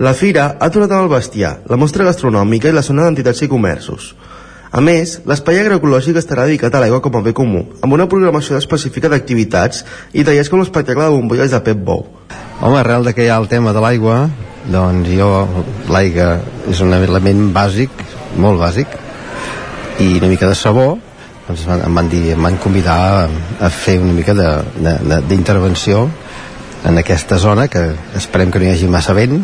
La 0.01 0.15
fira 0.17 0.55
ha 0.57 0.71
tornat 0.73 0.95
amb 0.97 1.05
el 1.05 1.11
bestiar, 1.13 1.51
la 1.69 1.77
mostra 1.77 2.07
gastronòmica 2.07 2.71
i 2.71 2.73
la 2.73 2.81
zona 2.81 3.03
d'entitats 3.05 3.43
i 3.45 3.49
comerços. 3.53 4.15
A 4.73 4.81
més, 4.81 5.19
l'espai 5.29 5.59
agroecològic 5.61 6.17
estarà 6.17 6.47
dedicat 6.49 6.73
a 6.73 6.81
l'aigua 6.81 7.03
com 7.05 7.19
a 7.19 7.21
bé 7.27 7.35
comú, 7.37 7.67
amb 7.85 7.93
una 7.99 8.07
programació 8.09 8.57
específica 8.57 9.11
d'activitats 9.13 9.85
i 10.17 10.25
tallers 10.25 10.49
com 10.49 10.63
l'espectacle 10.63 11.05
de 11.05 11.13
bombolles 11.19 11.53
de 11.53 11.61
Pep 11.69 11.85
Bou. 11.85 12.07
Home, 12.63 12.81
arrel 12.81 13.05
de 13.05 13.13
que 13.13 13.27
hi 13.27 13.29
ha 13.29 13.37
el 13.45 13.51
tema 13.53 13.77
de 13.77 13.85
l'aigua, 13.85 14.17
doncs 14.73 15.13
jo, 15.21 15.31
l'aigua 15.93 16.33
és 16.73 16.81
un 16.81 16.97
element 16.97 17.53
bàsic, 17.61 17.93
molt 18.41 18.57
bàsic, 18.65 18.97
i 20.01 20.15
una 20.17 20.33
mica 20.33 20.49
de 20.49 20.57
sabó, 20.57 20.95
doncs 21.45 21.69
em 21.77 22.01
van, 22.01 22.09
dir, 22.09 22.31
em 22.39 22.49
van 22.49 22.57
convidar 22.57 23.01
a, 23.21 23.25
a 23.69 23.75
fer 23.85 24.01
una 24.01 24.17
mica 24.17 24.33
d'intervenció 24.33 26.07
en 26.89 26.97
aquesta 26.97 27.37
zona 27.37 27.69
que 27.69 27.91
esperem 28.17 28.49
que 28.49 28.63
no 28.63 28.71
hi 28.71 28.79
hagi 28.79 28.89
massa 28.89 29.13
vent 29.13 29.43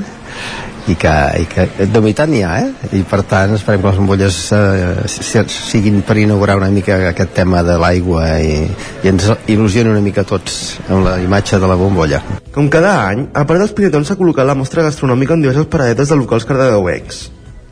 i 0.87 0.95
que, 0.95 1.13
i 1.43 1.47
que 1.51 1.67
de 1.81 2.01
veritat 2.01 2.31
n'hi 2.31 2.43
ha 2.47 2.53
eh? 2.63 2.91
i 2.95 3.03
per 3.09 3.23
tant 3.27 3.57
esperem 3.57 3.83
que 3.83 3.91
les 3.91 3.99
bombolles 3.99 4.41
eh, 4.55 5.47
siguin 5.51 6.03
per 6.07 6.19
inaugurar 6.23 6.59
una 6.61 6.71
mica 6.71 6.99
aquest 7.11 7.35
tema 7.35 7.65
de 7.67 7.79
l'aigua 7.83 8.29
i, 8.39 8.61
i 9.03 9.11
ens 9.11 9.27
il·lusioni 9.51 9.91
una 9.91 10.05
mica 10.05 10.27
tots 10.27 10.77
amb 10.87 11.03
la 11.07 11.17
imatge 11.23 11.59
de 11.63 11.71
la 11.71 11.79
bombolla 11.79 12.23
Com 12.57 12.71
cada 12.73 12.95
any, 13.11 13.27
a 13.37 13.43
part 13.45 13.61
dels 13.61 13.75
pinetons 13.77 14.09
s'ha 14.09 14.17
col·locat 14.17 14.47
la 14.49 14.57
mostra 14.57 14.87
gastronòmica 14.87 15.35
en 15.35 15.43
diverses 15.45 15.67
paradetes 15.73 16.13
de 16.13 16.21
locals 16.23 16.47
cardedeuencs 16.49 17.27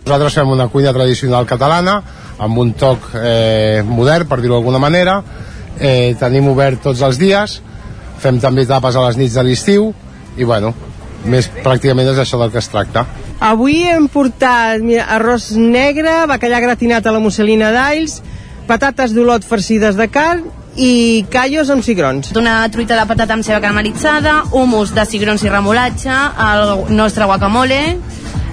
nosaltres 0.05 0.35
fem 0.36 0.51
una 0.53 0.69
cuina 0.69 0.93
tradicional 0.93 1.47
catalana 1.49 2.01
amb 2.45 2.59
un 2.59 2.73
toc 2.77 3.09
eh, 3.16 3.82
modern, 3.86 4.28
per 4.28 4.41
dir-ho 4.43 4.59
d'alguna 4.59 4.81
manera. 4.82 5.20
Eh, 5.78 6.15
tenim 6.20 6.51
obert 6.53 6.82
tots 6.85 7.01
els 7.07 7.19
dies, 7.19 7.61
fem 8.20 8.39
també 8.43 8.66
tapes 8.69 8.97
a 8.97 9.07
les 9.07 9.19
nits 9.19 9.39
de 9.39 9.45
l'estiu 9.47 9.93
i 10.36 10.45
bueno, 10.45 10.74
més 11.25 11.49
pràcticament 11.63 12.11
és 12.13 12.21
això 12.21 12.39
del 12.41 12.53
que 12.53 12.61
es 12.61 12.69
tracta. 12.71 13.07
Avui 13.45 13.83
hem 13.89 14.09
portat 14.13 14.83
mira, 14.85 15.07
arròs 15.17 15.53
negre, 15.57 16.25
bacallà 16.31 16.61
gratinat 16.65 17.07
a 17.07 17.15
la 17.15 17.23
musselina 17.23 17.73
d'alls, 17.75 18.21
patates 18.69 19.15
d'olot 19.17 19.45
farcides 19.45 19.99
de 20.01 20.09
carn 20.13 20.45
i 20.77 21.25
callos 21.31 21.71
amb 21.71 21.85
cigrons. 21.87 22.33
Una 22.37 22.63
truita 22.73 22.99
de 22.99 23.07
patata 23.07 23.37
amb 23.37 23.47
ceba 23.47 23.61
caramelitzada, 23.63 24.43
humus 24.53 24.95
de 24.95 25.07
cigrons 25.07 25.45
i 25.45 25.53
remolatge, 25.53 26.15
el 26.49 26.95
nostre 26.95 27.29
guacamole, 27.31 27.83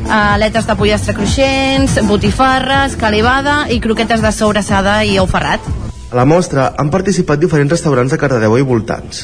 aletes 0.09 0.67
de 0.67 0.75
pollastre 0.77 1.15
cruixents, 1.17 1.99
botifarres, 2.09 2.97
calivada 2.99 3.65
i 3.69 3.79
croquetes 3.79 4.21
de 4.21 4.35
sobrassada 4.35 5.01
i 5.05 5.17
ou 5.21 5.29
ferrat. 5.29 5.90
A 6.11 6.17
la 6.19 6.25
mostra 6.27 6.65
han 6.75 6.89
participat 6.91 7.39
diferents 7.39 7.71
restaurants 7.71 8.11
de 8.11 8.17
Cardedeu 8.19 8.57
i 8.59 8.65
voltants. 8.67 9.21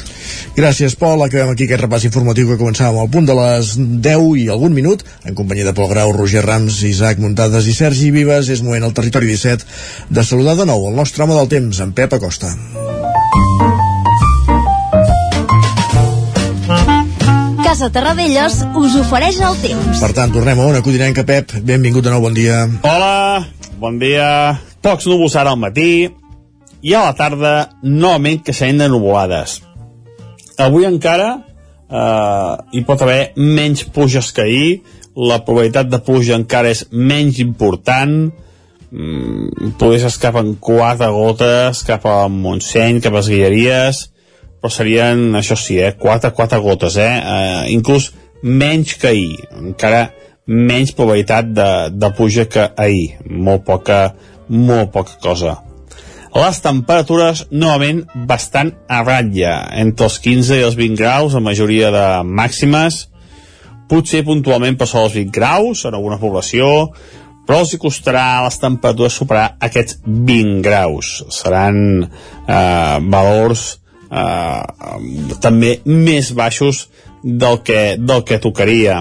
Gràcies, 0.56 0.94
Pol. 0.96 1.20
Acabem 1.20 1.50
aquí 1.52 1.66
aquest 1.66 1.82
repàs 1.82 2.06
informatiu 2.08 2.48
que 2.48 2.56
començàvem 2.56 3.02
al 3.02 3.10
punt 3.12 3.26
de 3.28 3.34
les 3.36 3.74
10 4.06 4.28
i 4.40 4.46
algun 4.48 4.72
minut, 4.72 5.02
en 5.28 5.36
companyia 5.36 5.66
de 5.66 5.74
Pol 5.76 5.90
Grau, 5.90 6.14
Roger 6.16 6.40
Rams, 6.46 6.78
Isaac 6.88 7.20
Muntades 7.20 7.68
i 7.68 7.74
Sergi 7.76 8.08
Vives. 8.14 8.48
És 8.48 8.62
moment 8.64 8.86
al 8.86 8.94
territori 8.96 9.28
17 9.28 9.68
de 10.08 10.24
saludar 10.24 10.54
de 10.56 10.64
nou 10.70 10.86
el 10.88 10.96
nostre 10.96 11.26
home 11.26 11.36
del 11.36 11.50
temps, 11.52 11.80
en 11.84 11.92
Pep 11.92 12.14
Acosta. 12.16 12.54
Casa 17.66 17.90
Terradellos 17.92 18.62
us 18.80 18.96
ofereix 18.96 19.42
el 19.44 19.60
temps. 19.60 20.00
Per 20.00 20.10
tant, 20.16 20.32
tornem 20.32 20.64
a 20.64 20.70
una 20.72 20.80
codinenca, 20.80 21.26
Pep. 21.28 21.52
Benvingut 21.68 22.08
de 22.08 22.16
nou, 22.16 22.24
bon 22.24 22.32
dia. 22.32 22.64
Hola, 22.80 23.44
bon 23.76 24.00
dia. 24.00 24.56
Pocs 24.80 25.10
núvols 25.12 25.36
ara 25.36 25.52
al 25.52 25.60
matí 25.60 26.08
i 26.82 26.94
a 26.94 27.06
la 27.08 27.14
tarda 27.18 27.54
novament 27.82 28.42
que 28.44 28.54
seient 28.54 28.78
de 28.80 28.88
nuvolades. 28.90 29.60
Avui 30.58 30.86
encara 30.88 31.30
eh, 31.88 32.54
hi 32.72 32.84
pot 32.86 33.02
haver 33.02 33.32
menys 33.36 33.84
pluges 33.94 34.30
que 34.34 34.44
ahir, 34.44 34.68
la 35.18 35.40
probabilitat 35.44 35.88
de 35.90 36.00
pluja 36.04 36.36
encara 36.38 36.70
és 36.70 36.84
menys 36.92 37.40
important, 37.42 38.30
mm, 38.92 39.72
potser 39.80 40.04
s'escapen 40.04 40.54
quatre 40.60 41.08
gotes 41.10 41.82
cap 41.86 42.06
a 42.06 42.28
Montseny, 42.28 43.00
cap 43.02 43.14
a 43.14 43.22
les 43.22 43.32
Guilleries, 43.32 44.04
però 44.60 44.70
serien, 44.70 45.34
això 45.34 45.56
sí, 45.56 45.78
eh, 45.78 45.94
quatre, 45.98 46.32
quatre 46.32 46.58
gotes, 46.58 46.96
eh, 46.96 47.06
eh 47.06 47.72
inclús 47.72 48.12
menys 48.42 48.94
que 48.94 49.08
ahir, 49.08 49.38
encara 49.58 50.10
menys 50.46 50.92
probabilitat 50.92 51.52
de, 51.52 51.70
de 51.92 52.10
pluja 52.16 52.46
que 52.48 52.70
ahir, 52.76 53.18
molt 53.28 53.64
poca, 53.64 54.14
molt 54.48 54.92
poca 54.92 55.18
cosa. 55.20 55.67
Les 56.36 56.58
temperatures 56.60 57.46
novament 57.50 58.02
bastant 58.28 58.74
a 58.88 59.00
ratlla, 59.06 59.54
entre 59.80 60.08
els 60.08 60.18
15 60.24 60.58
i 60.58 60.66
els 60.66 60.76
20 60.76 60.98
graus, 61.00 61.34
la 61.34 61.44
majoria 61.44 61.90
de 61.94 62.06
màximes, 62.24 63.06
potser 63.88 64.24
puntualment 64.26 64.76
per 64.76 64.86
sobre 64.90 65.08
els 65.08 65.16
20 65.16 65.32
graus 65.32 65.86
en 65.88 65.96
alguna 65.96 66.20
població, 66.20 66.68
però 67.48 67.62
els 67.64 67.72
costarà 67.80 68.42
les 68.44 68.60
temperatures 68.60 69.16
superar 69.16 69.46
aquests 69.64 70.02
20 70.04 70.60
graus. 70.66 71.12
Seran 71.32 71.78
eh, 72.04 72.96
valors 73.08 73.78
eh, 74.12 75.38
també 75.40 75.78
més 75.86 76.34
baixos 76.36 76.88
del 77.22 77.62
que, 77.64 77.96
del 77.96 78.26
que 78.28 78.40
tocaria. 78.44 79.00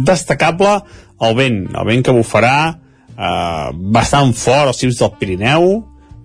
Destacable 0.00 0.78
el 1.20 1.36
vent, 1.36 1.60
el 1.76 1.86
vent 1.92 2.06
que 2.08 2.16
bufarà 2.16 2.56
eh, 3.16 3.68
bastant 3.74 4.34
fort 4.38 4.70
als 4.70 4.82
cims 4.82 4.98
del 5.00 5.12
Pirineu, 5.18 5.68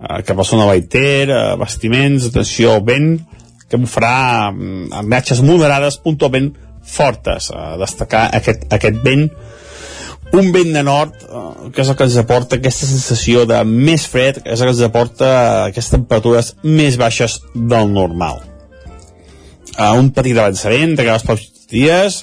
eh, 0.00 0.22
cap 0.26 0.38
a 0.38 0.46
zona 0.46 0.66
Baiter, 0.70 1.28
eh, 1.28 1.44
bastiments, 1.60 2.26
atenció 2.30 2.74
al 2.74 2.84
vent, 2.86 3.14
que 3.70 3.78
bufarà 3.78 4.50
mm, 4.50 4.90
amb 4.98 5.14
viatges 5.14 5.42
moderades, 5.46 6.00
puntualment 6.02 6.52
fortes. 6.82 7.50
A 7.54 7.76
destacar 7.80 8.28
aquest, 8.34 8.66
aquest 8.74 9.02
vent 9.04 9.28
un 10.32 10.52
vent 10.54 10.72
de 10.72 10.82
nord 10.86 11.14
eh, 11.26 11.70
que 11.74 11.82
és 11.82 11.90
el 11.90 11.96
que 11.98 12.06
ens 12.06 12.18
aporta 12.20 12.58
aquesta 12.58 12.86
sensació 12.86 13.44
de 13.50 13.58
més 13.66 14.06
fred, 14.10 14.42
que 14.44 14.54
és 14.54 14.60
el 14.60 14.70
que 14.70 14.74
ens 14.76 14.86
aporta 14.86 15.30
aquestes 15.66 15.96
temperatures 15.96 16.54
més 16.62 16.98
baixes 17.00 17.40
del 17.54 17.90
normal. 17.90 18.42
Uh, 19.78 19.94
un 19.96 20.10
petit 20.12 20.36
avançament 20.36 20.96
de 20.98 21.06
cada 21.06 21.22
pocs 21.24 21.46
dies 21.70 22.16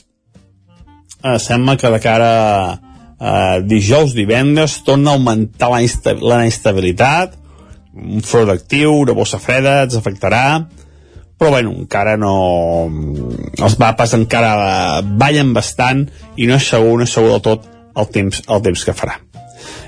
uh, 1.24 1.38
sembla 1.42 1.78
que 1.80 1.90
de 1.90 2.00
cara 2.04 2.28
a 2.36 2.74
uh, 3.20 3.60
dijous, 3.66 4.16
divendres 4.18 4.82
torna 4.88 5.14
a 5.14 5.20
augmentar 5.20 5.72
la, 5.74 5.84
insta 5.86 6.16
la 6.18 6.44
inestabilitat 6.44 7.38
un 7.98 8.22
front 8.22 8.52
actiu, 8.54 8.94
una 8.94 9.16
bossa 9.18 9.40
freda 9.42 9.82
ens 9.88 9.98
afectarà 9.98 10.44
però 11.38 11.52
bueno, 11.54 11.74
encara 11.78 12.16
no 12.18 12.34
els 13.62 13.78
mapes 13.78 14.16
encara 14.18 15.02
ballen 15.06 15.54
bastant 15.54 16.08
i 16.36 16.48
no 16.50 16.58
és 16.58 16.70
segur, 16.74 16.96
no 16.98 17.06
és 17.06 17.14
segur 17.14 17.36
del 17.36 17.44
tot 17.46 17.68
el 17.98 18.10
temps, 18.14 18.42
el 18.50 18.64
temps 18.66 18.86
que 18.86 18.96
farà. 18.98 19.20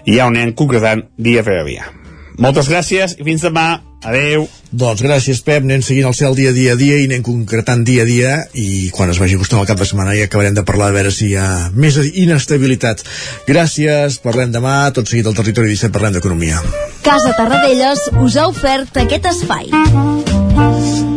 I 0.06 0.18
ja 0.18 0.28
ho 0.28 0.34
anem 0.34 0.54
concretant 0.58 1.08
dia 1.18 1.42
rere 1.46 1.66
dia. 1.66 1.90
Moltes 2.38 2.70
gràcies 2.72 3.18
i 3.18 3.26
fins 3.26 3.46
demà. 3.46 3.68
Adeu. 4.04 4.48
Doncs 4.72 5.02
gràcies, 5.04 5.42
Pep. 5.44 5.66
Anem 5.66 5.82
seguint 5.84 6.08
el 6.08 6.16
cel 6.16 6.38
dia 6.38 6.54
a 6.54 6.56
dia 6.56 6.76
a 6.76 6.80
dia 6.80 7.00
i 7.02 7.08
anem 7.10 7.24
concretant 7.26 7.84
dia 7.84 8.06
a 8.06 8.08
dia 8.08 8.36
i 8.54 8.88
quan 8.96 9.12
es 9.12 9.20
vagi 9.20 9.36
acostant 9.36 9.60
el 9.60 9.68
cap 9.68 9.82
de 9.82 9.88
setmana 9.90 10.16
ja 10.16 10.30
acabarem 10.30 10.56
de 10.56 10.64
parlar 10.64 10.92
a 10.94 10.96
veure 10.96 11.12
si 11.12 11.32
hi 11.32 11.36
ha 11.36 11.50
més 11.76 12.00
inestabilitat. 12.08 13.04
Gràcies, 13.50 14.22
parlem 14.24 14.56
demà, 14.56 14.78
tot 14.96 15.10
seguit 15.10 15.28
al 15.28 15.38
Territori 15.38 15.74
17 15.76 15.92
parlem 15.96 16.16
d'economia. 16.16 16.64
Casa 17.04 17.36
Tarradellas 17.36 18.08
us 18.24 18.40
ha 18.40 18.48
ofert 18.52 19.04
aquest 19.04 19.32
espai. 19.34 19.72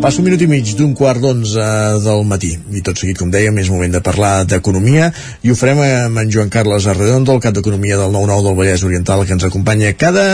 Passa 0.03 0.19
un 0.19 0.27
minut 0.27 0.41
i 0.43 0.47
mig 0.51 0.73
d'un 0.75 0.97
quart 0.99 1.23
d'onze 1.23 1.65
del 2.03 2.25
matí 2.27 2.49
i 2.75 2.81
tot 2.83 2.99
seguit, 2.99 3.17
com 3.21 3.31
dèiem, 3.31 3.59
és 3.63 3.69
moment 3.71 3.93
de 3.95 4.01
parlar 4.03 4.43
d'economia 4.51 5.13
i 5.47 5.53
ho 5.53 5.55
farem 5.59 5.79
amb 5.87 6.19
en 6.25 6.33
Joan 6.35 6.51
Carles 6.51 6.89
Arredondo, 6.91 7.37
el 7.37 7.43
cap 7.45 7.55
d'Economia 7.55 8.01
del 8.01 8.11
9-9 8.11 8.47
del 8.49 8.57
Vallès 8.59 8.83
Oriental, 8.89 9.23
que 9.27 9.37
ens 9.37 9.47
acompanya 9.47 9.93
cada 9.95 10.25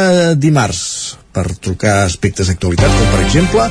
dimarts 0.40 1.18
per 1.36 1.44
trucar 1.60 1.98
aspectes 2.06 2.48
d'actualitat, 2.48 2.97
com 2.97 3.12
per 3.12 3.20
exemple 3.26 3.68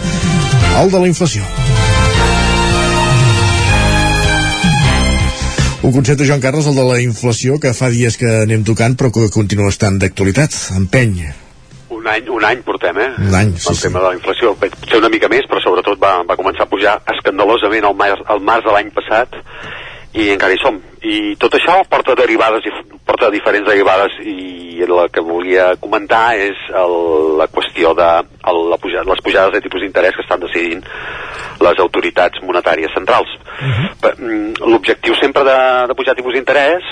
el 0.84 0.93
de 0.93 1.01
la 1.01 1.09
inflació. 1.09 1.49
Un 5.81 5.97
concepte, 5.97 6.30
Joan 6.30 6.45
Carles, 6.45 6.69
el 6.69 6.77
de 6.77 6.85
la 6.85 7.01
inflació, 7.01 7.57
que 7.64 7.73
fa 7.73 7.89
dies 7.89 8.22
que 8.22 8.43
anem 8.43 8.65
tocant, 8.68 8.97
però 8.99 9.09
que 9.14 9.30
continua 9.34 9.73
estant 9.73 9.97
d'actualitat. 10.01 10.61
Empeny 10.77 11.47
un 12.07 12.13
any, 12.13 12.29
un 12.39 12.45
any 12.47 12.63
portem, 12.63 12.97
eh? 13.03 13.09
Un 13.27 13.35
any, 13.35 13.53
sí, 13.59 13.69
el 13.73 13.81
tema 13.81 13.99
de 13.99 14.07
la 14.07 14.15
inflació. 14.15 14.53
Potser 14.55 15.01
una 15.01 15.11
mica 15.11 15.29
més, 15.31 15.47
però 15.49 15.61
sobretot 15.63 15.99
va, 15.99 16.21
va 16.27 16.39
començar 16.39 16.65
a 16.65 16.71
pujar 16.71 16.97
escandalosament 17.15 17.88
al 17.88 17.97
març, 17.99 18.23
al 18.31 18.43
març 18.43 18.67
de 18.67 18.75
l'any 18.75 18.93
passat 18.95 19.35
i 20.17 20.31
encara 20.34 20.55
hi 20.55 20.61
som. 20.61 20.79
I 21.03 21.35
tot 21.39 21.57
això 21.57 21.81
porta 21.91 22.15
derivades 22.17 22.65
i 22.65 22.73
porta 23.07 23.29
diferents 23.34 23.67
derivades 23.67 24.15
i 24.23 24.81
el 24.85 24.93
que 25.13 25.23
volia 25.25 25.71
comentar 25.81 26.38
és 26.38 26.57
el, 26.69 26.95
la 27.39 27.47
qüestió 27.49 27.93
de 27.97 28.07
el, 28.21 28.59
la 28.71 28.77
pujada, 28.81 29.07
les 29.09 29.21
pujades 29.25 29.55
de 29.55 29.61
tipus 29.65 29.81
d'interès 29.81 30.15
que 30.15 30.23
estan 30.25 30.41
decidint 30.43 30.84
les 31.65 31.81
autoritats 31.81 32.41
monetàries 32.45 32.93
centrals. 32.93 33.29
Uh 33.57 33.73
-huh. 33.73 34.67
L'objectiu 34.69 35.15
sempre 35.15 35.43
de, 35.43 35.59
de 35.89 35.95
pujar 35.95 36.15
tipus 36.15 36.34
d'interès 36.34 36.84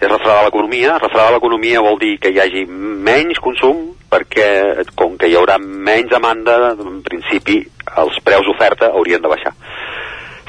és 0.00 0.08
refredar 0.08 0.44
l'economia. 0.44 0.98
Refredar 0.98 1.32
l'economia 1.32 1.80
vol 1.80 1.98
dir 1.98 2.18
que 2.18 2.30
hi 2.30 2.40
hagi 2.40 2.66
menys 2.66 3.38
consum, 3.38 3.97
perquè 4.08 4.48
com 4.96 5.16
que 5.20 5.28
hi 5.28 5.36
haurà 5.38 5.58
menys 5.60 6.10
demanda, 6.12 6.74
en 6.74 7.00
principi 7.06 7.60
els 8.00 8.18
preus 8.24 8.46
d'oferta 8.48 8.92
haurien 8.94 9.22
de 9.22 9.30
baixar. 9.30 9.52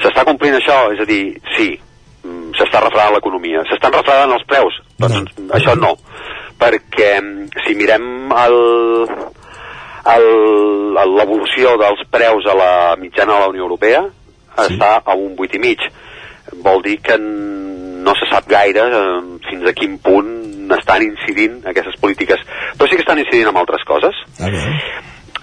S'està 0.00 0.24
complint 0.24 0.56
això? 0.56 0.78
És 0.94 1.02
a 1.02 1.08
dir, 1.08 1.36
sí, 1.56 1.74
mm, 2.24 2.54
s'està 2.56 2.80
refredant 2.80 3.14
l'economia. 3.16 3.64
S'estan 3.68 3.92
refredant 3.92 4.32
els 4.36 4.46
preus? 4.48 4.80
Doncs 5.00 5.36
no. 5.38 5.50
això 5.56 5.76
no, 5.76 5.94
perquè 6.60 7.12
mm, 7.20 7.62
si 7.66 7.76
mirem 7.76 8.32
el 8.44 8.58
l'evolució 10.00 11.76
dels 11.78 12.00
preus 12.10 12.46
a 12.48 12.54
la 12.56 12.72
mitjana 12.96 13.34
de 13.34 13.40
la 13.40 13.50
Unió 13.52 13.66
Europea 13.66 14.00
sí. 14.08 14.64
està 14.64 14.94
a 15.04 15.14
un 15.14 15.36
8,5 15.36 15.90
vol 16.64 16.82
dir 16.82 16.96
que 17.04 17.16
no 18.04 18.14
se 18.18 18.28
sap 18.30 18.48
gaire 18.50 18.86
eh, 18.86 19.20
fins 19.48 19.68
a 19.68 19.74
quin 19.76 19.98
punt 20.02 20.32
estan 20.78 21.04
incidint 21.06 21.60
aquestes 21.66 21.98
polítiques 22.02 22.42
però 22.78 22.88
sí 22.88 22.96
que 22.96 23.04
estan 23.04 23.22
incidint 23.22 23.50
en 23.50 23.60
altres 23.60 23.84
coses 23.88 24.16
okay. 24.38 24.74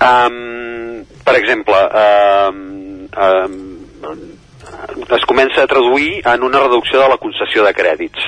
um, 0.09 1.03
per 1.27 1.35
exemple 1.39 1.79
um, 2.03 2.61
um, 3.27 3.57
es 5.17 5.25
comença 5.27 5.63
a 5.63 5.69
traduir 5.69 6.21
en 6.25 6.43
una 6.43 6.63
reducció 6.65 7.01
de 7.01 7.09
la 7.11 7.19
concessió 7.21 7.65
de 7.67 7.73
crèdits 7.75 8.27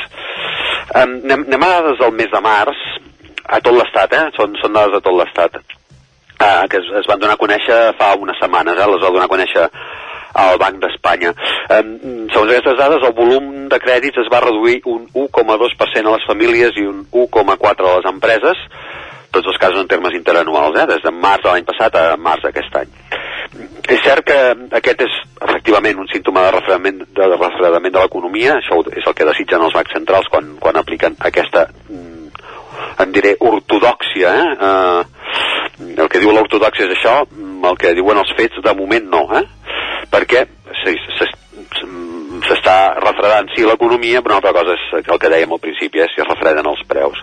um, 0.95 1.19
anem, 1.23 1.45
anem 1.47 1.67
a 1.67 1.73
dades 1.77 2.01
del 2.03 2.15
mes 2.19 2.31
de 2.33 2.43
març 2.43 2.87
a 3.49 3.57
tot 3.65 3.73
l'estat, 3.73 4.13
eh? 4.13 4.25
són, 4.37 4.53
són 4.61 4.75
dades 4.75 4.93
de 4.93 5.01
tot 5.05 5.15
l'estat 5.17 5.55
uh, 5.57 6.65
que 6.69 6.77
es, 6.77 6.91
es 7.01 7.07
van 7.09 7.21
donar 7.21 7.35
a 7.37 7.41
conèixer 7.41 7.79
fa 7.99 8.13
unes 8.21 8.37
setmanes, 8.41 8.77
eh? 8.77 8.89
les 8.93 9.03
va 9.03 9.13
donar 9.15 9.25
a 9.29 9.33
conèixer 9.33 9.65
al 10.39 10.59
Banc 10.61 10.79
d'Espanya. 10.83 11.33
Eh, 11.69 11.83
segons 12.33 12.51
aquestes 12.51 12.77
dades, 12.79 13.05
el 13.05 13.15
volum 13.17 13.67
de 13.71 13.79
crèdits 13.81 14.21
es 14.23 14.31
va 14.31 14.43
reduir 14.45 14.79
un 14.85 15.07
1,2% 15.13 16.07
a 16.07 16.15
les 16.15 16.27
famílies 16.29 16.77
i 16.79 16.87
un 16.89 17.05
1,4% 17.11 17.87
a 17.89 17.97
les 17.97 18.09
empreses, 18.13 18.65
tots 19.31 19.47
els 19.51 19.59
casos 19.61 19.81
en 19.81 19.89
termes 19.91 20.15
interanuals, 20.17 20.79
eh, 20.79 20.87
des 20.89 21.03
de 21.05 21.13
març 21.13 21.43
de 21.43 21.51
l'any 21.51 21.67
passat 21.67 21.95
a 21.95 22.05
març 22.17 22.47
d'aquest 22.47 22.79
any. 22.83 22.95
És 23.89 24.01
cert 24.05 24.25
que 24.25 24.37
aquest 24.77 25.01
és 25.01 25.13
efectivament 25.41 25.97
un 26.01 26.09
símptoma 26.11 26.43
de 26.45 26.51
refredament 26.53 26.99
de, 27.01 27.23
de, 27.23 27.37
refredament 27.37 27.93
de 27.95 28.03
l'economia, 28.03 28.59
això 28.59 28.77
és 28.93 29.07
el 29.09 29.15
que 29.17 29.25
desitgen 29.25 29.65
els 29.65 29.73
bancs 29.73 29.95
centrals 29.95 30.29
quan, 30.29 30.51
quan 30.61 30.77
apliquen 30.77 31.17
aquesta, 31.29 31.65
mm, 31.89 32.27
en 33.01 33.15
diré, 33.15 33.35
ortodoxia. 33.39 34.35
Eh? 34.41 34.51
Eh, 34.69 35.95
el 35.97 36.09
que 36.11 36.21
diu 36.21 36.33
l'ortodoxia 36.35 36.85
és 36.85 36.97
això, 36.97 37.23
el 37.65 37.77
que 37.79 37.95
diuen 37.97 38.17
els 38.21 38.31
fets 38.37 38.61
de 38.63 38.75
moment 38.77 39.09
no. 39.09 39.25
Eh? 39.39 39.45
perquè 40.09 40.45
s'està 42.49 42.77
refredant 42.99 43.49
sí 43.55 43.65
l'economia, 43.65 44.21
però 44.23 44.37
una 44.37 44.41
altra 44.41 44.55
cosa 44.55 44.75
és 44.77 44.85
el 45.05 45.19
que 45.21 45.31
dèiem 45.31 45.53
al 45.53 45.61
principi, 45.63 46.01
és 46.03 46.11
si 46.15 46.23
es 46.23 46.29
refreden 46.29 46.69
els 46.69 46.81
preus. 46.89 47.17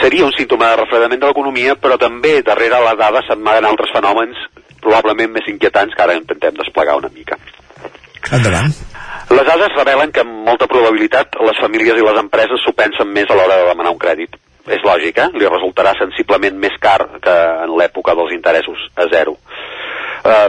Seria 0.00 0.24
un 0.24 0.32
símptoma 0.36 0.72
de 0.72 0.80
refredament 0.82 1.20
de 1.22 1.30
l'economia, 1.30 1.76
però 1.76 1.98
també 2.00 2.40
darrere 2.44 2.80
la 2.82 2.96
dada 2.98 3.24
s'amaguen 3.26 3.68
altres 3.68 3.92
fenòmens 3.94 4.46
probablement 4.80 5.32
més 5.34 5.48
inquietants 5.50 5.94
que 5.96 6.04
ara 6.04 6.16
intentem 6.16 6.54
desplegar 6.56 6.98
una 7.00 7.12
mica. 7.12 7.38
Endavant. 8.32 8.72
Les 9.26 9.46
dades 9.46 9.74
revelen 9.74 10.12
que 10.14 10.22
amb 10.22 10.44
molta 10.46 10.68
probabilitat 10.70 11.34
les 11.42 11.58
famílies 11.58 11.98
i 11.98 12.04
les 12.06 12.18
empreses 12.20 12.62
s'ho 12.62 12.72
pensen 12.78 13.10
més 13.10 13.30
a 13.30 13.38
l'hora 13.38 13.56
de 13.58 13.70
demanar 13.72 13.92
un 13.94 14.02
crèdit. 14.02 14.36
És 14.66 14.82
lògic, 14.82 15.18
eh? 15.22 15.28
Li 15.38 15.48
resultarà 15.48 15.94
sensiblement 15.98 16.56
més 16.58 16.74
car 16.82 16.98
que 17.22 17.34
en 17.64 17.74
l'època 17.78 18.16
dels 18.18 18.34
interessos 18.34 18.80
a 18.98 19.06
zero. 19.12 19.36
Eh, 20.26 20.48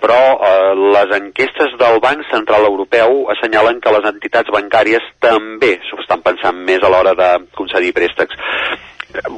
però 0.00 0.20
eh, 0.40 0.74
les 0.96 1.14
enquestes 1.18 1.74
del 1.80 1.98
Banc 2.00 2.24
Central 2.30 2.64
Europeu 2.68 3.26
assenyalen 3.32 3.80
que 3.80 3.92
les 3.96 4.08
entitats 4.12 4.52
bancàries 4.52 5.04
també 5.24 5.76
s'ho 5.88 6.00
estan 6.04 6.24
pensant 6.24 6.62
més 6.68 6.84
a 6.84 6.92
l'hora 6.92 7.12
de 7.18 7.30
concedir 7.56 7.92
préstecs. 7.96 8.36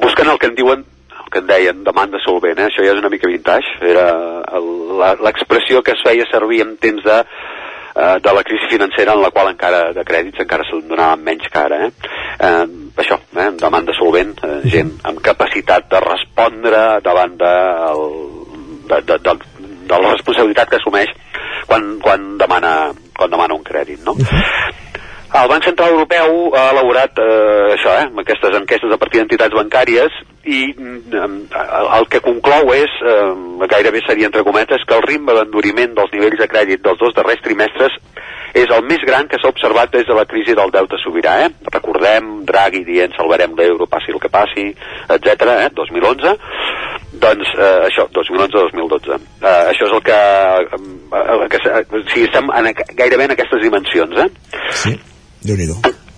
Busquen 0.03 0.31
el 0.31 0.39
que 0.39 0.51
en 0.51 0.55
diuen 0.55 0.85
el 1.19 1.31
que 1.31 1.43
en 1.43 1.47
deien 1.47 1.83
demanda 1.83 2.19
solvent, 2.23 2.59
eh? 2.59 2.69
això 2.69 2.83
ja 2.83 2.95
és 2.95 3.01
una 3.01 3.11
mica 3.11 3.29
vintage, 3.29 3.75
era 3.85 4.07
l'expressió 5.23 5.83
que 5.83 5.93
es 5.93 6.03
feia 6.03 6.27
servir 6.31 6.63
en 6.65 6.75
temps 6.81 7.03
de 7.05 7.19
eh, 7.95 8.17
de 8.23 8.33
la 8.33 8.43
crisi 8.43 8.69
financera 8.71 9.13
en 9.13 9.21
la 9.23 9.31
qual 9.31 9.51
encara 9.51 9.81
de 9.95 10.03
crèdits 10.07 10.43
encara 10.43 10.65
se'n 10.69 10.87
donaven 10.89 11.23
menys 11.25 11.49
cara 11.53 11.85
eh? 11.85 11.91
Eh, 12.39 12.65
això, 13.03 13.19
eh, 13.35 13.47
amb 13.47 13.61
demanda 13.61 13.95
solvent 13.97 14.35
eh, 14.43 14.59
gent 14.75 14.93
amb 15.09 15.21
capacitat 15.25 15.89
de 15.91 16.03
respondre 16.05 16.83
davant 17.05 17.37
de, 17.39 17.55
el, 17.93 18.05
de, 18.91 19.01
de, 19.13 19.19
de, 19.29 19.37
de 19.89 20.03
la 20.03 20.13
responsabilitat 20.13 20.69
que 20.69 20.81
assumeix 20.81 21.15
quan, 21.69 21.95
quan, 22.03 22.31
demana, 22.41 22.75
quan 23.15 23.31
demana 23.31 23.57
un 23.57 23.65
crèdit 23.65 24.05
no? 24.05 24.17
El 25.29 25.47
Banc 25.47 25.63
Central 25.63 25.91
Europeu 25.93 26.55
ha 26.57 26.71
elaborat 26.71 27.19
eh, 27.21 27.75
això, 27.75 27.91
eh, 28.01 28.07
aquestes 28.23 28.55
enquestes 28.57 28.93
a 28.93 28.97
partir 28.97 29.19
d'entitats 29.21 29.53
bancàries 29.53 30.15
i 30.49 30.63
mm, 30.73 31.11
el, 31.53 31.89
el 31.99 32.07
que 32.09 32.21
conclou 32.25 32.73
és, 32.73 32.95
eh, 33.05 33.67
gairebé 33.69 34.01
seria 34.07 34.25
entre 34.25 34.41
cometes, 34.47 34.81
que 34.89 34.97
el 34.97 35.05
ritme 35.05 35.35
d'enduriment 35.37 35.93
dels 35.93 36.15
nivells 36.15 36.41
de 36.41 36.47
crèdit 36.49 36.81
dels 36.81 36.97
dos 36.97 37.13
darrers 37.13 37.43
trimestres 37.45 37.93
és 38.57 38.71
el 38.73 38.81
més 38.89 39.03
gran 39.05 39.27
que 39.29 39.37
s'ha 39.37 39.51
observat 39.53 39.91
des 39.93 40.07
de 40.07 40.15
la 40.17 40.25
crisi 40.25 40.55
del 40.57 40.71
deute 40.73 40.97
sobirà. 41.03 41.35
Eh? 41.45 41.49
Recordem 41.69 42.39
Draghi 42.49 42.81
dient 42.87 43.13
salvarem 43.13 43.53
l'euro, 43.57 43.85
passi 43.85 44.09
el 44.09 44.17
que 44.23 44.31
passi, 44.33 44.65
etc. 45.13 45.45
Eh? 45.67 45.69
2011. 45.77 46.33
Doncs 47.21 47.53
eh, 47.53 47.85
això, 47.89 48.07
2011-2012. 48.17 49.19
Eh, 49.43 49.61
això 49.75 49.85
és 49.85 49.93
el 49.93 50.01
que... 50.09 50.17
Eh, 51.19 51.47
que 51.53 51.61
o 51.61 52.01
sigui, 52.09 52.25
estem 52.25 52.49
en, 52.49 52.73
gairebé 52.97 53.29
en 53.29 53.37
aquestes 53.37 53.61
dimensions. 53.61 54.17
Eh? 54.25 54.29
Sí, 54.73 54.97
déu 55.45 55.57
nhi 55.59 55.69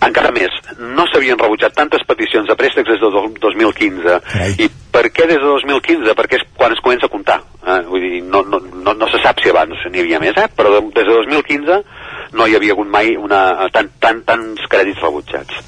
encara 0.02 0.32
més, 0.34 0.54
no 0.98 1.06
s'havien 1.10 1.40
rebutjat 1.40 1.76
tantes 1.78 2.04
peticions 2.10 2.48
de 2.50 2.56
préstecs 2.58 2.90
des 2.90 3.02
de 3.02 3.10
2015. 3.44 4.16
Carai. 4.32 4.56
I 4.58 4.70
per 4.94 5.04
què 5.14 5.28
des 5.30 5.38
de 5.38 5.50
2015? 5.50 6.16
Perquè 6.18 6.40
és 6.40 6.46
quan 6.58 6.74
es 6.74 6.82
comença 6.84 7.08
a 7.08 7.14
comptar. 7.14 7.38
Eh? 7.62 7.82
Vull 7.90 8.08
dir, 8.08 8.24
no, 8.26 8.42
no, 8.50 8.60
no, 8.60 8.96
no 8.98 9.10
se 9.12 9.22
sap 9.22 9.44
si 9.44 9.52
abans 9.54 9.86
n'hi 9.92 10.02
havia 10.04 10.22
més, 10.24 10.38
eh? 10.42 10.48
però 10.58 10.74
de, 10.74 10.82
des 10.98 11.06
de 11.06 11.20
2015 11.20 11.78
no 12.40 12.48
hi 12.48 12.58
havia 12.58 12.74
hagut 12.74 12.90
mai 12.90 13.14
una, 13.20 13.44
tan, 13.76 13.92
tan, 14.02 14.24
tants 14.26 14.66
crèdits 14.72 15.06
rebutjats. 15.06 15.62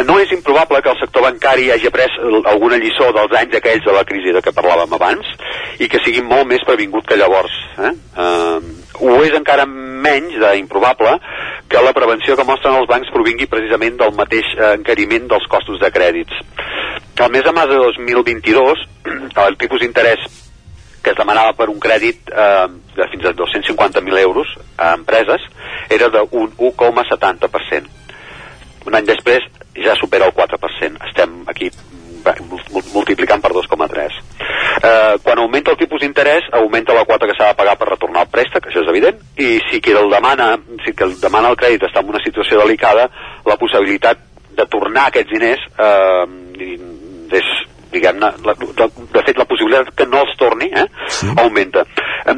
No 0.00 0.16
és 0.18 0.30
improbable 0.32 0.80
que 0.80 0.88
el 0.88 1.00
sector 1.00 1.22
bancari 1.26 1.66
hagi 1.70 1.86
après 1.90 2.14
alguna 2.48 2.78
lliçó 2.80 3.10
dels 3.12 3.34
anys 3.36 3.58
aquells 3.58 3.84
de 3.84 3.92
la 3.92 4.04
crisi 4.08 4.32
de 4.32 4.40
què 4.40 4.54
parlàvem 4.56 4.94
abans 4.96 5.28
i 5.84 5.88
que 5.92 6.00
sigui 6.00 6.22
molt 6.24 6.48
més 6.48 6.64
previngut 6.64 7.04
que 7.06 7.18
llavors. 7.20 7.52
Eh? 7.76 7.92
Uh, 8.16 8.56
ho 9.04 9.18
és 9.26 9.36
encara 9.36 9.66
menys 9.68 10.38
d'improbable 10.40 11.18
que 11.68 11.82
la 11.84 11.92
prevenció 11.96 12.36
que 12.36 12.46
mostren 12.48 12.78
els 12.80 12.88
bancs 12.88 13.12
provingui 13.12 13.48
precisament 13.52 13.96
del 14.00 14.12
mateix 14.16 14.48
eh, 14.56 14.74
encariment 14.76 15.28
dels 15.30 15.46
costos 15.48 15.80
de 15.80 15.88
crèdits. 15.94 16.40
El 17.22 17.30
mes 17.32 17.44
de 17.46 17.52
març 17.54 17.70
de 17.70 17.78
2022, 17.80 18.82
el 19.46 19.56
tipus 19.60 19.80
d'interès 19.80 20.26
que 21.02 21.10
es 21.10 21.18
demanava 21.18 21.54
per 21.58 21.68
un 21.70 21.80
crèdit 21.82 22.30
eh, 22.30 22.66
de 22.96 23.08
fins 23.12 23.26
a 23.26 23.32
250.000 23.38 24.20
euros 24.22 24.52
a 24.76 24.92
empreses 24.98 25.44
era 25.90 26.10
d'un 26.12 26.52
1,70%. 26.58 27.90
Un 28.86 28.98
any 28.98 29.06
després 29.06 29.46
ja 29.76 29.94
supera 30.00 30.28
el 30.28 30.34
4%. 30.36 31.08
Estem 31.08 31.42
aquí 31.46 31.70
multiplicant 32.92 33.42
per 33.42 33.52
2,3. 33.52 34.18
Eh, 34.82 35.18
quan 35.22 35.38
augmenta 35.38 35.72
el 35.72 35.78
tipus 35.78 36.00
d'interès, 36.00 36.46
augmenta 36.52 36.94
la 36.94 37.04
quota 37.04 37.26
que 37.26 37.34
s'ha 37.38 37.50
de 37.50 37.58
pagar 37.58 37.76
per 37.78 37.88
retornar 37.88 38.26
el 38.26 38.30
préstec, 38.32 38.66
això 38.66 38.82
és 38.82 38.90
evident, 38.90 39.18
i 39.38 39.58
si 39.70 39.80
qui 39.82 39.94
el 39.96 40.10
demana, 40.10 40.54
si 40.84 40.94
qui 40.94 41.06
el 41.06 41.16
demana 41.20 41.50
el 41.52 41.58
crèdit 41.58 41.86
està 41.88 42.02
en 42.02 42.12
una 42.14 42.22
situació 42.24 42.62
delicada, 42.62 43.08
la 43.46 43.58
possibilitat 43.58 44.22
de 44.56 44.66
tornar 44.70 45.08
aquests 45.08 45.32
diners 45.32 45.62
eh, 45.80 46.72
és 47.32 47.52
diguem-ne, 47.92 48.30
de, 48.40 48.54
de 49.12 49.22
fet 49.26 49.38
la 49.38 49.46
possibilitat 49.48 49.92
que 49.96 50.06
no 50.08 50.22
els 50.24 50.36
torni 50.40 50.70
eh, 50.72 50.86
sí. 51.12 51.28
augmenta. 51.36 51.84
Eh, 52.26 52.36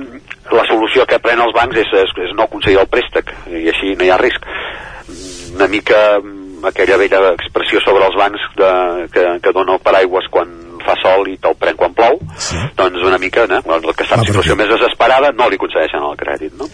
la 0.52 0.65
solució 0.69 1.06
que 1.09 1.20
prenen 1.23 1.47
els 1.47 1.55
bancs 1.56 1.78
és, 1.81 1.93
és, 2.05 2.15
és 2.27 2.32
no 2.36 2.47
aconseguir 2.47 2.82
el 2.82 2.90
préstec 2.90 3.31
i 3.51 3.69
així 3.73 3.94
no 3.98 4.06
hi 4.06 4.12
ha 4.12 4.20
risc. 4.20 4.48
Una 5.55 5.69
mica 5.70 6.01
aquella 6.70 6.98
vella 7.00 7.20
expressió 7.32 7.80
sobre 7.84 8.06
els 8.08 8.16
bancs 8.18 8.48
de, 8.58 8.72
que, 9.14 9.24
que 9.44 9.54
dona 9.56 9.76
el 9.76 9.84
paraigües 9.84 10.28
quan 10.32 10.52
fa 10.84 10.96
sol 11.00 11.28
i 11.32 11.38
te'l 11.40 11.56
pren 11.56 11.78
quan 11.80 11.94
plou, 11.96 12.18
sí. 12.36 12.58
doncs 12.76 13.06
una 13.06 13.18
mica, 13.18 13.46
no? 13.48 13.62
el 13.76 13.86
que 13.94 14.04
està 14.04 14.18
en 14.20 14.26
situació 14.28 14.56
més 14.58 14.68
desesperada 14.68 15.32
no 15.32 15.48
li 15.48 15.60
concedeixen 15.60 16.04
el 16.04 16.18
crèdit. 16.20 16.52
No? 16.60 16.68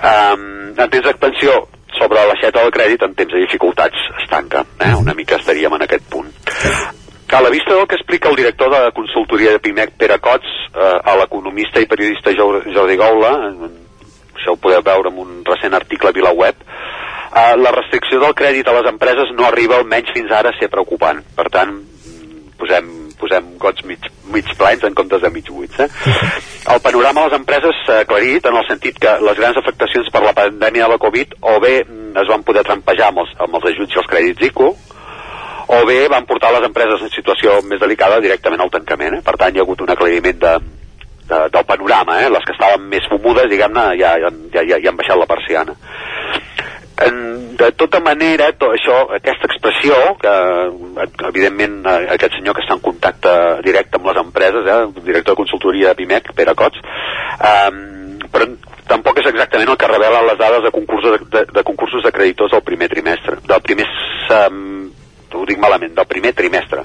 Um, 0.00 0.46
en 0.72 0.86
temps 0.86 1.04
d'expansió, 1.04 1.58
sobre 1.98 2.22
l'aixeta 2.24 2.62
del 2.62 2.72
crèdit, 2.72 3.02
en 3.04 3.14
temps 3.18 3.34
de 3.34 3.42
dificultats 3.42 4.08
es 4.22 4.28
tanca. 4.30 4.64
Eh? 4.80 4.94
Una 4.96 5.14
mica 5.14 5.36
estaríem 5.36 5.74
en 5.76 5.84
aquest 5.84 6.06
punt. 6.12 6.30
A 7.30 7.40
la 7.40 7.50
vista 7.50 7.74
del 7.74 7.86
que 7.86 7.94
explica 7.94 8.28
el 8.28 8.36
director 8.36 8.72
de 8.72 8.90
consultoria 8.92 9.52
de 9.52 9.60
PIMEC, 9.62 9.92
Pere 9.98 10.18
Cots, 10.18 10.48
eh, 10.74 10.96
a 11.04 11.14
l'economista 11.20 11.78
i 11.78 11.86
periodista 11.86 12.32
Jordi 12.34 12.96
Goula, 12.98 13.34
això 14.34 14.54
ho 14.54 14.58
podeu 14.58 14.82
veure 14.82 15.12
en 15.12 15.20
un 15.20 15.44
recent 15.46 15.76
article 15.76 16.10
a 16.10 16.16
VilaWeb, 16.16 16.64
eh, 17.34 17.54
la 17.56 17.72
restricció 17.76 18.20
del 18.22 18.34
crèdit 18.38 18.68
a 18.68 18.76
les 18.78 18.90
empreses 18.90 19.32
no 19.36 19.46
arriba 19.46 19.78
almenys 19.78 20.12
fins 20.14 20.32
ara 20.34 20.52
a 20.52 20.58
ser 20.58 20.70
preocupant. 20.72 21.22
Per 21.36 21.46
tant, 21.52 21.78
posem, 22.60 22.90
posem 23.20 23.54
gots 23.62 23.84
mig, 23.88 24.10
mig 24.32 24.50
plens 24.58 24.84
en 24.84 24.94
comptes 24.94 25.22
de 25.22 25.30
mig 25.32 25.48
buits. 25.48 25.80
Eh? 25.80 25.88
El 26.74 26.82
panorama 26.84 27.24
de 27.24 27.30
les 27.30 27.38
empreses 27.40 27.82
s'ha 27.86 28.02
aclarit 28.04 28.46
en 28.46 28.56
el 28.60 28.66
sentit 28.68 28.98
que 29.00 29.14
les 29.24 29.38
grans 29.38 29.56
afectacions 29.56 30.10
per 30.12 30.20
la 30.22 30.34
pandèmia 30.36 30.84
de 30.84 30.92
la 30.92 31.00
Covid 31.00 31.32
o 31.40 31.54
bé 31.62 31.78
es 31.80 32.28
van 32.28 32.44
poder 32.44 32.62
trampejar 32.66 33.08
amb 33.08 33.22
els, 33.24 33.32
amb 33.40 33.56
els 33.56 33.70
ajuts 33.72 33.96
i 33.96 34.00
els 34.02 34.10
crèdits 34.10 34.46
ICO, 34.50 34.68
o 35.70 35.78
bé 35.86 36.02
van 36.10 36.26
portar 36.26 36.50
les 36.52 36.66
empreses 36.66 37.02
en 37.06 37.12
situació 37.14 37.56
més 37.70 37.80
delicada 37.80 38.20
directament 38.22 38.60
al 38.60 38.72
tancament. 38.74 39.18
Eh? 39.18 39.24
Per 39.26 39.36
tant, 39.40 39.54
hi 39.54 39.62
ha 39.62 39.64
hagut 39.64 39.82
un 39.86 39.92
aclariment 39.94 40.38
de, 40.42 40.54
de, 41.30 41.40
del 41.54 41.66
panorama. 41.68 42.18
Eh? 42.24 42.30
Les 42.34 42.46
que 42.46 42.56
estaven 42.56 42.88
més 42.90 43.06
fumudes, 43.10 43.48
diguem-ne, 43.52 43.84
ja, 44.00 44.16
ja, 44.24 44.32
ja, 44.56 44.66
ja 44.72 44.90
han 44.90 44.98
baixat 44.98 45.20
la 45.20 45.28
persiana. 45.30 45.76
En, 47.06 47.20
de 47.56 47.70
tota 47.80 48.00
manera, 48.04 48.50
tot 48.60 48.74
això, 48.74 48.96
aquesta 49.16 49.48
expressió, 49.48 49.96
que 50.20 50.34
evidentment 51.28 51.78
aquest 51.88 52.36
senyor 52.36 52.56
que 52.56 52.64
està 52.64 52.76
en 52.76 52.84
contacte 52.84 53.32
directe 53.64 53.96
amb 53.96 54.10
les 54.10 54.20
empreses, 54.20 54.66
eh, 54.66 54.76
el 54.84 54.92
director 55.06 55.34
de 55.34 55.40
consultoria 55.42 55.92
de 55.92 56.00
PIMEC, 56.02 56.32
Pere 56.36 56.54
Cots, 56.58 56.82
eh, 57.40 57.70
però 58.30 58.46
tampoc 58.90 59.20
és 59.22 59.30
exactament 59.30 59.70
el 59.72 59.78
que 59.80 59.90
revelen 59.90 60.26
les 60.28 60.38
dades 60.38 60.62
de 60.66 60.72
concursos 60.74 61.16
de, 61.16 61.26
de, 61.32 61.44
de 61.54 61.64
concursos 61.66 62.02
de 62.04 62.12
creditors 62.14 62.52
del 62.54 62.64
primer 62.66 62.88
trimestre, 62.92 63.38
del 63.46 63.62
primer 63.66 63.86
um, 64.36 64.90
ho 65.34 65.46
dic 65.46 65.60
malament, 65.62 65.94
del 65.94 66.08
primer 66.10 66.32
trimestre. 66.36 66.84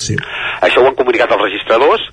Sí. 0.00 0.16
Això 0.64 0.82
ho 0.82 0.88
han 0.88 0.96
comunicat 0.98 1.32
els 1.34 1.42
registradors, 1.44 2.04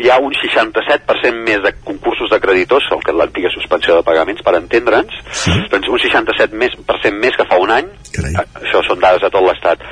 hi 0.00 0.08
ha 0.08 0.16
un 0.22 0.32
67% 0.32 1.42
més 1.44 1.60
de 1.64 1.72
concursos 1.84 2.30
de 2.32 2.40
creditors, 2.40 2.86
el 2.94 3.02
que 3.04 3.12
l'antiga 3.12 3.52
suspensió 3.52 3.98
de 3.98 4.06
pagaments, 4.06 4.40
per 4.46 4.56
entendre'ns, 4.56 5.18
sí. 5.42 5.52
doncs 5.72 5.90
un 5.92 6.00
67% 6.00 6.56
més, 6.56 6.76
més 7.20 7.36
que 7.36 7.46
fa 7.50 7.60
un 7.60 7.72
any, 7.74 7.90
Carai. 8.14 8.38
això 8.62 8.80
són 8.86 9.02
dades 9.02 9.26
de 9.26 9.32
tot 9.34 9.44
l'estat. 9.44 9.84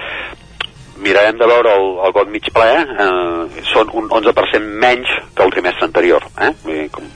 Mirarem 1.04 1.36
de 1.38 1.46
veure 1.46 1.76
el, 1.78 1.92
el 2.08 2.16
got 2.16 2.32
mig 2.32 2.48
ple, 2.54 2.72
eh, 3.04 3.62
són 3.68 3.92
un 4.00 4.08
11% 4.08 4.80
menys 4.80 5.12
que 5.36 5.44
el 5.44 5.52
trimestre 5.54 5.86
anterior. 5.86 6.24
Eh? 6.40 6.88
Com, 6.94 7.12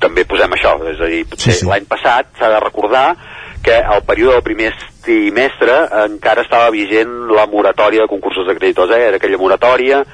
també 0.00 0.24
posem 0.24 0.54
això, 0.56 0.78
és 0.94 1.02
a 1.02 1.10
dir, 1.10 1.26
sí, 1.34 1.58
sí. 1.58 1.68
l'any 1.68 1.90
passat 1.90 2.30
s'ha 2.38 2.54
de 2.54 2.62
recordar 2.62 3.10
que 3.60 3.74
el 3.76 4.06
període 4.08 4.38
del 4.38 4.46
primer 4.46 4.70
trimestre 5.04 5.74
encara 6.06 6.46
estava 6.46 6.70
vigent 6.72 7.28
la 7.34 7.44
moratòria 7.50 8.06
de 8.06 8.12
concursos 8.12 8.46
de 8.48 8.56
creditors, 8.56 8.94
eh? 8.94 9.08
era 9.10 9.18
aquella 9.20 9.40
moratòria 9.42 10.04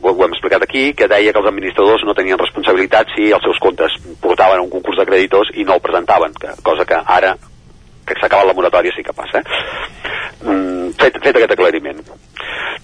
ho, 0.00 0.12
ho 0.12 0.24
hem 0.24 0.32
explicat 0.36 0.62
aquí, 0.62 0.92
que 0.94 1.08
deia 1.10 1.32
que 1.32 1.42
els 1.42 1.50
administradors 1.50 2.04
no 2.06 2.14
tenien 2.14 2.40
responsabilitat 2.40 3.12
si 3.16 3.30
els 3.32 3.44
seus 3.44 3.60
comptes 3.62 3.98
portaven 4.22 4.64
un 4.64 4.72
concurs 4.72 5.00
de 5.00 5.08
creditors 5.08 5.52
i 5.54 5.64
no 5.64 5.76
el 5.76 5.84
presentaven, 5.84 6.34
que, 6.40 6.54
cosa 6.62 6.86
que 6.88 7.00
ara 7.18 7.36
que 8.06 8.14
s'ha 8.20 8.28
acabat 8.30 8.46
la 8.46 8.54
moratòria 8.54 8.94
sí 8.94 9.02
que 9.02 9.14
passa. 9.16 9.40
Eh? 9.42 10.06
Mm, 10.46 10.92
fet, 11.00 11.18
fet 11.24 11.36
aquest 11.36 11.54
aclariment. 11.56 12.02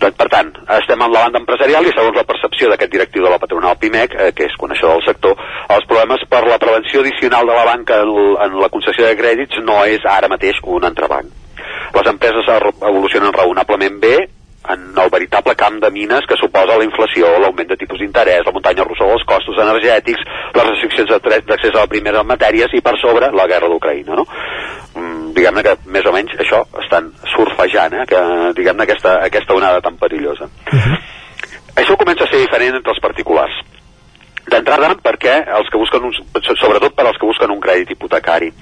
Doncs, 0.02 0.16
per 0.18 0.26
tant, 0.32 0.50
estem 0.80 1.04
en 1.04 1.12
la 1.12 1.22
banda 1.26 1.38
empresarial 1.38 1.86
i 1.86 1.92
segons 1.94 2.18
la 2.18 2.26
percepció 2.26 2.70
d'aquest 2.70 2.90
directiu 2.90 3.22
de 3.22 3.30
la 3.30 3.38
patronal 3.38 3.78
PIMEC, 3.78 4.16
eh, 4.18 4.32
que 4.34 4.48
és 4.48 4.58
coneixedor 4.58 4.98
del 4.98 5.06
sector, 5.06 5.38
els 5.76 5.86
problemes 5.86 6.24
per 6.32 6.42
la 6.48 6.58
prevenció 6.58 7.04
addicional 7.04 7.46
de 7.46 7.54
la 7.54 7.68
banca 7.68 8.00
en, 8.02 8.10
en 8.48 8.58
la 8.64 8.70
concessió 8.72 9.06
de 9.06 9.16
crèdits 9.18 9.62
no 9.62 9.78
és 9.86 10.02
ara 10.08 10.30
mateix 10.32 10.58
un 10.64 10.88
entrebanc. 10.90 11.30
Les 11.92 12.08
empreses 12.08 12.48
evolucionen 12.48 13.34
raonablement 13.36 14.00
bé, 14.02 14.16
en 14.68 14.98
el 14.98 15.10
veritable 15.10 15.54
camp 15.56 15.80
de 15.82 15.90
mines 15.90 16.26
que 16.28 16.36
suposa 16.38 16.76
la 16.78 16.84
inflació, 16.84 17.30
l'augment 17.42 17.68
de 17.68 17.76
tipus 17.76 17.98
d'interès, 17.98 18.44
la 18.46 18.54
muntanya 18.54 18.84
russa 18.86 19.08
dels 19.08 19.24
costos 19.26 19.58
energètics, 19.58 20.22
les 20.54 20.68
restriccions 20.68 21.10
d'accés 21.10 21.74
a 21.74 21.80
la 21.80 21.90
primera 21.90 22.22
matèries 22.22 22.74
i 22.76 22.82
per 22.84 22.94
sobre 23.00 23.32
la 23.34 23.48
guerra 23.50 23.70
d'Ucraïna, 23.72 24.18
no? 24.20 24.26
Mm, 24.94 25.32
diguem-ne 25.34 25.64
que 25.66 25.74
més 25.86 26.06
o 26.06 26.14
menys 26.14 26.36
això 26.38 26.62
estan 26.84 27.10
surfejant, 27.34 27.98
eh? 27.98 28.06
que, 28.06 28.22
diguem-ne 28.58 28.86
aquesta, 28.86 29.18
aquesta 29.26 29.58
onada 29.58 29.80
tan 29.80 29.98
perillosa. 29.98 30.46
Uh 30.70 30.78
-huh. 30.78 30.98
Això 31.76 31.96
comença 31.96 32.24
a 32.24 32.30
ser 32.30 32.40
diferent 32.40 32.76
entre 32.76 32.92
els 32.92 33.00
particulars. 33.00 33.54
D'entrada, 34.46 34.94
perquè 35.02 35.34
els 35.56 35.68
que 35.70 35.78
busquen 35.78 36.04
un, 36.04 36.12
sobretot 36.12 36.94
per 36.94 37.06
als 37.06 37.18
que 37.18 37.26
busquen 37.26 37.50
un 37.50 37.60
crèdit 37.60 37.90
hipotecari. 37.90 38.52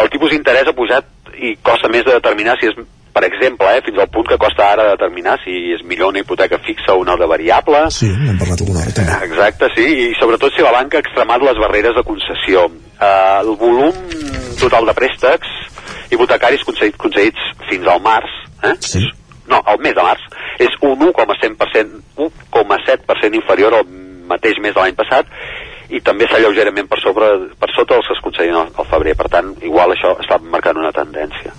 El 0.00 0.08
tipus 0.10 0.30
d'interès 0.30 0.66
ha 0.66 0.72
pujat 0.72 1.04
i 1.38 1.56
costa 1.62 1.88
més 1.88 2.04
de 2.04 2.12
determinar 2.12 2.56
si 2.58 2.66
és 2.66 2.76
per 3.14 3.24
exemple, 3.26 3.68
eh, 3.76 3.82
fins 3.86 3.98
al 4.02 4.10
punt 4.12 4.28
que 4.28 4.38
costa 4.40 4.68
ara 4.72 4.90
determinar 4.92 5.36
si 5.44 5.54
és 5.74 5.82
millor 5.86 6.12
una 6.14 6.22
hipoteca 6.22 6.60
fixa 6.66 6.94
o 6.94 7.02
una 7.02 7.16
de 7.20 7.28
variable. 7.30 7.82
Sí, 7.94 8.10
n'hem 8.10 8.38
parlat 8.40 8.62
alguna 8.62 8.84
hora 8.84 8.94
també. 8.96 9.16
Exacte, 9.28 9.70
sí, 9.76 9.86
i 10.04 10.10
sobretot 10.20 10.54
si 10.54 10.66
la 10.66 10.74
banca 10.76 10.98
ha 10.98 11.04
extremat 11.04 11.46
les 11.46 11.62
barreres 11.62 11.96
de 11.98 12.04
concessió. 12.06 12.66
Eh, 13.00 13.40
el 13.40 13.54
volum 13.60 13.96
total 14.60 14.86
de 14.86 14.94
préstecs 14.94 15.56
hipotecaris 16.10 16.64
concedits, 16.66 16.98
concedits 17.00 17.50
fins 17.70 17.86
al 17.88 18.02
març, 18.04 18.30
eh? 18.66 18.74
Sí. 18.82 19.06
no, 19.48 19.62
al 19.66 19.78
mes 19.82 19.94
de 19.94 20.04
març, 20.04 20.22
és 20.62 20.74
un 20.86 20.98
1,7% 21.08 22.00
1,7% 22.20 23.34
inferior 23.34 23.74
al 23.74 23.86
mateix 24.30 24.60
mes 24.62 24.74
de 24.74 24.82
l'any 24.82 24.96
passat 24.98 25.30
i 25.90 26.00
també 26.06 26.26
està 26.26 26.38
lleugerament 26.38 26.86
per, 26.90 27.00
sobre, 27.02 27.30
per 27.58 27.70
sota 27.74 27.96
dels 27.96 28.06
que 28.06 28.14
es 28.14 28.22
concedien 28.22 28.58
al, 28.60 28.68
al 28.78 28.86
febrer. 28.90 29.16
Per 29.18 29.26
tant, 29.32 29.50
igual 29.66 29.94
això 29.94 30.14
està 30.22 30.38
marcant 30.42 30.78
una 30.78 30.92
tendència. 30.94 31.54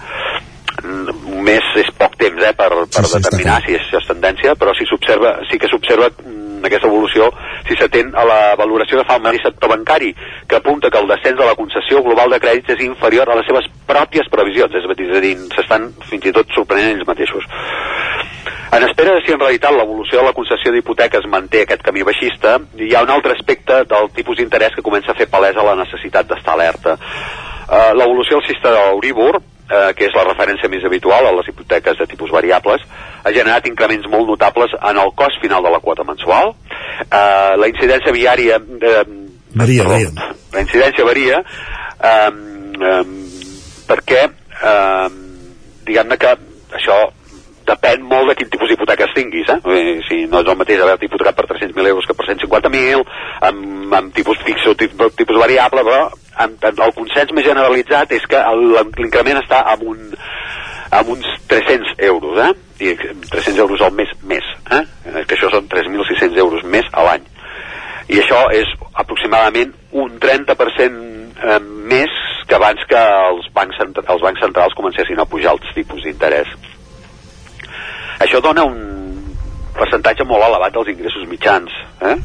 Un 0.82 1.44
mes 1.46 1.66
és 1.78 1.90
poc 1.98 2.16
temps 2.18 2.42
eh, 2.42 2.54
per, 2.58 2.70
per 2.90 3.04
sí, 3.06 3.18
determinar 3.18 3.60
si 3.66 3.76
és, 3.78 3.84
si 3.90 3.98
és 4.00 4.08
tendència, 4.10 4.56
però 4.58 4.74
si 4.78 4.88
s'observa, 4.90 5.36
sí 5.50 5.60
que 5.62 5.70
s'observa 5.70 6.10
mm, 6.10 6.66
aquesta 6.66 6.90
evolució 6.90 7.30
si 7.68 7.78
s'atén 7.78 8.12
a 8.18 8.26
la 8.28 8.40
valoració 8.60 9.00
que 9.00 9.08
fa 9.10 9.18
el 9.20 9.26
mateix 9.26 9.46
sector 9.46 9.72
bancari, 9.72 10.12
que 10.48 10.58
apunta 10.58 10.90
que 10.90 11.02
el 11.02 11.10
descens 11.12 11.38
de 11.38 11.46
la 11.46 11.58
concessió 11.60 12.02
global 12.06 12.34
de 12.34 12.42
crèdits 12.42 12.76
és 12.76 12.86
inferior 12.88 13.30
a 13.30 13.38
les 13.38 13.48
seves 13.50 13.70
pròpies 13.88 14.30
previsions, 14.34 14.74
és 14.74 14.88
a 14.88 14.98
dir, 14.98 15.10
és 15.10 15.18
a 15.18 15.24
dir 15.26 15.36
s'estan 15.56 15.92
fins 16.10 16.26
i 16.26 16.34
tot 16.36 16.58
sorprenent 16.58 16.96
ells 16.96 17.08
mateixos. 17.08 17.46
En 18.72 18.86
espera 18.88 19.14
de 19.14 19.22
si 19.26 19.34
en 19.36 19.40
realitat 19.42 19.76
l'evolució 19.76 20.22
de 20.22 20.30
la 20.30 20.36
concessió 20.36 20.72
d'hipoteques 20.72 21.26
manté 21.28 21.66
aquest 21.66 21.82
camí 21.84 22.06
baixista, 22.08 22.56
hi 22.80 22.94
ha 22.96 23.04
un 23.04 23.12
altre 23.12 23.36
aspecte 23.36 23.82
del 23.84 24.08
tipus 24.16 24.40
d'interès 24.40 24.78
que 24.78 24.86
comença 24.86 25.12
a 25.12 25.18
fer 25.18 25.28
palesa 25.28 25.66
la 25.68 25.76
necessitat 25.76 26.30
d'estar 26.30 26.56
alerta. 26.56 26.96
Uh, 27.68 27.92
l'evolució 28.00 28.40
del 28.40 28.48
sistema 28.48 28.80
d'Euribor, 28.80 29.42
uh, 29.72 29.90
que 29.96 30.06
és 30.10 30.18
la 30.18 30.28
referència 30.28 30.70
més 30.70 30.84
habitual 30.86 31.28
a 31.28 31.34
les 31.40 31.48
hipoteques 31.50 31.98
de 31.98 32.08
tipus 32.12 32.34
variables, 32.36 32.84
ha 33.24 33.32
generat 33.32 33.68
increments 33.70 34.08
molt 34.12 34.28
notables 34.28 34.76
en 34.78 35.00
el 35.02 35.16
cost 35.16 35.42
final 35.42 35.64
de 35.64 35.72
la 35.74 35.80
quota 35.80 36.06
mensual. 36.08 36.54
Uh, 37.08 37.58
la 37.58 37.72
incidència 37.72 38.14
viària... 38.16 38.60
Uh, 38.60 39.20
Varia, 39.52 39.84
varia. 39.84 40.12
La 40.54 40.62
incidència 40.64 41.04
varia 41.04 41.42
um, 41.44 42.38
um, 42.88 43.10
perquè 43.84 44.22
um, 44.30 45.18
diguem-ne 45.84 46.18
que 46.22 46.32
això 46.78 47.02
depèn 47.72 48.04
molt 48.08 48.32
de 48.32 48.38
quin 48.40 48.50
tipus 48.52 48.72
d'hipoteques 48.72 49.14
tinguis, 49.16 49.50
eh? 49.50 49.60
Dir, 49.66 50.00
Si 50.08 50.24
no 50.32 50.42
és 50.42 50.50
el 50.52 50.60
mateix 50.60 50.82
haver-te 50.84 51.08
hipotecat 51.08 51.38
per 51.38 51.48
300.000 51.52 51.92
euros 51.94 52.08
que 52.08 52.18
per 52.18 52.28
150.000, 52.28 53.06
amb, 53.50 53.94
amb 54.00 54.14
tipus 54.16 54.40
fix 54.46 54.68
o 54.68 54.76
tipus, 54.76 55.16
tipus 55.20 55.40
variable, 55.40 55.86
però 55.88 56.02
en, 56.46 56.58
en, 56.58 56.82
el 56.88 56.94
consens 56.98 57.34
més 57.36 57.48
generalitzat 57.48 58.12
és 58.18 58.26
que 58.30 58.42
l'increment 58.98 59.42
està 59.44 59.64
amb 59.74 59.88
un 59.94 60.12
amb 60.92 61.08
uns 61.14 61.28
300 61.48 61.94
euros, 62.04 62.40
eh? 62.44 62.52
I 62.84 62.96
300 63.32 63.62
euros 63.64 63.82
al 63.82 63.94
mes 63.96 64.10
més, 64.28 64.48
eh? 64.72 64.82
Eh, 65.06 65.24
Que 65.28 65.38
això 65.38 65.52
són 65.54 65.70
3.600 65.72 66.36
euros 66.44 66.66
més 66.68 66.90
a 66.92 67.06
l'any. 67.08 67.24
I 68.12 68.20
això 68.20 68.42
és 68.52 68.68
aproximadament 69.00 69.72
un 69.96 70.20
30% 70.20 71.00
eh, 71.48 71.60
més 71.64 72.12
que 72.48 72.58
abans 72.60 72.84
que 72.90 73.00
els 73.32 73.48
bancs, 73.56 73.80
els 73.80 74.26
bancs 74.26 74.44
centrals 74.44 74.76
comencessin 74.76 75.20
a 75.20 75.30
pujar 75.32 75.56
els 75.56 75.74
tipus 75.78 76.04
d'interès. 76.04 76.52
Això 78.22 78.42
dona 78.44 78.64
un 78.68 78.78
percentatge 79.76 80.26
molt 80.28 80.44
elevat 80.46 80.74
dels 80.76 80.90
ingressos 80.94 81.28
mitjans. 81.30 81.72
Eh? 82.02 82.16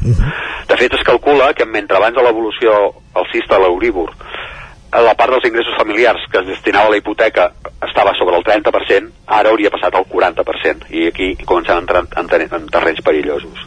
De 0.67 0.77
fet, 0.77 0.93
es 0.93 1.03
calcula 1.07 1.53
que 1.57 1.65
mentre 1.65 1.97
abans 1.97 2.15
de 2.15 2.23
l'evolució 2.25 2.73
alcista 3.17 3.55
de 3.57 3.63
l'Euríbor, 3.65 4.11
la 4.97 5.13
part 5.19 5.33
dels 5.33 5.45
ingressos 5.49 5.75
familiars 5.77 6.23
que 6.31 6.39
es 6.41 6.47
destinava 6.47 6.87
a 6.87 6.91
la 6.91 6.97
hipoteca 7.01 7.49
estava 7.87 8.13
sobre 8.17 8.37
el 8.37 8.43
30%, 8.45 9.09
ara 9.27 9.49
hauria 9.51 9.69
passat 9.73 9.95
al 9.95 10.05
40%, 10.09 10.87
i 10.89 11.07
aquí 11.09 11.33
comencem 11.45 11.75
a 11.75 11.83
entrar 11.83 12.05
en, 12.05 12.27
ter- 12.31 12.47
en 12.51 12.69
terrenys 12.71 13.01
perillosos. 13.05 13.65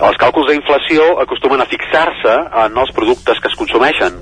Els 0.00 0.16
càlculs 0.16 0.48
d'inflació 0.48 1.18
acostumen 1.20 1.60
a 1.60 1.66
fixar-se 1.68 2.32
en 2.64 2.76
els 2.80 2.92
productes 2.96 3.38
que 3.40 3.48
es 3.48 3.56
consumeixen, 3.58 4.14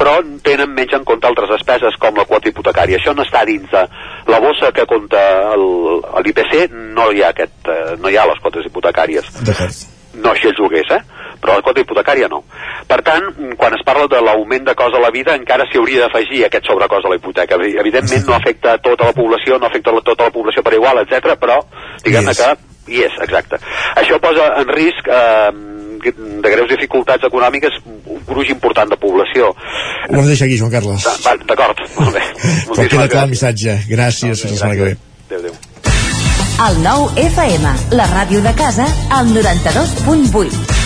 però 0.00 0.14
tenen 0.42 0.70
menys 0.72 0.94
en 0.96 1.04
compte 1.04 1.26
altres 1.28 1.50
despeses 1.50 1.96
com 2.00 2.16
la 2.16 2.24
quota 2.24 2.48
hipotecària. 2.48 2.96
Això 2.96 3.12
no 3.14 3.22
està 3.22 3.44
dins 3.44 3.68
de 3.70 3.82
la 4.32 4.38
bossa 4.40 4.72
que 4.72 4.86
compta 4.86 5.20
l'IPC, 6.24 6.70
no 6.96 7.10
hi 7.12 7.22
ha 7.22 7.28
aquest, 7.34 7.68
eh, 7.68 7.96
no 8.00 8.08
hi 8.08 8.16
ha 8.16 8.24
les 8.26 8.40
quotes 8.40 8.64
hipotecàries. 8.66 9.28
No 10.16 10.30
així 10.32 10.48
els 10.48 10.56
lloguers, 10.58 10.88
eh? 10.96 11.02
Però 11.42 11.52
la 11.58 11.60
quota 11.62 11.82
hipotecària 11.82 12.28
no. 12.32 12.38
Per 12.88 13.02
tant, 13.04 13.26
quan 13.60 13.74
es 13.76 13.82
parla 13.84 14.06
de 14.08 14.20
l'augment 14.24 14.64
de 14.64 14.74
cost 14.74 14.94
a 14.96 15.00
la 15.02 15.10
vida, 15.12 15.34
encara 15.36 15.66
s'hi 15.68 15.76
hauria 15.76 16.06
d'afegir 16.06 16.46
aquest 16.46 16.64
sobrecost 16.64 17.04
a 17.04 17.10
la 17.12 17.16
hipoteca. 17.16 17.58
Evi- 17.60 17.76
Evidentment 17.78 18.24
no 18.26 18.32
afecta 18.34 18.78
tota 18.78 19.04
la 19.10 19.12
població, 19.12 19.58
no 19.58 19.66
afecta 19.66 19.92
tota 20.02 20.24
la 20.24 20.30
població 20.30 20.62
per 20.62 20.72
igual, 20.78 21.02
etc. 21.04 21.36
però 21.38 21.58
diguem-ne 22.02 22.30
és. 22.32 22.38
que 22.40 22.56
hi 22.86 23.02
és, 23.06 23.16
exacte. 23.24 23.58
Això 24.00 24.18
posa 24.22 24.48
en 24.60 24.70
risc 24.74 25.08
eh, 25.10 25.50
de 26.06 26.52
greus 26.52 26.70
dificultats 26.70 27.26
econòmiques 27.26 27.78
un 27.86 28.20
gruix 28.28 28.50
important 28.54 28.90
de 28.92 28.98
població. 29.00 29.52
Ho 29.52 30.14
hem 30.14 30.22
de 30.22 30.28
deixar 30.32 30.46
aquí, 30.48 30.58
Joan 30.60 30.74
Carles. 30.74 31.06
D'acord, 31.46 31.82
molt 32.00 32.14
bé. 32.18 32.24
Però 32.72 32.88
queda 32.88 33.08
clar 33.12 33.26
el 33.26 33.34
missatge. 33.34 33.78
Gràcies, 33.90 34.44
fins 34.44 34.56
la 34.56 34.60
setmana 34.62 34.78
que 34.80 34.90
ve. 34.92 34.98
Adéu, 35.26 35.40
adéu. 35.44 35.62
El 36.66 36.78
nou 36.80 37.10
FM, 37.20 37.76
la 37.98 38.08
ràdio 38.14 38.40
de 38.46 38.54
casa, 38.56 38.88
al 39.12 39.28
92.8. 39.34 40.85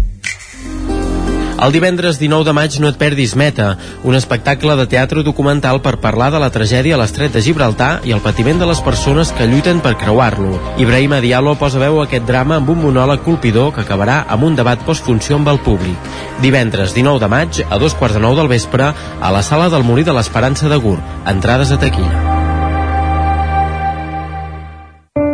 El 1.61 1.69
divendres 1.75 2.17
19 2.17 2.47
de 2.47 2.53
maig 2.57 2.75
no 2.81 2.89
et 2.89 2.95
perdis 2.97 3.35
Meta, 3.37 3.75
un 4.01 4.15
espectacle 4.17 4.73
de 4.79 4.87
teatre 4.89 5.21
documental 5.21 5.77
per 5.85 5.99
parlar 6.01 6.31
de 6.33 6.39
la 6.41 6.49
tragèdia 6.49 6.95
a 6.97 7.01
l'estret 7.01 7.35
de 7.35 7.43
Gibraltar 7.45 7.91
i 8.09 8.15
el 8.15 8.23
patiment 8.23 8.57
de 8.57 8.65
les 8.65 8.81
persones 8.81 9.29
que 9.37 9.45
lluiten 9.45 9.83
per 9.85 9.93
creuar-lo. 10.01 10.57
Ibrahim 10.81 11.13
Diallo 11.21 11.53
posa 11.61 11.83
veu 11.83 12.01
a 12.01 12.07
aquest 12.07 12.25
drama 12.25 12.57
amb 12.57 12.73
un 12.73 12.81
monòleg 12.81 13.21
colpidor 13.27 13.75
que 13.75 13.85
acabarà 13.85 14.23
amb 14.25 14.49
un 14.49 14.57
debat 14.57 14.81
postfunció 14.89 15.37
amb 15.37 15.53
el 15.53 15.61
públic. 15.61 16.11
Divendres 16.41 16.97
19 16.97 17.21
de 17.21 17.29
maig, 17.29 17.63
a 17.69 17.77
dos 17.77 17.93
quarts 17.93 18.17
de 18.17 18.25
nou 18.25 18.33
del 18.33 18.49
vespre, 18.49 18.89
a 19.21 19.31
la 19.31 19.45
sala 19.45 19.69
del 19.69 19.85
Molí 19.85 20.01
de 20.01 20.17
l'Esperança 20.17 20.65
de 20.65 20.81
Gur. 20.81 20.97
Entrades 21.29 21.69
a 21.69 21.77
taquilla. 21.77 22.30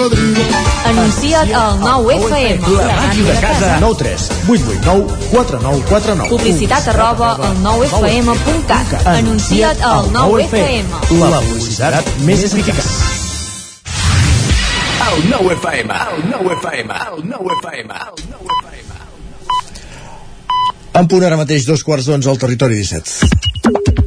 cocodrilo. 0.00 0.40
Anuncia't 0.86 1.54
al 1.54 1.80
9 1.80 2.14
FM. 2.16 2.76
La 2.76 2.96
màquina 2.96 3.32
de 3.32 3.40
casa. 3.40 3.78
9 3.80 3.96
3 3.98 4.30
8 4.48 4.62
8 4.66 4.80
9 4.84 5.06
4 5.30 5.60
9 5.60 5.82
4 5.88 6.14
9. 6.14 6.28
Publicitat 6.30 6.88
arroba 6.88 7.32
al 7.34 7.56
9fm.cat. 7.62 9.06
Anuncia't 9.06 9.82
al 9.82 10.10
9FM. 10.12 10.84
La 11.30 11.40
publicitat 11.40 12.04
més 12.24 12.44
eficaç. 12.48 12.90
El 15.10 15.28
9 15.28 15.54
FM, 15.58 15.92
el 15.92 16.30
9 16.30 16.56
FM, 16.60 16.94
el 16.94 17.28
9 17.28 17.56
FM, 17.60 17.94
el 17.94 18.24
9 18.30 18.58
FM. 18.60 18.88
En 21.00 21.06
punt 21.06 21.24
ara 21.24 21.36
mateix 21.38 21.66
dos 21.66 21.84
quarts 21.86 22.08
d'onze 22.10 22.30
al 22.30 22.38
territori 22.38 22.78
17. 22.78 23.99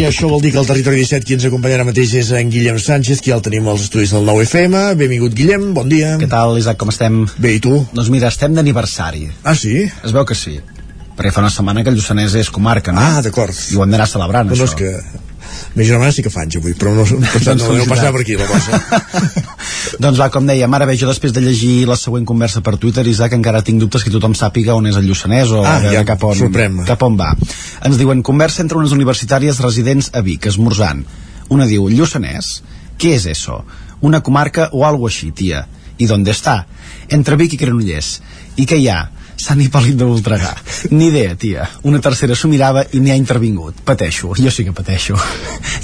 I 0.00 0.04
això 0.08 0.30
vol 0.30 0.40
dir 0.40 0.48
que 0.54 0.56
al 0.62 0.64
territori 0.68 1.02
17 1.02 1.26
qui 1.28 1.34
ens 1.36 1.44
acompanya 1.44 1.76
ara 1.76 1.84
mateix 1.84 2.14
és 2.16 2.30
en 2.38 2.48
Guillem 2.52 2.78
Sánchez, 2.80 3.20
qui 3.20 3.34
el 3.34 3.42
tenim 3.44 3.66
als 3.68 3.82
estudis 3.84 4.14
del 4.14 4.24
9FM. 4.24 4.94
Benvingut, 4.96 5.34
Guillem, 5.36 5.66
bon 5.76 5.90
dia. 5.92 6.14
Què 6.20 6.28
tal, 6.30 6.54
Isaac, 6.56 6.78
com 6.80 6.88
estem? 6.92 7.18
Bé, 7.36 7.52
i 7.58 7.60
tu? 7.60 7.74
Doncs 7.92 8.08
mira, 8.12 8.30
estem 8.32 8.56
d'aniversari. 8.56 9.26
Ah, 9.44 9.52
sí? 9.54 9.82
Es 9.84 10.14
veu 10.16 10.24
que 10.24 10.36
sí. 10.38 10.56
Perquè 11.18 11.34
fa 11.36 11.42
una 11.44 11.52
setmana 11.52 11.84
que 11.84 11.92
el 11.92 11.98
Lluçanès 12.00 12.32
és 12.40 12.48
comarca, 12.54 12.94
no? 12.96 13.02
Ah, 13.04 13.20
d'acord. 13.26 13.52
I 13.52 13.76
ho 13.76 13.84
hem 13.84 13.92
d'anar 13.92 14.08
celebrant, 14.08 14.48
No, 14.48 14.56
no, 14.56 14.64
és 14.64 14.72
això. 14.72 14.78
que... 14.80 15.28
Més 15.76 15.86
germana 15.86 16.10
sí 16.12 16.22
que 16.24 16.30
fa 16.32 16.42
anys 16.44 16.56
avui, 16.58 16.72
però 16.78 16.92
no, 16.96 17.04
no, 17.06 17.18
no, 17.20 17.54
no, 17.54 17.68
no 17.80 17.86
passava 17.88 18.12
per 18.16 18.22
aquí 18.24 18.36
la 18.38 18.46
cosa. 18.48 18.80
Doncs 20.02 20.18
va, 20.20 20.28
com 20.32 20.46
dèiem, 20.48 20.74
ara 20.76 20.86
bé, 20.88 20.96
jo 20.98 21.08
després 21.08 21.32
de 21.36 21.42
llegir 21.44 21.86
la 21.88 21.96
següent 21.98 22.26
conversa 22.28 22.62
per 22.64 22.76
Twitter, 22.80 23.04
Isaac, 23.10 23.34
encara 23.36 23.62
tinc 23.66 23.80
dubtes 23.82 24.04
que 24.06 24.12
tothom 24.14 24.34
sàpiga 24.38 24.74
on 24.78 24.88
és 24.90 24.98
el 24.98 25.06
Lluçanès 25.08 25.52
o 25.56 25.62
Ah, 25.66 25.78
ja, 25.92 26.04
cap, 26.08 26.22
on, 26.24 26.36
sorprèn-me. 26.38 26.86
cap 26.88 27.02
on 27.06 27.18
va. 27.20 27.32
Ens 27.86 27.98
diuen, 28.00 28.22
conversa 28.26 28.62
entre 28.64 28.78
unes 28.80 28.94
universitàries 28.96 29.60
residents 29.64 30.10
a 30.14 30.22
Vic, 30.26 30.46
esmorzant. 30.50 31.04
Una 31.50 31.66
diu, 31.70 31.88
Lluçanès, 31.90 32.60
què 33.00 33.14
és 33.18 33.26
eso? 33.30 33.62
Una 34.06 34.22
comarca 34.24 34.70
o 34.72 34.84
algo 34.88 35.08
així, 35.10 35.30
tia? 35.36 35.66
I 36.00 36.06
d'on 36.08 36.24
està? 36.32 36.62
Entre 37.12 37.36
Vic 37.36 37.54
i 37.54 37.60
Granollers. 37.60 38.20
I 38.56 38.66
què 38.66 38.78
hi 38.80 38.88
ha? 38.88 39.00
Sant 39.40 39.60
Hipòlit 39.64 39.96
de 39.96 40.04
Voltregà. 40.04 40.50
Ni 40.92 41.06
idea, 41.08 41.34
tia. 41.40 41.64
Una 41.88 42.00
tercera 42.04 42.34
s'ho 42.36 42.48
mirava 42.52 42.82
i 42.92 43.00
n'hi 43.00 43.12
ha 43.14 43.16
intervingut. 43.16 43.80
Pateixo. 43.88 44.34
Jo 44.36 44.50
sí 44.52 44.66
que 44.66 44.74
pateixo. 44.76 45.16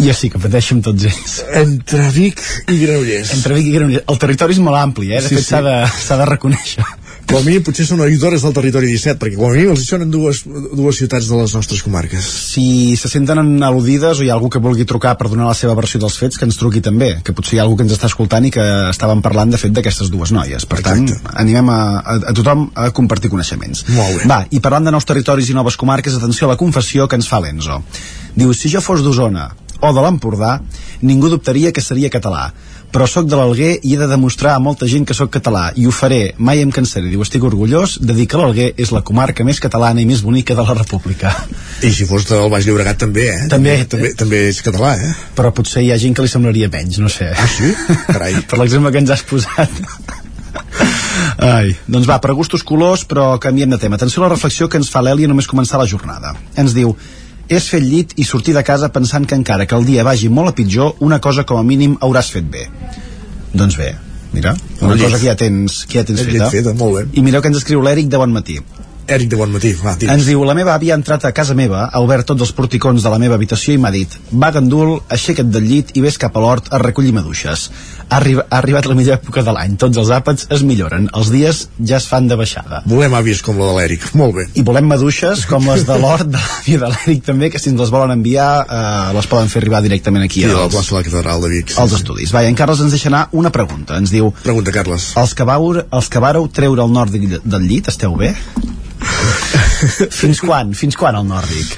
Jo 0.02 0.12
sí 0.14 0.28
que 0.32 0.38
pateixo 0.42 0.76
amb 0.76 0.84
tots 0.84 1.06
ells. 1.08 1.38
Entre 1.62 2.10
Vic 2.12 2.42
i 2.68 2.76
Granollers. 2.82 3.32
Entre 3.38 3.56
Vic 3.56 3.70
i 3.70 3.74
Granollers. 3.78 4.04
El 4.12 4.20
territori 4.22 4.56
és 4.58 4.60
molt 4.62 4.76
ampli, 4.80 5.10
eh? 5.14 5.22
De 5.24 5.28
Sí, 5.30 5.38
fet, 5.40 5.44
sí. 5.46 5.50
s'ha 5.54 5.62
de, 5.64 5.76
s'ha 6.06 6.20
de 6.20 6.28
reconèixer. 6.34 6.84
Com 7.26 7.40
a 7.40 7.42
mínim 7.42 7.62
potser 7.66 7.82
són 7.88 8.00
oïdores 8.04 8.44
del 8.46 8.52
territori 8.54 8.86
17, 8.86 9.18
perquè 9.18 9.34
com 9.34 9.48
a 9.48 9.54
mínim 9.56 9.72
els 9.72 9.82
sonen 9.88 10.12
dues, 10.14 10.44
dues 10.46 11.00
ciutats 11.00 11.26
de 11.26 11.40
les 11.40 11.54
nostres 11.56 11.82
comarques. 11.82 12.28
Si 12.52 12.94
se 13.00 13.10
senten 13.10 13.40
al·ludides 13.66 14.20
o 14.20 14.24
hi 14.26 14.30
ha 14.30 14.36
algú 14.36 14.50
que 14.52 14.62
vulgui 14.62 14.86
trucar 14.86 15.16
per 15.18 15.26
donar 15.32 15.48
la 15.48 15.56
seva 15.58 15.74
versió 15.74 15.98
dels 16.02 16.18
fets, 16.20 16.38
que 16.38 16.46
ens 16.46 16.58
truqui 16.60 16.84
també, 16.86 17.16
que 17.26 17.34
potser 17.34 17.56
hi 17.56 17.60
ha 17.60 17.64
algú 17.66 17.80
que 17.80 17.86
ens 17.86 17.96
està 17.96 18.06
escoltant 18.06 18.46
i 18.46 18.52
que 18.54 18.64
estàvem 18.92 19.24
parlant, 19.26 19.50
de 19.50 19.58
fet, 19.58 19.74
d'aquestes 19.74 20.12
dues 20.14 20.30
noies. 20.36 20.68
Per 20.70 20.78
tant, 20.86 21.02
animem 21.34 21.72
a, 21.74 21.80
a, 21.98 22.16
a 22.30 22.36
tothom 22.36 22.68
a 22.78 22.92
compartir 22.94 23.32
coneixements. 23.34 23.88
Molt 23.96 24.22
bé. 24.22 24.30
Va, 24.30 24.40
i 24.46 24.62
parlant 24.62 24.86
de 24.86 24.94
nous 24.94 25.10
territoris 25.10 25.50
i 25.50 25.58
noves 25.58 25.80
comarques, 25.82 26.14
atenció 26.14 26.46
a 26.46 26.54
la 26.54 26.60
confessió 26.62 27.10
que 27.10 27.18
ens 27.18 27.26
fa 27.26 27.42
l'Enzo. 27.42 27.82
Diu, 28.38 28.54
si 28.54 28.70
jo 28.70 28.84
fos 28.84 29.02
d'Osona 29.02 29.50
o 29.82 29.92
de 29.92 30.06
l'Empordà, 30.06 30.60
ningú 31.02 31.28
dubtaria 31.32 31.74
que 31.74 31.82
seria 31.84 32.12
català 32.12 32.52
però 32.96 33.04
sóc 33.04 33.26
de 33.28 33.36
l'Alguer 33.36 33.74
i 33.84 33.92
he 33.92 33.98
de 34.00 34.06
demostrar 34.08 34.54
a 34.56 34.60
molta 34.62 34.86
gent 34.88 35.04
que 35.04 35.12
sóc 35.12 35.28
català 35.34 35.66
i 35.76 35.84
ho 35.84 35.90
faré, 35.92 36.30
mai 36.40 36.62
em 36.64 36.70
cansaré 36.72 37.10
diu, 37.12 37.20
estic 37.20 37.42
orgullós 37.44 37.98
de 38.00 38.14
dir 38.16 38.24
que 38.32 38.40
l'Alguer 38.40 38.70
és 38.80 38.92
la 38.94 39.02
comarca 39.04 39.44
més 39.44 39.60
catalana 39.60 40.00
i 40.00 40.06
més 40.08 40.22
bonica 40.24 40.56
de 40.56 40.64
la 40.64 40.76
república 40.78 41.34
I 41.84 41.90
si 41.92 42.06
fos 42.08 42.24
del 42.30 42.48
Baix 42.48 42.64
Llobregat 42.64 43.02
també, 43.04 43.26
eh? 43.34 43.42
També. 43.52 43.74
també, 43.84 44.14
també 44.16 44.40
és 44.48 44.62
català, 44.64 44.94
eh? 44.96 45.10
però 45.36 45.52
potser 45.52 45.84
hi 45.84 45.90
ha 45.92 45.98
gent 46.00 46.16
que 46.16 46.24
li 46.24 46.32
semblaria 46.32 46.70
menys, 46.72 46.96
no 47.04 47.12
sé. 47.12 47.28
Ah, 47.36 47.44
sí? 47.50 47.68
Carai. 48.06 48.38
per 48.48 48.62
l'exemple 48.62 48.94
que 48.94 49.04
ens 49.04 49.12
has 49.12 49.26
posat. 49.28 49.82
Ai, 51.44 51.74
doncs 51.84 52.08
va, 52.08 52.16
per 52.24 52.32
gustos 52.38 52.64
colors, 52.64 53.04
però 53.04 53.34
canviem 53.42 53.76
de 53.76 53.82
tema. 53.82 54.00
Atenció 54.00 54.22
a 54.22 54.30
la 54.30 54.32
reflexió 54.32 54.70
que 54.72 54.80
ens 54.80 54.88
fa 54.88 55.04
l'Èlia 55.04 55.28
només 55.28 55.48
començar 55.50 55.76
la 55.82 55.88
jornada. 55.90 56.32
Ens 56.56 56.72
diu, 56.72 56.96
és 57.48 57.68
fer 57.70 57.80
el 57.80 57.88
llit 57.90 58.12
i 58.16 58.24
sortir 58.24 58.54
de 58.56 58.62
casa 58.66 58.88
pensant 58.92 59.26
que 59.26 59.34
encara 59.38 59.66
que 59.66 59.74
el 59.76 59.84
dia 59.86 60.04
vagi 60.04 60.28
molt 60.28 60.48
a 60.50 60.54
pitjor, 60.54 60.96
una 61.00 61.20
cosa 61.20 61.44
com 61.44 61.58
a 61.58 61.62
mínim 61.62 61.96
hauràs 62.00 62.30
fet 62.32 62.44
bé. 62.50 62.66
Doncs 63.54 63.76
bé, 63.78 63.94
mira, 64.32 64.56
una 64.80 64.92
El 64.92 64.98
llit. 64.98 65.06
cosa 65.06 65.18
que 65.18 65.26
ja 65.26 65.36
tens, 65.36 65.84
que 65.86 65.98
ja 66.00 66.04
tens 66.04 66.20
feta. 66.20 66.50
feta, 66.50 66.74
molt 66.74 66.96
bé. 66.98 67.04
I 67.18 67.22
mireu 67.22 67.40
que 67.42 67.48
ens 67.48 67.58
escriu 67.58 67.80
l'Eric 67.82 68.08
de 68.08 68.18
Bon 68.18 68.32
Matí. 68.32 68.58
Eric 69.08 69.28
de 69.30 69.36
Bon 69.38 69.50
Matí, 69.52 69.70
va, 69.78 69.92
digues. 69.96 70.12
Ens 70.14 70.26
diu, 70.26 70.42
la 70.44 70.54
meva 70.58 70.74
àvia 70.74 70.94
ha 70.94 70.98
entrat 70.98 71.24
a 71.28 71.32
casa 71.32 71.54
meva, 71.54 71.84
ha 71.92 72.00
obert 72.02 72.26
tots 72.26 72.42
els 72.42 72.52
porticons 72.56 73.04
de 73.04 73.10
la 73.12 73.18
meva 73.22 73.36
habitació 73.38 73.74
i 73.74 73.78
m'ha 73.78 73.92
dit 73.94 74.12
va 74.32 74.50
gandul, 74.50 74.96
aixeca't 75.14 75.50
del 75.54 75.62
llit 75.68 75.92
i 75.96 76.02
vés 76.02 76.18
cap 76.18 76.34
a 76.36 76.42
l'hort 76.42 76.72
a 76.74 76.80
recollir 76.82 77.12
maduixes. 77.14 77.68
Ha, 78.08 78.16
arri 78.18 78.34
ha 78.38 78.44
arribat 78.58 78.86
la 78.90 78.94
millor 78.98 79.18
època 79.20 79.42
de 79.46 79.52
l'any, 79.54 79.76
tots 79.78 79.98
els 80.02 80.10
àpats 80.14 80.48
es 80.54 80.62
milloren, 80.66 81.08
els 81.14 81.30
dies 81.34 81.62
ja 81.78 81.96
es 82.00 82.06
fan 82.10 82.26
de 82.30 82.36
baixada. 82.38 82.82
Volem 82.86 83.14
àvies 83.18 83.42
com 83.46 83.58
la 83.58 83.70
de 83.70 83.76
l'Eric, 83.78 84.08
molt 84.18 84.34
bé. 84.40 84.46
I 84.58 84.62
volem 84.66 84.86
maduixes 84.90 85.46
com 85.50 85.66
les 85.70 85.86
de 85.86 85.98
l'hort 86.02 86.26
de 86.26 86.38
l'àvia 86.42 86.82
de 86.84 86.90
l'Eric 86.94 87.24
també, 87.26 87.50
que 87.50 87.58
si 87.62 87.70
ens 87.70 87.80
les 87.82 87.90
volen 87.94 88.14
enviar 88.18 88.48
eh, 88.66 89.12
les 89.16 89.26
poden 89.30 89.50
fer 89.52 89.62
arribar 89.62 89.82
directament 89.86 90.26
aquí 90.26 90.42
Sí, 90.42 90.50
a 90.50 90.54
la 90.54 90.64
als, 90.66 90.74
plaça 90.74 90.94
de 90.94 90.98
la 91.00 91.04
Catedral 91.08 91.42
de 91.46 91.52
Vic. 91.54 91.74
als 91.78 91.94
estudis. 92.00 92.34
Va, 92.34 92.42
en 92.46 92.54
Carles 92.58 92.82
ens 92.82 92.94
deixa 92.94 93.10
anar 93.12 93.26
una 93.32 93.50
pregunta. 93.54 93.98
Ens 94.02 94.10
diu... 94.14 94.32
Pregunta, 94.42 94.74
Carles. 94.74 95.12
Els 95.16 95.34
que, 95.34 95.46
vau, 95.46 95.70
els 95.78 96.08
que 96.10 96.22
vareu 96.22 96.46
treure 96.48 96.82
el 96.86 96.94
nòrdic 96.94 97.40
del 97.44 97.66
llit, 97.70 97.88
esteu 97.94 98.14
bé? 98.18 98.34
fins 100.20 100.40
quan? 100.44 100.72
Fins 100.76 100.96
quan 100.98 101.18
el 101.18 101.26
nòrdic? 101.28 101.76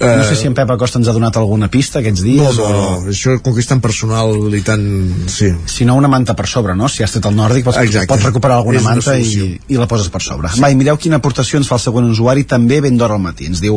No 0.00 0.24
sé 0.24 0.32
si 0.32 0.46
en 0.48 0.54
Pep 0.56 0.70
Acosta 0.72 0.96
ens 0.96 1.10
ha 1.10 1.12
donat 1.12 1.36
alguna 1.36 1.66
pista 1.68 1.98
aquests 2.00 2.22
Eh, 2.24 2.30
No, 2.38 2.46
dies 2.48 2.56
no, 2.56 2.64
o... 2.64 2.70
no, 2.72 3.10
això 3.12 3.34
com 3.44 3.52
que 3.52 3.60
és 3.60 3.68
tan 3.68 3.82
personal 3.84 4.32
i 4.56 4.62
tan... 4.64 4.80
Sí. 5.28 5.50
Si 5.68 5.84
no, 5.84 5.98
una 6.00 6.08
manta 6.08 6.32
per 6.38 6.46
sobre, 6.48 6.72
no? 6.74 6.88
Si 6.88 7.04
has 7.04 7.12
tret 7.12 7.28
el 7.28 7.36
nòrdic, 7.36 7.66
pots, 7.66 7.76
Exacte. 7.82 8.08
pots 8.08 8.24
recuperar 8.30 8.56
alguna 8.62 8.80
És 8.80 8.86
manta 8.86 9.18
i, 9.20 9.58
i 9.68 9.76
la 9.76 9.84
poses 9.90 10.08
per 10.08 10.22
sobre. 10.24 10.48
Va, 10.56 10.70
i 10.72 10.78
mireu 10.78 10.96
quina 10.96 11.20
aportació 11.20 11.60
ens 11.60 11.68
fa 11.68 11.76
el 11.76 11.84
següent 11.84 12.08
usuari 12.14 12.46
també 12.48 12.80
ben 12.80 12.96
d'hora 12.96 13.20
al 13.20 13.24
matí. 13.26 13.50
Ens 13.52 13.60
diu, 13.60 13.76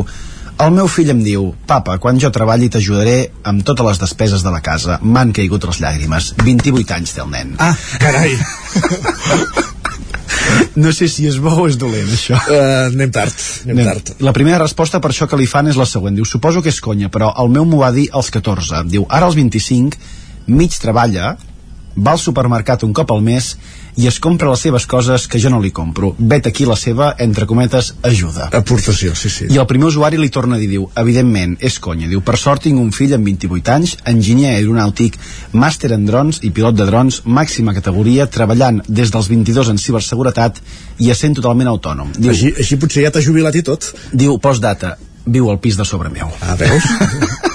el 0.64 0.72
meu 0.72 0.88
fill 0.88 1.12
em 1.12 1.20
diu, 1.26 1.50
papa, 1.68 1.98
quan 2.00 2.16
jo 2.22 2.32
treballi 2.32 2.70
t'ajudaré 2.72 3.18
amb 3.44 3.60
totes 3.68 3.84
les 3.90 4.00
despeses 4.06 4.46
de 4.46 4.54
la 4.54 4.62
casa. 4.64 4.96
M'han 5.04 5.36
caigut 5.36 5.68
les 5.68 5.82
llàgrimes. 5.84 6.32
28 6.40 6.96
anys 7.02 7.12
té 7.18 7.20
el 7.26 7.32
nen. 7.36 7.52
Ah, 7.60 7.74
carai. 8.00 8.32
No 10.74 10.90
sé 10.92 11.06
si 11.06 11.28
és 11.30 11.36
bo 11.38 11.52
o 11.62 11.68
és 11.70 11.76
dolent, 11.78 12.08
això. 12.10 12.34
Uh, 12.50 12.88
anem 12.88 13.12
tard, 13.14 13.34
anem, 13.64 13.78
Anem. 13.78 13.90
tard. 13.92 14.14
La 14.26 14.32
primera 14.34 14.58
resposta 14.58 14.98
per 15.00 15.12
això 15.12 15.28
que 15.30 15.38
li 15.38 15.46
fan 15.46 15.70
és 15.70 15.78
la 15.78 15.86
següent. 15.86 16.16
Diu, 16.18 16.26
suposo 16.26 16.62
que 16.64 16.72
és 16.72 16.80
conya, 16.82 17.10
però 17.14 17.30
el 17.42 17.52
meu 17.54 17.66
m'ho 17.68 17.78
va 17.84 17.92
dir 17.94 18.08
als 18.12 18.32
14. 18.34 18.82
Diu, 18.90 19.06
ara 19.08 19.28
als 19.30 19.38
25, 19.38 19.98
mig 20.50 20.74
treballa, 20.82 21.36
va 21.94 22.16
al 22.16 22.18
supermercat 22.18 22.82
un 22.82 22.92
cop 22.92 23.14
al 23.14 23.22
mes 23.22 23.54
i 23.96 24.08
es 24.10 24.18
compra 24.18 24.50
les 24.50 24.62
seves 24.66 24.86
coses 24.90 25.26
que 25.30 25.38
jo 25.40 25.50
no 25.52 25.60
li 25.62 25.70
compro. 25.74 26.14
Vet 26.18 26.48
aquí 26.50 26.66
la 26.66 26.76
seva, 26.76 27.12
entre 27.18 27.46
cometes, 27.46 27.92
ajuda. 28.02 28.48
Aportació, 28.56 29.14
sí, 29.14 29.30
sí. 29.30 29.46
I 29.54 29.60
el 29.62 29.68
primer 29.70 29.88
usuari 29.92 30.18
li 30.18 30.30
torna 30.34 30.58
a 30.58 30.62
dir, 30.62 30.68
diu, 30.72 30.88
evidentment, 30.98 31.56
és 31.60 31.78
conya. 31.82 32.08
Diu, 32.10 32.22
per 32.26 32.36
sort 32.40 32.64
tinc 32.66 32.80
un 32.80 32.90
fill 32.96 33.14
amb 33.16 33.30
28 33.30 33.74
anys, 33.76 33.96
enginyer 34.10 34.56
aeronàutic, 34.56 35.18
màster 35.52 35.92
en 35.94 36.06
drons 36.08 36.42
i 36.42 36.50
pilot 36.54 36.78
de 36.80 36.88
drons, 36.90 37.22
màxima 37.24 37.74
categoria, 37.76 38.26
treballant 38.26 38.82
des 38.88 39.14
dels 39.14 39.30
22 39.30 39.72
en 39.74 39.80
ciberseguretat 39.80 40.60
i 40.98 41.10
essent 41.14 41.38
totalment 41.38 41.70
autònom. 41.70 42.14
Diu, 42.18 42.34
Així, 42.34 42.54
així 42.58 42.80
potser 42.80 43.06
ja 43.06 43.14
t'ha 43.14 43.24
jubilat 43.24 43.54
i 43.54 43.64
tot. 43.66 43.92
Diu, 44.12 44.38
postdata, 44.42 44.96
viu 45.24 45.50
al 45.50 45.60
pis 45.62 45.78
de 45.78 45.86
sobre 45.88 46.10
meu. 46.10 46.30
Ah, 46.42 46.58
veus? 46.58 46.90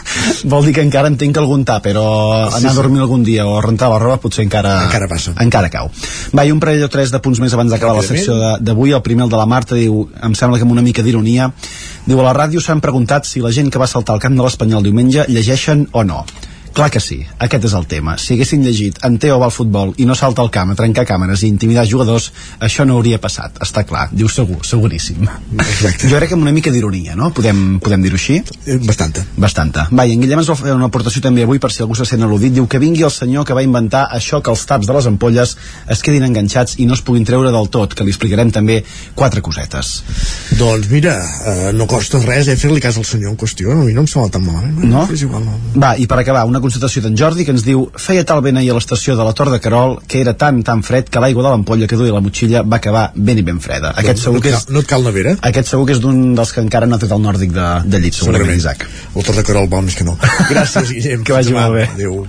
Vol 0.50 0.66
dir 0.66 0.74
que 0.76 0.82
encara 0.86 1.08
en 1.12 1.18
tinc 1.20 1.38
algun 1.38 1.64
tà, 1.68 1.80
però 1.84 2.04
Sí, 2.50 2.58
anar 2.60 2.70
a 2.72 2.74
sí. 2.74 2.78
dormir 2.78 3.02
algun 3.04 3.24
dia 3.24 3.46
o 3.48 3.60
rentar 3.62 3.90
la 3.92 4.00
roba 4.00 4.18
potser 4.22 4.44
encara... 4.46 4.86
Encara 4.88 5.08
passa. 5.12 5.34
Encara 5.44 5.70
cau. 5.74 5.90
Va, 6.36 6.46
i 6.46 6.52
un 6.52 6.60
parell 6.60 6.84
o 6.86 6.90
tres 6.90 7.12
de 7.12 7.20
punts 7.20 7.40
més 7.44 7.54
abans 7.54 7.72
d'acabar 7.72 7.96
la 7.98 8.04
secció 8.06 8.36
de- 8.40 8.58
d'avui. 8.62 8.94
El 8.96 9.02
primer, 9.06 9.26
el 9.28 9.30
de 9.34 9.38
la 9.38 9.46
Marta, 9.46 9.76
diu, 9.76 10.08
em 10.24 10.34
sembla 10.36 10.58
que 10.58 10.64
amb 10.68 10.72
una 10.76 10.82
mica 10.86 11.04
d'ironia, 11.04 11.52
diu, 12.06 12.20
a 12.22 12.28
la 12.30 12.34
ràdio 12.38 12.62
s'han 12.62 12.82
preguntat 12.82 13.26
si 13.26 13.42
la 13.44 13.52
gent 13.52 13.70
que 13.72 13.80
va 13.82 13.88
saltar 13.88 14.16
al 14.16 14.22
camp 14.24 14.36
de 14.38 14.44
l'Espanyol 14.46 14.84
diumenge 14.84 15.26
llegeixen 15.28 15.88
o 15.92 16.04
no. 16.04 16.24
Clar 16.74 16.90
que 16.94 17.02
sí, 17.04 17.20
aquest 17.42 17.66
és 17.70 17.74
el 17.78 17.88
tema. 17.90 18.16
Si 18.22 18.36
haguessin 18.36 18.64
llegit 18.64 19.00
en 19.06 19.18
Teo 19.22 19.40
va 19.42 19.50
al 19.50 19.54
futbol 19.56 19.94
i 19.98 20.06
no 20.08 20.16
salta 20.16 20.44
al 20.44 20.52
camp 20.54 20.74
a 20.74 20.78
trencar 20.80 21.06
càmeres 21.10 21.44
i 21.44 21.50
intimidar 21.52 21.86
jugadors, 21.90 22.30
això 22.60 22.86
no 22.88 23.00
hauria 23.00 23.20
passat, 23.22 23.58
està 23.66 23.84
clar. 23.90 24.08
Diu 24.12 24.30
segur, 24.32 24.60
seguríssim. 24.68 25.26
Exacte. 25.58 26.10
Jo 26.10 26.20
crec 26.20 26.32
que 26.32 26.38
amb 26.38 26.46
una 26.46 26.54
mica 26.56 26.72
d'ironia, 26.72 27.16
no? 27.20 27.32
Podem, 27.36 27.80
podem 27.84 28.06
dir-ho 28.06 28.20
així? 28.20 28.40
Bastanta. 28.86 29.26
Bastanta. 29.38 29.88
Va, 29.92 30.06
i 30.06 30.16
en 30.16 30.24
Guillem 30.24 30.44
ens 30.44 30.52
va 30.52 30.58
fer 30.60 30.76
una 30.76 30.90
aportació 30.92 31.24
també 31.26 31.44
avui 31.48 31.60
per 31.60 31.72
si 31.74 31.84
algú 31.84 31.98
se 31.98 32.08
sent 32.08 32.24
al·ludit. 32.26 32.54
Diu 32.56 32.68
que 32.70 32.82
vingui 32.82 33.06
el 33.08 33.14
senyor 33.14 33.48
que 33.48 33.58
va 33.58 33.66
inventar 33.66 34.06
això 34.16 34.42
que 34.44 34.54
els 34.54 34.66
taps 34.70 34.88
de 34.88 34.96
les 34.96 35.10
ampolles 35.10 35.56
es 35.90 36.04
quedin 36.06 36.28
enganxats 36.28 36.78
i 36.80 36.88
no 36.90 36.98
es 36.98 37.04
puguin 37.06 37.26
treure 37.28 37.52
del 37.56 37.70
tot, 37.74 37.96
que 37.96 38.06
li 38.08 38.14
explicarem 38.14 38.54
també 38.56 38.82
quatre 39.16 39.44
cosetes. 39.46 39.92
Doncs 40.60 40.90
mira, 40.94 41.16
eh, 41.20 41.72
no 41.76 41.88
costa 41.90 42.22
res 42.24 42.48
eh, 42.48 42.58
fer-li 42.60 42.82
cas 42.84 42.98
al 43.00 43.08
senyor 43.08 43.34
en 43.34 43.40
qüestió, 43.40 43.74
a 43.74 43.82
mi 43.84 43.96
no 43.96 44.06
em 44.06 44.10
sembla 44.12 44.32
tan 44.36 44.46
malament. 44.46 44.80
No? 44.90 45.06
És 45.12 45.26
igual, 45.26 45.46
no. 45.46 45.58
Va, 45.76 45.96
i 45.98 46.08
per 46.10 46.22
acabar, 46.22 46.46
una 46.50 46.59
constatació 46.64 47.02
d'en 47.04 47.18
Jordi 47.18 47.46
que 47.46 47.54
ens 47.56 47.64
diu 47.66 47.86
feia 47.98 48.26
tal 48.28 48.42
vent 48.46 48.60
ahir 48.60 48.72
a 48.74 48.78
l'estació 48.78 49.16
de 49.18 49.26
la 49.26 49.34
Tor 49.38 49.52
de 49.54 49.60
Carol 49.64 49.98
que 50.08 50.22
era 50.22 50.34
tan, 50.38 50.62
tan 50.64 50.84
fred 50.84 51.10
que 51.10 51.22
l'aigua 51.24 51.46
de 51.46 51.54
l'ampolla 51.54 51.88
que 51.88 52.00
duia 52.00 52.14
la 52.16 52.24
motxilla 52.26 52.64
va 52.64 52.78
acabar 52.78 53.10
ben 53.16 53.38
i 53.42 53.46
ben 53.46 53.60
freda. 53.64 53.94
Aquest 53.98 54.24
segur 54.26 54.40
no, 54.40 54.46
que 54.46 54.54
és, 54.56 54.68
no 54.70 54.84
et 54.84 54.90
cal 54.90 55.04
nevera? 55.06 55.36
aquest 55.42 55.72
segur 55.74 55.86
que 55.88 55.96
és 55.98 56.02
d'un 56.04 56.34
dels 56.38 56.54
que 56.56 56.64
encara 56.64 56.90
no 56.90 56.98
ha 56.98 57.02
tret 57.02 57.14
el 57.16 57.24
nòrdic 57.24 57.54
de, 57.56 57.68
de 57.86 58.02
llit, 58.04 58.18
segurament, 58.20 58.56
Isaac. 58.56 58.88
El 59.16 59.26
Tor 59.28 59.40
de 59.40 59.46
Carol 59.48 59.70
val 59.72 59.86
més 59.88 59.98
que 60.00 60.08
no. 60.08 60.18
Gràcies, 60.54 60.94
Guillem. 60.96 61.26
Que 61.28 61.38
vagi 61.38 61.56
molt 61.56 61.76
bé. 61.78 61.88
Adéu. 61.96 62.26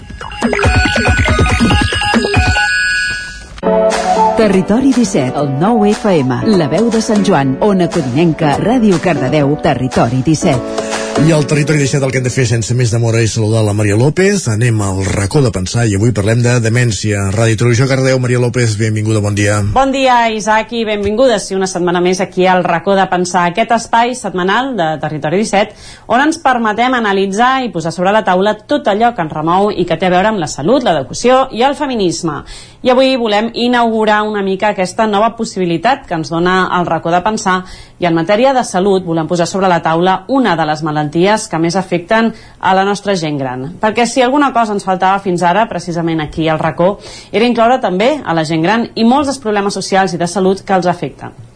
Territori 4.40 4.94
17, 4.96 5.36
el 5.36 5.50
9 5.60 5.90
FM, 5.92 6.38
la 6.56 6.68
veu 6.72 6.88
de 6.90 7.02
Sant 7.04 7.26
Joan, 7.26 7.58
Ona 7.60 7.90
Codinenca, 7.92 8.56
Ràdio 8.56 8.96
Cardedeu, 9.04 9.52
Territori 9.60 10.22
17. 10.24 10.79
I 11.20 11.34
al 11.36 11.44
territori 11.44 11.82
deixat 11.82 12.00
el 12.00 12.08
que 12.14 12.16
hem 12.16 12.24
de 12.24 12.30
fer 12.32 12.46
sense 12.48 12.72
més 12.72 12.90
demora 12.94 13.18
és 13.20 13.34
saludar 13.36 13.60
la 13.60 13.74
Maria 13.76 13.96
López. 14.00 14.46
Anem 14.48 14.78
al 14.80 15.02
racó 15.04 15.42
de 15.44 15.50
pensar 15.52 15.84
i 15.84 15.92
avui 15.98 16.14
parlem 16.16 16.40
de 16.40 16.54
demència. 16.64 17.26
Ràdio 17.34 17.58
Televisió 17.60 17.84
Cardeu, 17.90 18.16
Maria 18.24 18.40
López, 18.40 18.72
benvinguda, 18.80 19.20
bon 19.20 19.36
dia. 19.36 19.58
Bon 19.74 19.92
dia, 19.92 20.16
Isaac, 20.32 20.72
i 20.72 20.86
benvingudes 20.88 21.44
sí, 21.50 21.54
una 21.58 21.68
setmana 21.68 22.00
més 22.00 22.22
aquí 22.24 22.46
al 22.48 22.64
racó 22.64 22.96
de 22.96 23.04
pensar 23.12 23.44
aquest 23.50 23.74
espai 23.76 24.14
setmanal 24.16 24.72
de 24.80 24.88
Territori 25.02 25.42
17, 25.44 25.76
on 26.08 26.24
ens 26.24 26.40
permetem 26.40 26.96
analitzar 26.96 27.52
i 27.66 27.70
posar 27.74 27.92
sobre 27.92 28.16
la 28.16 28.24
taula 28.24 28.56
tot 28.56 28.88
allò 28.88 29.12
que 29.12 29.20
ens 29.20 29.36
remou 29.36 29.68
i 29.70 29.84
que 29.84 30.00
té 30.00 30.08
a 30.08 30.14
veure 30.16 30.32
amb 30.32 30.40
la 30.40 30.48
salut, 30.48 30.88
l'educació 30.88 31.50
i 31.52 31.60
el 31.68 31.76
feminisme. 31.76 32.40
I 32.80 32.94
avui 32.94 33.12
volem 33.20 33.52
inaugurar 33.52 34.22
una 34.24 34.40
mica 34.40 34.72
aquesta 34.72 35.04
nova 35.06 35.34
possibilitat 35.36 36.08
que 36.08 36.16
ens 36.16 36.32
dona 36.32 36.62
el 36.80 36.88
racó 36.88 37.12
de 37.12 37.20
pensar 37.20 37.60
i 38.00 38.06
en 38.08 38.16
matèria 38.16 38.54
de 38.56 38.64
salut 38.64 39.04
volem 39.04 39.28
posar 39.28 39.46
sobre 39.46 39.68
la 39.68 39.82
taula 39.84 40.24
una 40.32 40.56
de 40.56 40.64
les 40.64 40.82
malalties 40.82 41.44
que 41.52 41.60
més 41.60 41.76
afecten 41.76 42.32
a 42.58 42.72
la 42.74 42.86
nostra 42.88 43.14
gent 43.14 43.36
gran. 43.38 43.66
Perquè 43.80 44.06
si 44.08 44.24
alguna 44.24 44.50
cosa 44.56 44.72
ens 44.72 44.88
faltava 44.88 45.20
fins 45.20 45.44
ara, 45.44 45.66
precisament 45.68 46.24
aquí 46.24 46.48
al 46.48 46.58
racó, 46.58 46.94
era 47.30 47.44
incloure 47.44 47.76
també 47.84 48.14
a 48.24 48.34
la 48.34 48.46
gent 48.48 48.64
gran 48.64 48.88
i 48.94 49.04
molts 49.04 49.28
dels 49.28 49.44
problemes 49.44 49.76
socials 49.76 50.16
i 50.16 50.20
de 50.20 50.30
salut 50.30 50.64
que 50.64 50.76
els 50.80 50.88
afecten. 50.88 51.49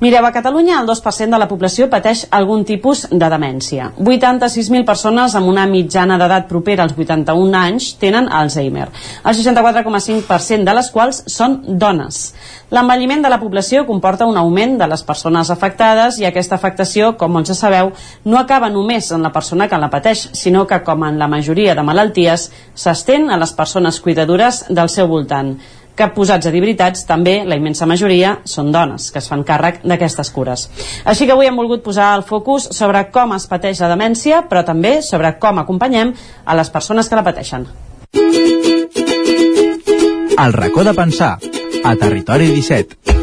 Mireu, 0.00 0.24
a 0.24 0.32
Catalunya 0.32 0.78
el 0.80 0.86
2% 0.88 1.28
de 1.28 1.38
la 1.38 1.46
població 1.46 1.84
pateix 1.92 2.22
algun 2.32 2.62
tipus 2.64 3.02
de 3.10 3.26
demència. 3.28 3.90
86.000 4.00 4.86
persones 4.88 5.34
amb 5.36 5.50
una 5.50 5.66
mitjana 5.68 6.16
d'edat 6.16 6.46
propera 6.48 6.86
als 6.86 6.94
81 6.96 7.58
anys 7.58 7.90
tenen 8.00 8.30
Alzheimer, 8.32 8.86
el 8.88 9.36
64,5% 9.36 10.64
de 10.64 10.74
les 10.78 10.88
quals 10.94 11.18
són 11.28 11.58
dones. 11.82 12.22
L'envelliment 12.72 13.20
de 13.26 13.28
la 13.28 13.40
població 13.42 13.82
comporta 13.84 14.24
un 14.30 14.38
augment 14.40 14.78
de 14.80 14.88
les 14.88 15.02
persones 15.04 15.50
afectades 15.52 16.16
i 16.22 16.24
aquesta 16.24 16.56
afectació, 16.56 17.10
com 17.20 17.36
molts 17.36 17.52
ja 17.52 17.58
sabeu, 17.58 17.92
no 18.24 18.38
acaba 18.40 18.70
només 18.72 19.10
en 19.12 19.20
la 19.20 19.32
persona 19.34 19.68
que 19.68 19.82
la 19.82 19.90
pateix, 19.92 20.30
sinó 20.32 20.64
que, 20.70 20.80
com 20.86 21.04
en 21.04 21.20
la 21.20 21.28
majoria 21.28 21.74
de 21.74 21.84
malalties, 21.84 22.46
s'estén 22.72 23.28
a 23.28 23.36
les 23.36 23.52
persones 23.52 24.00
cuidadores 24.00 24.64
del 24.70 24.88
seu 24.88 25.12
voltant 25.12 25.58
que 26.00 26.08
posats 26.16 26.48
a 26.48 26.52
dir 26.54 26.62
veritats, 26.64 27.04
també 27.08 27.42
la 27.44 27.58
immensa 27.60 27.88
majoria 27.88 28.38
són 28.48 28.72
dones 28.72 29.10
que 29.12 29.20
es 29.20 29.28
fan 29.28 29.44
càrrec 29.44 29.82
d'aquestes 29.84 30.32
cures. 30.32 30.66
Així 31.04 31.28
que 31.28 31.36
avui 31.36 31.50
hem 31.50 31.60
volgut 31.60 31.84
posar 31.84 32.14
el 32.16 32.24
focus 32.24 32.70
sobre 32.76 33.04
com 33.12 33.36
es 33.36 33.46
pateix 33.50 33.82
la 33.84 33.92
demència, 33.92 34.42
però 34.48 34.64
també 34.64 35.00
sobre 35.04 35.34
com 35.42 35.60
acompanyem 35.60 36.14
a 36.44 36.56
les 36.56 36.72
persones 36.72 37.08
que 37.08 37.20
la 37.20 37.26
pateixen. 37.26 37.68
El 40.40 40.56
racó 40.56 40.84
de 40.88 40.96
pensar, 40.96 41.34
a 41.84 41.96
Territori 42.00 42.48
17. 42.56 43.19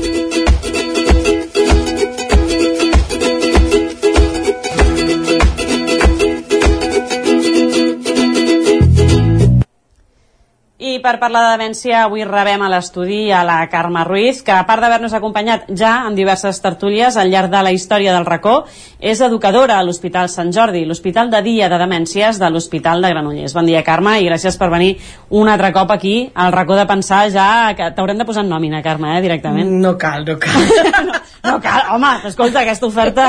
I 10.98 11.02
per 11.04 11.20
parlar 11.22 11.44
de 11.44 11.50
demència, 11.60 12.00
avui 12.08 12.24
rebem 12.26 12.64
a 12.66 12.68
l'estudi 12.72 13.28
a 13.30 13.44
la 13.46 13.60
Carme 13.70 14.02
Ruiz, 14.08 14.40
que 14.42 14.54
a 14.56 14.64
part 14.66 14.82
d'haver-nos 14.82 15.14
acompanyat 15.14 15.68
ja 15.78 15.92
en 16.08 16.16
diverses 16.18 16.58
tertúlies 16.64 17.20
al 17.22 17.30
llarg 17.30 17.52
de 17.54 17.60
la 17.62 17.74
història 17.76 18.16
del 18.16 18.26
racó, 18.26 18.64
és 18.98 19.22
educadora 19.22 19.76
a 19.78 19.84
l'Hospital 19.86 20.26
Sant 20.34 20.50
Jordi, 20.56 20.82
l'Hospital 20.90 21.30
de 21.30 21.44
Dia 21.46 21.68
de 21.70 21.78
Demències 21.78 22.40
de 22.42 22.50
l'Hospital 22.50 23.06
de 23.06 23.12
Granollers. 23.14 23.54
Bon 23.54 23.70
dia, 23.70 23.84
Carme, 23.86 24.16
i 24.18 24.26
gràcies 24.26 24.58
per 24.58 24.72
venir 24.74 24.96
un 25.38 25.52
altre 25.54 25.70
cop 25.76 25.94
aquí 25.94 26.16
al 26.34 26.56
racó 26.56 26.80
de 26.80 26.88
pensar 26.90 27.28
ja 27.30 27.76
que 27.78 27.92
t'haurem 27.94 28.18
de 28.18 28.26
posar 28.26 28.42
en 28.48 28.50
nòmina, 28.50 28.82
Carme, 28.82 29.14
eh, 29.20 29.22
directament. 29.22 29.70
No 29.84 29.94
cal, 30.02 30.26
no 30.26 30.40
cal. 30.42 30.66
no, 31.06 31.20
no 31.52 31.60
cal, 31.62 31.94
home, 31.94 32.14
escolta, 32.32 32.64
aquesta 32.64 32.90
oferta... 32.90 33.28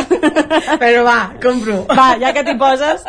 Però 0.79 1.05
va, 1.05 1.19
compro. 1.43 1.83
Va, 1.93 2.15
ja 2.23 2.33
que 2.33 2.47
t'hi 2.47 2.57
poses, 2.57 3.05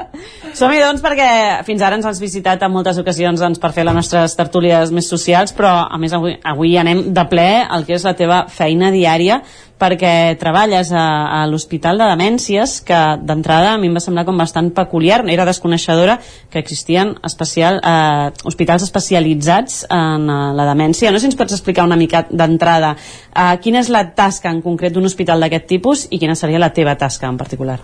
som-hi 0.59 0.83
doncs 0.83 1.03
perquè 1.05 1.31
fins 1.67 1.81
ara 1.85 1.95
ens 1.95 2.11
has 2.11 2.19
visitat 2.19 2.67
en 2.67 2.75
moltes 2.75 2.99
ocasions 2.99 3.39
doncs, 3.39 3.61
per 3.61 3.71
fer 3.71 3.87
les 3.87 3.95
nostres 3.95 4.35
tertúlies 4.49 4.91
més 4.91 5.07
socials, 5.09 5.53
però 5.53 5.85
a 5.85 6.01
més 6.01 6.13
avui, 6.17 6.35
avui 6.41 6.75
anem 6.81 7.09
de 7.13 7.25
ple 7.29 7.49
al 7.61 7.85
que 7.85 7.93
és 7.95 8.05
la 8.07 8.17
teva 8.17 8.47
feina 8.49 8.89
diària 8.91 9.43
perquè 9.79 10.35
treballes 10.39 10.91
a, 10.91 11.05
a 11.39 11.45
l'Hospital 11.47 12.01
de 12.01 12.09
Demències, 12.11 12.79
que 12.85 12.99
d'entrada 13.23 13.73
a 13.73 13.79
mi 13.79 13.87
em 13.87 13.95
va 13.95 14.03
semblar 14.03 14.25
com 14.27 14.37
bastant 14.37 14.73
peculiar, 14.75 15.21
era 15.31 15.47
desconeixedora 15.47 16.17
que 16.51 16.59
existien 16.59 17.15
especial, 17.25 17.79
eh, 17.79 18.29
hospitals 18.43 18.83
especialitzats 18.83 19.85
en 19.87 20.27
eh, 20.27 20.39
la 20.57 20.67
demència. 20.67 21.13
No 21.13 21.17
sé 21.17 21.27
si 21.27 21.31
ens 21.31 21.39
pots 21.39 21.55
explicar 21.55 21.87
una 21.87 21.97
mica 21.99 22.25
d'entrada 22.29 22.91
eh, 22.99 23.55
quina 23.63 23.79
és 23.79 23.91
la 23.93 24.03
tasca 24.17 24.51
en 24.51 24.59
concret 24.65 24.93
d'un 24.93 25.07
hospital 25.07 25.39
d'aquest 25.39 25.69
tipus 25.71 26.05
i 26.11 26.19
quina 26.19 26.35
seria 26.35 26.59
la 26.59 26.73
teva 26.75 26.97
tasca 26.99 27.31
en 27.31 27.39
particular. 27.39 27.79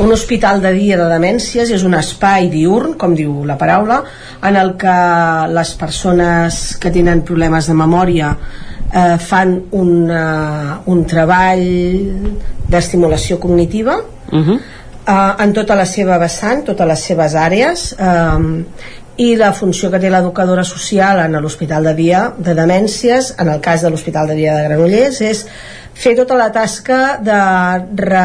Un 0.00 0.12
hospital 0.12 0.60
de 0.60 0.74
dia 0.76 1.00
de 1.00 1.08
demències 1.08 1.72
és 1.72 1.86
un 1.88 1.96
espai 1.96 2.50
diurn, 2.52 2.98
com 3.00 3.16
diu 3.16 3.46
la 3.48 3.56
paraula, 3.56 4.02
en 4.44 4.60
el 4.60 4.74
que 4.80 4.96
les 5.56 5.72
persones 5.80 5.89
que 6.80 6.90
tenen 6.90 7.22
problemes 7.26 7.66
de 7.66 7.74
memòria 7.74 8.34
eh, 8.92 9.16
fan 9.18 9.56
un, 9.70 10.10
uh, 10.10 10.76
un 10.90 11.04
treball 11.06 11.64
d'estimulació 12.70 13.38
cognitiva 13.38 13.96
uh 13.98 14.38
-huh. 14.38 14.58
eh, 15.06 15.44
en 15.44 15.52
tota 15.52 15.74
la 15.74 15.86
seva 15.86 16.18
vessant, 16.18 16.64
totes 16.64 16.86
les 16.86 17.00
seves 17.00 17.34
àrees 17.34 17.94
eh, 17.98 18.64
i 19.16 19.36
la 19.36 19.52
funció 19.52 19.90
que 19.90 19.98
té 19.98 20.10
l'educadora 20.10 20.64
social 20.64 21.18
en 21.18 21.32
l'Hospital 21.42 21.84
de 21.84 21.94
Dia 21.94 22.32
de 22.38 22.54
Demències, 22.54 23.34
en 23.38 23.48
el 23.48 23.60
cas 23.60 23.82
de 23.82 23.90
l'Hospital 23.90 24.26
de 24.28 24.34
Dia 24.34 24.54
de 24.54 24.62
Granollers, 24.68 25.20
és 25.20 25.46
fer 25.94 26.14
tota 26.16 26.34
la 26.34 26.50
tasca 26.52 27.18
de 27.20 27.40
re, 27.96 28.24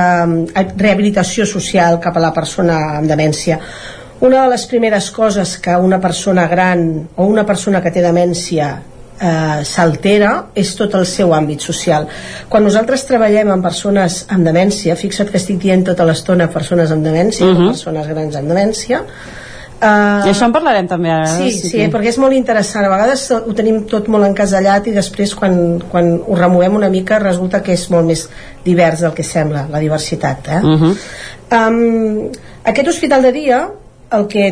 rehabilitació 0.78 1.46
social 1.46 2.00
cap 2.00 2.16
a 2.16 2.24
la 2.24 2.32
persona 2.34 2.98
amb 2.98 3.10
demència. 3.12 3.60
Una 4.22 4.44
de 4.44 4.50
les 4.50 4.66
primeres 4.66 5.12
coses 5.12 5.58
que 5.58 5.76
una 5.76 6.00
persona 6.00 6.48
gran 6.48 7.08
o 7.16 7.26
una 7.26 7.46
persona 7.46 7.82
que 7.84 7.92
té 7.92 8.02
demència 8.02 8.70
eh, 9.20 9.64
s'altera 9.68 10.32
és 10.56 10.76
tot 10.76 10.96
el 10.96 11.06
seu 11.06 11.34
àmbit 11.36 11.60
social. 11.62 12.08
Quan 12.50 12.64
nosaltres 12.64 13.06
treballem 13.06 13.52
amb 13.52 13.64
persones 13.64 14.26
amb 14.30 14.46
demència, 14.48 14.96
fixa't 14.96 15.30
que 15.32 15.38
estic 15.38 15.60
dient 15.62 15.84
tota 15.86 16.06
l'estona 16.08 16.48
persones 16.50 16.92
amb 16.92 17.04
demència, 17.04 17.46
uh 17.46 17.52
Mhm. 17.54 17.62
-huh. 17.62 17.68
persones 17.76 18.08
grans 18.08 18.36
amb 18.36 18.48
demència, 18.50 19.04
Uh, 19.76 20.24
I 20.26 20.30
això 20.32 20.46
en 20.46 20.54
parlarem 20.54 20.88
també 20.88 21.10
ara. 21.12 21.28
Sí, 21.28 21.52
sí, 21.52 21.70
sí, 21.70 21.78
perquè 21.92 22.08
és 22.08 22.18
molt 22.18 22.34
interessant. 22.34 22.86
A 22.86 22.90
vegades 22.90 23.30
ho 23.32 23.54
tenim 23.54 23.82
tot 23.92 24.08
molt 24.08 24.24
encasellat 24.26 24.88
i 24.88 24.92
després 24.96 25.36
quan, 25.36 25.82
quan 25.92 26.14
ho 26.26 26.36
removem 26.36 26.76
una 26.76 26.90
mica 26.90 27.20
resulta 27.20 27.62
que 27.62 27.74
és 27.74 27.90
molt 27.92 28.08
més 28.08 28.30
divers 28.64 29.02
del 29.02 29.14
que 29.14 29.24
sembla, 29.24 29.68
la 29.70 29.80
diversitat. 29.80 30.48
Eh? 30.48 30.62
Uh 30.64 30.82
-huh. 30.82 30.96
um, 31.52 32.32
aquest 32.64 32.88
hospital 32.88 33.22
de 33.22 33.32
dia 33.32 33.70
el 34.12 34.28
que, 34.28 34.46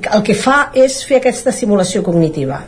el 0.00 0.22
que 0.26 0.34
fa 0.34 0.70
és 0.74 1.00
fer 1.06 1.20
aquesta 1.20 1.54
simulació 1.54 2.02
cognitiva 2.02 2.60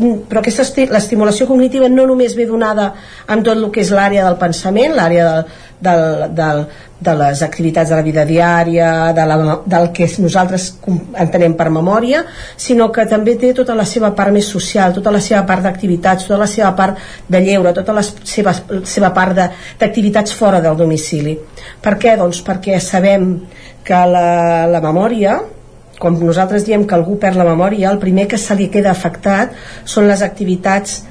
però 0.00 0.40
aquesta 0.40 0.64
esti 0.64 0.86
l'estimulació 0.88 1.46
cognitiva 1.48 1.88
no 1.92 2.06
només 2.08 2.34
ve 2.36 2.46
donada 2.48 2.86
amb 3.28 3.44
tot 3.44 3.56
el 3.56 3.66
que 3.74 3.82
és 3.84 3.90
l'àrea 3.92 4.24
del 4.24 4.38
pensament, 4.40 4.94
l'àrea 4.96 5.26
del, 5.26 5.42
del, 5.84 6.30
del, 6.38 6.62
de 7.00 7.14
les 7.16 7.42
activitats 7.42 7.90
de 7.90 7.96
la 7.96 8.04
vida 8.06 8.24
diària, 8.28 9.12
de 9.16 9.26
la, 9.28 9.36
del 9.64 9.88
que 9.96 10.08
nosaltres 10.20 10.70
entenem 10.86 11.56
per 11.56 11.68
memòria, 11.72 12.24
sinó 12.56 12.90
que 12.92 13.06
també 13.08 13.36
té 13.40 13.52
tota 13.56 13.76
la 13.76 13.86
seva 13.88 14.12
part 14.16 14.32
més 14.36 14.48
social, 14.48 14.94
tota 14.96 15.12
la 15.12 15.22
seva 15.24 15.44
part 15.48 15.64
d'activitats, 15.64 16.28
tota 16.28 16.40
la 16.44 16.50
seva 16.50 16.74
part 16.76 17.00
de 17.28 17.40
lleure, 17.44 17.74
tota 17.76 17.96
la 17.96 18.04
seva, 18.04 18.54
seva 18.84 19.12
part 19.16 19.36
d'activitats 19.80 20.36
fora 20.36 20.60
del 20.64 20.76
domicili. 20.80 21.36
Per 21.80 21.96
què? 22.00 22.16
Doncs 22.20 22.44
perquè 22.46 22.80
sabem 22.84 23.32
que 23.84 24.02
la, 24.06 24.66
la 24.70 24.80
memòria 24.84 25.40
quan 26.00 26.16
nosaltres 26.16 26.64
diem 26.64 26.86
que 26.88 26.96
algú 26.96 27.18
perd 27.20 27.36
la 27.36 27.44
memòria, 27.44 27.90
el 27.92 28.00
primer 28.00 28.24
que 28.26 28.38
se 28.40 28.56
li 28.56 28.70
queda 28.72 28.88
afectat 28.90 29.52
són 29.84 30.08
les 30.08 30.22
activitats 30.24 31.02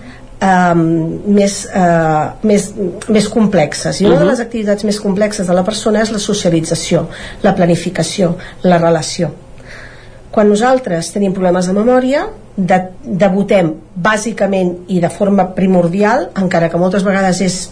eh, 0.42 0.76
més, 0.76 1.60
eh, 1.70 2.24
més, 2.50 2.66
més 3.08 3.28
complexes. 3.30 4.02
I 4.02 4.08
una 4.08 4.16
uh 4.16 4.18
-huh. 4.18 4.24
de 4.26 4.32
les 4.32 4.40
activitats 4.40 4.84
més 4.84 5.00
complexes 5.00 5.48
de 5.48 5.54
la 5.54 5.64
persona 5.64 6.02
és 6.02 6.12
la 6.12 6.20
socialització, 6.20 7.08
la 7.44 7.54
planificació, 7.56 8.36
la 8.64 8.80
relació. 8.80 9.32
Quan 10.32 10.50
nosaltres 10.50 11.12
tenim 11.12 11.34
problemes 11.34 11.68
de 11.68 11.74
memòria, 11.74 12.28
de, 12.56 12.82
debutem 13.04 13.74
bàsicament 13.96 14.76
i 14.88 15.00
de 15.00 15.10
forma 15.10 15.54
primordial, 15.56 16.30
encara 16.36 16.70
que 16.70 16.78
moltes 16.78 17.04
vegades 17.04 17.42
és, 17.42 17.70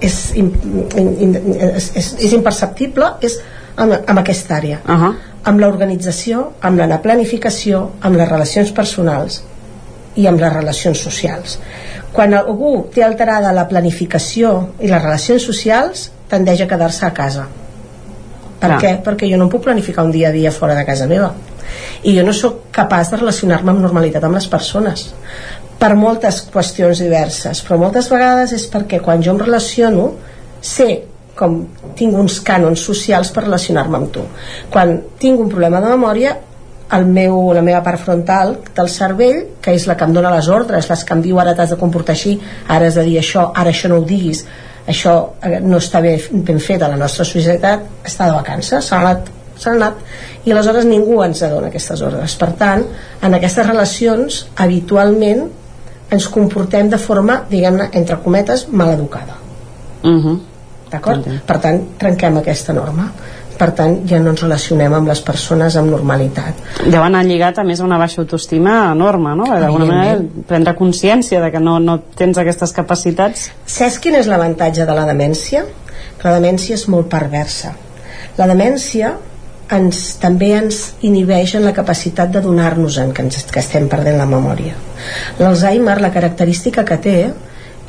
és, 0.00 0.32
in, 0.34 0.52
in, 0.96 1.16
in, 1.20 1.34
és, 1.76 1.92
és, 1.96 2.14
és 2.18 2.32
imperceptible, 2.32 3.14
és 3.20 3.40
amb, 3.76 3.94
amb 4.06 4.18
aquesta 4.18 4.56
àrea. 4.56 4.80
Uh 4.86 4.92
-huh. 4.92 5.14
Amb 5.44 5.60
l'organització, 5.60 6.52
amb 6.60 6.78
la 6.78 7.00
planificació, 7.02 7.90
amb 8.00 8.16
les 8.16 8.28
relacions 8.28 8.70
personals 8.72 9.42
i 10.14 10.26
amb 10.26 10.40
les 10.40 10.52
relacions 10.52 10.98
socials. 10.98 11.58
Quan 12.12 12.34
algú 12.34 12.88
té 12.94 13.02
alterada 13.02 13.52
la 13.52 13.68
planificació 13.68 14.68
i 14.80 14.88
les 14.88 15.02
relacions 15.02 15.42
socials, 15.42 16.10
tendeix 16.28 16.60
a 16.60 16.66
quedar-se 16.66 17.06
a 17.06 17.12
casa. 17.12 17.46
Per 18.60 18.68
Clar. 18.68 18.80
què? 18.80 19.02
Perquè 19.02 19.30
jo 19.30 19.36
no 19.36 19.44
em 19.44 19.50
puc 19.50 19.62
planificar 19.62 20.04
un 20.04 20.12
dia 20.12 20.28
a 20.28 20.32
dia 20.32 20.52
fora 20.52 20.74
de 20.74 20.84
casa 20.84 21.06
meva. 21.06 21.32
I 22.02 22.16
jo 22.16 22.22
no 22.24 22.32
sóc 22.32 22.54
capaç 22.70 23.10
de 23.10 23.16
relacionar-me 23.16 23.70
amb 23.70 23.80
normalitat 23.80 24.24
amb 24.24 24.34
les 24.34 24.46
persones 24.46 25.12
per 25.82 25.96
moltes 25.98 26.44
qüestions 26.52 27.00
diverses 27.02 27.62
però 27.66 27.78
moltes 27.80 28.08
vegades 28.12 28.52
és 28.54 28.68
perquè 28.70 29.00
quan 29.02 29.22
jo 29.24 29.34
em 29.34 29.40
relaciono 29.42 30.12
sé 30.62 30.88
com 31.36 31.60
tinc 31.98 32.16
uns 32.18 32.40
cànons 32.44 32.80
socials 32.80 33.32
per 33.32 33.46
relacionar-me 33.46 33.96
amb 33.98 34.10
tu 34.12 34.24
quan 34.70 34.98
tinc 35.18 35.40
un 35.40 35.48
problema 35.52 35.80
de 35.80 35.92
memòria 35.94 36.36
el 36.92 37.06
meu, 37.06 37.52
la 37.54 37.62
meva 37.64 37.80
part 37.82 38.00
frontal 38.00 38.58
del 38.76 38.88
cervell, 38.92 39.38
que 39.64 39.72
és 39.72 39.86
la 39.88 39.96
que 39.96 40.04
em 40.04 40.12
dona 40.12 40.32
les 40.34 40.48
ordres, 40.52 40.90
les 40.90 41.04
que 41.08 41.14
em 41.16 41.22
diu 41.24 41.38
ara 41.40 41.54
t'has 41.56 41.72
de 41.72 41.78
comportar 41.80 42.12
així, 42.12 42.34
ara 42.68 42.90
has 42.90 42.98
de 43.00 43.06
dir 43.06 43.16
això, 43.20 43.46
ara 43.56 43.72
això 43.72 43.88
no 43.88 44.02
ho 44.02 44.04
diguis, 44.08 44.44
això 44.86 45.14
eh, 45.40 45.60
no 45.64 45.80
està 45.80 46.02
ben, 46.04 46.20
ben 46.44 46.60
fet 46.60 46.82
a 46.82 46.90
la 46.92 46.98
nostra 47.00 47.24
societat, 47.24 47.86
està 48.04 48.28
de 48.28 48.36
vacances, 48.36 48.84
s'ha 48.84 49.00
anat, 49.00 49.32
anat, 49.72 50.04
i 50.44 50.52
aleshores 50.52 50.84
ningú 50.88 51.22
ens 51.24 51.40
dona 51.40 51.70
aquestes 51.70 52.02
ordres. 52.02 52.36
Per 52.36 52.50
tant, 52.60 52.84
en 53.22 53.36
aquestes 53.38 53.66
relacions, 53.66 54.46
habitualment, 54.60 55.46
ens 56.12 56.28
comportem 56.28 56.90
de 56.92 56.98
forma, 57.00 57.42
diguem-ne, 57.48 57.88
entre 57.96 58.18
cometes, 58.24 58.66
maleducada. 58.68 59.38
Uh 60.02 60.18
-huh. 60.18 60.40
D'acord? 60.92 61.28
Per 61.48 61.56
tant, 61.62 61.80
trenquem 62.00 62.36
aquesta 62.42 62.74
norma. 62.76 63.08
Per 63.58 63.68
tant, 63.76 63.98
ja 64.08 64.18
no 64.18 64.32
ens 64.32 64.42
relacionem 64.42 64.94
amb 64.96 65.10
les 65.10 65.20
persones 65.22 65.76
amb 65.78 65.92
normalitat. 65.92 66.62
Deu 66.82 67.02
anar 67.02 67.22
lligat 67.26 67.60
a 67.60 67.64
més 67.66 67.80
a 67.80 67.86
una 67.86 67.98
baixa 68.00 68.22
autoestima 68.22 68.78
enorme, 68.90 69.34
no? 69.38 69.46
D'alguna 69.52 69.88
manera 69.88 70.44
prendre 70.48 70.74
consciència 70.78 71.40
de 71.44 71.50
que 71.54 71.60
no, 71.62 71.76
no 71.80 71.98
tens 72.18 72.40
aquestes 72.40 72.72
capacitats. 72.76 73.50
Saps 73.66 74.00
quin 74.02 74.16
és 74.18 74.30
l'avantatge 74.30 74.88
de 74.88 74.96
la 74.96 75.06
demència? 75.08 75.66
Que 76.18 76.28
la 76.28 76.38
demència 76.40 76.78
és 76.78 76.88
molt 76.90 77.10
perversa. 77.12 77.74
La 78.38 78.48
demència 78.50 79.14
ens, 79.72 80.02
també 80.20 80.52
ens 80.58 80.82
inhibeix 81.06 81.56
en 81.58 81.66
la 81.66 81.74
capacitat 81.76 82.32
de 82.32 82.42
donar-nos 82.44 82.98
en 83.00 83.12
que, 83.14 83.24
ens, 83.26 83.44
que 83.52 83.60
estem 83.62 83.88
perdent 83.92 84.18
la 84.20 84.28
memòria. 84.28 84.76
L'Alzheimer, 85.40 86.00
la 86.00 86.12
característica 86.14 86.84
que 86.88 86.98
té 87.04 87.18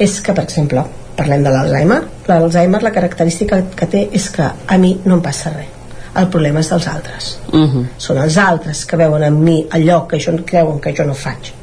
és 0.02 0.20
que, 0.22 0.34
per 0.34 0.46
exemple, 0.46 0.86
parlem 1.18 1.44
de 1.46 1.54
l'Alzheimer, 1.54 2.02
l'Alzheimer 2.28 2.82
la 2.84 2.92
característica 2.92 3.62
que 3.76 3.88
té 3.90 4.08
és 4.12 4.30
que 4.34 4.46
a 4.46 4.78
mi 4.78 4.96
no 5.06 5.18
em 5.20 5.24
passa 5.24 5.54
res. 5.54 5.70
El 6.20 6.28
problema 6.30 6.62
és 6.62 6.70
dels 6.70 6.88
altres. 6.88 7.40
Uh 7.52 7.66
-huh. 7.66 7.86
Són 7.98 8.18
els 8.18 8.38
altres 8.38 8.86
que 8.86 8.98
veuen 8.98 9.24
en 9.24 9.44
mi 9.44 9.66
allò 9.70 10.06
que 10.08 10.20
jo 10.20 10.32
creuen 10.46 10.80
que 10.80 10.94
jo 10.96 11.04
no 11.04 11.14
faig. 11.14 11.54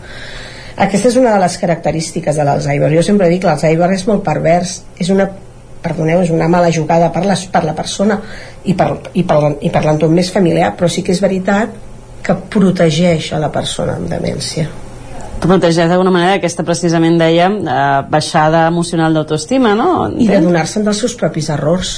Aquesta 0.77 1.09
és 1.09 1.17
una 1.17 1.33
de 1.33 1.39
les 1.39 1.59
característiques 1.59 2.37
de 2.37 2.45
l'Alzheimer. 2.45 2.95
Jo 2.97 3.03
sempre 3.03 3.29
dic 3.29 3.41
que 3.41 3.47
l'Alzheimer 3.47 3.93
és 3.93 4.07
molt 4.07 4.23
pervers, 4.23 4.83
és 4.99 5.09
una 5.09 5.31
perdoneu, 5.83 6.21
és 6.23 6.31
una 6.31 6.49
mala 6.49 6.71
jugada 6.71 7.11
per, 7.13 7.25
les, 7.27 7.47
per 7.47 7.65
la 7.65 7.75
persona 7.75 8.21
i 8.65 8.75
per, 8.75 8.91
i, 9.13 9.23
per, 9.23 9.57
i 9.61 9.71
per 9.71 9.85
l'entorn 9.85 10.15
més 10.15 10.31
familiar, 10.31 10.75
però 10.77 10.89
sí 10.89 11.03
que 11.03 11.13
és 11.13 11.21
veritat 11.21 11.69
que 12.23 12.35
protegeix 12.35 13.33
a 13.33 13.39
la 13.39 13.51
persona 13.53 13.97
amb 13.97 14.09
demència. 14.09 14.69
Que 15.41 15.49
protegeix 15.49 15.89
d'alguna 15.89 16.11
manera 16.13 16.35
aquesta 16.37 16.65
precisament 16.69 17.17
dèiem 17.21 17.55
eh, 17.65 17.75
baixada 18.13 18.67
emocional 18.69 19.15
d'autoestima, 19.17 19.75
no? 19.79 20.09
i 20.21 20.27
de 20.29 20.41
donar-se'n 20.45 20.85
dels 20.85 20.99
seus 21.01 21.15
propis 21.17 21.49
errors. 21.55 21.95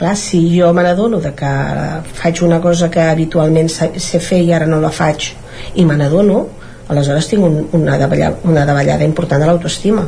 Clar, 0.00 0.16
si 0.16 0.40
jo 0.56 0.72
me 0.74 0.82
n'adono 0.82 1.20
de 1.20 1.30
que 1.36 1.50
faig 2.16 2.40
una 2.42 2.58
cosa 2.64 2.88
que 2.90 3.02
habitualment 3.04 3.68
sé 3.70 4.18
fer 4.24 4.40
i 4.42 4.52
ara 4.56 4.66
no 4.66 4.80
la 4.80 4.90
faig 4.90 5.28
i 5.76 5.84
me 5.84 5.94
n'adono 6.00 6.46
aleshores 6.90 7.28
tinc 7.30 7.44
un, 7.46 7.58
una, 7.76 7.98
davallada, 8.00 8.40
una 8.50 8.64
davallada 8.66 9.04
important 9.06 9.42
de 9.44 9.46
l'autoestima. 9.46 10.06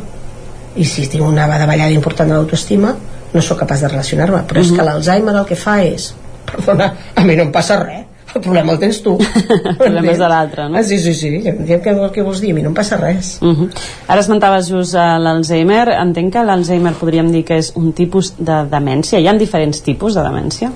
I 0.75 0.85
si 0.89 1.05
tinc 1.13 1.23
una 1.29 1.45
davallada 1.47 1.93
important 1.95 2.33
de 2.33 2.39
l'autoestima 2.41 2.95
no 3.33 3.41
sóc 3.45 3.61
capaç 3.61 3.85
de 3.85 3.89
relacionar-me. 3.93 4.43
Però 4.49 4.59
és 4.61 4.71
Mhm. 4.73 4.77
que 4.79 4.83
l'Alzheimer 4.89 5.35
el 5.37 5.45
que 5.47 5.57
fa 5.57 5.83
és 5.85 6.15
perdona, 6.53 6.93
a 7.15 7.23
mi 7.25 7.37
no 7.37 7.45
em 7.45 7.53
passa 7.53 7.79
res 7.85 8.07
el 8.35 8.41
problema 8.41 8.73
el 8.73 8.81
tens 8.83 9.03
tu 9.05 9.17
el 9.73 9.77
problema 9.77 10.13
és 10.13 10.21
de 10.21 10.29
l'altre, 10.33 10.69
no? 10.69 10.79
Ah, 10.79 10.85
sí, 10.87 10.99
sí, 11.03 11.15
sí, 11.15 11.33
què, 11.45 11.81
què 11.83 12.25
vols 12.25 12.41
dir 12.41 12.53
a 12.53 12.59
mi 12.59 12.65
no 12.65 12.73
em 12.73 12.77
passa 12.77 12.99
res 13.01 13.39
Uh 13.43 13.49
-huh. 13.49 13.69
Ara 14.07 14.21
esmentaves 14.21 14.69
just 14.69 14.95
uh, 14.95 15.19
l'Alzheimer. 15.19 15.89
Entenc 15.89 16.33
que 16.33 16.45
l'Alzheimer 16.45 16.93
podríem 16.93 17.33
dir 17.33 17.45
que 17.45 17.57
és 17.59 17.73
un 17.75 17.93
tipus 17.93 18.35
de 18.39 18.59
demència. 18.71 19.19
Hi 19.19 19.29
ha 19.29 19.33
diferents 19.33 19.83
tipus 19.83 20.15
de 20.15 20.23
demència? 20.23 20.71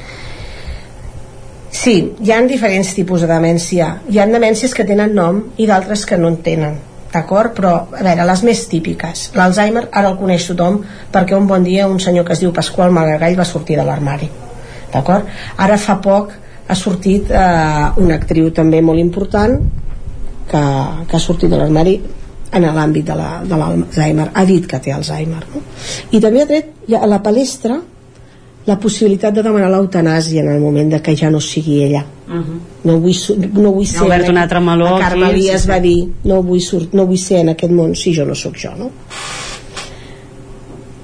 Sí, 1.71 2.15
hi 2.21 2.33
ha 2.33 2.41
diferents 2.43 2.95
tipus 2.95 3.21
de 3.21 3.27
demència. 3.27 4.01
Hi 4.09 4.19
ha 4.19 4.27
demències 4.27 4.75
que 4.75 4.85
tenen 4.85 5.15
nom 5.15 5.43
i 5.57 5.67
d'altres 5.67 6.07
que 6.07 6.17
no 6.17 6.29
en 6.29 6.37
tenen. 6.37 6.79
D'acord? 7.13 7.55
Però, 7.55 7.75
a 7.93 8.03
veure, 8.03 8.25
les 8.25 8.43
més 8.43 8.69
típiques. 8.69 9.31
L'Alzheimer 9.35 9.89
ara 9.93 10.09
el 10.09 10.17
coneix 10.17 10.49
tothom 10.49 10.81
perquè 11.13 11.37
un 11.37 11.47
bon 11.47 11.63
dia 11.65 11.89
un 11.89 12.01
senyor 12.01 12.25
que 12.25 12.33
es 12.33 12.41
diu 12.41 12.53
Pasqual 12.53 12.91
Maragall 12.91 13.39
va 13.39 13.45
sortir 13.45 13.77
de 13.77 13.85
l'armari. 13.85 14.29
D'acord? 14.93 15.27
Ara 15.57 15.77
fa 15.77 16.01
poc 16.03 16.33
ha 16.69 16.75
sortit 16.75 17.31
eh, 17.31 18.03
una 18.03 18.15
actriu 18.15 18.51
també 18.51 18.81
molt 18.83 18.99
important 18.99 19.59
que, 20.51 20.63
que 21.09 21.17
ha 21.17 21.21
sortit 21.21 21.51
de 21.51 21.57
l'armari 21.57 22.01
en 22.53 22.63
l'àmbit 22.63 23.05
de 23.05 23.15
la- 23.19 23.43
de 23.45 23.57
l'Alzheimer. 23.57 24.31
Ha 24.35 24.45
dit 24.47 24.67
que 24.67 24.79
té 24.79 24.93
Alzheimer. 24.93 25.43
No? 25.55 25.61
I 26.13 26.21
també 26.21 26.43
ha 26.43 26.47
tret 26.47 26.73
a 27.01 27.07
la 27.07 27.19
palestra 27.23 27.81
la 28.67 28.77
possibilitat 28.83 29.35
de 29.35 29.43
demanar 29.43 29.69
l'eutanàsia 29.71 30.41
en 30.43 30.49
el 30.51 30.61
moment 30.61 30.91
de 30.91 31.01
que 31.03 31.15
ja 31.17 31.31
no 31.31 31.41
sigui 31.41 31.83
ella 31.85 32.05
Uh 32.27 32.33
-huh. 32.35 32.59
no 32.85 32.99
vull, 32.99 33.15
no 33.55 33.71
vull 33.71 33.87
ser 33.87 34.03
obert 34.03 34.29
un 34.29 34.37
altre 34.37 34.59
meló 34.61 34.85
la 34.91 34.99
Carme 34.99 35.31
Elias 35.31 35.61
sí, 35.61 35.67
sí. 35.67 35.71
va 35.71 35.79
dir 35.81 36.09
no 36.25 36.43
vull, 36.43 36.61
sur 36.61 36.89
no 36.93 37.07
vull 37.07 37.19
ser 37.19 37.39
en 37.39 37.49
aquest 37.51 37.73
món 37.73 37.95
si 37.95 38.13
jo 38.17 38.25
no 38.25 38.35
sóc 38.35 38.55
jo 38.57 38.71
no? 38.77 38.91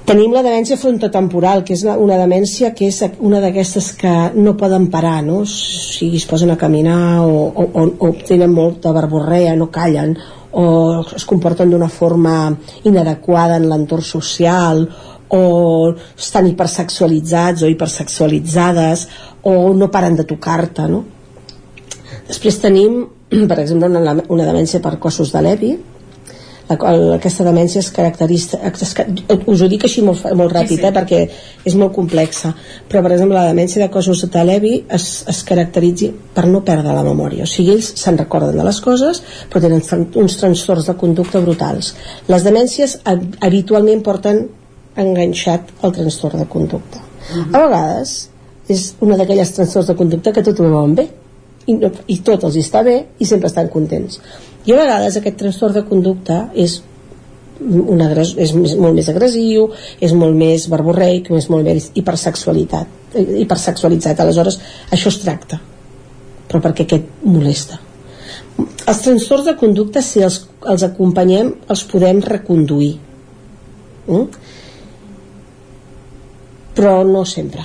Tenim 0.07 0.33
la 0.35 0.43
demència 0.43 0.75
frontotemporal 0.79 1.63
que 1.63 1.75
és 1.77 1.83
una 1.87 2.17
demència 2.19 2.73
que 2.75 2.89
és 2.91 2.99
una 3.23 3.39
d'aquestes 3.43 3.91
que 3.99 4.13
no 4.35 4.55
poden 4.59 4.89
parar 4.91 5.21
no? 5.23 5.43
sigui, 5.47 6.19
es 6.19 6.27
posen 6.27 6.51
a 6.51 6.59
caminar 6.59 7.23
o, 7.23 7.47
o, 7.47 7.85
o, 7.87 8.11
tenen 8.27 8.51
molta 8.51 8.91
verborrea 8.95 9.55
no 9.55 9.69
callen 9.71 10.17
o 10.51 10.65
es 11.15 11.25
comporten 11.25 11.71
d'una 11.71 11.89
forma 11.89 12.35
inadequada 12.83 13.57
en 13.57 13.69
l'entorn 13.69 14.03
social 14.03 14.83
o 15.33 15.95
estan 16.19 16.51
hipersexualitzats 16.51 17.63
o 17.63 17.71
hipersexualitzades 17.71 19.07
o 19.49 19.71
no 19.73 19.89
paren 19.89 20.19
de 20.19 20.27
tocar-te 20.27 20.89
no? 20.91 21.03
després 22.27 22.59
tenim 22.59 23.05
per 23.49 23.61
exemple 23.63 23.87
una, 23.87 24.19
una 24.27 24.51
demència 24.51 24.83
per 24.83 24.97
cossos 24.99 25.31
de 25.31 25.47
Levi 25.47 25.73
la 26.69 27.15
aquesta 27.17 27.43
demència 27.43 27.79
es 27.83 27.89
caracteritza 27.91 28.57
es, 28.69 28.93
us 29.51 29.61
ho 29.61 29.67
dic 29.67 29.83
així 29.83 30.01
molt, 30.01 30.23
molt 30.39 30.53
ràpid 30.55 30.77
Sí, 30.77 30.77
sí. 30.79 30.85
Eh, 30.87 30.91
perquè 30.95 31.19
és 31.67 31.75
molt 31.75 31.91
complexa 31.93 32.53
però 32.89 33.01
per 33.03 33.11
exemple 33.11 33.35
la 33.37 33.49
demència 33.49 33.83
de 33.83 33.89
cossos 33.91 34.23
de 34.31 34.43
Levi 34.47 34.73
es, 34.89 35.25
es 35.27 35.43
caracteritzi 35.43 36.11
per 36.33 36.45
no 36.47 36.61
perdre 36.63 36.93
la 36.95 37.03
memòria. 37.03 37.43
O 37.43 37.47
sigui 37.51 37.71
ells 37.75 37.91
se'n 37.99 38.17
recorden 38.17 38.55
de 38.57 38.63
les 38.63 38.79
coses 38.81 39.21
però 39.51 39.61
tenen 39.61 39.83
uns 40.15 40.37
trastorns 40.39 40.87
de 40.87 40.95
conducta 40.95 41.41
brutals. 41.43 41.93
Les 42.31 42.43
demències 42.47 42.99
hab- 43.03 43.35
habitualment 43.41 44.01
porten 44.03 44.45
enganxat 44.95 45.71
el 45.83 45.91
trastorn 45.95 46.39
de 46.39 46.47
conducta. 46.47 47.01
A 47.51 47.59
vegades 47.65 48.29
és 48.69 48.93
una 49.03 49.17
d'aquelles 49.19 49.51
trastorns 49.55 49.87
de 49.91 49.95
conducta 49.99 50.31
que 50.31 50.43
tot 50.43 50.59
ho 50.59 50.63
veuen 50.69 50.95
bé 50.95 51.07
i, 51.67 51.73
no, 51.79 51.89
i 52.07 52.17
tot 52.23 52.43
els 52.43 52.55
està 52.59 52.83
bé 52.83 52.97
i 53.19 53.25
sempre 53.27 53.47
estan 53.51 53.67
contents 53.71 54.19
i 54.65 54.73
a 54.73 54.79
vegades 54.79 55.19
aquest 55.19 55.39
trastorn 55.41 55.77
de 55.77 55.85
conducta 55.87 56.47
és 56.53 56.81
un 57.63 58.01
agres, 58.03 58.33
és 58.41 58.51
molt 58.55 58.95
més 58.97 59.09
agressiu 59.11 59.69
és 60.03 60.13
molt 60.17 60.35
més 60.35 60.67
verborreic 60.71 61.29
és 61.37 61.49
molt 61.53 61.67
més 61.67 61.91
hipersexualitat 61.93 62.99
hipersexualitzat, 63.13 64.19
aleshores 64.19 64.57
això 64.89 65.11
es 65.11 65.19
tracta. 65.21 65.59
Però 66.49 66.61
perquè 66.63 66.87
aquest 66.87 67.11
molesta? 67.29 67.77
Els 68.57 69.01
trastorns 69.05 69.45
de 69.45 69.53
conducta 69.59 70.01
si 70.01 70.23
els, 70.25 70.39
els 70.69 70.85
acompanyem 70.87 71.51
els 71.69 71.83
podem 71.89 72.21
reconduir. 72.25 72.95
Mm? 74.07 74.25
però 76.73 77.03
no 77.07 77.21
sempre 77.29 77.63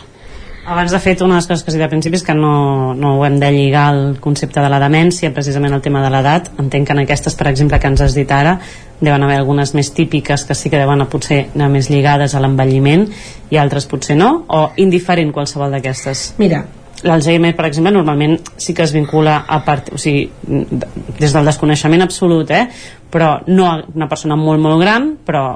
Abans, 0.68 0.92
de 0.92 0.98
fet, 1.00 1.22
una 1.24 1.38
de 1.38 1.40
les 1.40 1.46
coses 1.48 1.62
que 1.64 1.70
has 1.70 1.76
dit 1.78 1.82
al 1.82 1.88
principi 1.88 2.18
és 2.18 2.22
que 2.26 2.34
no, 2.36 2.92
no 2.92 3.14
ho 3.16 3.22
hem 3.24 3.38
de 3.40 3.48
lligar 3.54 3.86
al 3.88 4.02
concepte 4.20 4.60
de 4.60 4.68
la 4.68 4.80
demència, 4.82 5.30
precisament 5.32 5.72
el 5.72 5.80
tema 5.80 6.02
de 6.04 6.10
l'edat. 6.12 6.50
Entenc 6.60 6.90
que 6.90 6.92
en 6.92 7.00
aquestes, 7.06 7.36
per 7.38 7.46
exemple, 7.48 7.78
que 7.80 7.88
ens 7.88 8.02
has 8.04 8.16
dit 8.16 8.28
ara, 8.36 8.58
deuen 9.00 9.24
haver 9.24 9.38
algunes 9.40 9.72
més 9.72 9.88
típiques 9.96 10.44
que 10.44 10.56
sí 10.58 10.68
que 10.68 10.80
deuen 10.80 11.06
potser 11.08 11.46
anar 11.54 11.70
més 11.72 11.88
lligades 11.88 12.34
a 12.34 12.42
l'envelliment 12.44 13.06
i 13.48 13.56
altres 13.56 13.88
potser 13.88 14.18
no, 14.20 14.28
o 14.44 14.60
indiferent 14.84 15.32
qualsevol 15.32 15.72
d'aquestes? 15.72 16.34
Mira, 16.42 16.66
L'Alzheimer, 17.06 17.54
per 17.54 17.68
exemple, 17.68 17.94
normalment 17.94 18.36
sí 18.58 18.74
que 18.74 18.82
es 18.82 18.92
vincula 18.92 19.38
a 19.46 19.60
part, 19.64 19.92
o 19.94 20.00
sigui, 20.02 20.26
des 20.44 21.32
del 21.32 21.48
desconeixement 21.48 22.02
absolut, 22.02 22.50
eh? 22.50 22.64
però 23.08 23.36
no 23.46 23.70
a 23.70 23.76
una 23.94 24.08
persona 24.10 24.36
molt, 24.36 24.60
molt 24.60 24.82
gran, 24.82 25.12
però 25.24 25.46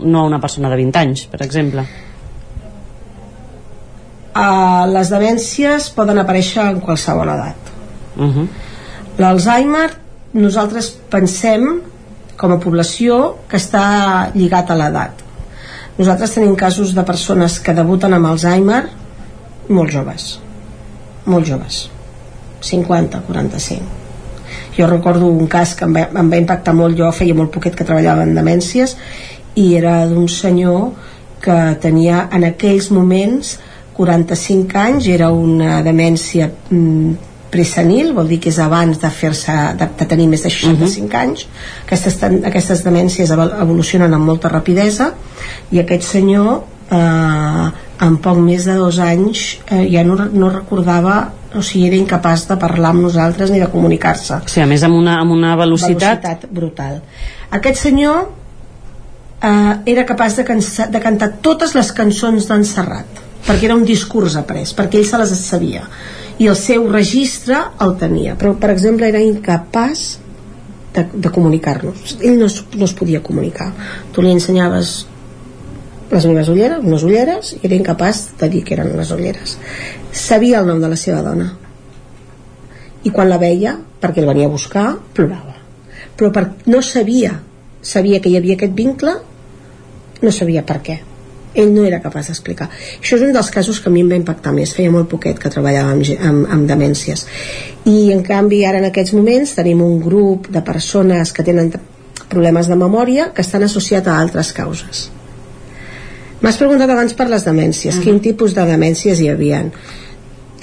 no 0.00 0.22
a 0.22 0.26
una 0.30 0.40
persona 0.40 0.70
de 0.70 0.78
20 0.78 1.02
anys, 1.02 1.26
per 1.32 1.42
exemple. 1.42 1.84
Uh, 4.34 4.84
les 4.90 5.10
demències 5.10 5.88
poden 5.94 6.18
aparèixer 6.20 6.62
en 6.74 6.80
qualsevol 6.80 7.30
edat. 7.34 7.72
Uh 8.16 8.24
-huh. 8.24 8.48
L'Alzheimer, 9.18 9.90
nosaltres 10.32 10.90
pensem, 11.10 11.80
com 12.36 12.52
a 12.52 12.58
població, 12.58 13.36
que 13.48 13.56
està 13.56 14.30
lligat 14.34 14.70
a 14.70 14.74
l'edat. 14.74 15.12
Nosaltres 15.98 16.32
tenim 16.34 16.56
casos 16.56 16.94
de 16.94 17.02
persones 17.02 17.60
que 17.60 17.74
debuten 17.74 18.12
amb 18.12 18.26
Alzheimer 18.26 18.88
molt 19.68 19.90
joves. 19.90 20.40
Molt 21.24 21.46
joves. 21.46 21.88
50, 22.60 23.20
45. 23.20 23.82
Jo 24.76 24.86
recordo 24.86 25.26
un 25.26 25.46
cas 25.46 25.74
que 25.74 25.84
em 25.84 25.94
va, 25.94 26.08
em 26.20 26.30
va 26.30 26.36
impactar 26.36 26.74
molt, 26.74 26.96
jo 26.98 27.10
feia 27.12 27.34
molt 27.34 27.52
poquet 27.54 27.76
que 27.76 27.84
treballava 27.84 28.22
en 28.22 28.34
demències, 28.34 28.96
i 29.54 29.74
era 29.78 30.06
d'un 30.10 30.28
senyor 30.28 30.90
que 31.44 31.56
tenia 31.80 32.28
en 32.32 32.44
aquells 32.48 32.90
moments 32.90 33.58
45 33.96 34.78
anys, 34.78 35.06
era 35.08 35.30
una 35.30 35.78
demència 35.86 36.48
mm, 36.50 37.30
presenil, 37.54 38.12
vol 38.16 38.28
dir 38.32 38.40
que 38.42 38.50
és 38.50 38.58
abans 38.62 38.98
de 39.00 39.10
fer-se 39.14 39.54
de, 39.78 39.88
de 40.00 40.06
tenir 40.10 40.26
més 40.30 40.42
de 40.42 40.50
65 40.50 41.06
uh 41.06 41.12
-huh. 41.12 41.20
anys 41.22 41.46
aquestes, 41.86 42.18
aquestes 42.50 42.84
demències 42.84 43.30
evolucionen 43.30 44.14
amb 44.14 44.26
molta 44.30 44.48
rapidesa 44.48 45.12
i 45.70 45.78
aquest 45.78 46.02
senyor 46.02 46.64
eh, 46.90 47.66
en 48.06 48.16
poc 48.16 48.38
més 48.38 48.64
de 48.64 48.74
dos 48.74 48.98
anys 48.98 49.58
eh, 49.70 49.86
ja 49.92 50.04
no, 50.04 50.16
no 50.32 50.50
recordava 50.50 51.32
o 51.54 51.62
sigui, 51.62 51.86
era 51.86 51.96
incapaç 51.96 52.48
de 52.48 52.56
parlar 52.56 52.90
amb 52.90 53.02
nosaltres 53.02 53.50
ni 53.50 53.60
de 53.60 53.68
comunicar-se. 53.70 54.34
O 54.34 54.48
sigui, 54.48 54.64
a 54.64 54.66
més 54.66 54.82
amb 54.82 54.96
una, 54.96 55.20
amb 55.20 55.30
una 55.30 55.56
velocitat... 55.56 56.22
velocitat 56.22 56.50
brutal. 56.50 57.00
Aquest 57.50 57.78
senyor 57.78 58.28
eh, 59.40 59.74
era 59.86 60.04
capaç 60.04 60.36
de, 60.36 60.44
cansa, 60.44 60.86
de 60.86 61.00
cantar 61.00 61.28
totes 61.40 61.74
les 61.74 61.92
cançons 61.92 62.48
d'en 62.48 62.64
Serrat 62.64 63.23
perquè 63.44 63.68
era 63.68 63.76
un 63.76 63.84
discurs 63.86 64.36
après, 64.40 64.66
perquè 64.76 65.00
ell 65.00 65.08
se 65.08 65.20
les 65.20 65.32
sabia. 65.40 65.86
I 66.38 66.48
el 66.50 66.56
seu 66.58 66.88
registre 66.90 67.60
el 67.84 67.94
tenia 68.00 68.34
però 68.38 68.56
per 68.58 68.72
exemple 68.72 69.06
era 69.06 69.22
incapaç 69.22 70.04
de, 70.94 71.04
de 71.14 71.30
comunicar-nos 71.30 72.16
ell 72.20 72.38
no 72.40 72.48
es, 72.50 72.56
no 72.74 72.88
es 72.88 72.94
podia 72.94 73.22
comunicar. 73.22 73.70
Tu 74.12 74.22
li 74.22 74.32
ensenyaves 74.34 74.94
les 76.10 76.26
meves 76.26 76.50
ulleres, 76.50 76.82
unes 76.82 77.02
ulleres 77.06 77.54
i 77.56 77.62
era 77.66 77.78
incapaç 77.78 78.26
de 78.40 78.50
dir 78.50 78.64
que 78.66 78.74
eren 78.76 78.92
les 78.98 79.10
ulleres. 79.14 79.56
Sabia 80.12 80.60
el 80.60 80.68
nom 80.70 80.82
de 80.82 80.90
la 80.90 80.98
seva 81.00 81.22
dona. 81.26 81.48
I 83.04 83.10
quan 83.14 83.30
la 83.30 83.38
veia 83.38 83.76
perquè 84.00 84.22
el 84.22 84.30
venia 84.30 84.46
a 84.50 84.52
buscar 84.52 84.92
plorava. 85.16 85.56
Però 86.14 86.30
per, 86.34 86.48
no 86.70 86.82
sabia 86.82 87.38
sabia 87.84 88.20
que 88.20 88.32
hi 88.32 88.38
havia 88.38 88.56
aquest 88.56 88.72
vincle 88.74 89.12
no 90.22 90.30
sabia 90.32 90.64
per 90.64 90.78
què 90.84 90.96
ell 91.54 91.72
no 91.74 91.84
era 91.86 92.00
capaç 92.02 92.30
d'explicar. 92.30 92.68
Això 93.00 93.16
és 93.18 93.24
un 93.26 93.32
dels 93.32 93.50
casos 93.54 93.80
que 93.80 93.90
a 93.90 93.94
mi 93.94 94.02
em 94.04 94.12
va 94.12 94.18
impactar 94.18 94.52
més. 94.52 94.74
Feia 94.76 94.92
molt 94.92 95.08
poquet 95.10 95.40
que 95.40 95.52
treballava 95.52 95.94
amb, 95.94 96.04
amb, 96.20 96.46
amb 96.58 96.68
demències. 96.68 97.26
I 97.90 98.12
en 98.12 98.22
canvi 98.26 98.64
ara 98.64 98.80
en 98.82 98.88
aquests 98.90 99.14
moments 99.16 99.56
tenim 99.58 99.82
un 99.84 99.98
grup 100.02 100.48
de 100.50 100.62
persones 100.62 101.32
que 101.32 101.46
tenen 101.46 101.72
problemes 102.28 102.70
de 102.70 102.78
memòria 102.78 103.30
que 103.34 103.42
estan 103.42 103.62
associats 103.62 104.08
a 104.08 104.20
altres 104.20 104.52
causes. 104.56 105.08
M'has 106.42 106.58
preguntat 106.60 106.90
abans 106.90 107.14
per 107.14 107.28
les 107.30 107.44
demències. 107.44 107.94
Uh 107.94 108.00
-huh. 108.00 108.04
quin 108.04 108.20
tipus 108.20 108.54
de 108.54 108.64
demències 108.66 109.20
hi 109.20 109.28
havien 109.28 109.72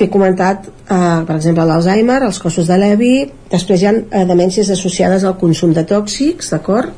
t'he 0.01 0.09
comentat, 0.09 0.65
eh, 0.65 1.21
per 1.27 1.35
exemple, 1.35 1.65
l'Alzheimer, 1.67 2.21
els 2.25 2.39
cossos 2.41 2.67
de 2.67 2.77
Levi, 2.81 3.13
després 3.51 3.81
hi 3.81 3.89
ha 3.89 3.93
eh, 3.93 4.25
demències 4.25 4.69
associades 4.73 5.23
al 5.23 5.37
consum 5.37 5.75
de 5.77 5.83
tòxics, 5.85 6.49
d'acord? 6.55 6.89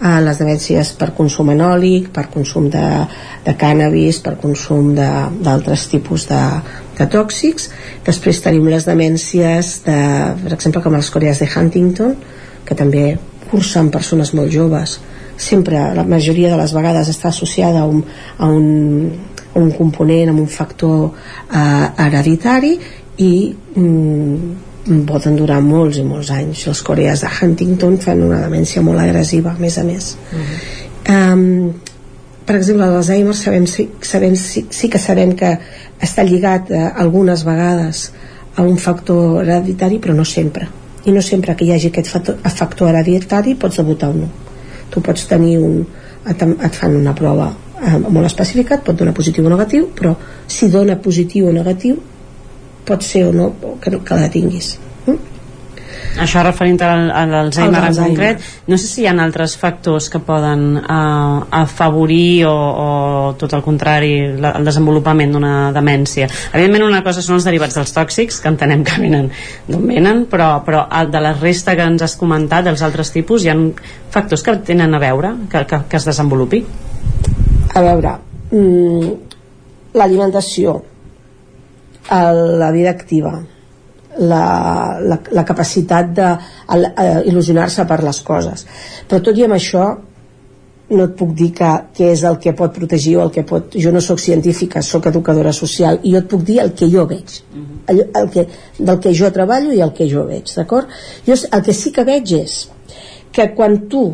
Eh, 0.00 0.18
les 0.24 0.40
demències 0.40 0.92
per 0.98 1.10
consum 1.16 1.52
enòlic, 1.54 2.10
per 2.14 2.28
consum 2.32 2.68
de, 2.72 2.84
de 3.44 3.54
cànnabis, 3.58 4.20
per 4.24 4.36
consum 4.40 4.92
d'altres 4.96 5.88
tipus 5.92 6.28
de, 6.30 6.42
de 6.98 7.08
tòxics. 7.12 7.70
Després 8.06 8.42
tenim 8.44 8.68
les 8.70 8.86
demències, 8.88 9.72
de, 9.86 9.98
per 10.44 10.54
exemple, 10.56 10.82
com 10.84 10.96
les 10.96 11.10
corees 11.14 11.42
de 11.42 11.48
Huntington, 11.48 12.14
que 12.68 12.76
també 12.78 13.16
cursen 13.50 13.90
persones 13.90 14.34
molt 14.36 14.52
joves. 14.52 14.98
Sempre, 15.38 15.80
la 15.94 16.04
majoria 16.04 16.50
de 16.50 16.58
les 16.60 16.74
vegades, 16.74 17.08
està 17.08 17.30
associada 17.30 17.84
a 17.84 17.88
un, 17.88 18.02
a 18.38 18.48
un, 18.50 19.12
a 19.54 19.58
un 19.58 19.70
component, 19.76 20.32
amb 20.32 20.42
un 20.42 20.50
factor 20.50 21.10
eh, 21.10 21.86
hereditari 22.04 22.74
i 23.24 23.32
mm, 23.54 24.67
poden 25.08 25.36
durar 25.36 25.58
molts 25.64 25.98
i 26.00 26.04
molts 26.06 26.30
anys. 26.34 26.66
Els 26.70 26.80
coreans 26.86 27.24
de 27.24 27.30
Huntington 27.30 27.98
fan 28.02 28.22
una 28.24 28.40
demència 28.44 28.82
molt 28.84 29.02
agressiva 29.02 29.52
a 29.54 29.60
més 29.60 29.78
a 29.78 29.84
més. 29.84 30.16
Uh 30.32 30.38
-huh. 30.38 31.32
um, 31.32 31.72
per 32.46 32.56
exemple 32.56 32.86
l'Alzheimer 32.86 33.34
sabem, 33.34 33.66
sabem, 34.00 34.36
sí, 34.36 34.66
sí 34.70 34.88
que 34.88 34.98
sabem 34.98 35.34
que 35.36 35.58
està 36.00 36.24
lligat 36.24 36.70
eh, 36.70 36.92
algunes 36.96 37.44
vegades 37.44 38.12
a 38.56 38.62
un 38.62 38.76
factor 38.76 39.42
hereditari 39.42 39.98
però 39.98 40.14
no 40.14 40.24
sempre. 40.24 40.68
I 41.04 41.12
no 41.12 41.22
sempre 41.22 41.54
que 41.54 41.64
hi 41.64 41.72
hagi 41.72 41.88
aquest 41.88 42.08
factor, 42.08 42.36
factor 42.54 42.88
hereditari 42.88 43.54
pots 43.54 43.76
debutar 43.76 44.08
o 44.10 44.14
no. 44.14 44.28
Tu 44.90 45.00
pots 45.00 45.26
tenir 45.26 45.58
un 45.58 45.86
et, 46.26 46.42
et 46.42 46.74
fan 46.74 46.96
una 46.96 47.14
prova 47.14 47.54
eh, 47.82 47.98
molt 47.98 48.26
específica, 48.26 48.74
et 48.74 48.84
pot 48.84 48.96
donar 48.96 49.14
positiu 49.14 49.46
o 49.46 49.50
negatiu 49.50 49.90
però 49.94 50.14
si 50.46 50.68
dona 50.68 50.96
positiu 50.96 51.48
o 51.48 51.52
negatiu 51.52 51.98
pot 52.88 53.04
ser 53.04 53.26
o 53.28 53.32
no 53.32 53.50
que, 53.82 53.92
que 53.92 54.22
la 54.22 54.30
tinguis. 54.32 54.76
Mm? 55.06 55.38
això 56.18 56.42
referint 56.42 56.78
a 56.82 57.24
l'Alzheimer 57.28 57.82
en 57.88 57.96
concret 57.96 58.44
no 58.70 58.78
sé 58.80 58.88
si 58.90 59.02
hi 59.02 59.06
ha 59.08 59.14
altres 59.22 59.54
factors 59.60 60.08
que 60.12 60.20
poden 60.24 60.78
uh, 60.78 61.46
afavorir 61.60 62.46
o, 62.48 62.54
o 62.54 62.88
tot 63.38 63.54
el 63.56 63.62
contrari 63.64 64.12
la, 64.40 64.54
el 64.58 64.66
desenvolupament 64.68 65.34
d'una 65.34 65.52
demència. 65.74 66.28
Evidentment 66.52 66.88
una 66.88 67.02
cosa 67.06 67.22
són 67.24 67.38
els 67.38 67.46
derivats 67.48 67.78
dels 67.78 67.94
tòxics 67.94 68.40
que 68.42 68.52
entenem 68.52 68.84
que 68.86 68.98
venen 69.00 69.30
d'on 69.68 69.86
venen 69.88 70.24
però, 70.30 70.50
però 70.66 70.84
de 71.10 71.22
la 71.22 71.34
resta 71.38 71.76
que 71.78 71.86
ens 71.86 72.04
has 72.04 72.18
comentat 72.20 72.66
dels 72.66 72.82
altres 72.82 73.12
tipus 73.14 73.44
hi 73.44 73.52
ha 73.52 73.58
factors 74.14 74.44
que 74.44 74.58
tenen 74.72 74.94
a 74.94 75.02
veure 75.02 75.34
que, 75.50 75.64
que, 75.68 75.82
que 75.88 76.00
es 76.00 76.08
desenvolupi? 76.08 76.64
A 77.74 77.84
veure 77.84 78.14
mm, 78.50 79.16
l'alimentació 79.98 80.78
la 82.10 82.70
vida 82.72 82.90
activa 82.90 83.36
la, 84.18 84.98
la, 85.00 85.18
la 85.30 85.44
capacitat 85.46 86.10
d'il·lusionar-se 86.16 87.86
per 87.86 88.02
les 88.04 88.20
coses. 88.26 88.66
Però 89.08 89.22
tot 89.24 89.38
i 89.38 89.46
amb 89.46 89.56
això 89.56 89.86
no 90.88 91.04
et 91.04 91.14
puc 91.18 91.34
dir 91.36 91.50
que, 91.56 91.70
què 91.94 92.12
és 92.14 92.22
el 92.24 92.38
que 92.40 92.54
pot 92.56 92.72
protegir 92.74 93.18
o 93.18 93.26
el 93.26 93.32
que 93.32 93.44
pot... 93.46 93.76
Jo 93.76 93.92
no 93.92 94.00
sóc 94.04 94.20
científica, 94.22 94.82
sóc 94.82 95.10
educadora 95.10 95.52
social 95.52 96.00
i 96.02 96.14
jo 96.14 96.22
et 96.22 96.30
puc 96.30 96.46
dir 96.48 96.62
el 96.62 96.72
que 96.76 96.88
jo 96.90 97.04
veig. 97.10 97.34
El, 97.92 98.06
el 98.16 98.30
que, 98.32 98.46
del 98.78 99.02
que 99.04 99.12
jo 99.16 99.30
treballo 99.34 99.74
i 99.76 99.82
el 99.84 99.92
que 99.96 100.08
jo 100.08 100.24
veig, 100.28 100.48
d'acord? 100.56 100.88
Jo 101.26 101.36
el 101.44 101.64
que 101.66 101.76
sí 101.76 101.92
que 101.92 102.06
veig 102.08 102.32
és 102.40 102.56
que 103.36 103.50
quan 103.54 103.76
tu 103.92 104.06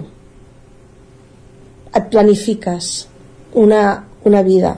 et 1.94 2.10
planifiques 2.10 2.90
una, 3.54 3.84
una 4.26 4.42
vida 4.42 4.74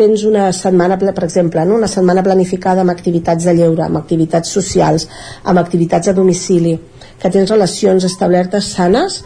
tens 0.00 0.24
una 0.24 0.48
setmana, 0.56 0.96
per 1.00 1.26
exemple, 1.26 1.64
no? 1.68 1.76
una 1.76 1.90
setmana 1.90 2.24
planificada 2.24 2.84
amb 2.84 2.94
activitats 2.94 3.46
de 3.48 3.54
lleure, 3.58 3.84
amb 3.86 4.00
activitats 4.00 4.52
socials, 4.56 5.06
amb 5.44 5.60
activitats 5.60 6.08
a 6.08 6.16
domicili, 6.16 6.74
que 7.20 7.30
tens 7.30 7.52
relacions 7.52 8.08
establertes 8.08 8.72
sanes, 8.74 9.20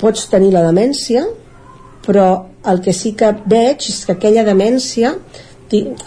pots 0.00 0.28
tenir 0.28 0.52
la 0.52 0.66
demència, 0.66 1.24
però 2.06 2.28
el 2.70 2.82
que 2.84 2.92
sí 2.94 3.14
que 3.18 3.32
veig 3.48 3.88
és 3.88 4.04
que 4.04 4.14
aquella 4.14 4.44
demència 4.46 5.16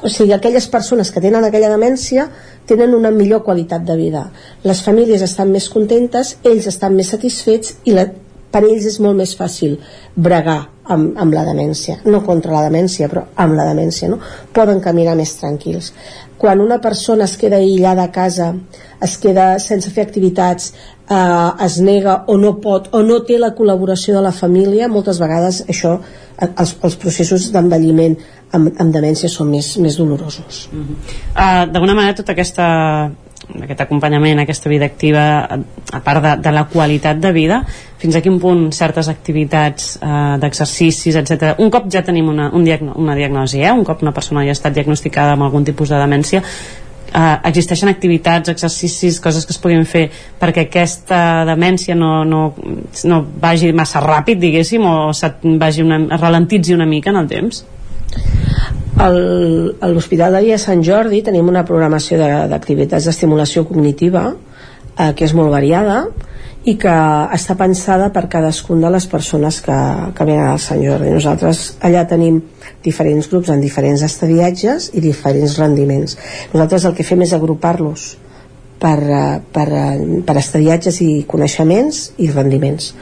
o 0.04 0.08
sigui, 0.08 0.32
aquelles 0.32 0.68
persones 0.72 1.12
que 1.12 1.20
tenen 1.20 1.44
aquella 1.44 1.72
demència 1.74 2.30
tenen 2.70 2.94
una 2.96 3.12
millor 3.12 3.44
qualitat 3.44 3.84
de 3.84 3.98
vida. 4.00 4.30
Les 4.64 4.82
famílies 4.86 5.22
estan 5.26 5.52
més 5.52 5.68
contentes, 5.74 6.38
ells 6.48 6.70
estan 6.72 6.96
més 6.96 7.12
satisfets 7.12 7.76
i 7.84 7.96
la, 7.98 8.06
per 8.52 8.64
ells 8.66 8.86
és 8.90 9.00
molt 9.04 9.18
més 9.20 9.36
fàcil 9.38 9.78
bregar 10.16 10.60
amb, 10.90 11.14
amb 11.22 11.36
la 11.36 11.46
demència, 11.48 12.00
no 12.06 12.24
contra 12.26 12.56
la 12.56 12.64
demència, 12.66 13.10
però 13.12 13.26
amb 13.44 13.58
la 13.58 13.68
demència, 13.70 14.10
no? 14.10 14.20
Poden 14.54 14.82
caminar 14.82 15.16
més 15.20 15.36
tranquils. 15.38 15.92
Quan 16.40 16.64
una 16.64 16.80
persona 16.82 17.28
es 17.28 17.36
queda 17.38 17.60
aïllada 17.60 18.08
a 18.08 18.14
casa, 18.16 18.54
es 19.04 19.18
queda 19.22 19.52
sense 19.60 19.92
fer 19.94 20.08
activitats, 20.08 20.72
eh, 21.10 21.66
es 21.66 21.78
nega 21.84 22.24
o 22.28 22.38
no 22.42 22.56
pot, 22.64 22.90
o 22.96 23.04
no 23.06 23.22
té 23.28 23.38
la 23.38 23.54
col·laboració 23.56 24.18
de 24.18 24.26
la 24.26 24.34
família, 24.36 24.90
moltes 24.90 25.22
vegades 25.22 25.64
això, 25.68 25.98
els, 26.40 26.76
els 26.82 27.00
processos 27.00 27.50
d'envelliment 27.54 28.16
amb, 28.56 28.72
amb 28.80 28.94
demència 28.94 29.30
són 29.30 29.52
més, 29.54 29.76
més 29.78 29.98
dolorosos. 30.00 30.70
Uh 30.72 30.80
-huh. 30.80 31.00
uh, 31.36 31.72
D'alguna 31.72 31.96
manera, 31.96 32.16
tota 32.16 32.32
aquesta 32.32 33.12
aquest 33.64 33.82
acompanyament, 33.82 34.40
aquesta 34.40 34.70
vida 34.70 34.86
activa 34.86 35.24
a 35.48 36.02
part 36.06 36.24
de, 36.24 36.34
de 36.44 36.52
la 36.54 36.66
qualitat 36.70 37.18
de 37.22 37.32
vida 37.34 37.64
fins 38.00 38.16
a 38.16 38.22
quin 38.22 38.38
punt 38.40 38.70
certes 38.76 39.10
activitats 39.12 39.96
eh, 39.98 40.36
d'exercicis, 40.42 41.18
etc. 41.20 41.56
un 41.60 41.72
cop 41.74 41.90
ja 41.92 42.04
tenim 42.06 42.30
una, 42.30 42.50
un 42.54 42.68
diagno 42.68 42.94
una 43.02 43.18
diagnosi 43.18 43.64
eh? 43.64 43.72
un 43.72 43.84
cop 43.88 44.04
una 44.06 44.14
persona 44.14 44.46
ja 44.46 44.54
ha 44.54 44.58
estat 44.58 44.78
diagnosticada 44.78 45.34
amb 45.34 45.48
algun 45.48 45.66
tipus 45.66 45.90
de 45.90 45.98
demència 46.00 46.44
eh, 47.14 47.38
existeixen 47.50 47.90
activitats, 47.90 48.50
exercicis, 48.54 49.20
coses 49.20 49.46
que 49.46 49.56
es 49.56 49.62
puguin 49.62 49.86
fer 49.90 50.08
perquè 50.40 50.68
aquesta 50.68 51.46
demència 51.50 51.98
no, 51.98 52.24
no, 52.26 52.44
no 53.10 53.24
vagi 53.42 53.74
massa 53.74 54.04
ràpid, 54.04 54.40
diguéssim, 54.42 54.86
o 54.86 55.12
vagi 55.60 55.86
una, 55.86 56.02
ralentitzi 56.18 56.78
una 56.78 56.88
mica 56.90 57.14
en 57.14 57.22
el 57.24 57.30
temps? 57.32 57.64
A 59.00 59.10
l'Hospital 59.88 60.36
de 60.36 60.42
Dia 60.44 60.58
Sant 60.60 60.82
Jordi 60.84 61.22
tenim 61.24 61.48
una 61.48 61.64
programació 61.68 62.18
d'activitats 62.52 63.08
d'estimulació 63.08 63.64
cognitiva 63.68 64.26
eh, 64.34 65.14
que 65.16 65.24
és 65.26 65.36
molt 65.38 65.54
variada 65.54 66.02
i 66.68 66.76
que 66.78 66.94
està 67.36 67.56
pensada 67.56 68.10
per 68.12 68.28
cadascun 68.32 68.82
de 68.84 68.90
les 68.92 69.08
persones 69.08 69.62
que, 69.64 69.78
que 70.16 70.26
venen 70.28 70.50
al 70.50 70.60
Sant 70.60 70.82
Jordi. 70.84 71.14
Nosaltres 71.16 71.78
allà 71.88 72.04
tenim 72.10 72.42
diferents 72.84 73.30
grups 73.32 73.54
en 73.54 73.64
diferents 73.64 74.04
estadiatges 74.04 74.92
i 74.94 75.04
diferents 75.04 75.56
rendiments. 75.62 76.18
Nosaltres 76.54 76.90
el 76.90 76.98
que 76.98 77.08
fem 77.08 77.24
és 77.24 77.34
agrupar-los 77.38 78.10
per, 78.80 78.98
eh, 79.04 79.40
per, 79.52 79.68
eh, 79.70 80.22
per 80.26 80.38
estadiatges 80.38 81.02
i 81.02 81.26
coneixements 81.28 82.14
i 82.18 82.30
rendiments. 82.32 82.94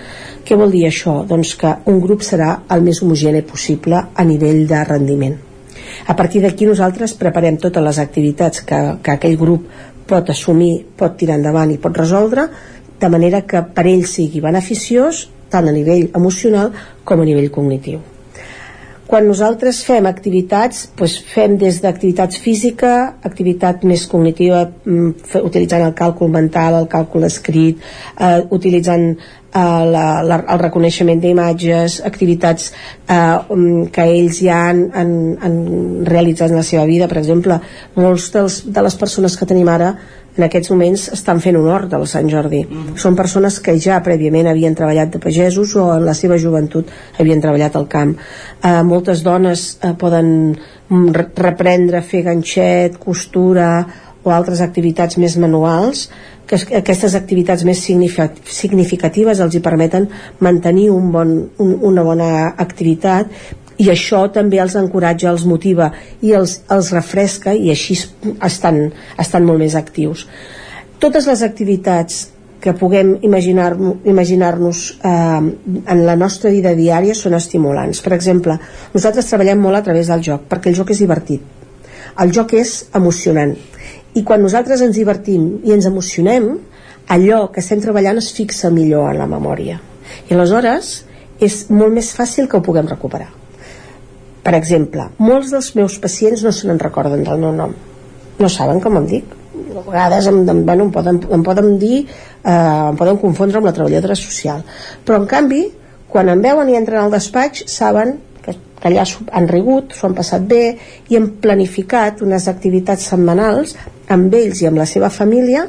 Què 0.46 0.56
vol 0.56 0.72
dir 0.72 0.88
això? 0.88 1.26
Doncs 1.28 1.56
que 1.56 1.76
un 1.86 2.00
grup 2.00 2.22
serà 2.22 2.64
el 2.70 2.82
més 2.82 3.04
homogène 3.04 3.44
possible 3.44 4.08
a 4.14 4.24
nivell 4.24 4.66
de 4.68 4.84
rendiment 4.84 5.38
a 6.06 6.16
partir 6.16 6.42
d'aquí 6.42 6.66
nosaltres 6.66 7.16
preparem 7.20 7.58
totes 7.58 7.84
les 7.84 8.00
activitats 8.00 8.64
que, 8.68 8.82
que 9.04 9.16
aquell 9.16 9.38
grup 9.40 9.68
pot 10.08 10.30
assumir, 10.32 10.86
pot 10.98 11.18
tirar 11.20 11.40
endavant 11.40 11.72
i 11.74 11.80
pot 11.82 11.98
resoldre, 11.98 12.48
de 13.00 13.10
manera 13.12 13.44
que 13.44 13.62
per 13.76 13.88
ell 13.90 14.06
sigui 14.08 14.44
beneficiós 14.44 15.28
tant 15.52 15.68
a 15.68 15.76
nivell 15.76 16.08
emocional 16.16 16.72
com 17.04 17.22
a 17.22 17.28
nivell 17.28 17.52
cognitiu. 17.52 18.00
Quan 19.08 19.24
nosaltres 19.24 19.80
fem 19.88 20.04
activitats, 20.10 20.90
doncs 21.00 21.14
fem 21.32 21.54
des 21.60 21.78
d'activitats 21.80 22.42
física, 22.44 22.92
activitat 23.24 23.86
més 23.88 24.04
cognitiva, 24.12 24.66
mm, 24.68 25.40
utilitzant 25.48 25.86
el 25.86 25.94
càlcul 25.96 26.28
mental, 26.34 26.76
el 26.82 26.90
càlcul 26.92 27.24
escrit, 27.24 27.80
eh, 28.20 28.42
utilitzant 28.52 29.06
eh, 29.14 29.86
la, 29.94 30.22
la, 30.28 30.42
el 30.44 30.60
reconeixement 30.60 31.22
d'imatges, 31.24 32.02
activitats 32.04 32.74
eh, 33.08 33.38
um, 33.50 33.88
que 33.88 34.04
ells 34.04 34.42
ja 34.44 34.60
han, 34.74 34.84
han, 34.94 35.16
han 35.40 35.58
realitzat 36.04 36.52
en 36.52 36.60
la 36.60 36.68
seva 36.68 36.84
vida. 36.86 37.08
Per 37.08 37.22
exemple, 37.24 37.62
molts 37.96 38.28
dels, 38.36 38.66
de 38.68 38.88
les 38.90 39.00
persones 39.00 39.40
que 39.40 39.48
tenim 39.48 39.72
ara 39.72 39.94
en 40.38 40.46
aquests 40.46 40.72
moments 40.72 41.08
estan 41.14 41.42
fent 41.44 41.58
hort 41.58 41.90
del 41.92 42.06
Sant 42.08 42.30
Jordi. 42.30 42.64
Mm 42.64 42.78
-hmm. 42.78 42.96
Són 42.96 43.16
persones 43.16 43.60
que 43.60 43.78
ja 43.80 44.02
prèviament 44.04 44.48
havien 44.48 44.76
treballat 44.76 45.10
de 45.12 45.20
pagesos 45.20 45.76
o 45.76 45.94
en 45.98 46.06
la 46.06 46.14
seva 46.14 46.38
joventut 46.38 46.88
havien 47.20 47.42
treballat 47.42 47.76
al 47.76 47.88
camp. 47.88 48.18
Eh, 48.64 48.84
moltes 48.84 49.24
dones 49.24 49.78
eh, 49.82 49.94
poden 49.98 50.58
mm, 50.90 51.12
reprendre, 51.36 52.02
fer 52.02 52.22
ganxet, 52.24 52.98
costura 52.98 53.88
o 54.24 54.30
altres 54.30 54.62
activitats 54.62 55.18
més 55.18 55.38
manuals 55.38 56.10
que 56.48 56.56
aquestes 56.78 57.16
activitats 57.16 57.64
més 57.64 57.82
significatives 57.84 59.40
els 59.40 59.56
hi 59.56 59.60
permeten 59.60 60.08
mantenir 60.40 60.90
un 60.92 61.12
bon, 61.12 61.50
un, 61.58 61.78
una 61.82 62.04
bona 62.04 62.30
activitat 62.58 63.28
i 63.78 63.90
això 63.94 64.24
també 64.34 64.62
els 64.62 64.76
encoratja, 64.80 65.32
els 65.32 65.46
motiva 65.46 65.92
i 66.22 66.34
els, 66.34 66.62
els 66.74 66.92
refresca 66.96 67.54
i 67.54 67.70
així 67.74 67.98
estan, 68.44 68.88
estan 69.20 69.46
molt 69.46 69.62
més 69.62 69.76
actius. 69.78 70.26
Totes 71.00 71.28
les 71.30 71.44
activitats 71.46 72.26
que 72.62 72.74
puguem 72.74 73.20
imaginar-nos 73.22 74.02
imaginar 74.10 74.56
eh, 74.58 75.12
en 75.94 76.06
la 76.08 76.16
nostra 76.18 76.50
vida 76.50 76.74
diària 76.74 77.14
són 77.14 77.38
estimulants. 77.38 78.02
Per 78.02 78.16
exemple, 78.16 78.58
nosaltres 78.96 79.30
treballem 79.30 79.62
molt 79.62 79.78
a 79.78 79.84
través 79.86 80.10
del 80.10 80.26
joc, 80.26 80.50
perquè 80.50 80.74
el 80.74 80.80
joc 80.80 80.96
és 80.96 81.04
divertit. 81.06 81.54
El 82.18 82.34
joc 82.34 82.56
és 82.58 82.80
emocionant 82.98 83.54
i 84.18 84.24
quan 84.26 84.42
nosaltres 84.42 84.82
ens 84.82 84.96
divertim 84.98 85.60
i 85.68 85.74
ens 85.76 85.86
emocionem 85.86 86.50
allò 87.14 87.48
que 87.54 87.62
estem 87.62 87.82
treballant 87.84 88.18
es 88.22 88.32
fixa 88.36 88.72
millor 88.74 89.12
en 89.12 89.22
la 89.22 89.30
memòria 89.30 89.78
i 90.28 90.34
aleshores 90.34 90.94
és 91.44 91.66
molt 91.70 91.94
més 91.94 92.10
fàcil 92.18 92.48
que 92.50 92.58
ho 92.58 92.66
puguem 92.66 92.90
recuperar 92.90 93.30
per 94.48 94.56
exemple, 94.56 95.10
molts 95.20 95.50
dels 95.52 95.74
meus 95.76 95.98
pacients 96.00 96.46
no 96.46 96.54
se 96.56 96.70
n'en 96.70 96.78
recorden 96.80 97.26
del 97.28 97.42
meu 97.42 97.52
nom. 97.52 97.74
No 98.40 98.48
saben 98.48 98.78
com 98.80 98.96
em 98.96 99.08
dic? 99.10 99.34
A 99.58 99.82
vegades 99.82 100.30
em, 100.32 100.38
em, 100.48 100.62
bueno, 100.64 100.86
em, 100.86 100.92
poden, 100.94 101.20
em 101.36 101.44
poden 101.44 101.74
dir 101.82 101.98
eh, 102.06 102.54
em 102.54 102.96
poden 102.96 103.20
confondre 103.20 103.60
amb 103.60 103.68
la 103.68 103.74
treballadora 103.76 104.16
social. 104.16 104.64
Però 105.04 105.20
en 105.20 105.28
canvi 105.28 105.66
quan 106.08 106.32
em 106.32 106.46
veuen 106.46 106.72
i 106.72 106.78
entren 106.80 107.02
al 107.02 107.12
despatx 107.12 107.66
saben 107.74 108.16
que 108.46 108.56
allà 108.88 109.04
han 109.36 109.50
rigut, 109.52 109.92
s'ho 109.92 110.08
han 110.08 110.16
passat 110.16 110.48
bé 110.48 110.64
i 111.12 111.20
han 111.20 111.28
planificat 111.44 112.24
unes 112.24 112.48
activitats 112.48 113.10
setmanals 113.12 113.76
amb 114.16 114.32
ells 114.32 114.64
i 114.64 114.70
amb 114.72 114.80
la 114.80 114.88
seva 114.88 115.12
família 115.12 115.66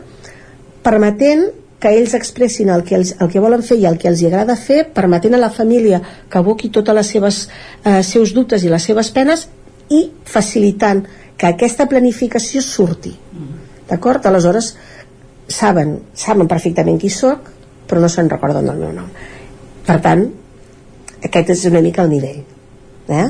permetent 0.87 1.49
que 1.79 1.93
ells 1.95 2.15
expressin 2.19 2.73
el 2.75 2.83
que, 2.85 2.97
els, 2.99 3.15
el 3.23 3.31
que 3.31 3.43
volen 3.43 3.63
fer 3.63 3.79
i 3.79 3.87
el 3.87 3.99
que 3.99 4.11
els 4.11 4.23
agrada 4.27 4.57
fer, 4.59 4.83
permetent 4.95 5.37
a 5.37 5.43
la 5.43 5.51
família 5.55 6.01
que 6.31 6.41
aboqui 6.41 6.73
tots 6.75 6.91
els 6.91 7.13
seves, 7.15 7.45
eh, 7.85 8.03
seus 8.03 8.35
dubtes 8.35 8.65
i 8.65 8.73
les 8.73 8.83
seves 8.91 9.13
penes 9.15 9.47
i 9.95 10.09
facilitant 10.27 11.05
que 11.39 11.47
aquesta 11.47 11.87
planificació 11.87 12.63
surti. 12.65 13.15
D'acord? 13.89 14.27
Aleshores, 14.27 14.73
saben, 15.49 16.01
saben 16.15 16.51
perfectament 16.51 16.99
qui 17.01 17.11
sóc, 17.15 17.47
però 17.89 18.03
no 18.03 18.11
se'n 18.13 18.29
recorden 18.29 18.67
del 18.67 18.81
meu 18.83 18.93
nom. 18.93 19.07
Per 19.87 20.01
tant, 20.05 20.27
aquest 21.25 21.55
és 21.55 21.65
una 21.71 21.81
mica 21.85 22.03
el 22.05 22.11
nivell. 22.11 22.43
Eh? 23.09 23.29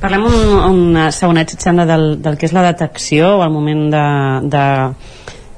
Parlem 0.00 0.26
un, 0.28 0.34
una 0.72 1.10
segonet, 1.14 1.52
si 1.52 1.60
et 1.60 1.68
sembla, 1.68 1.86
del, 1.88 2.16
del 2.24 2.40
que 2.40 2.48
és 2.48 2.56
la 2.56 2.64
detecció 2.66 3.36
al 3.44 3.52
moment 3.54 3.86
de, 3.92 4.06
de 4.52 4.64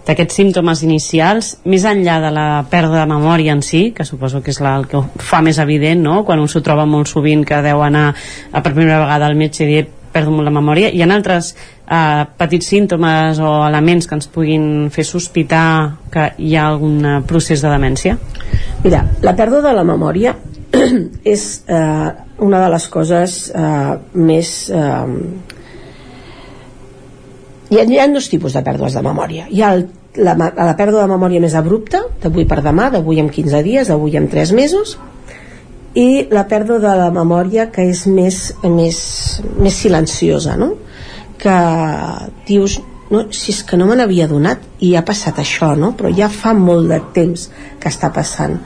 d'aquests 0.08 0.38
símptomes 0.40 0.80
inicials, 0.86 1.52
més 1.68 1.84
enllà 1.84 2.16
de 2.22 2.32
la 2.32 2.46
pèrdua 2.70 3.02
de 3.02 3.10
memòria 3.10 3.52
en 3.52 3.60
si, 3.62 3.90
que 3.92 4.06
suposo 4.08 4.40
que 4.40 4.54
és 4.54 4.60
la, 4.64 4.78
el 4.80 4.88
que 4.88 5.02
fa 5.20 5.42
més 5.44 5.60
evident, 5.60 6.00
no? 6.00 6.22
quan 6.24 6.40
un 6.40 6.48
s'ho 6.48 6.64
troba 6.64 6.88
molt 6.88 7.10
sovint 7.10 7.44
que 7.44 7.60
deu 7.64 7.84
anar 7.84 8.08
a 8.08 8.62
per 8.64 8.72
primera 8.72 9.02
vegada 9.04 9.28
al 9.28 9.36
metge 9.36 9.66
i 9.66 9.68
dir 9.68 9.86
perdo 10.08 10.32
molt 10.32 10.48
la 10.48 10.54
memòria, 10.54 10.88
hi 10.88 11.02
ha 11.04 11.08
altres 11.12 11.50
eh, 11.52 12.24
petits 12.40 12.70
símptomes 12.72 13.40
o 13.44 13.50
elements 13.66 14.08
que 14.08 14.16
ens 14.16 14.30
puguin 14.32 14.88
fer 14.94 15.04
sospitar 15.04 15.98
que 16.12 16.30
hi 16.40 16.56
ha 16.56 16.64
algun 16.70 17.04
procés 17.28 17.60
de 17.60 17.68
demència? 17.68 18.16
Mira, 18.84 19.04
la 19.22 19.36
pèrdua 19.36 19.60
de 19.68 19.74
la 19.76 19.84
memòria 19.84 20.32
és 21.34 21.44
eh, 21.68 22.08
una 22.48 22.64
de 22.64 22.72
les 22.72 22.88
coses 22.88 23.36
eh, 23.52 23.94
més 24.16 24.56
eh, 24.72 25.04
hi, 27.68 27.78
ha, 27.78 27.84
hi 27.84 28.00
ha 28.00 28.08
dos 28.12 28.28
tipus 28.32 28.56
de 28.56 28.64
pèrdues 28.64 28.96
de 28.96 29.04
memòria 29.04 29.48
hi 29.52 29.62
ha 29.62 29.72
el, 29.76 29.86
la, 30.18 30.34
la 30.38 30.74
pèrdua 30.78 31.04
de 31.04 31.12
memòria 31.12 31.42
més 31.42 31.54
abrupta 31.58 32.02
d'avui 32.22 32.46
per 32.48 32.60
demà, 32.64 32.90
d'avui 32.92 33.20
en 33.22 33.30
15 33.32 33.62
dies 33.66 33.90
d'avui 33.90 34.18
en 34.20 34.28
3 34.30 34.52
mesos 34.58 34.96
i 35.98 36.28
la 36.30 36.44
pèrdua 36.50 36.78
de 36.82 36.94
la 37.00 37.08
memòria 37.14 37.68
que 37.74 37.86
és 37.88 38.04
més, 38.10 38.42
més, 38.64 39.00
més 39.58 39.80
silenciosa 39.84 40.58
no? 40.60 40.74
que 41.38 41.56
dius 42.48 42.78
no, 43.08 43.24
si 43.32 43.54
és 43.54 43.62
que 43.64 43.78
no 43.80 43.86
me 43.88 43.96
n'havia 43.96 44.28
donat 44.28 44.64
i 44.84 44.92
ha 44.98 45.04
passat 45.06 45.40
això, 45.40 45.72
no? 45.78 45.94
però 45.96 46.12
ja 46.14 46.28
fa 46.28 46.52
molt 46.54 46.90
de 46.92 47.00
temps 47.16 47.48
que 47.80 47.92
està 47.92 48.12
passant 48.14 48.58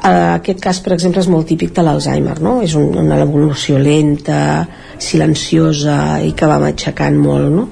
Uh, 0.00 0.38
aquest 0.38 0.62
cas, 0.64 0.78
per 0.80 0.94
exemple, 0.94 1.20
és 1.20 1.26
molt 1.28 1.44
típic 1.44 1.74
de 1.76 1.82
l'Alzheimer, 1.84 2.38
no? 2.40 2.54
És 2.64 2.72
un, 2.72 2.86
una 3.02 3.18
evolució 3.20 3.76
lenta, 3.76 4.64
silenciosa 4.96 6.22
i 6.24 6.30
que 6.32 6.48
va 6.48 6.56
matxacant 6.62 7.18
molt, 7.20 7.50
no? 7.52 7.66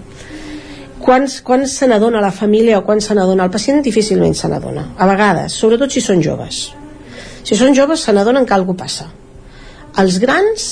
Quants, 1.02 1.38
quants 1.46 1.76
se 1.80 1.86
n'adona 1.88 2.20
la 2.20 2.32
família 2.34 2.80
o 2.80 2.84
quan 2.86 3.00
se 3.00 3.14
n'adona 3.14 3.46
el 3.46 3.54
pacient? 3.54 3.80
Difícilment 3.84 4.34
se 4.34 4.50
n'adona. 4.50 4.88
A 4.98 5.06
vegades, 5.10 5.54
sobretot 5.54 5.94
si 5.94 6.02
són 6.04 6.22
joves. 6.24 6.68
Si 7.46 7.56
són 7.56 7.74
joves, 7.76 8.02
se 8.04 8.12
n'adonen 8.12 8.46
que 8.46 8.56
alguna 8.56 8.82
passa. 8.84 9.08
Els 9.98 10.18
grans 10.20 10.68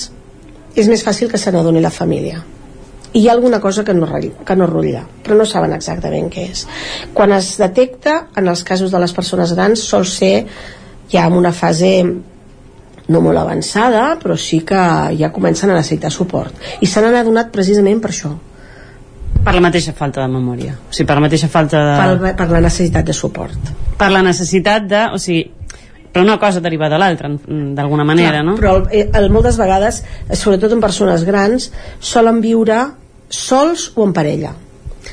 és 0.77 0.91
més 0.91 1.03
fàcil 1.07 1.31
que 1.33 1.41
se 1.41 1.53
n'adoni 1.55 1.81
la 1.81 1.95
família 1.95 2.43
i 3.17 3.21
hi 3.23 3.29
ha 3.29 3.33
alguna 3.33 3.61
cosa 3.61 3.83
que 3.85 3.95
no, 3.95 4.07
que 4.45 4.57
no 4.57 4.67
rutlla 4.69 5.07
però 5.25 5.39
no 5.39 5.47
saben 5.49 5.73
exactament 5.73 6.27
què 6.33 6.43
és 6.53 6.67
quan 7.17 7.33
es 7.33 7.55
detecta 7.57 8.17
en 8.37 8.51
els 8.53 8.65
casos 8.67 8.93
de 8.93 9.01
les 9.01 9.15
persones 9.17 9.55
grans 9.57 9.85
sol 9.89 10.05
ser 10.05 10.35
ja 11.09 11.25
en 11.25 11.39
una 11.39 11.53
fase 11.53 11.93
no 13.09 13.21
molt 13.23 13.39
avançada, 13.39 14.17
però 14.23 14.37
sí 14.37 14.61
que 14.67 14.79
ja 15.19 15.31
comencen 15.33 15.71
a 15.71 15.77
necessitar 15.77 16.11
suport. 16.11 16.55
I 16.83 16.87
se 16.91 17.03
n'han 17.03 17.15
adonat 17.15 17.53
precisament 17.55 18.01
per 18.03 18.11
això. 18.11 18.33
Per 19.47 19.55
la 19.55 19.63
mateixa 19.63 19.93
falta 19.95 20.25
de 20.25 20.31
memòria. 20.33 20.73
O 20.89 20.95
sigui, 20.95 21.07
per 21.07 21.15
la 21.21 21.23
mateixa 21.23 21.47
falta 21.47 21.83
de... 21.87 21.93
Per, 22.25 22.33
per 22.41 22.49
la 22.51 22.61
necessitat 22.65 23.07
de 23.07 23.15
suport. 23.15 23.71
Per 23.99 24.09
la 24.11 24.25
necessitat 24.27 24.89
de... 24.91 25.05
O 25.15 25.21
sigui, 25.23 25.45
però 26.11 26.25
una 26.25 26.39
cosa 26.41 26.63
deriva 26.65 26.89
de 26.89 26.99
l'altra, 26.99 27.29
d'alguna 27.77 28.05
manera, 28.09 28.41
Clar, 28.41 28.45
no? 28.49 28.57
Però 28.57 28.71
el, 28.81 29.11
el, 29.21 29.27
moltes 29.31 29.59
vegades, 29.61 29.99
sobretot 30.33 30.73
en 30.73 30.81
persones 30.81 31.27
grans, 31.29 31.69
solen 32.01 32.41
viure 32.41 32.79
sols 33.29 33.91
o 33.95 34.07
en 34.07 34.15
parella. 34.17 34.55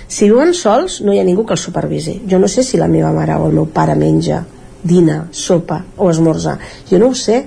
Si 0.07 0.30
viuen 0.31 0.53
sols, 0.57 1.01
no 1.03 1.14
hi 1.14 1.19
ha 1.19 1.26
ningú 1.27 1.43
que 1.45 1.57
els 1.57 1.65
supervisi. 1.68 2.22
Jo 2.30 2.39
no 2.39 2.47
sé 2.47 2.64
si 2.64 2.80
la 2.80 2.88
meva 2.88 3.11
mare 3.11 3.35
o 3.35 3.49
el 3.49 3.57
meu 3.57 3.68
pare 3.76 3.97
menja, 3.99 4.45
dina, 4.81 5.26
sopa 5.31 5.84
o 5.97 6.07
esmorzar. 6.10 6.55
Jo 6.89 7.03
no 7.03 7.11
ho 7.11 7.19
sé. 7.19 7.43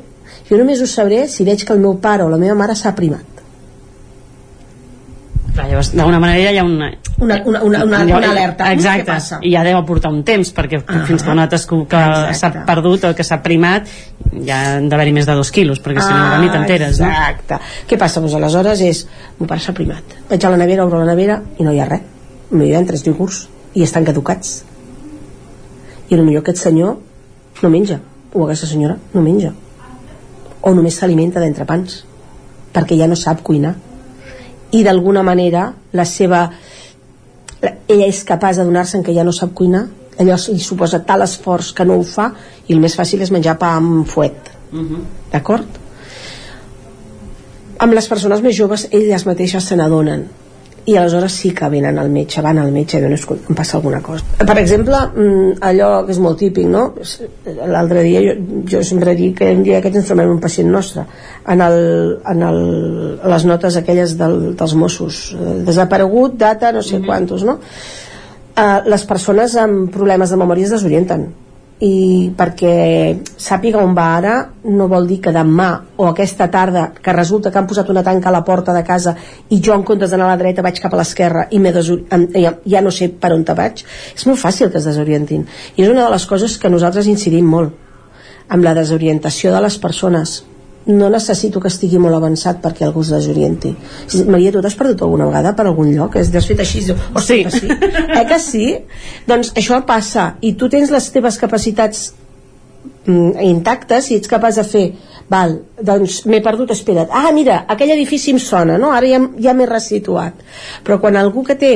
Jo 0.51 0.61
només 0.61 0.85
ho 0.85 0.87
sabré 0.87 1.25
si 1.27 1.49
veig 1.49 1.65
que 1.65 1.75
el 1.75 1.81
meu 1.81 1.97
pare 1.99 2.23
o 2.23 2.31
la 2.31 2.39
meva 2.39 2.55
mare 2.61 2.77
s'ha 2.79 2.95
primat. 2.95 3.36
Clar, 5.57 5.71
llavors, 5.71 5.89
d'alguna 5.97 6.19
manera 6.21 6.51
hi 6.53 6.59
ha 6.61 6.65
una... 6.67 6.91
Una, 7.17 7.39
una, 7.49 7.63
una, 7.65 7.83
una, 7.87 8.01
una 8.05 8.31
alerta. 8.31 8.69
Exacte, 8.75 9.07
passa? 9.09 9.39
i 9.41 9.55
ja 9.55 9.63
deu 9.65 9.79
aportar 9.79 10.11
un 10.13 10.21
temps, 10.29 10.51
perquè 10.53 10.83
ah, 10.83 10.99
fins 11.09 11.25
que 11.25 11.33
una 11.33 11.47
que 11.49 12.03
s'ha 12.37 12.51
perdut 12.69 13.07
o 13.09 13.13
que 13.17 13.25
s'ha 13.25 13.39
primat, 13.45 13.89
ja 14.45 14.59
han 14.75 14.91
d'haver-hi 14.93 15.15
més 15.17 15.29
de 15.29 15.37
dos 15.39 15.51
quilos, 15.55 15.81
perquè 15.81 16.05
si 16.05 16.13
no, 16.13 16.43
ni 16.43 16.53
t'enteres, 16.53 17.01
no? 17.01 17.09
Exacte. 17.09 17.61
Què 17.89 17.97
passa? 18.01 18.21
Doncs 18.21 18.37
aleshores 18.37 18.85
és, 18.85 19.03
meu 19.41 19.49
pare 19.49 19.65
s'ha 19.65 19.73
primat. 19.77 20.17
Vaig 20.29 20.45
a 20.45 20.53
la 20.53 20.61
nevera, 20.61 20.85
obro 20.85 21.01
la 21.01 21.09
nevera 21.09 21.41
i 21.57 21.65
no 21.65 21.73
hi 21.73 21.81
ha 21.81 21.89
res. 21.89 22.05
No 22.53 22.63
hi 22.63 22.75
ha 22.77 22.85
tres 22.87 23.07
iogurts 23.09 23.47
i 23.75 23.87
estan 23.87 24.05
caducats. 24.05 24.59
I 26.07 26.15
potser 26.21 26.39
aquest 26.43 26.63
senyor 26.69 26.99
no 27.63 27.73
menja, 27.73 27.99
o 28.35 28.45
aquesta 28.45 28.69
senyora 28.69 28.99
no 29.15 29.25
menja. 29.25 29.55
O 30.61 30.75
només 30.77 31.01
s'alimenta 31.01 31.41
d'entrepans, 31.41 32.03
perquè 32.77 32.99
ja 33.01 33.09
no 33.09 33.17
sap 33.17 33.41
cuinar. 33.47 33.75
I 34.77 34.83
d'alguna 34.85 35.23
manera 35.25 35.71
la 35.97 36.05
seva 36.05 36.43
ella 37.89 38.07
és 38.07 38.23
capaç 38.29 38.59
de 38.61 38.65
donar-se 38.69 38.99
en 38.99 39.05
que 39.07 39.15
ja 39.17 39.25
no 39.25 39.33
sap 39.33 39.55
cuinar 39.57 39.87
allò 40.21 40.37
li 40.53 40.61
suposa 40.65 41.03
tal 41.05 41.23
esforç 41.25 41.73
que 41.77 41.85
no 41.85 41.97
ho 42.01 42.05
fa 42.05 42.31
i 42.69 42.73
el 42.75 42.81
més 42.81 42.97
fàcil 42.99 43.23
és 43.25 43.33
menjar 43.33 43.57
pa 43.59 43.75
amb 43.79 44.07
fuet 44.09 44.53
Uh 44.73 44.81
-huh. 44.83 45.03
d'acord? 45.33 45.67
amb 47.79 47.93
les 47.93 48.09
persones 48.09 48.41
més 48.43 48.57
joves 48.57 48.89
elles 48.91 49.27
mateixes 49.27 49.65
se 49.65 49.77
n'adonen 49.77 50.25
i 50.87 50.95
aleshores 50.97 51.35
sí 51.35 51.51
que 51.51 51.69
venen 51.69 51.99
al 51.99 52.11
metge, 52.15 52.43
van 52.43 52.61
al 52.63 52.71
metge 52.73 52.97
i 52.97 53.01
diuen, 53.01 53.15
"Escolta, 53.15 53.47
em 53.49 53.57
passa 53.59 53.77
alguna 53.77 54.01
cosa. 54.01 54.25
Per 54.39 54.59
exemple, 54.59 54.97
mm, 54.97 55.59
allò 55.61 56.05
que 56.07 56.13
és 56.13 56.19
molt 56.19 56.39
típic, 56.39 56.67
no? 56.67 56.95
L'altre 57.67 58.03
dia, 58.03 58.21
jo, 58.21 58.35
jo 58.71 58.83
sempre 58.83 59.15
dic 59.15 59.39
que 59.39 59.53
un 59.53 59.63
dia 59.63 59.79
aquest 59.79 59.97
ens 59.97 60.07
trobem 60.07 60.31
un 60.31 60.41
pacient 60.41 60.71
nostre 60.71 61.05
en, 61.47 61.61
el, 61.61 62.21
en 62.25 62.43
el, 62.43 63.21
les 63.25 63.45
notes 63.45 63.77
aquelles 63.77 64.17
del, 64.17 64.55
dels 64.57 64.75
Mossos, 64.75 65.35
eh, 65.35 65.63
desaparegut, 65.65 66.37
data, 66.37 66.71
no 66.73 66.83
sé 66.83 67.01
quantos, 67.01 67.43
no? 67.43 67.59
Uh, 68.57 68.89
les 68.89 69.05
persones 69.05 69.55
amb 69.57 69.91
problemes 69.93 70.31
de 70.31 70.37
memòria 70.37 70.65
es 70.65 70.71
desorienten 70.71 71.27
i 71.85 72.33
perquè 72.33 73.19
sàpiga 73.37 73.83
on 73.85 73.93
va 73.97 74.07
ara 74.17 74.37
no 74.65 74.87
vol 74.89 75.07
dir 75.09 75.19
que 75.21 75.33
demà 75.33 75.69
o 76.01 76.07
aquesta 76.09 76.49
tarda 76.49 76.87
que 76.97 77.13
resulta 77.13 77.51
que 77.53 77.59
han 77.61 77.69
posat 77.69 77.91
una 77.93 78.03
tanca 78.03 78.31
a 78.31 78.33
la 78.33 78.43
porta 78.45 78.73
de 78.73 78.83
casa 78.85 79.13
i 79.51 79.61
jo 79.61 79.75
en 79.75 79.85
comptes 79.85 80.11
d'anar 80.11 80.31
a 80.31 80.33
la 80.33 80.41
dreta 80.41 80.65
vaig 80.65 80.81
cap 80.81 80.95
a 80.95 81.03
l'esquerra 81.03 81.47
i 81.51 81.61
ja, 81.61 82.55
ja 82.65 82.81
no 82.81 82.91
sé 82.91 83.11
per 83.21 83.33
on 83.35 83.45
te 83.45 83.53
vaig 83.53 83.85
és 84.17 84.27
molt 84.27 84.41
fàcil 84.41 84.71
que 84.71 84.79
es 84.79 84.89
desorientin. 84.89 85.47
I 85.77 85.83
és 85.83 85.91
una 85.91 86.05
de 86.05 86.11
les 86.11 86.27
coses 86.27 86.57
que 86.57 86.71
nosaltres 86.71 87.07
incidim 87.07 87.45
molt 87.45 87.75
amb 88.49 88.65
la 88.65 88.75
desorientació 88.75 89.53
de 89.53 89.61
les 89.61 89.77
persones 89.77 90.43
no 90.87 91.09
necessito 91.11 91.61
que 91.61 91.71
estigui 91.73 91.99
molt 91.99 92.15
avançat 92.15 92.61
perquè 92.63 92.85
algú 92.87 93.03
es 93.03 93.11
desorienti 93.11 93.73
Maria, 94.31 94.53
tu 94.55 94.63
t'has 94.63 94.77
perdut 94.79 95.03
alguna 95.03 95.27
vegada 95.27 95.53
per 95.59 95.67
algun 95.67 95.91
lloc? 95.95 96.17
Has 96.17 96.31
fet 96.47 96.63
així, 96.63 96.85
diu, 96.87 96.97
sí. 97.19 97.43
que 97.43 97.51
sí 97.51 97.67
eh 97.67 98.25
que 98.29 98.39
sí? 98.39 98.67
doncs 99.27 99.53
això 99.57 99.81
passa 99.87 100.37
i 100.41 100.55
tu 100.55 100.69
tens 100.71 100.93
les 100.95 101.11
teves 101.11 101.39
capacitats 101.43 102.13
mm, 103.07 103.43
intactes 103.49 104.11
i 104.11 104.21
ets 104.21 104.31
capaç 104.31 104.61
de 104.63 104.65
fer 104.65 104.87
val, 105.29 105.59
doncs 105.83 106.21
m'he 106.27 106.41
perdut, 106.43 106.71
espera't 106.71 107.11
ah 107.11 107.33
mira, 107.35 107.65
aquell 107.67 107.91
edifici 107.91 108.31
em 108.31 108.39
sona 108.39 108.79
no? 108.79 108.93
ara 108.95 109.11
ja, 109.11 109.21
ja 109.43 109.55
m'he 109.55 109.67
resituat 109.67 110.45
però 110.87 111.01
quan 111.03 111.19
algú 111.19 111.43
que 111.43 111.59
té 111.59 111.73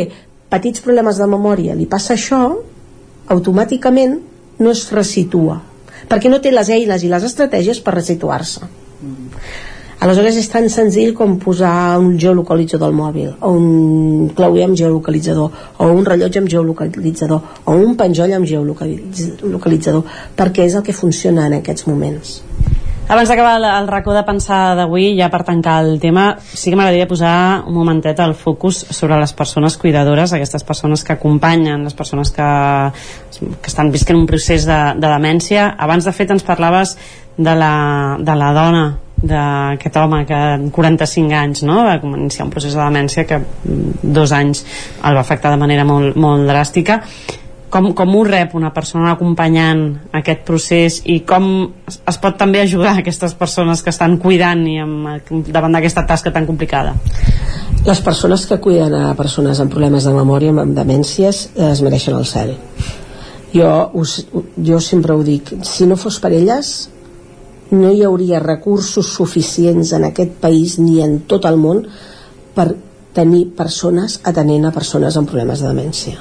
petits 0.50 0.82
problemes 0.84 1.18
de 1.18 1.26
memòria 1.26 1.74
li 1.74 1.90
passa 1.90 2.14
això 2.14 2.44
automàticament 3.26 4.20
no 4.60 4.70
es 4.70 4.86
resitua 4.94 5.58
perquè 6.06 6.30
no 6.30 6.38
té 6.38 6.54
les 6.54 6.70
eines 6.70 7.02
i 7.02 7.10
les 7.10 7.26
estratègies 7.26 7.82
per 7.82 7.98
resituar-se 7.98 8.79
Aleshores 10.00 10.38
és 10.40 10.46
tan 10.48 10.64
senzill 10.72 11.10
com 11.12 11.34
posar 11.42 11.98
un 12.00 12.14
geolocalitzador 12.20 12.88
al 12.88 12.96
mòbil, 12.96 13.34
o 13.44 13.50
un 13.52 14.30
clauer 14.36 14.64
amb 14.64 14.78
geolocalitzador, 14.80 15.58
o 15.76 15.88
un 15.92 16.06
rellotge 16.08 16.40
amb 16.40 16.48
geolocalitzador, 16.48 17.58
o 17.68 17.76
un 17.76 17.98
penjoll 18.00 18.32
amb 18.38 18.48
geolocalitzador, 18.48 20.16
perquè 20.40 20.64
és 20.64 20.78
el 20.78 20.86
que 20.86 20.96
funciona 20.96 21.50
en 21.50 21.58
aquests 21.60 21.84
moments. 21.90 22.38
Abans 23.10 23.26
d'acabar 23.26 23.56
el, 23.58 23.88
racó 23.90 24.12
de 24.14 24.22
pensar 24.22 24.76
d'avui, 24.78 25.16
ja 25.18 25.26
per 25.28 25.42
tancar 25.42 25.80
el 25.82 25.96
tema, 26.00 26.36
sí 26.40 26.70
que 26.70 26.76
m'agradaria 26.78 27.08
posar 27.10 27.34
un 27.66 27.74
momentet 27.74 28.20
el 28.22 28.36
focus 28.38 28.84
sobre 28.94 29.18
les 29.18 29.32
persones 29.34 29.74
cuidadores, 29.76 30.32
aquestes 30.32 30.62
persones 30.64 31.02
que 31.02 31.16
acompanyen, 31.16 31.82
les 31.82 31.96
persones 31.98 32.30
que, 32.30 32.50
que 33.34 33.66
estan 33.66 33.90
visquent 33.90 34.16
un 34.16 34.28
procés 34.30 34.62
de, 34.64 34.78
de 34.94 35.10
demència. 35.10 35.72
Abans, 35.74 36.06
de 36.06 36.14
fet, 36.14 36.30
ens 36.30 36.46
parlaves 36.46 36.94
de 37.40 37.54
la, 37.56 37.74
de 38.20 38.36
la 38.36 38.50
dona 38.56 38.84
d'aquest 39.20 39.96
home 40.00 40.22
que 40.24 40.36
en 40.54 40.70
45 40.72 41.36
anys 41.36 41.62
no? 41.68 41.82
va 41.84 41.98
iniciar 42.00 42.46
un 42.46 42.52
procés 42.52 42.72
de 42.76 42.80
demència 42.80 43.26
que 43.28 43.40
dos 44.02 44.32
anys 44.32 44.64
el 45.04 45.16
va 45.16 45.20
afectar 45.20 45.52
de 45.52 45.60
manera 45.60 45.84
molt, 45.84 46.16
molt 46.16 46.48
dràstica 46.48 47.02
com, 47.70 47.90
com 47.96 48.14
ho 48.16 48.22
rep 48.26 48.54
una 48.58 48.72
persona 48.74 49.12
acompanyant 49.12 49.82
aquest 50.16 50.44
procés 50.48 51.00
i 51.04 51.20
com 51.28 51.50
es, 51.88 52.00
es 52.08 52.20
pot 52.22 52.38
també 52.40 52.62
ajudar 52.62 52.96
aquestes 52.98 53.36
persones 53.38 53.84
que 53.84 53.92
estan 53.92 54.16
cuidant 54.22 54.64
i 54.66 54.78
amb, 54.82 55.28
davant 55.52 55.76
d'aquesta 55.76 56.06
tasca 56.08 56.32
tan 56.32 56.48
complicada 56.48 56.96
les 57.86 58.00
persones 58.04 58.46
que 58.48 58.60
cuiden 58.60 58.96
a 58.96 59.12
persones 59.18 59.60
amb 59.60 59.72
problemes 59.72 60.08
de 60.08 60.14
memòria 60.16 60.54
amb 60.54 60.72
demències 60.76 61.50
eh, 61.54 61.68
es 61.70 61.84
mereixen 61.84 62.16
el 62.16 62.24
cel 62.28 62.56
jo, 63.52 63.68
us, 64.00 64.16
jo 64.56 64.80
sempre 64.80 65.12
ho 65.12 65.22
dic 65.26 65.54
si 65.68 65.84
no 65.86 66.00
fos 66.00 66.18
per 66.24 66.32
elles 66.32 66.88
no 67.70 67.92
hi 67.92 68.02
hauria 68.04 68.42
recursos 68.42 69.12
suficients 69.14 69.92
en 69.96 70.08
aquest 70.08 70.38
país 70.42 70.78
ni 70.78 71.00
en 71.04 71.20
tot 71.30 71.46
el 71.48 71.58
món 71.60 71.84
per 72.54 72.68
tenir 73.14 73.46
persones 73.58 74.20
atenent 74.24 74.66
a 74.66 74.74
persones 74.74 75.16
amb 75.16 75.30
problemes 75.30 75.62
de 75.62 75.70
demència 75.70 76.18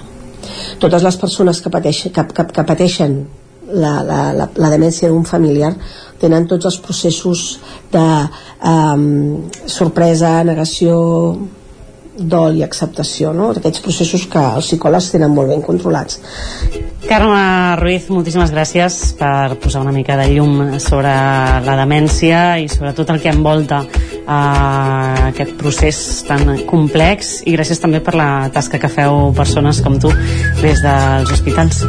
totes 0.79 1.03
les 1.03 1.17
persones 1.17 1.61
que 1.61 1.71
pateixen, 1.73 2.13
que, 2.13 2.25
que, 2.33 2.45
que 2.53 2.65
pateixen 2.65 3.19
la, 3.69 4.01
la, 4.03 4.19
la, 4.33 4.49
la 4.55 4.69
demència 4.73 5.09
d'un 5.09 5.25
familiar 5.25 5.73
tenen 6.21 6.47
tots 6.49 6.65
els 6.69 6.79
processos 6.83 7.43
de 7.93 8.05
um, 8.65 9.49
sorpresa, 9.69 10.39
negació 10.43 10.97
dol 12.19 12.57
i 12.59 12.63
acceptació 12.65 13.33
no? 13.33 13.51
aquests 13.55 13.83
processos 13.85 14.25
que 14.31 14.45
els 14.59 14.71
psicòlegs 14.71 15.11
tenen 15.13 15.35
molt 15.35 15.53
ben 15.53 15.61
controlats 15.65 16.19
Carme 17.07 17.75
Ruiz, 17.79 18.09
moltíssimes 18.11 18.51
gràcies 18.51 18.95
per 19.17 19.55
posar 19.61 19.81
una 19.85 19.93
mica 19.95 20.17
de 20.19 20.27
llum 20.33 20.75
sobre 20.83 21.11
la 21.65 21.75
demència 21.79 22.59
i 22.59 22.67
sobre 22.71 22.91
tot 22.97 23.13
el 23.13 23.21
que 23.23 23.31
envolta 23.31 23.79
uh, 23.85 25.29
aquest 25.29 25.55
procés 25.61 26.01
tan 26.27 26.43
complex 26.69 27.39
i 27.47 27.55
gràcies 27.55 27.79
també 27.79 28.03
per 28.03 28.17
la 28.19 28.49
tasca 28.53 28.81
que 28.81 28.91
feu 28.91 29.31
persones 29.37 29.79
com 29.85 29.95
tu 30.01 30.11
des 30.61 30.83
dels 30.83 31.31
hospitals. 31.37 31.85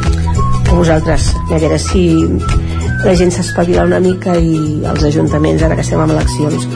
A 0.71 0.79
vosaltres, 0.79 1.31
a 1.49 1.59
veure 1.59 1.79
si 1.81 2.07
la 3.03 3.15
gent 3.17 3.35
s'espavila 3.35 3.87
una 3.89 3.99
mica 3.99 4.37
i 4.39 4.81
els 4.87 5.05
ajuntaments, 5.11 5.67
ara 5.67 5.75
que 5.75 5.83
estem 5.83 6.01
en 6.05 6.15
eleccions 6.15 6.67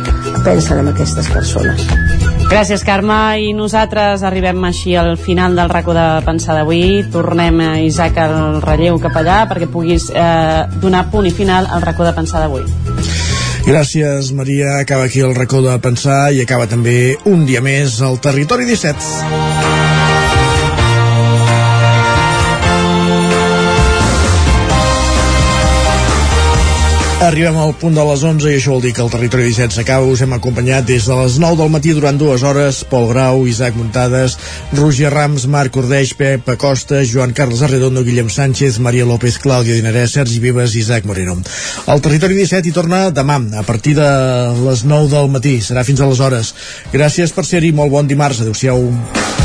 pensen 0.44 0.84
en 0.84 0.92
aquestes 0.92 1.32
persones 1.32 2.25
Gràcies, 2.50 2.84
Carme. 2.86 3.16
I 3.42 3.54
nosaltres 3.58 4.24
arribem 4.24 4.64
així 4.68 4.96
al 4.96 5.16
final 5.18 5.56
del 5.58 5.72
racó 5.72 5.96
de 5.98 6.06
pensar 6.26 6.56
d'avui. 6.58 7.04
Tornem, 7.12 7.60
a 7.66 7.72
Isaac, 7.82 8.20
al 8.22 8.62
relleu 8.64 9.00
cap 9.02 9.18
allà 9.22 9.42
perquè 9.50 9.68
puguis 9.72 10.10
eh, 10.14 10.66
donar 10.82 11.08
punt 11.12 11.28
i 11.28 11.34
final 11.34 11.68
al 11.68 11.84
racó 11.84 12.06
de 12.08 12.14
pensar 12.18 12.46
d'avui. 12.46 12.64
Gràcies, 13.66 14.30
Maria. 14.38 14.78
Acaba 14.84 15.10
aquí 15.10 15.26
el 15.26 15.34
racó 15.36 15.64
de 15.66 15.74
pensar 15.82 16.30
i 16.32 16.44
acaba 16.46 16.70
també 16.70 17.18
un 17.26 17.48
dia 17.50 17.66
més 17.66 17.98
al 18.06 18.22
Territori 18.22 18.70
17. 18.70 19.85
Arribem 27.26 27.56
al 27.58 27.72
punt 27.74 27.96
de 27.98 28.04
les 28.06 28.22
11 28.22 28.52
i 28.52 28.58
això 28.60 28.76
vol 28.76 28.84
dir 28.84 28.92
que 28.94 29.02
el 29.02 29.10
territori 29.10 29.48
17 29.48 29.74
s'acaba. 29.74 30.06
Us 30.14 30.22
hem 30.22 30.36
acompanyat 30.36 30.86
des 30.86 31.08
de 31.10 31.16
les 31.18 31.40
9 31.42 31.58
del 31.58 31.72
matí 31.74 31.96
durant 31.98 32.20
dues 32.22 32.44
hores. 32.46 32.84
Pol 32.86 33.08
Grau, 33.10 33.48
Isaac 33.50 33.74
Muntades, 33.80 34.36
Roger 34.78 35.10
Rams, 35.10 35.48
Marc 35.50 35.80
Ordeix, 35.82 36.14
Pep 36.20 36.52
Acosta, 36.54 37.02
Joan 37.02 37.34
Carles 37.34 37.64
Arredondo, 37.66 38.04
Guillem 38.06 38.30
Sánchez, 38.30 38.78
Maria 38.78 39.08
López, 39.10 39.40
Clàudia 39.42 39.74
Dinarès, 39.74 40.14
Sergi 40.20 40.38
Vives 40.44 40.76
i 40.76 40.84
Isaac 40.84 41.10
Moreno. 41.10 41.40
El 41.90 42.06
territori 42.06 42.38
17 42.38 42.70
hi 42.70 42.76
torna 42.76 43.10
demà, 43.10 43.40
a 43.58 43.66
partir 43.66 43.96
de 43.98 44.12
les 44.62 44.86
9 44.86 45.10
del 45.18 45.34
matí. 45.34 45.58
Serà 45.66 45.82
fins 45.88 46.06
aleshores. 46.06 46.54
Gràcies 46.94 47.34
per 47.34 47.50
ser-hi. 47.50 47.74
Molt 47.74 47.90
bon 47.96 48.14
dimarts. 48.14 48.46
Adéu-siau. 48.46 49.45